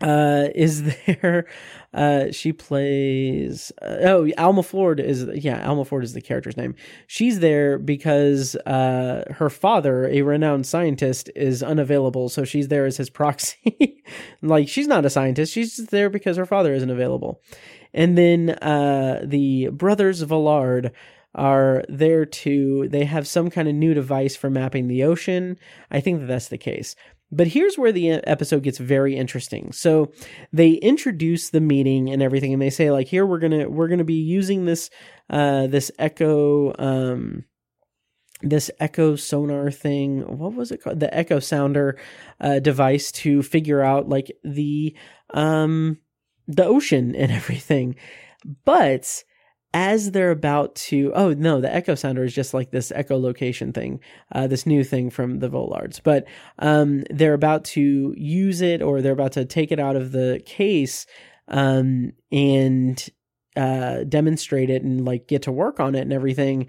uh, 0.00 0.48
is 0.54 0.82
there. 1.06 1.46
Uh, 1.92 2.30
she 2.30 2.52
plays. 2.52 3.72
Uh, 3.82 3.96
oh, 4.02 4.30
Alma 4.38 4.62
Ford 4.62 5.00
is 5.00 5.26
yeah. 5.34 5.66
Alma 5.68 5.84
Ford 5.84 6.04
is 6.04 6.12
the 6.12 6.20
character's 6.20 6.56
name. 6.56 6.74
She's 7.06 7.40
there 7.40 7.78
because 7.78 8.54
uh, 8.66 9.24
her 9.32 9.50
father, 9.50 10.06
a 10.06 10.22
renowned 10.22 10.66
scientist, 10.66 11.30
is 11.34 11.62
unavailable, 11.62 12.28
so 12.28 12.44
she's 12.44 12.68
there 12.68 12.86
as 12.86 12.96
his 12.96 13.10
proxy. 13.20 14.02
like 14.42 14.68
she's 14.68 14.86
not 14.86 15.04
a 15.04 15.10
scientist; 15.10 15.52
she's 15.52 15.76
there 15.76 16.10
because 16.10 16.36
her 16.36 16.46
father 16.46 16.72
isn't 16.72 16.90
available. 16.90 17.42
And 17.92 18.16
then 18.16 18.50
uh, 18.50 19.22
the 19.24 19.68
brothers 19.68 20.22
Vallard 20.22 20.92
are 21.34 21.84
there 21.88 22.24
to 22.24 22.88
they 22.88 23.04
have 23.04 23.26
some 23.26 23.50
kind 23.50 23.68
of 23.68 23.74
new 23.74 23.94
device 23.94 24.36
for 24.36 24.50
mapping 24.50 24.88
the 24.88 25.04
ocean. 25.04 25.56
I 25.90 26.00
think 26.00 26.20
that 26.20 26.26
that's 26.26 26.48
the 26.48 26.58
case. 26.58 26.96
But 27.32 27.48
here's 27.48 27.78
where 27.78 27.92
the 27.92 28.10
episode 28.10 28.64
gets 28.64 28.78
very 28.78 29.16
interesting. 29.16 29.72
So 29.72 30.12
they 30.52 30.72
introduce 30.72 31.50
the 31.50 31.60
meeting 31.60 32.10
and 32.10 32.22
everything, 32.22 32.52
and 32.52 32.60
they 32.60 32.70
say 32.70 32.90
like, 32.90 33.06
here 33.06 33.24
we're 33.24 33.38
gonna 33.38 33.68
we're 33.68 33.88
gonna 33.88 34.04
be 34.04 34.14
using 34.14 34.64
this 34.64 34.90
uh 35.28 35.66
this 35.68 35.90
echo 35.98 36.74
um 36.78 37.44
this 38.42 38.70
echo 38.80 39.16
sonar 39.16 39.70
thing. 39.70 40.22
What 40.38 40.54
was 40.54 40.70
it 40.70 40.82
called? 40.82 41.00
The 41.00 41.14
echo 41.14 41.40
sounder 41.40 41.98
uh, 42.40 42.58
device 42.58 43.12
to 43.12 43.42
figure 43.42 43.82
out 43.82 44.08
like 44.08 44.32
the 44.42 44.96
um 45.30 45.98
the 46.48 46.64
ocean 46.64 47.14
and 47.14 47.30
everything. 47.40 47.96
But 48.64 49.22
as 49.72 50.10
they're 50.10 50.32
about 50.32 50.74
to 50.74 51.12
oh 51.14 51.32
no 51.32 51.60
the 51.60 51.72
echo 51.72 51.94
sounder 51.94 52.24
is 52.24 52.34
just 52.34 52.52
like 52.52 52.70
this 52.70 52.90
echolocation 52.90 53.72
thing 53.72 54.00
uh, 54.32 54.46
this 54.46 54.66
new 54.66 54.82
thing 54.82 55.10
from 55.10 55.38
the 55.38 55.48
volards. 55.48 56.00
But 56.02 56.26
um, 56.58 57.04
they're 57.10 57.34
about 57.34 57.64
to 57.66 58.14
use 58.16 58.60
it 58.60 58.82
or 58.82 59.00
they're 59.00 59.12
about 59.12 59.32
to 59.32 59.44
take 59.44 59.70
it 59.70 59.78
out 59.78 59.96
of 59.96 60.12
the 60.12 60.42
case 60.44 61.06
um, 61.48 62.12
and 62.32 63.08
uh, 63.56 64.04
demonstrate 64.04 64.70
it 64.70 64.82
and 64.82 65.04
like 65.04 65.28
get 65.28 65.42
to 65.42 65.52
work 65.52 65.80
on 65.80 65.94
it 65.94 66.02
and 66.02 66.12
everything. 66.12 66.66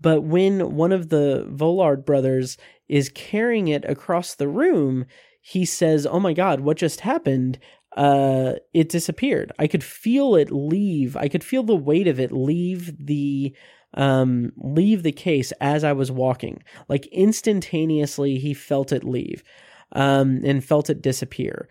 But 0.00 0.22
when 0.22 0.76
one 0.76 0.92
of 0.92 1.08
the 1.08 1.48
volard 1.50 2.04
brothers 2.04 2.56
is 2.88 3.08
carrying 3.08 3.68
it 3.68 3.84
across 3.84 4.34
the 4.34 4.48
room 4.48 5.06
he 5.46 5.64
says 5.64 6.06
oh 6.06 6.18
my 6.18 6.32
god 6.32 6.60
what 6.60 6.76
just 6.76 7.00
happened 7.00 7.58
uh, 7.94 8.54
it 8.72 8.88
disappeared. 8.88 9.52
I 9.58 9.66
could 9.66 9.84
feel 9.84 10.34
it 10.34 10.50
leave. 10.50 11.16
I 11.16 11.28
could 11.28 11.44
feel 11.44 11.62
the 11.62 11.76
weight 11.76 12.08
of 12.08 12.18
it 12.20 12.32
leave 12.32 12.92
the 13.04 13.54
um 13.96 14.50
leave 14.56 15.04
the 15.04 15.12
case 15.12 15.52
as 15.60 15.84
I 15.84 15.92
was 15.92 16.10
walking. 16.10 16.64
Like 16.88 17.06
instantaneously 17.06 18.38
he 18.38 18.52
felt 18.52 18.90
it 18.90 19.04
leave 19.04 19.44
um 19.92 20.40
and 20.44 20.64
felt 20.64 20.90
it 20.90 21.00
disappear. 21.00 21.68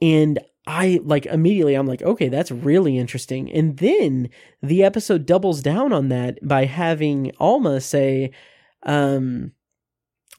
And 0.00 0.38
I 0.66 1.00
like 1.04 1.26
immediately 1.26 1.74
I'm 1.74 1.86
like, 1.86 2.02
okay, 2.02 2.28
that's 2.28 2.50
really 2.50 2.98
interesting. 2.98 3.52
And 3.52 3.76
then 3.76 4.30
the 4.62 4.82
episode 4.82 5.26
doubles 5.26 5.62
down 5.62 5.92
on 5.92 6.08
that 6.08 6.38
by 6.42 6.64
having 6.64 7.32
Alma 7.38 7.80
say, 7.80 8.32
um, 8.82 9.52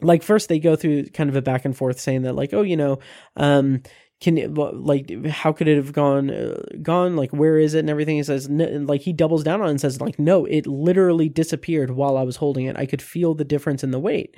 like 0.02 0.24
first 0.24 0.50
they 0.50 0.60
go 0.60 0.76
through 0.76 1.06
kind 1.08 1.30
of 1.30 1.36
a 1.36 1.42
back 1.42 1.66
and 1.66 1.78
forth 1.78 2.00
saying 2.00 2.24
that 2.24 2.36
like, 2.36 2.54
oh, 2.54 2.62
you 2.62 2.76
know, 2.76 3.00
um, 3.36 3.82
can 4.20 4.56
like 4.56 5.26
how 5.28 5.52
could 5.52 5.68
it 5.68 5.78
have 5.78 5.94
gone 5.94 6.32
uh, 6.32 6.62
gone? 6.82 7.16
Like 7.16 7.32
where 7.32 7.58
is 7.58 7.76
it 7.76 7.80
and 7.80 7.90
everything? 7.90 8.18
He 8.18 8.24
says 8.24 8.50
like 8.50 9.02
he 9.02 9.14
doubles 9.14 9.44
down 9.44 9.62
on 9.62 9.68
it 9.68 9.72
and 9.72 9.82
says 9.82 10.02
like 10.02 10.18
no 10.18 10.46
it 10.46 10.66
literally 10.66 11.30
disappeared 11.30 11.92
while 11.92 12.18
i 12.18 12.24
was 12.24 12.38
holding 12.38 12.66
it. 12.66 12.78
I 12.78 12.88
could 12.88 13.02
feel 13.02 13.36
the 13.36 13.46
difference 13.46 13.84
in 13.84 13.92
the 13.92 14.00
weight. 14.00 14.36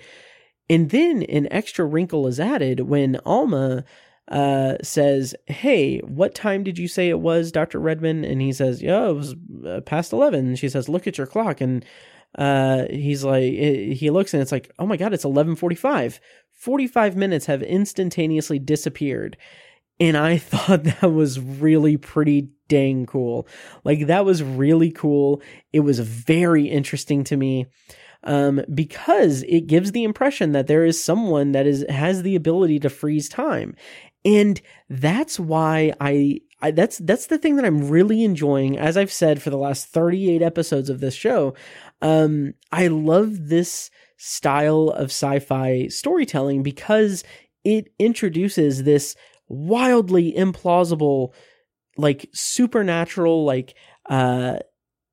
And 0.69 0.89
then 0.89 1.23
an 1.23 1.47
extra 1.51 1.85
wrinkle 1.85 2.27
is 2.27 2.39
added 2.39 2.81
when 2.81 3.19
alma 3.25 3.85
uh, 4.27 4.75
says 4.83 5.33
hey 5.47 5.99
what 5.99 6.35
time 6.35 6.63
did 6.63 6.77
you 6.77 6.87
say 6.87 7.09
it 7.09 7.19
was 7.19 7.51
dr 7.51 7.79
redman 7.79 8.23
and 8.23 8.39
he 8.41 8.53
says 8.53 8.79
yeah 8.79 9.07
it 9.07 9.13
was 9.13 9.33
uh, 9.65 9.81
past 9.81 10.13
11 10.13 10.45
and 10.45 10.59
she 10.59 10.69
says 10.69 10.89
look 10.89 11.07
at 11.07 11.17
your 11.17 11.25
clock. 11.25 11.61
And 11.61 11.85
uh, 12.37 12.85
he's 12.89 13.23
like 13.23 13.43
he 13.43 14.09
looks 14.11 14.33
and 14.33 14.41
it's 14.41 14.51
like 14.51 14.71
oh 14.77 14.85
my 14.85 14.97
god 14.97 15.13
it's 15.13 15.25
11:45 15.25 16.19
45 16.51 17.15
minutes 17.15 17.45
have 17.45 17.63
instantaneously 17.63 18.59
disappeared 18.59 19.37
and 19.99 20.17
I 20.17 20.37
thought 20.39 20.83
that 20.83 21.11
was 21.11 21.39
really 21.39 21.97
pretty 21.97 22.49
dang 22.67 23.05
cool. 23.05 23.47
Like 23.83 24.07
that 24.07 24.25
was 24.25 24.43
really 24.43 24.91
cool. 24.91 25.41
It 25.73 25.81
was 25.81 25.99
very 25.99 26.67
interesting 26.67 27.23
to 27.25 27.37
me. 27.37 27.67
Um, 28.21 28.61
because 28.73 29.43
it 29.43 29.67
gives 29.67 29.93
the 29.93 30.03
impression 30.03 30.51
that 30.51 30.67
there 30.67 30.83
is 30.83 31.01
someone 31.01 31.53
that 31.53 31.65
is 31.65 31.85
has 31.87 32.21
the 32.21 32.35
ability 32.35 32.79
to 32.79 32.89
freeze 32.89 33.29
time. 33.29 33.75
And 34.25 34.61
that's 34.89 35.39
why 35.39 35.93
I, 36.01 36.41
I 36.61 36.71
that's 36.71 36.97
that's 36.97 37.27
the 37.27 37.37
thing 37.37 37.55
that 37.55 37.63
I'm 37.63 37.87
really 37.87 38.25
enjoying 38.25 38.77
as 38.77 38.97
I've 38.97 39.11
said 39.11 39.41
for 39.41 39.49
the 39.49 39.57
last 39.57 39.87
38 39.87 40.41
episodes 40.41 40.89
of 40.89 40.99
this 40.99 41.13
show. 41.13 41.53
Um, 42.01 42.55
I 42.73 42.87
love 42.87 43.47
this 43.47 43.89
style 44.17 44.89
of 44.89 45.05
sci-fi 45.05 45.87
storytelling 45.87 46.61
because 46.61 47.23
it 47.63 47.87
introduces 47.99 48.83
this 48.83 49.15
wildly 49.49 50.33
implausible 50.33 51.33
like 51.97 52.29
supernatural 52.33 53.43
like 53.43 53.75
uh 54.09 54.57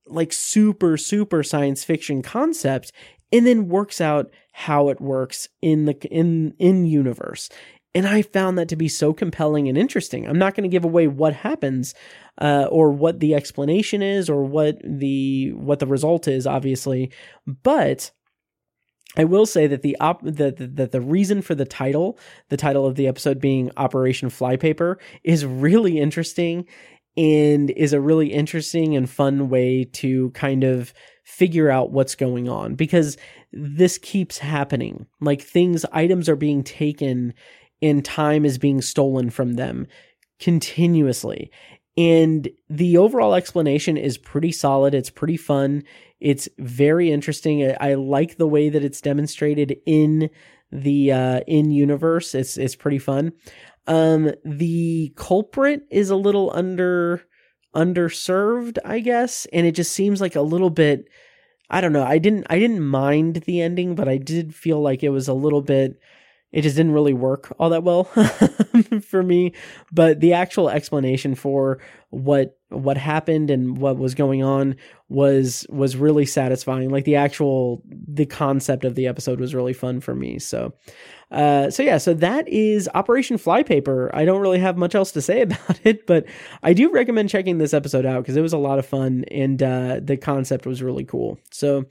like 0.06 0.32
super 0.32 0.96
super 0.96 1.42
science 1.42 1.82
fiction 1.82 2.22
concept 2.22 2.92
and 3.32 3.46
then 3.46 3.68
works 3.68 4.00
out 4.00 4.30
how 4.52 4.88
it 4.88 5.00
works 5.00 5.48
in 5.60 5.84
the 5.84 5.94
in 6.10 6.54
in 6.58 6.86
universe. 6.86 7.48
And 7.94 8.06
i 8.06 8.22
found 8.22 8.58
that 8.58 8.68
to 8.68 8.76
be 8.76 8.88
so 8.88 9.12
compelling 9.12 9.68
and 9.68 9.78
interesting. 9.78 10.28
I'm 10.28 10.38
not 10.38 10.54
going 10.54 10.68
to 10.68 10.74
give 10.74 10.84
away 10.84 11.08
what 11.08 11.32
happens 11.32 11.94
uh, 12.40 12.66
or 12.70 12.90
what 12.90 13.20
the 13.20 13.34
explanation 13.34 14.02
is 14.02 14.28
or 14.28 14.44
what 14.44 14.78
the 14.84 15.52
what 15.54 15.78
the 15.78 15.86
result 15.86 16.28
is 16.28 16.46
obviously 16.46 17.10
but 17.46 18.10
I 19.16 19.24
will 19.24 19.47
say 19.47 19.66
that 19.66 19.82
the 19.82 19.97
op 20.01 20.22
that 20.22 20.56
the, 20.56 20.66
the, 20.66 20.86
the 20.86 21.01
reason 21.01 21.43
for 21.43 21.55
the 21.55 21.64
title, 21.64 22.18
the 22.48 22.56
title 22.56 22.86
of 22.86 22.97
the 22.97 23.06
episode 23.06 23.40
being 23.40 23.70
Operation 23.76 24.28
Flypaper, 24.28 24.97
is 25.24 25.44
really 25.44 25.98
interesting 25.98 26.66
and 27.16 27.70
is 27.70 27.93
a 27.93 28.01
really 28.01 28.32
interesting 28.32 28.94
and 28.94 29.09
fun 29.09 29.48
way 29.48 29.84
to 29.84 30.30
kind 30.30 30.64
of 30.64 30.93
figure 31.24 31.70
out 31.70 31.90
what's 31.90 32.14
going 32.14 32.48
on 32.48 32.74
because 32.74 33.16
this 33.52 33.98
keeps 33.98 34.38
happening. 34.38 35.06
Like 35.20 35.40
things, 35.40 35.84
items 35.93 36.28
are 36.28 36.36
being 36.36 36.62
taken 36.62 37.32
and 37.82 38.05
time 38.05 38.44
is 38.44 38.59
being 38.59 38.82
stolen 38.82 39.30
from 39.30 39.55
them 39.55 39.86
continuously. 40.38 41.51
And 41.97 42.48
the 42.68 42.98
overall 42.98 43.34
explanation 43.34 43.97
is 43.97 44.18
pretty 44.18 44.52
solid. 44.52 44.94
It's 44.94 45.10
pretty 45.10 45.38
fun. 45.38 45.82
It's 46.20 46.48
very 46.59 47.10
interesting. 47.10 47.74
I, 47.80 47.94
like 47.94 48.36
the 48.36 48.47
way 48.47 48.68
that 48.68 48.84
it's 48.84 49.01
demonstrated 49.01 49.76
in 49.84 50.30
the 50.72 51.12
uh, 51.12 51.40
in 51.47 51.70
universe. 51.70 52.34
It's 52.34 52.56
it's 52.56 52.76
pretty 52.76 52.98
fun. 52.98 53.32
Um, 53.86 54.32
the 54.44 55.12
culprit 55.16 55.82
is 55.90 56.10
a 56.10 56.16
little 56.16 56.51
under 56.55 57.22
underserved, 57.74 58.78
I 58.84 59.01
guess, 59.01 59.47
and 59.52 59.66
it 59.66 59.72
just 59.72 59.93
seems 59.93 60.20
like 60.20 60.36
a 60.36 60.43
little 60.43 60.70
bit. 60.70 61.09
I 61.68 61.80
don't 61.80 61.93
know. 61.93 62.05
I 62.05 62.18
didn't 62.18 62.47
I 62.48 62.59
didn't 62.59 62.84
mind 62.84 63.36
the 63.47 63.60
ending, 63.60 63.94
but 63.94 64.09
I 64.09 64.16
did 64.16 64.55
feel 64.55 64.80
like 64.80 65.02
it 65.02 65.10
was 65.10 65.28
a 65.28 65.34
little 65.34 65.62
bit 65.62 65.98
it 66.52 66.62
just 66.62 66.76
didn't 66.76 66.93
really 66.93 67.12
work 67.12 67.55
all 67.59 67.70
that 67.70 67.82
well 67.82 68.05
for 69.02 69.22
me 69.22 69.52
but 69.93 70.20
the 70.20 70.32
actual 70.32 70.70
explanation 70.70 71.34
for 71.34 71.78
what 72.16 72.59
what 72.68 72.97
happened 72.97 73.51
and 73.51 73.78
what 73.78 73.97
was 73.97 74.14
going 74.14 74.43
on 74.43 74.74
was 75.09 75.66
was 75.68 75.97
really 75.97 76.26
satisfying 76.26 76.90
like 76.90 77.05
the 77.05 77.16
actual 77.16 77.82
the 77.90 78.26
concept 78.26 78.84
of 78.84 78.94
the 78.94 79.06
episode 79.06 79.38
was 79.38 79.55
really 79.55 79.72
fun 79.72 80.01
for 80.01 80.14
me 80.14 80.38
so 80.38 80.72
uh, 81.30 81.68
so 81.70 81.82
yeah, 81.82 81.98
so 81.98 82.14
that 82.14 82.47
is 82.47 82.88
Operation 82.94 83.36
Flypaper. 83.36 84.10
I 84.14 84.24
don't 84.24 84.40
really 84.40 84.60
have 84.60 84.76
much 84.76 84.94
else 84.94 85.10
to 85.12 85.20
say 85.20 85.43
about 85.43 85.80
it, 85.84 86.06
but 86.06 86.24
I 86.62 86.72
do 86.72 86.90
recommend 86.90 87.30
checking 87.30 87.59
this 87.59 87.74
episode 87.74 88.06
out 88.06 88.22
because 88.22 88.36
it 88.36 88.43
was 88.43 88.52
a 88.52 88.59
lot 88.59 88.78
of 88.78 88.86
fun 88.86 89.24
and 89.30 89.60
uh, 89.62 90.01
the 90.01 90.16
concept 90.16 90.66
was 90.66 90.82
really 90.82 91.05
cool. 91.05 91.38
So 91.51 91.84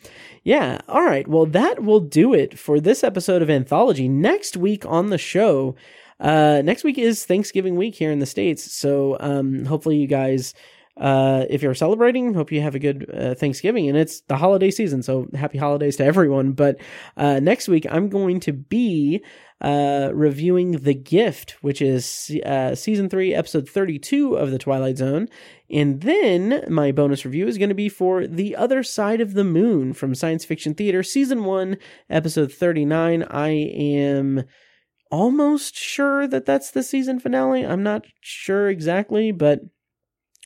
yeah, 0.43 0.80
all 0.88 1.03
right. 1.03 1.27
Well, 1.27 1.45
that 1.47 1.84
will 1.84 1.99
do 1.99 2.34
it 2.34 2.57
for 2.57 2.80
this 2.80 3.03
episode 3.03 3.41
of 3.41 3.49
Anthology. 3.49 4.07
Next 4.07 4.56
week 4.56 4.85
on 4.85 5.10
the 5.10 5.18
show, 5.18 5.76
uh, 6.20 6.62
next 6.64 6.84
week 6.84 6.98
is 6.98 7.26
Thanksgiving 7.26 7.76
week 7.76 7.96
here 7.96 8.12
in 8.12 8.20
the 8.20 8.26
states. 8.26 8.76
So 8.78 9.18
um, 9.20 9.66
hopefully 9.66 9.98
you 9.98 10.08
guys 10.08 10.54
uh, 10.98 11.46
if 11.50 11.62
you're 11.62 11.74
celebrating, 11.74 12.34
hope 12.34 12.52
you 12.52 12.62
have 12.62 12.76
a 12.76 12.80
good 12.80 13.10
uh, 13.14 13.36
Thanksgiving 13.36 13.90
and 13.90 13.98
it's 13.98 14.22
the 14.22 14.38
holiday 14.38 14.72
season. 14.72 15.04
So 15.04 15.28
happy 15.34 15.58
holidays 15.58 15.98
to 15.98 16.06
everyone. 16.06 16.54
But 16.54 16.78
uh, 17.18 17.40
next 17.42 17.68
week, 17.68 17.86
I'm 17.92 18.08
going 18.08 18.40
to 18.42 18.54
be 18.54 19.22
uh, 19.60 20.12
reviewing 20.14 20.72
The 20.72 20.94
Gift, 20.94 21.58
which 21.62 21.82
is 21.82 22.32
uh, 22.46 22.76
season 22.76 23.10
three, 23.10 23.34
episode 23.34 23.68
32 23.68 24.36
of 24.36 24.52
The 24.52 24.58
Twilight 24.58 24.98
Zone. 24.98 25.28
And 25.70 26.02
then 26.02 26.64
my 26.70 26.94
bonus 26.94 27.26
review 27.26 27.48
is 27.48 27.58
going 27.58 27.70
to 27.70 27.76
be 27.76 27.90
for 27.90 28.26
The 28.26 28.56
Other 28.56 28.82
Side 28.82 29.20
of 29.20 29.34
the 29.34 29.44
Moon 29.44 29.92
from 29.92 30.16
Science 30.16 30.46
Fiction 30.46 30.76
Theater, 30.76 31.04
season 31.04 31.44
one, 31.44 31.78
episode 32.10 32.54
39. 32.54 33.26
I 33.30 33.50
am 33.50 34.46
almost 35.11 35.76
sure 35.76 36.27
that 36.27 36.45
that's 36.45 36.72
the 36.72 36.84
season 36.84 37.19
finale. 37.19 37.65
I'm 37.65 37.84
not 37.84 38.06
sure 38.22 38.69
exactly, 38.69 39.32
but 39.32 39.61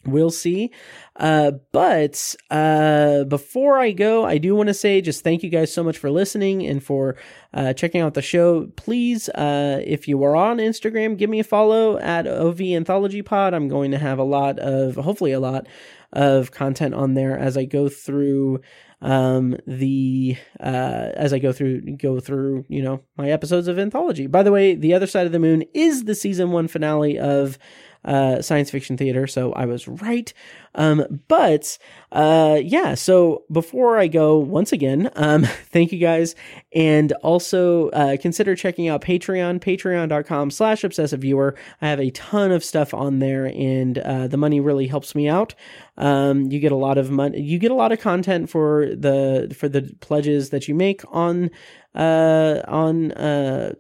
We'll 0.06 0.30
see. 0.30 0.72
Uh, 1.18 1.52
but 1.74 2.36
uh, 2.50 3.26
before 3.26 3.80
I 3.80 3.92
go, 3.92 4.24
I 4.24 4.38
do 4.38 4.56
want 4.56 4.68
to 4.68 4.74
say 4.74 5.02
just 5.02 5.26
thank 5.26 5.44
you 5.44 5.50
guys 5.50 5.74
so 5.74 5.84
much 5.84 5.98
for 5.98 6.10
listening 6.10 6.66
and 6.66 6.82
for 6.82 7.18
uh, 7.54 7.74
checking 7.74 8.00
out 8.00 8.14
the 8.14 8.22
show. 8.22 8.68
Please, 8.78 9.28
uh, 9.30 9.82
if 9.84 10.08
you 10.08 10.24
are 10.24 10.38
on 10.38 10.58
Instagram, 10.58 11.18
give 11.18 11.30
me 11.30 11.42
a 11.42 11.44
follow 11.44 12.00
at 12.00 12.28
OV 12.28 12.62
Anthology 12.62 13.22
Pod. 13.22 13.54
I'm 13.54 13.68
going 13.68 13.92
to 13.92 13.98
have 13.98 14.20
a 14.20 14.24
lot 14.24 14.58
of, 14.60 14.96
hopefully, 14.96 15.34
a 15.34 15.40
lot 15.40 15.68
of 16.14 16.52
content 16.52 16.94
on 16.94 17.14
there 17.14 17.38
as 17.38 17.58
I 17.58 17.66
go 17.66 17.90
through 17.90 18.62
um 19.02 19.56
the 19.66 20.36
uh 20.60 21.10
as 21.16 21.32
i 21.32 21.40
go 21.40 21.54
through 21.54 21.80
go 21.96 22.20
through 22.20 22.66
you 22.68 22.82
know 22.82 23.02
my 23.18 23.30
episodes 23.30 23.68
of 23.68 23.80
anthology. 23.80 24.28
By 24.28 24.44
the 24.44 24.52
way 24.52 24.76
the 24.76 24.94
other 24.94 25.08
side 25.08 25.26
of 25.26 25.32
the 25.32 25.40
moon 25.40 25.64
is 25.74 26.04
the 26.04 26.16
season 26.16 26.52
one 26.52 26.68
finale 26.68 27.18
of 27.18 27.58
uh, 28.06 28.42
science 28.42 28.72
fiction 28.72 28.98
theater, 28.98 29.28
so 29.28 29.54
I 29.54 29.66
was 29.66 29.88
right. 29.88 30.34
Um, 30.76 31.22
but 31.28 31.78
uh, 32.12 32.60
yeah, 32.64 32.94
so 32.96 33.44
before 33.52 33.98
I 33.98 34.08
go, 34.08 34.38
once 34.38 34.72
again, 34.72 35.10
um, 35.16 35.44
thank 35.72 35.92
you 35.92 36.00
guys, 36.00 36.36
and 36.74 37.12
also 37.24 37.90
uh, 37.90 38.18
consider 38.18 38.56
checking 38.56 38.88
out 38.88 39.02
Patreon, 39.02 39.60
patreon.com 39.60 40.52
slash 40.52 40.84
obsessive 40.84 41.22
viewer. 41.22 41.56
I 41.82 41.90
have 41.90 42.00
a 42.00 42.12
ton 42.12 42.52
of 42.52 42.64
stuff 42.64 42.94
on 42.94 43.20
there, 43.20 43.46
and 43.46 43.98
uh, 43.98 44.28
the 44.28 44.38
money 44.38 44.60
really 44.60 44.88
helps 44.88 45.16
me 45.16 45.28
out. 45.28 45.56
Um, 45.98 46.50
you 46.52 46.60
get 46.60 46.72
a 46.72 46.78
lot 46.78 46.98
of 46.98 47.12
money, 47.12 47.42
you 47.42 47.60
get 47.60 47.72
a 47.72 47.76
lot 47.76 47.92
of 47.92 48.00
content 48.00 48.50
for 48.50 48.88
the 48.96 49.54
for 49.58 49.68
the 49.68 49.94
pledges 50.00 50.50
that 50.52 50.68
you 50.68 50.76
make 50.76 51.02
on 51.12 51.50
uh 51.96 52.62
on 52.68 53.12
uh 53.14 53.74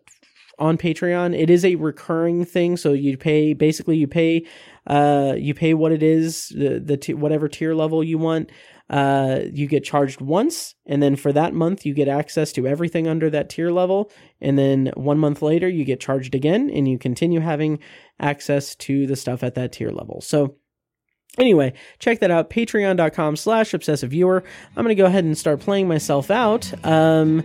on 0.60 0.78
Patreon. 0.78 1.38
It 1.38 1.50
is 1.50 1.66
a 1.66 1.76
recurring 1.76 2.46
thing, 2.46 2.78
so 2.78 2.94
you 2.94 3.18
pay 3.18 3.54
basically 3.54 3.98
you 3.98 4.08
pay 4.08 4.46
uh 4.88 5.34
you 5.38 5.54
pay 5.54 5.74
what 5.74 5.92
it 5.92 6.04
is 6.04 6.50
the 6.50 6.80
the 6.80 6.98
t- 6.98 7.14
whatever 7.14 7.48
tier 7.48 7.74
level 7.74 8.04
you 8.04 8.18
want. 8.18 8.52
Uh, 8.90 9.42
you 9.54 9.68
get 9.68 9.84
charged 9.84 10.20
once, 10.20 10.74
and 10.88 11.02
then 11.04 11.16
for 11.16 11.32
that 11.32 11.54
month 11.54 11.86
you 11.86 11.94
get 11.94 12.08
access 12.08 12.52
to 12.52 12.66
everything 12.66 13.08
under 13.08 13.30
that 13.30 13.48
tier 13.48 13.70
level, 13.70 14.12
and 14.42 14.58
then 14.58 14.92
one 14.96 15.20
month 15.20 15.44
later 15.44 15.70
you 15.70 15.86
get 15.86 16.00
charged 16.00 16.34
again, 16.34 16.72
and 16.72 16.88
you 16.88 16.98
continue 16.98 17.40
having 17.40 17.78
access 18.20 18.76
to 18.76 19.06
the 19.06 19.16
stuff 19.16 19.44
at 19.44 19.54
that 19.54 19.72
tier 19.72 19.92
level. 19.92 20.22
So 20.22 20.56
Anyway, 21.40 21.74
check 22.00 22.20
that 22.20 22.32
out, 22.32 22.50
patreon.com 22.50 23.36
slash 23.36 23.74
obsessive 23.74 24.10
viewer. 24.10 24.44
I'm 24.76 24.84
going 24.84 24.96
to 24.96 25.02
go 25.02 25.06
ahead 25.06 25.24
and 25.24 25.38
start 25.38 25.62
playing 25.62 25.88
myself 25.88 26.30
out. 26.30 26.72
Um, 26.86 27.44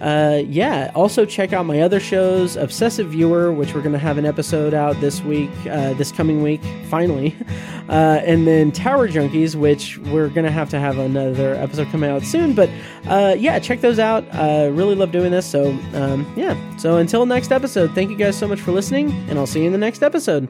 uh, 0.00 0.42
yeah, 0.46 0.90
also 0.94 1.24
check 1.24 1.52
out 1.52 1.64
my 1.64 1.80
other 1.80 2.00
shows, 2.00 2.56
Obsessive 2.56 3.08
Viewer, 3.12 3.52
which 3.52 3.74
we're 3.74 3.80
going 3.80 3.94
to 3.94 3.98
have 3.98 4.18
an 4.18 4.26
episode 4.26 4.74
out 4.74 5.00
this 5.00 5.22
week, 5.22 5.50
uh, 5.70 5.94
this 5.94 6.12
coming 6.12 6.42
week, 6.42 6.60
finally. 6.88 7.34
Uh, 7.86 8.20
and 8.26 8.48
then 8.48 8.72
Tower 8.72 9.06
Junkies, 9.06 9.54
which 9.54 9.96
we're 9.98 10.28
going 10.28 10.44
to 10.44 10.50
have 10.50 10.68
to 10.70 10.80
have 10.80 10.98
another 10.98 11.54
episode 11.54 11.86
coming 11.92 12.10
out 12.10 12.24
soon. 12.24 12.52
But 12.52 12.68
uh, 13.06 13.36
yeah, 13.38 13.60
check 13.60 13.80
those 13.80 14.00
out. 14.00 14.24
Uh, 14.32 14.70
really 14.72 14.96
love 14.96 15.12
doing 15.12 15.30
this. 15.30 15.46
So 15.46 15.70
um, 15.94 16.26
yeah, 16.36 16.56
so 16.78 16.96
until 16.96 17.26
next 17.26 17.52
episode, 17.52 17.94
thank 17.94 18.10
you 18.10 18.16
guys 18.16 18.36
so 18.36 18.48
much 18.48 18.60
for 18.60 18.72
listening, 18.72 19.12
and 19.30 19.38
I'll 19.38 19.46
see 19.46 19.60
you 19.60 19.66
in 19.66 19.72
the 19.72 19.78
next 19.78 20.02
episode. 20.02 20.48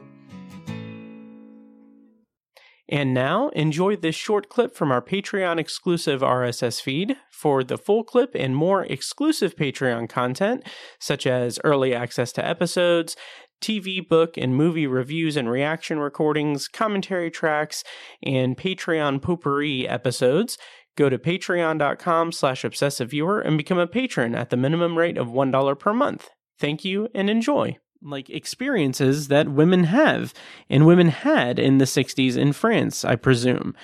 And 2.89 3.13
now, 3.13 3.49
enjoy 3.49 3.97
this 3.97 4.15
short 4.15 4.47
clip 4.47 4.73
from 4.73 4.91
our 4.91 5.01
Patreon 5.01 5.59
exclusive 5.59 6.21
RSS 6.21 6.81
feed. 6.81 7.17
For 7.31 7.63
the 7.63 7.77
full 7.77 8.03
clip 8.03 8.31
and 8.33 8.55
more 8.55 8.83
exclusive 8.85 9.55
Patreon 9.55 10.09
content, 10.09 10.63
such 10.99 11.27
as 11.27 11.59
early 11.63 11.93
access 11.93 12.31
to 12.33 12.45
episodes, 12.45 13.15
TV, 13.61 14.07
book, 14.07 14.37
and 14.37 14.55
movie 14.55 14.87
reviews 14.87 15.35
and 15.35 15.49
reaction 15.49 15.99
recordings, 15.99 16.67
commentary 16.67 17.29
tracks, 17.29 17.83
and 18.23 18.57
Patreon 18.57 19.21
potpourri 19.21 19.87
episodes, 19.87 20.57
go 20.95 21.09
to 21.09 21.17
patreon.com 21.17 22.31
slash 22.31 22.63
obsessiveviewer 22.63 23.45
and 23.45 23.57
become 23.57 23.79
a 23.79 23.87
patron 23.87 24.35
at 24.35 24.49
the 24.49 24.57
minimum 24.57 24.97
rate 24.97 25.17
of 25.17 25.27
$1 25.27 25.79
per 25.79 25.93
month. 25.93 26.29
Thank 26.59 26.85
you 26.85 27.07
and 27.13 27.29
enjoy 27.29 27.77
like 28.01 28.29
experiences 28.29 29.27
that 29.27 29.49
women 29.49 29.85
have 29.85 30.33
and 30.69 30.85
women 30.85 31.09
had 31.09 31.59
in 31.59 31.77
the 31.77 31.85
60s 31.85 32.37
in 32.37 32.53
France, 32.53 33.03
I 33.03 33.15
presume. 33.15 33.75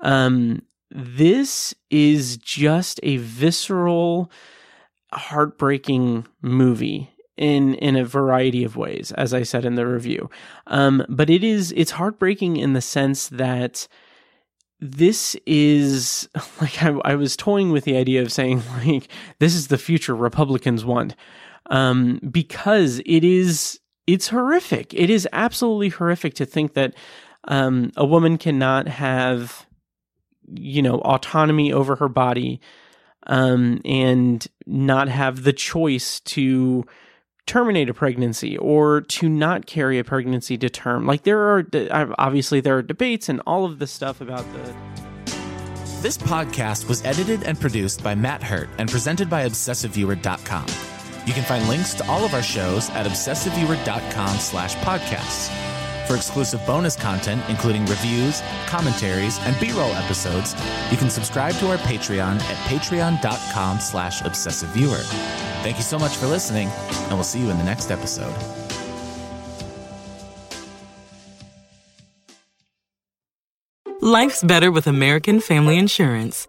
Um, 0.00 0.62
this 0.90 1.74
is 1.90 2.36
just 2.38 3.00
a 3.02 3.18
visceral, 3.18 4.30
heartbreaking 5.12 6.26
movie 6.42 7.10
in 7.36 7.74
in 7.74 7.96
a 7.96 8.04
variety 8.04 8.64
of 8.64 8.76
ways, 8.76 9.12
as 9.12 9.32
I 9.32 9.42
said 9.42 9.64
in 9.64 9.76
the 9.76 9.86
review. 9.86 10.28
Um, 10.66 11.04
but 11.08 11.30
it 11.30 11.44
is 11.44 11.72
it's 11.76 11.92
heartbreaking 11.92 12.56
in 12.56 12.72
the 12.72 12.80
sense 12.80 13.28
that 13.28 13.86
this 14.80 15.36
is 15.46 16.28
like 16.60 16.82
I, 16.82 16.90
I 17.04 17.14
was 17.14 17.36
toying 17.36 17.70
with 17.70 17.84
the 17.84 17.96
idea 17.96 18.22
of 18.22 18.32
saying 18.32 18.62
like 18.84 19.08
this 19.38 19.54
is 19.54 19.68
the 19.68 19.78
future 19.78 20.16
Republicans 20.16 20.84
want 20.84 21.14
um, 21.68 22.20
because 22.30 23.00
it 23.06 23.24
is 23.24 23.80
it's 24.06 24.28
horrific. 24.28 24.94
It 24.94 25.10
is 25.10 25.28
absolutely 25.32 25.90
horrific 25.90 26.34
to 26.34 26.46
think 26.46 26.74
that 26.74 26.94
um, 27.44 27.92
a 27.96 28.06
woman 28.06 28.38
cannot 28.38 28.88
have 28.88 29.66
you 30.54 30.82
know 30.82 30.96
autonomy 31.00 31.72
over 31.72 31.96
her 31.96 32.08
body 32.08 32.60
um, 33.26 33.80
and 33.84 34.46
not 34.66 35.08
have 35.08 35.44
the 35.44 35.52
choice 35.52 36.20
to 36.20 36.84
terminate 37.46 37.88
a 37.88 37.94
pregnancy 37.94 38.56
or 38.58 39.00
to 39.00 39.28
not 39.28 39.66
carry 39.66 39.98
a 39.98 40.04
pregnancy 40.04 40.56
to 40.58 40.68
term. 40.68 41.06
Like 41.06 41.22
there 41.24 41.40
are 41.40 41.66
obviously 42.18 42.60
there 42.60 42.76
are 42.76 42.82
debates 42.82 43.28
and 43.28 43.40
all 43.46 43.64
of 43.64 43.78
this 43.78 43.90
stuff 43.90 44.20
about 44.20 44.44
the. 44.52 44.74
This 46.00 46.16
podcast 46.16 46.88
was 46.88 47.04
edited 47.04 47.42
and 47.42 47.60
produced 47.60 48.04
by 48.04 48.14
Matt 48.14 48.40
Hurt 48.40 48.68
and 48.78 48.88
presented 48.88 49.28
by 49.28 49.48
ObsessiveViewer.com. 49.48 50.97
You 51.28 51.34
can 51.34 51.44
find 51.44 51.68
links 51.68 51.92
to 51.92 52.08
all 52.08 52.24
of 52.24 52.32
our 52.32 52.42
shows 52.42 52.88
at 52.88 53.04
obsessiveviewer.com 53.04 54.38
slash 54.38 54.74
podcasts. 54.76 55.50
For 56.06 56.16
exclusive 56.16 56.64
bonus 56.64 56.96
content, 56.96 57.42
including 57.50 57.84
reviews, 57.84 58.40
commentaries, 58.64 59.38
and 59.40 59.54
B-roll 59.60 59.92
episodes, 59.92 60.54
you 60.90 60.96
can 60.96 61.10
subscribe 61.10 61.54
to 61.56 61.68
our 61.68 61.76
Patreon 61.76 62.40
at 62.40 62.56
patreon.com 62.70 63.78
slash 63.78 64.22
obsessiveviewer. 64.22 65.02
Thank 65.62 65.76
you 65.76 65.82
so 65.82 65.98
much 65.98 66.16
for 66.16 66.26
listening, 66.26 66.68
and 66.68 67.12
we'll 67.12 67.24
see 67.24 67.40
you 67.40 67.50
in 67.50 67.58
the 67.58 67.64
next 67.64 67.90
episode. 67.90 68.34
Life's 74.00 74.42
better 74.42 74.72
with 74.72 74.86
American 74.86 75.40
Family 75.40 75.76
Insurance 75.76 76.48